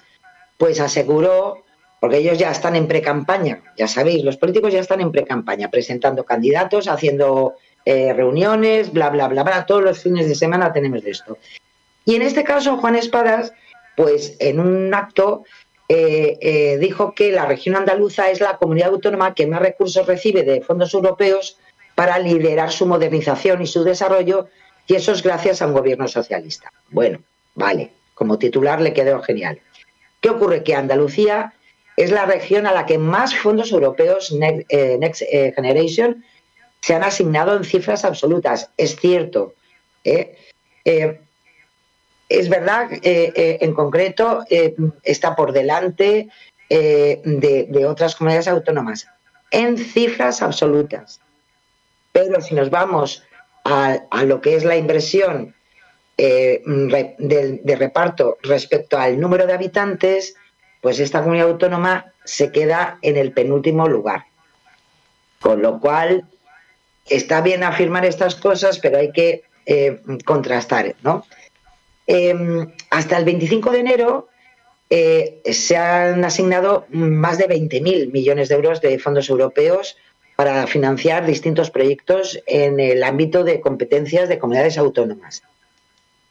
pues 0.59 0.79
aseguró, 0.79 1.65
porque 2.01 2.19
ellos 2.19 2.39
ya 2.39 2.51
están 2.51 2.77
en 2.77 2.87
pre-campaña, 2.87 3.63
ya 3.77 3.89
sabéis, 3.89 4.23
los 4.25 4.37
políticos 4.37 4.73
ya 4.73 4.81
están 4.81 5.01
en 5.01 5.13
pre-campaña, 5.13 5.71
presentando 5.71 6.25
candidatos, 6.25 6.89
haciendo 6.89 7.55
reuniones, 7.85 8.93
bla, 8.93 9.11
bla, 9.11 9.29
bla, 9.29 9.45
bla, 9.45 9.65
todos 9.65 9.81
los 9.81 10.03
fines 10.03 10.29
de 10.29 10.35
semana 10.35 10.73
tenemos 10.73 11.05
esto. 11.05 11.39
Y 12.05 12.17
en 12.17 12.23
este 12.23 12.43
caso, 12.43 12.79
Juan 12.79 12.97
Espadas, 12.97 13.53
pues 13.97 14.37
en 14.41 14.61
un 14.61 14.93
acto 14.93 15.45
eh, 15.89 16.37
eh, 16.41 16.79
dijo 16.79 17.15
que 17.15 17.31
la 17.31 17.47
región 17.47 17.77
andaluza 17.77 18.31
es 18.31 18.41
la 18.41 18.57
comunidad 18.57 18.91
autónoma 18.91 19.35
que 19.35 19.47
más 19.47 19.61
recursos 19.61 20.07
recibe 20.07 20.43
de 20.43 20.61
fondos 20.61 20.93
europeos 20.95 21.59
para 21.95 22.19
liderar 22.19 22.73
su 22.73 22.87
modernización 22.87 23.63
y 23.63 23.67
su 23.67 23.85
desarrollo, 23.85 24.49
y 24.87 24.95
eso 24.95 25.13
es 25.13 25.23
gracias 25.23 25.63
a 25.63 25.67
un 25.67 25.73
gobierno 25.73 26.07
socialista. 26.09 26.73
Bueno, 26.91 27.21
vale, 27.55 27.93
como 28.15 28.39
titular 28.39 28.81
le 28.81 28.93
quedó 28.93 29.23
genial. 29.23 29.61
¿Qué 30.21 30.31
ocurre? 30.31 30.63
Que 30.63 30.75
Andalucía 30.75 31.55
es 31.97 32.11
la 32.11 32.27
región 32.27 32.67
a 32.67 32.73
la 32.73 32.87
que 32.87 32.99
más 32.99 33.35
fondos 33.35 33.73
europeos 33.73 34.33
Next, 34.33 34.67
eh, 34.69 34.97
Next 34.99 35.23
Generation 35.55 36.25
se 36.81 36.95
han 36.95 37.05
asignado 37.05 37.57
en 37.57 37.65
cifras 37.65 38.05
absolutas. 38.05 38.71
Es 38.77 38.97
cierto. 38.97 39.55
¿eh? 40.05 40.37
es 42.29 42.49
verdad, 42.49 42.93
eh, 42.93 43.33
eh, 43.35 43.59
en 43.61 43.73
concreto, 43.75 44.45
eh, 44.51 44.75
está 45.03 45.37
por 45.37 45.53
delante 45.53 46.29
de, 46.69 47.87
otras 47.89 48.17
comunidades 48.17 48.49
autónomas 48.49 49.07
en 49.53 49.79
cifras 49.79 50.43
absolutas. 50.43 51.21
Pero 52.11 52.41
si 52.41 52.55
nos 52.55 52.71
vamos 52.71 53.23
a, 53.65 54.01
lo 54.25 54.41
que 54.41 54.57
es 54.57 54.65
la 54.65 54.77
inversión 54.77 55.55
eh, 56.19 56.63
de 56.65 57.77
reparto 57.77 58.39
respecto 58.43 58.99
al 58.99 59.21
número 59.21 59.47
de 59.47 59.53
habitantes, 59.53 60.35
pues 60.87 61.01
esta 61.01 61.21
comunidad 61.21 61.49
autónoma 61.49 62.13
se 62.23 62.53
queda 62.53 63.01
en 63.03 63.17
el 63.17 63.33
penúltimo 63.33 63.89
lugar. 63.89 64.27
Con 65.41 65.61
lo 65.61 65.81
cual, 65.81 66.29
está 67.11 67.41
bien 67.41 67.65
afirmar 67.65 68.07
estas 68.07 68.37
cosas, 68.37 68.79
pero 68.79 68.99
hay 68.99 69.11
que 69.11 69.43
eh, 69.67 70.01
contrastar, 70.25 70.95
¿no? 71.03 71.27
Em, 72.07 72.71
hasta 72.91 73.19
el 73.19 73.25
25 73.25 73.73
de 73.73 73.79
enero 73.81 74.29
eh, 74.89 75.43
se 75.53 75.77
han 75.77 76.25
asignado 76.25 76.87
más 76.91 77.39
de 77.39 77.49
20.000 77.49 78.13
millones 78.13 78.49
de 78.49 78.55
euros 78.55 78.81
de 78.81 78.97
fondos 79.01 79.29
europeos 79.29 79.97
para 80.37 80.69
financiar 80.69 81.27
distintos 81.27 81.73
proyectos 81.73 82.41
en 82.47 82.79
el 82.79 83.03
ámbito 83.03 83.43
de 83.43 83.61
competencias 83.61 84.29
de 84.29 84.39
comunidades 84.39 84.79
autónomas. 84.79 85.43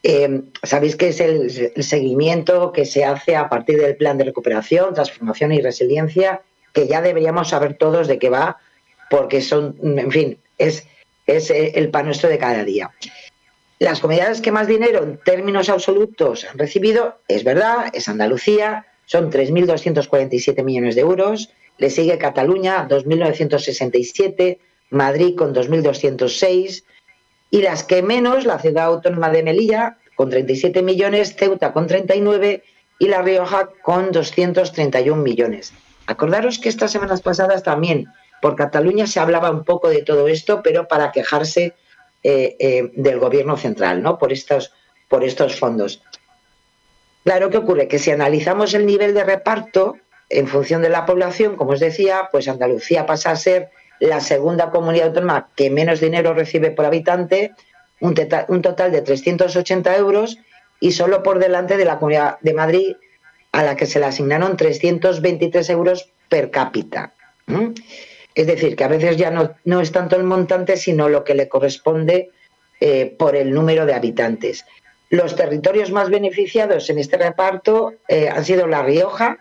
Em, 0.07 0.51
sabéis 0.61 0.95
que 0.95 1.07
es 1.07 1.19
el, 1.19 1.71
el, 1.75 1.83
seguimiento 1.83 2.71
que 2.71 2.85
se 2.85 3.03
hace 3.03 3.35
a 3.35 3.49
partir 3.49 3.81
del 3.81 3.95
plan 3.95 4.19
de 4.19 4.25
recuperación, 4.25 4.93
transformación 4.93 5.51
y 5.51 5.61
resiliencia, 5.61 6.43
que 6.73 6.87
ya 6.87 7.01
deberíamos 7.01 7.49
saber 7.49 7.73
todos 7.73 8.07
de 8.07 8.19
qué 8.19 8.29
va, 8.29 8.59
porque 9.09 9.41
son, 9.41 9.75
en 9.81 10.11
fin, 10.11 10.37
es, 10.59 10.85
es 11.25 11.49
el 11.49 11.89
pan 11.89 12.05
nuestro 12.05 12.29
de 12.29 12.37
cada 12.37 12.63
día. 12.63 12.91
Las 13.79 13.99
comunidades 13.99 14.41
que 14.41 14.51
más 14.51 14.67
dinero 14.67 15.01
en 15.03 15.17
términos 15.17 15.69
absolutos 15.69 16.45
han 16.45 16.59
recibido, 16.59 17.17
es 17.27 17.43
verdad, 17.43 17.89
es 17.91 18.07
Andalucía, 18.07 18.85
son 19.07 19.31
3.247 19.31 20.63
millones 20.63 20.93
de 20.93 21.01
euros, 21.01 21.49
le 21.79 21.89
sigue 21.89 22.19
Cataluña, 22.19 22.87
2.967, 22.87 24.59
Madrid 24.91 25.35
con 25.35 25.55
2.206, 25.55 26.83
y 27.55 27.61
las 27.61 27.85
que 27.85 28.03
menos, 28.03 28.43
la 28.43 28.59
ciudad 28.59 28.83
autónoma 28.83 29.29
de 29.29 29.41
Melilla 29.41 29.95
con 30.15 30.29
37 30.29 30.81
millones, 30.83 31.37
Ceuta 31.37 31.71
con 31.71 31.87
39 31.87 32.63
y 32.99 33.07
La 33.07 33.21
Rioja 33.21 33.69
con 33.81 34.11
231 34.11 35.23
millones. 35.23 35.71
Acordaros 36.05 36.59
que 36.59 36.67
estas 36.67 36.91
semanas 36.91 37.21
pasadas 37.21 37.63
también 37.63 38.07
por 38.41 38.57
Cataluña 38.57 39.07
se 39.07 39.21
hablaba 39.21 39.51
un 39.51 39.63
poco 39.63 39.87
de 39.87 40.01
todo 40.01 40.27
esto, 40.27 40.61
pero 40.63 40.89
para 40.89 41.13
quejarse 41.13 41.75
eh, 42.23 42.57
eh, 42.59 42.91
del 42.93 43.19
gobierno 43.19 43.55
central, 43.55 44.03
¿no? 44.03 44.17
Por 44.17 44.33
estos, 44.33 44.73
por 45.07 45.23
estos 45.23 45.57
fondos. 45.57 46.01
Claro, 47.23 47.49
¿qué 47.49 47.57
ocurre? 47.59 47.87
Que 47.87 47.99
si 47.99 48.11
analizamos 48.11 48.73
el 48.73 48.85
nivel 48.85 49.13
de 49.13 49.23
reparto 49.23 49.95
en 50.29 50.49
función 50.49 50.81
de 50.81 50.89
la 50.89 51.05
población, 51.05 51.55
como 51.55 51.71
os 51.71 51.79
decía, 51.79 52.27
pues 52.33 52.49
Andalucía 52.49 53.05
pasa 53.05 53.31
a 53.31 53.37
ser 53.37 53.69
la 53.99 54.19
segunda 54.19 54.71
comunidad 54.71 55.07
autónoma 55.07 55.49
que 55.55 55.69
menos 55.69 55.99
dinero 55.99 56.33
recibe 56.33 56.71
por 56.71 56.85
habitante, 56.85 57.53
un, 57.99 58.13
total 58.13 58.91
de 58.91 59.01
380 59.01 59.95
euros, 59.97 60.37
y 60.79 60.91
solo 60.91 61.23
por 61.23 61.39
delante 61.39 61.77
de 61.77 61.85
la 61.85 61.97
comunidad 61.97 62.37
de 62.41 62.53
Madrid, 62.53 62.95
a 63.51 63.63
la 63.63 63.75
que 63.75 63.85
se 63.85 63.99
le 63.99 64.05
asignaron 64.05 64.57
323 64.57 65.69
euros 65.69 66.11
per 66.27 66.51
cápita. 66.51 67.13
Es 68.33 68.47
decir, 68.47 68.75
que 68.75 68.83
a 68.83 68.89
veces 68.89 69.15
ya 69.15 69.31
no, 69.31 69.55
no 69.63 69.79
es 69.79 69.91
tanto 69.91 70.17
el 70.17 70.23
montante, 70.23 70.75
sino 70.75 71.07
lo 71.07 71.23
que 71.23 71.35
le 71.35 71.47
corresponde 71.47 72.31
eh, 72.81 73.15
por 73.17 73.37
el 73.37 73.53
número 73.53 73.85
de 73.85 73.93
habitantes. 73.93 74.65
Los 75.09 75.35
territorios 75.35 75.91
más 75.91 76.09
beneficiados 76.09 76.89
en 76.89 76.99
este 76.99 77.17
reparto 77.17 77.93
eh, 78.09 78.27
han 78.27 78.43
sido 78.43 78.67
La 78.67 78.83
Rioja, 78.83 79.37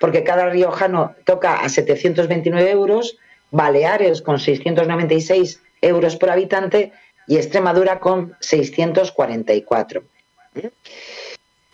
porque 0.00 0.24
cada 0.24 0.48
riojano 0.48 1.14
toca 1.24 1.60
a 1.60 1.68
729 1.68 2.70
euros, 2.70 3.18
Baleares 3.50 4.22
con 4.22 4.38
696 4.38 5.62
euros 5.80 6.16
por 6.16 6.30
habitante 6.30 6.92
y 7.26 7.36
Extremadura 7.36 8.00
con 8.00 8.36
644. 8.40 10.02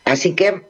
Así 0.05 0.35
que, 0.35 0.67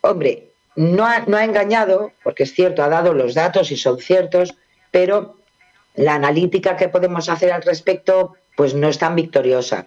hombre, 0.00 0.50
no 0.76 1.04
ha, 1.04 1.20
no 1.20 1.36
ha 1.36 1.44
engañado, 1.44 2.12
porque 2.22 2.44
es 2.44 2.54
cierto, 2.54 2.82
ha 2.82 2.88
dado 2.88 3.12
los 3.12 3.34
datos 3.34 3.70
y 3.70 3.76
son 3.76 3.98
ciertos, 3.98 4.54
pero 4.90 5.36
la 5.94 6.14
analítica 6.14 6.76
que 6.76 6.88
podemos 6.88 7.28
hacer 7.28 7.52
al 7.52 7.62
respecto 7.62 8.34
pues 8.56 8.74
no 8.74 8.88
es 8.88 8.98
tan 8.98 9.14
victoriosa. 9.14 9.86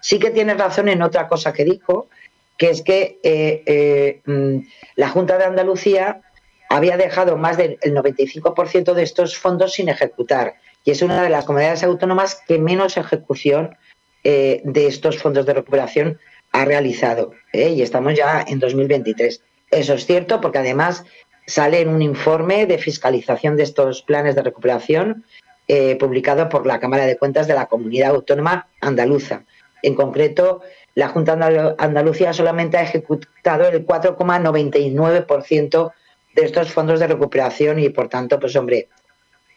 Sí 0.00 0.18
que 0.18 0.30
tiene 0.30 0.54
razón 0.54 0.88
en 0.88 1.02
otra 1.02 1.28
cosa 1.28 1.52
que 1.52 1.64
dijo, 1.64 2.08
que 2.56 2.70
es 2.70 2.82
que 2.82 3.18
eh, 3.22 3.62
eh, 3.66 4.20
mm, 4.24 4.66
la 4.96 5.08
Junta 5.08 5.38
de 5.38 5.44
Andalucía 5.44 6.22
había 6.68 6.96
dejado 6.96 7.36
más 7.36 7.56
del 7.56 7.78
95% 7.80 8.94
de 8.94 9.02
estos 9.02 9.36
fondos 9.36 9.74
sin 9.74 9.88
ejecutar 9.88 10.54
y 10.86 10.92
es 10.92 11.02
una 11.02 11.22
de 11.22 11.28
las 11.28 11.44
comunidades 11.44 11.82
autónomas 11.82 12.40
que 12.46 12.58
menos 12.58 12.96
ejecución 12.96 13.76
eh, 14.22 14.62
de 14.64 14.86
estos 14.86 15.18
fondos 15.18 15.44
de 15.44 15.54
recuperación 15.54 16.20
ha 16.52 16.64
realizado. 16.64 17.32
Y 17.52 17.82
estamos 17.82 18.14
ya 18.14 18.44
en 18.46 18.60
2023. 18.60 19.42
Eso 19.72 19.94
es 19.94 20.06
cierto 20.06 20.40
porque 20.40 20.58
además 20.58 21.04
sale 21.46 21.80
en 21.80 21.88
un 21.88 22.02
informe 22.02 22.66
de 22.66 22.78
fiscalización 22.78 23.56
de 23.56 23.64
estos 23.64 24.02
planes 24.02 24.36
de 24.36 24.42
recuperación 24.42 25.24
eh, 25.66 25.96
publicado 25.96 26.48
por 26.48 26.66
la 26.66 26.78
Cámara 26.78 27.04
de 27.04 27.18
Cuentas 27.18 27.48
de 27.48 27.54
la 27.54 27.66
Comunidad 27.66 28.10
Autónoma 28.10 28.68
Andaluza. 28.80 29.42
En 29.82 29.96
concreto, 29.96 30.60
la 30.94 31.08
Junta 31.08 31.32
Andalucía 31.78 32.32
solamente 32.32 32.76
ha 32.76 32.82
ejecutado 32.82 33.66
el 33.66 33.84
4,99% 33.84 35.92
de 36.36 36.44
estos 36.44 36.70
fondos 36.70 37.00
de 37.00 37.06
recuperación 37.06 37.78
y, 37.78 37.88
por 37.88 38.08
tanto, 38.08 38.38
pues 38.38 38.54
hombre, 38.56 38.88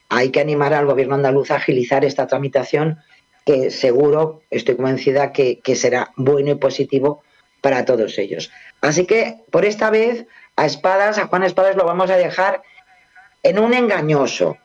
hay 0.07 0.31
que 0.31 0.39
animar 0.39 0.73
al 0.73 0.85
gobierno 0.85 1.15
andaluz 1.15 1.51
a 1.51 1.57
agilizar 1.57 2.05
esta 2.05 2.25
tramitación 2.25 2.99
que 3.45 3.69
seguro, 3.69 4.41
estoy 4.49 4.77
convencida, 4.77 5.33
que, 5.33 5.59
que 5.59 5.75
será 5.75 6.11
bueno 6.15 6.51
y 6.51 6.55
positivo 6.55 7.21
para 7.61 7.83
todos 7.83 8.17
ellos. 8.17 8.49
Así 8.81 9.05
que, 9.05 9.35
por 9.51 9.65
esta 9.65 9.89
vez, 9.89 10.25
a 10.55 10.65
Espadas, 10.65 11.17
a 11.17 11.27
Juan 11.27 11.43
Espadas 11.43 11.75
lo 11.75 11.83
vamos 11.83 12.09
a 12.09 12.15
dejar 12.15 12.61
en 13.43 13.59
un 13.59 13.73
engañoso. 13.73 14.57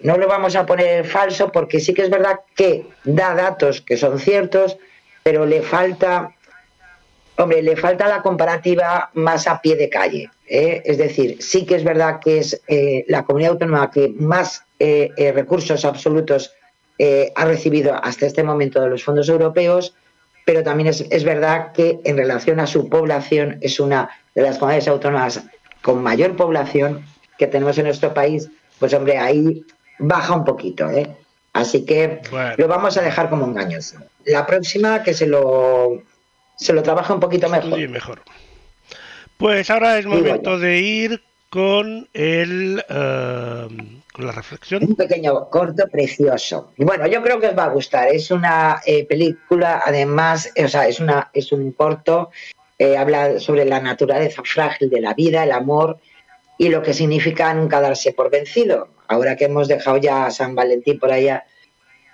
No 0.00 0.16
lo 0.16 0.26
vamos 0.26 0.56
a 0.56 0.66
poner 0.66 1.06
falso 1.06 1.52
porque 1.52 1.78
sí 1.78 1.94
que 1.94 2.02
es 2.02 2.10
verdad 2.10 2.40
que 2.56 2.86
da 3.04 3.34
datos 3.34 3.80
que 3.80 3.96
son 3.96 4.18
ciertos, 4.18 4.76
pero 5.22 5.46
le 5.46 5.62
falta, 5.62 6.34
hombre, 7.36 7.62
le 7.62 7.76
falta 7.76 8.08
la 8.08 8.22
comparativa 8.22 9.10
más 9.14 9.46
a 9.46 9.60
pie 9.60 9.76
de 9.76 9.88
calle. 9.88 10.30
¿Eh? 10.50 10.82
Es 10.84 10.98
decir, 10.98 11.38
sí 11.40 11.64
que 11.64 11.76
es 11.76 11.84
verdad 11.84 12.18
que 12.20 12.38
es 12.38 12.60
eh, 12.66 13.04
la 13.08 13.24
comunidad 13.24 13.52
autónoma 13.52 13.90
que 13.90 14.08
más 14.08 14.64
eh, 14.78 15.10
eh 15.16 15.32
recursos 15.32 15.84
absolutos 15.84 16.52
eh, 16.98 17.32
ha 17.36 17.44
recibido 17.46 17.94
hasta 17.94 18.26
este 18.26 18.42
momento 18.42 18.80
de 18.82 18.90
los 18.90 19.02
fondos 19.02 19.28
europeos, 19.28 19.94
pero 20.44 20.62
también 20.62 20.88
es, 20.88 21.06
es, 21.08 21.24
verdad 21.24 21.72
que 21.72 22.00
en 22.04 22.16
relación 22.16 22.60
a 22.60 22.66
su 22.66 22.88
población 22.88 23.58
es 23.62 23.80
una 23.80 24.10
de 24.34 24.42
las 24.42 24.58
comunidades 24.58 24.88
autónomas 24.88 25.42
con 25.80 26.02
mayor 26.02 26.36
población 26.36 27.06
que 27.38 27.46
tenemos 27.46 27.78
en 27.78 27.84
nuestro 27.84 28.12
país, 28.12 28.50
pues 28.78 28.92
hombre, 28.92 29.16
ahí 29.16 29.64
baja 29.98 30.34
un 30.34 30.44
poquito, 30.44 30.90
¿eh? 30.90 31.16
Así 31.52 31.84
que 31.84 32.20
bueno. 32.30 32.54
lo 32.58 32.68
vamos 32.68 32.96
a 32.96 33.02
dejar 33.02 33.30
como 33.30 33.46
engañoso. 33.46 33.98
La 34.24 34.46
próxima 34.46 35.02
que 35.02 35.14
se 35.14 35.26
lo 35.26 36.02
se 36.56 36.72
lo 36.74 36.82
trabaja 36.82 37.14
un 37.14 37.20
poquito 37.20 37.48
mejor. 37.48 37.78
Sí, 37.78 37.88
mejor. 37.88 38.20
Pues 39.40 39.70
ahora 39.70 39.98
es 39.98 40.04
momento 40.04 40.58
de 40.58 40.80
ir 40.80 41.22
con 41.48 42.06
el 42.12 42.84
uh, 42.90 43.72
con 44.12 44.26
la 44.26 44.32
reflexión. 44.32 44.84
Un 44.84 44.94
pequeño 44.94 45.48
corto 45.48 45.88
precioso. 45.88 46.74
Y 46.76 46.84
bueno, 46.84 47.06
yo 47.06 47.22
creo 47.22 47.40
que 47.40 47.46
os 47.46 47.56
va 47.56 47.64
a 47.64 47.70
gustar. 47.70 48.08
Es 48.08 48.30
una 48.30 48.82
eh, 48.84 49.06
película, 49.06 49.82
además, 49.82 50.52
o 50.62 50.68
sea, 50.68 50.86
es 50.86 51.00
una 51.00 51.30
es 51.32 51.52
un 51.52 51.72
corto. 51.72 52.30
Eh, 52.78 52.98
habla 52.98 53.40
sobre 53.40 53.64
la 53.64 53.80
naturaleza 53.80 54.42
frágil 54.44 54.90
de 54.90 55.00
la 55.00 55.14
vida, 55.14 55.42
el 55.42 55.52
amor 55.52 55.98
y 56.58 56.68
lo 56.68 56.82
que 56.82 56.92
significa 56.92 57.54
nunca 57.54 57.80
darse 57.80 58.12
por 58.12 58.30
vencido. 58.30 58.88
Ahora 59.08 59.36
que 59.36 59.46
hemos 59.46 59.68
dejado 59.68 59.96
ya 59.96 60.26
a 60.26 60.30
San 60.30 60.54
Valentín 60.54 60.98
por 60.98 61.12
allá, 61.12 61.44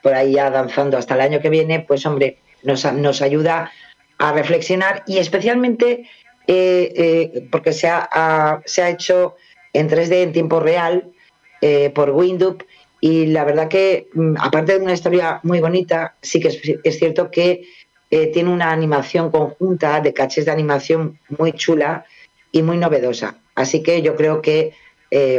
por 0.00 0.14
ahí 0.14 0.34
ya 0.34 0.48
danzando 0.48 0.96
hasta 0.96 1.14
el 1.14 1.22
año 1.22 1.40
que 1.40 1.50
viene, 1.50 1.80
pues 1.80 2.06
hombre, 2.06 2.38
nos, 2.62 2.84
nos 2.92 3.20
ayuda 3.20 3.72
a 4.18 4.32
reflexionar 4.32 5.02
y 5.08 5.18
especialmente 5.18 6.08
eh, 6.46 6.92
eh, 6.94 7.48
porque 7.50 7.72
se 7.72 7.88
ha, 7.88 8.62
se 8.64 8.82
ha, 8.82 8.90
hecho 8.90 9.34
en 9.72 9.88
3D 9.88 10.22
en 10.22 10.32
tiempo 10.32 10.60
real 10.60 11.10
eh, 11.60 11.90
por 11.90 12.10
Windup 12.10 12.62
y 13.00 13.26
la 13.26 13.44
verdad 13.44 13.66
que 13.66 14.08
mm, 14.14 14.36
aparte 14.38 14.78
de 14.78 14.84
una 14.84 14.92
historia 14.92 15.40
muy 15.42 15.60
bonita, 15.60 16.14
sí 16.22 16.38
que 16.38 16.48
es, 16.84 16.98
cierto 16.98 17.30
que 17.30 17.62
tiene 18.08 18.50
una 18.50 18.70
animación 18.70 19.32
conjunta 19.32 20.00
de 20.00 20.14
cachés 20.14 20.44
de 20.44 20.52
animación 20.52 21.18
muy 21.36 21.52
chula 21.52 22.06
y 22.52 22.62
muy 22.62 22.76
novedosa. 22.76 23.36
Así 23.56 23.82
que 23.82 24.00
yo 24.00 24.14
creo 24.14 24.40
que 24.40 24.72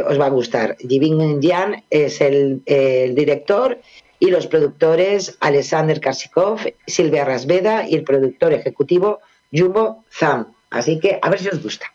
os 0.06 0.20
va 0.20 0.26
a 0.26 0.30
gustar. 0.30 0.76
Jibin 0.78 1.40
Yan 1.40 1.82
es 1.88 2.20
el, 2.20 2.60
el, 2.66 3.14
director 3.14 3.80
y 4.20 4.30
los 4.30 4.46
productores 4.46 5.38
Alexander 5.40 5.98
Karsikov, 5.98 6.60
Silvia 6.86 7.24
Rasveda 7.24 7.88
y 7.88 7.94
el 7.94 8.04
productor 8.04 8.52
ejecutivo 8.52 9.20
Jumbo 9.50 10.04
Zam. 10.10 10.52
Así 10.70 11.00
que 11.00 11.18
a 11.20 11.30
ver 11.30 11.40
si 11.40 11.48
os 11.48 11.62
gusta. 11.62 11.92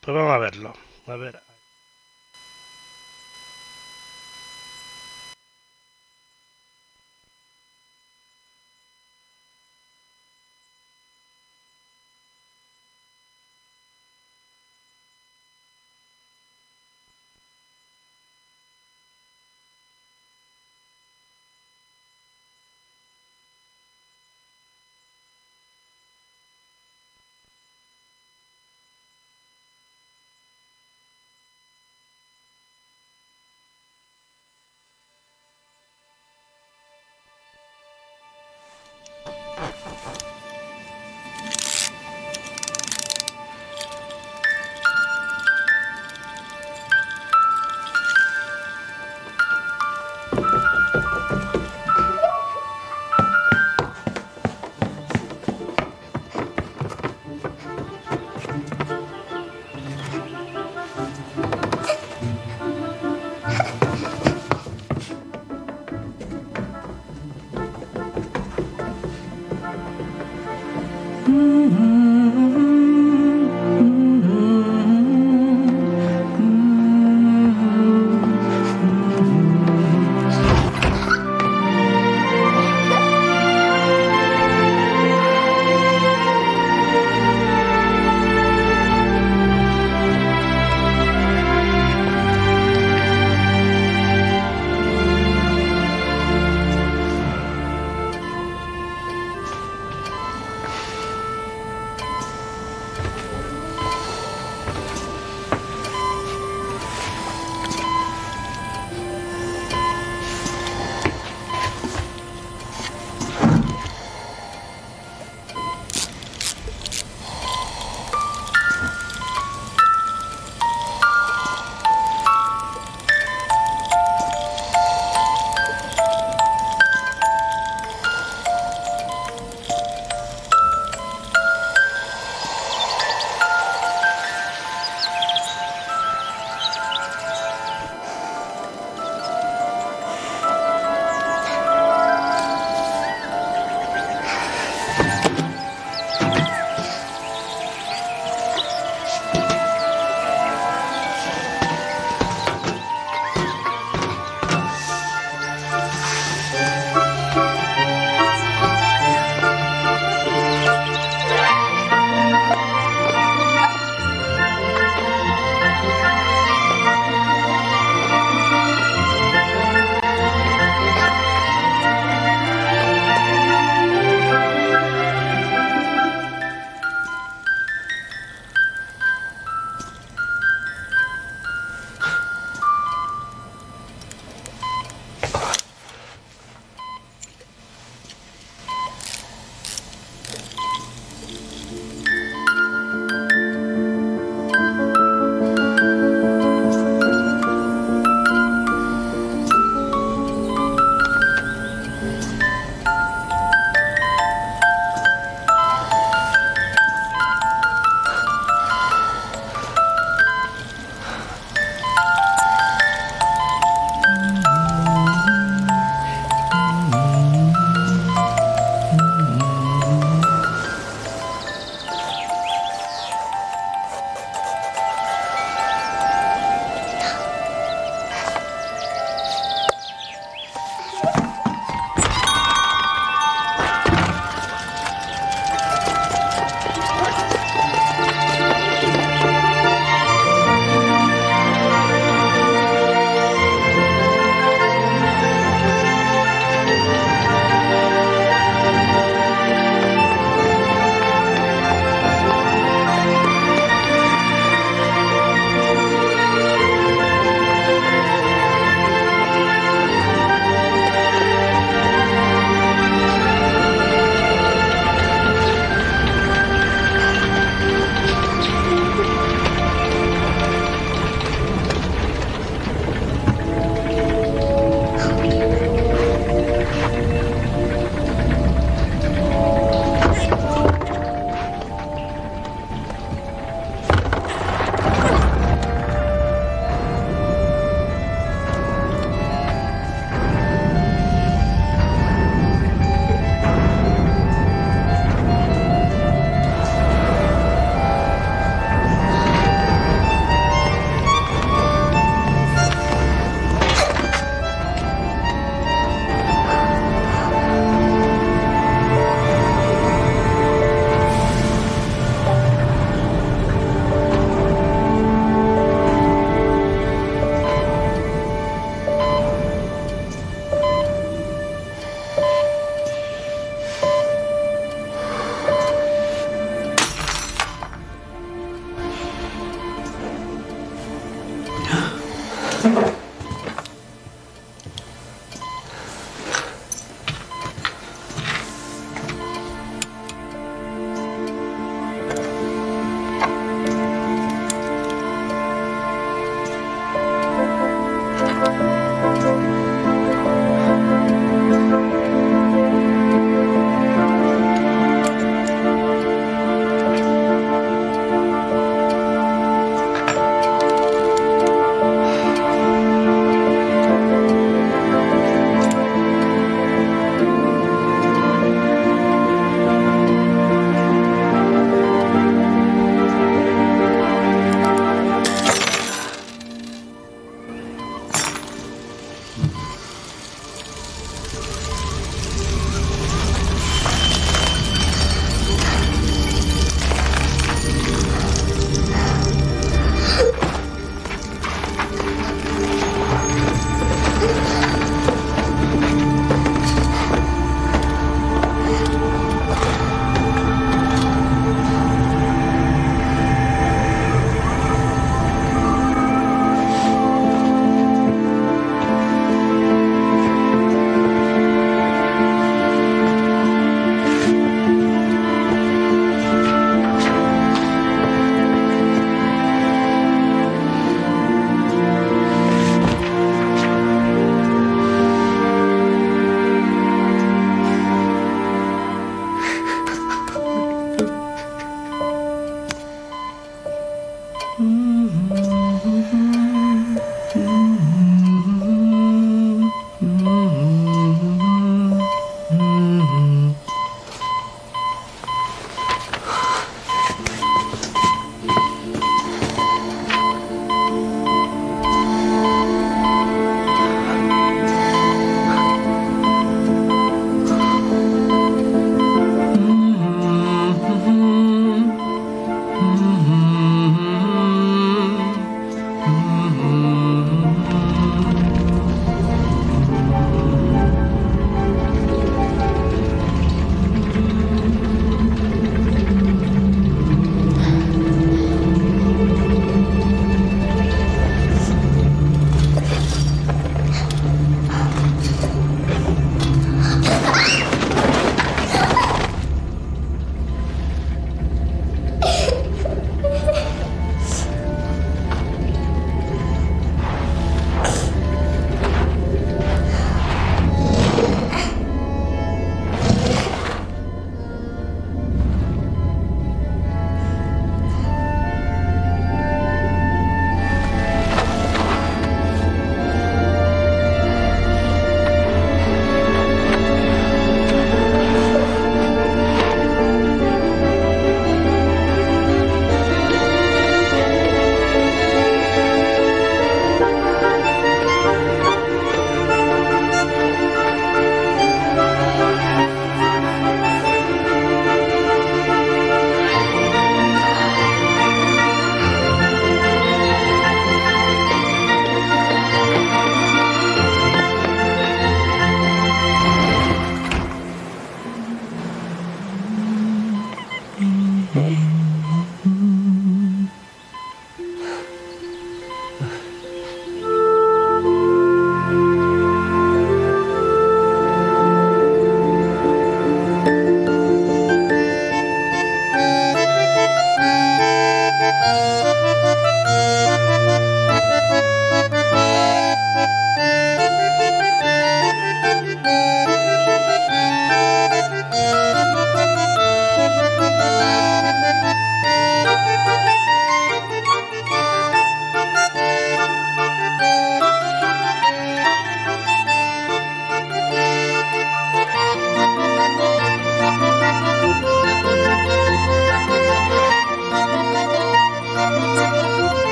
Pues 0.00 0.14
vamos 0.14 0.32
a 0.32 0.38
verlo. 0.38 0.72
A 1.06 1.16
ver. 1.16 1.47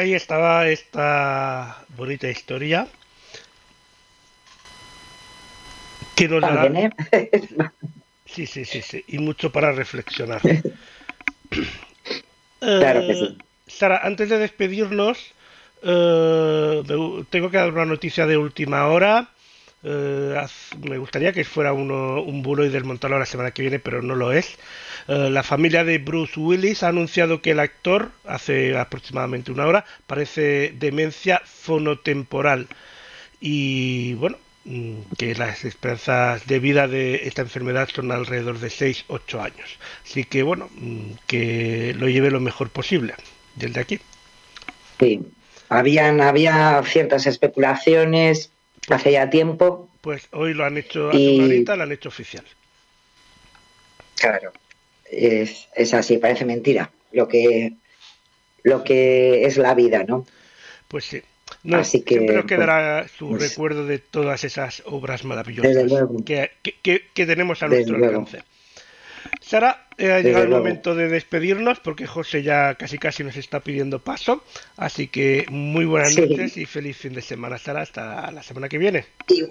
Ahí 0.00 0.14
estaba 0.14 0.68
esta 0.68 1.84
bonita 1.96 2.28
historia 2.28 2.88
Que 6.20 6.28
nos. 6.28 6.44
Sí, 8.26 8.46
sí, 8.46 8.64
sí, 8.64 8.80
sí. 8.80 9.04
Y 9.08 9.18
mucho 9.18 9.50
para 9.50 9.72
reflexionar. 9.72 10.40
Claro 12.60 13.00
que 13.00 13.12
Eh, 13.12 13.16
sí. 13.16 13.38
Sara, 13.66 14.00
antes 14.04 14.28
de 14.28 14.38
despedirnos, 14.38 15.32
eh, 15.82 16.82
tengo 17.30 17.50
que 17.50 17.56
dar 17.56 17.72
una 17.72 17.86
noticia 17.86 18.26
de 18.26 18.36
última 18.36 18.86
hora. 18.86 19.30
Eh, 19.82 20.36
me 20.86 20.98
gustaría 20.98 21.32
que 21.32 21.44
fuera 21.44 21.72
uno, 21.72 22.22
un 22.22 22.42
bulo 22.42 22.64
y 22.64 22.68
desmontarlo 22.68 23.18
la 23.18 23.26
semana 23.26 23.50
que 23.50 23.62
viene, 23.62 23.78
pero 23.80 24.02
no 24.02 24.14
lo 24.14 24.30
es. 24.32 24.56
Eh, 25.08 25.30
la 25.30 25.42
familia 25.42 25.84
de 25.84 25.98
Bruce 25.98 26.38
Willis 26.38 26.82
ha 26.82 26.88
anunciado 26.88 27.40
que 27.42 27.52
el 27.52 27.60
actor, 27.60 28.12
hace 28.24 28.76
aproximadamente 28.76 29.52
una 29.52 29.66
hora, 29.66 29.84
parece 30.06 30.72
demencia 30.78 31.42
fonotemporal. 31.44 32.66
Y 33.40 34.14
bueno, 34.14 34.36
mm, 34.64 34.94
que 35.18 35.34
las 35.34 35.64
esperanzas 35.64 36.46
de 36.46 36.58
vida 36.58 36.86
de 36.88 37.26
esta 37.28 37.42
enfermedad 37.42 37.88
son 37.92 38.12
alrededor 38.12 38.58
de 38.58 38.68
6-8 38.70 39.40
años. 39.42 39.78
Así 40.04 40.24
que 40.24 40.42
bueno, 40.42 40.68
mm, 40.74 41.12
que 41.26 41.94
lo 41.98 42.08
lleve 42.08 42.30
lo 42.30 42.40
mejor 42.40 42.70
posible 42.70 43.14
desde 43.56 43.80
aquí. 43.80 44.00
Sí. 44.98 45.20
Habían, 45.68 46.20
había 46.20 46.82
ciertas 46.84 47.26
especulaciones 47.26 48.50
hace 48.88 49.12
ya 49.12 49.30
tiempo. 49.30 49.88
Pues 50.00 50.26
hoy 50.32 50.52
lo 50.52 50.64
han 50.64 50.76
hecho, 50.78 51.08
hace 51.10 51.18
Y- 51.18 51.36
una 51.38 51.44
horita 51.46 51.76
lo 51.76 51.84
han 51.84 51.92
hecho 51.92 52.08
oficial. 52.08 52.44
Claro. 54.16 54.52
Es, 55.10 55.68
es 55.74 55.92
así, 55.94 56.18
parece 56.18 56.44
mentira 56.44 56.90
lo 57.12 57.26
que, 57.26 57.72
lo 58.62 58.84
que 58.84 59.44
es 59.44 59.56
la 59.56 59.74
vida, 59.74 60.04
¿no? 60.04 60.26
Pues 60.88 61.04
sí. 61.04 61.22
No, 61.64 61.78
Así 61.78 62.02
que, 62.02 62.14
siempre 62.14 62.36
nos 62.36 62.44
quedará 62.46 63.06
su 63.08 63.30
pues- 63.30 63.42
recuerdo 63.50 63.84
de 63.84 63.98
todas 63.98 64.44
esas 64.44 64.82
obras 64.86 65.24
maravillosas 65.24 65.74
que, 66.24 66.52
que- 66.82 67.26
tenemos 67.26 67.62
a 67.62 67.66
Desde 67.68 67.78
nuestro 67.90 67.98
luego. 67.98 68.18
alcance. 68.20 68.44
Sara, 69.42 69.86
eh, 69.98 70.06
ha 70.12 70.16
Desde 70.16 70.22
llegado 70.28 70.44
el 70.44 70.50
luego. 70.50 70.64
momento 70.64 70.94
de 70.94 71.08
despedirnos 71.08 71.80
porque 71.80 72.06
José 72.06 72.42
ya 72.42 72.76
casi 72.76 72.98
casi 72.98 73.24
nos 73.24 73.36
está 73.36 73.60
pidiendo 73.60 73.98
paso. 73.98 74.42
Así 74.76 75.08
que 75.08 75.44
muy 75.50 75.84
buenas 75.86 76.14
Sí. 76.14 76.20
noches 76.22 76.56
y 76.56 76.66
feliz 76.66 76.96
fin 76.96 77.12
de 77.14 77.20
semana, 77.22 77.58
Sara. 77.58 77.82
Hasta 77.82 78.30
la 78.30 78.42
semana 78.42 78.68
que 78.68 78.78
viene. 78.78 79.06
Y- 79.28 79.44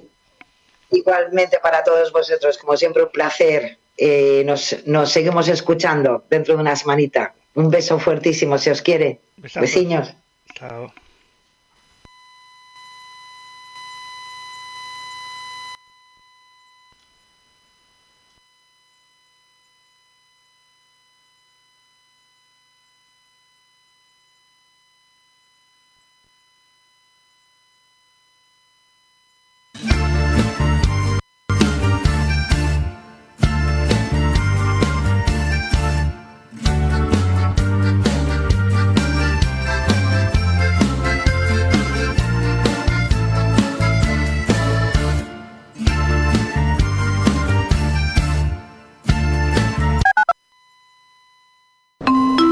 igualmente 0.92 1.60
para 1.62 1.84
todos 1.84 2.12
vosotros, 2.12 2.58
como 2.58 2.78
siempre, 2.78 3.04
un 3.04 3.12
placer. 3.12 3.78
Eh, 4.00 4.44
nos, 4.46 4.78
nos 4.86 5.12
seguimos 5.12 5.48
escuchando 5.50 6.24
dentro 6.30 6.56
de 6.56 6.62
una 6.62 6.76
semanita. 6.76 7.34
Un 7.56 7.70
beso 7.70 8.00
fuertísimo, 8.00 8.58
si 8.58 8.70
os 8.70 8.82
quiere. 8.82 9.20
Besazos. 9.38 9.62
Besiños. 9.62 10.14
Chao. 10.56 10.94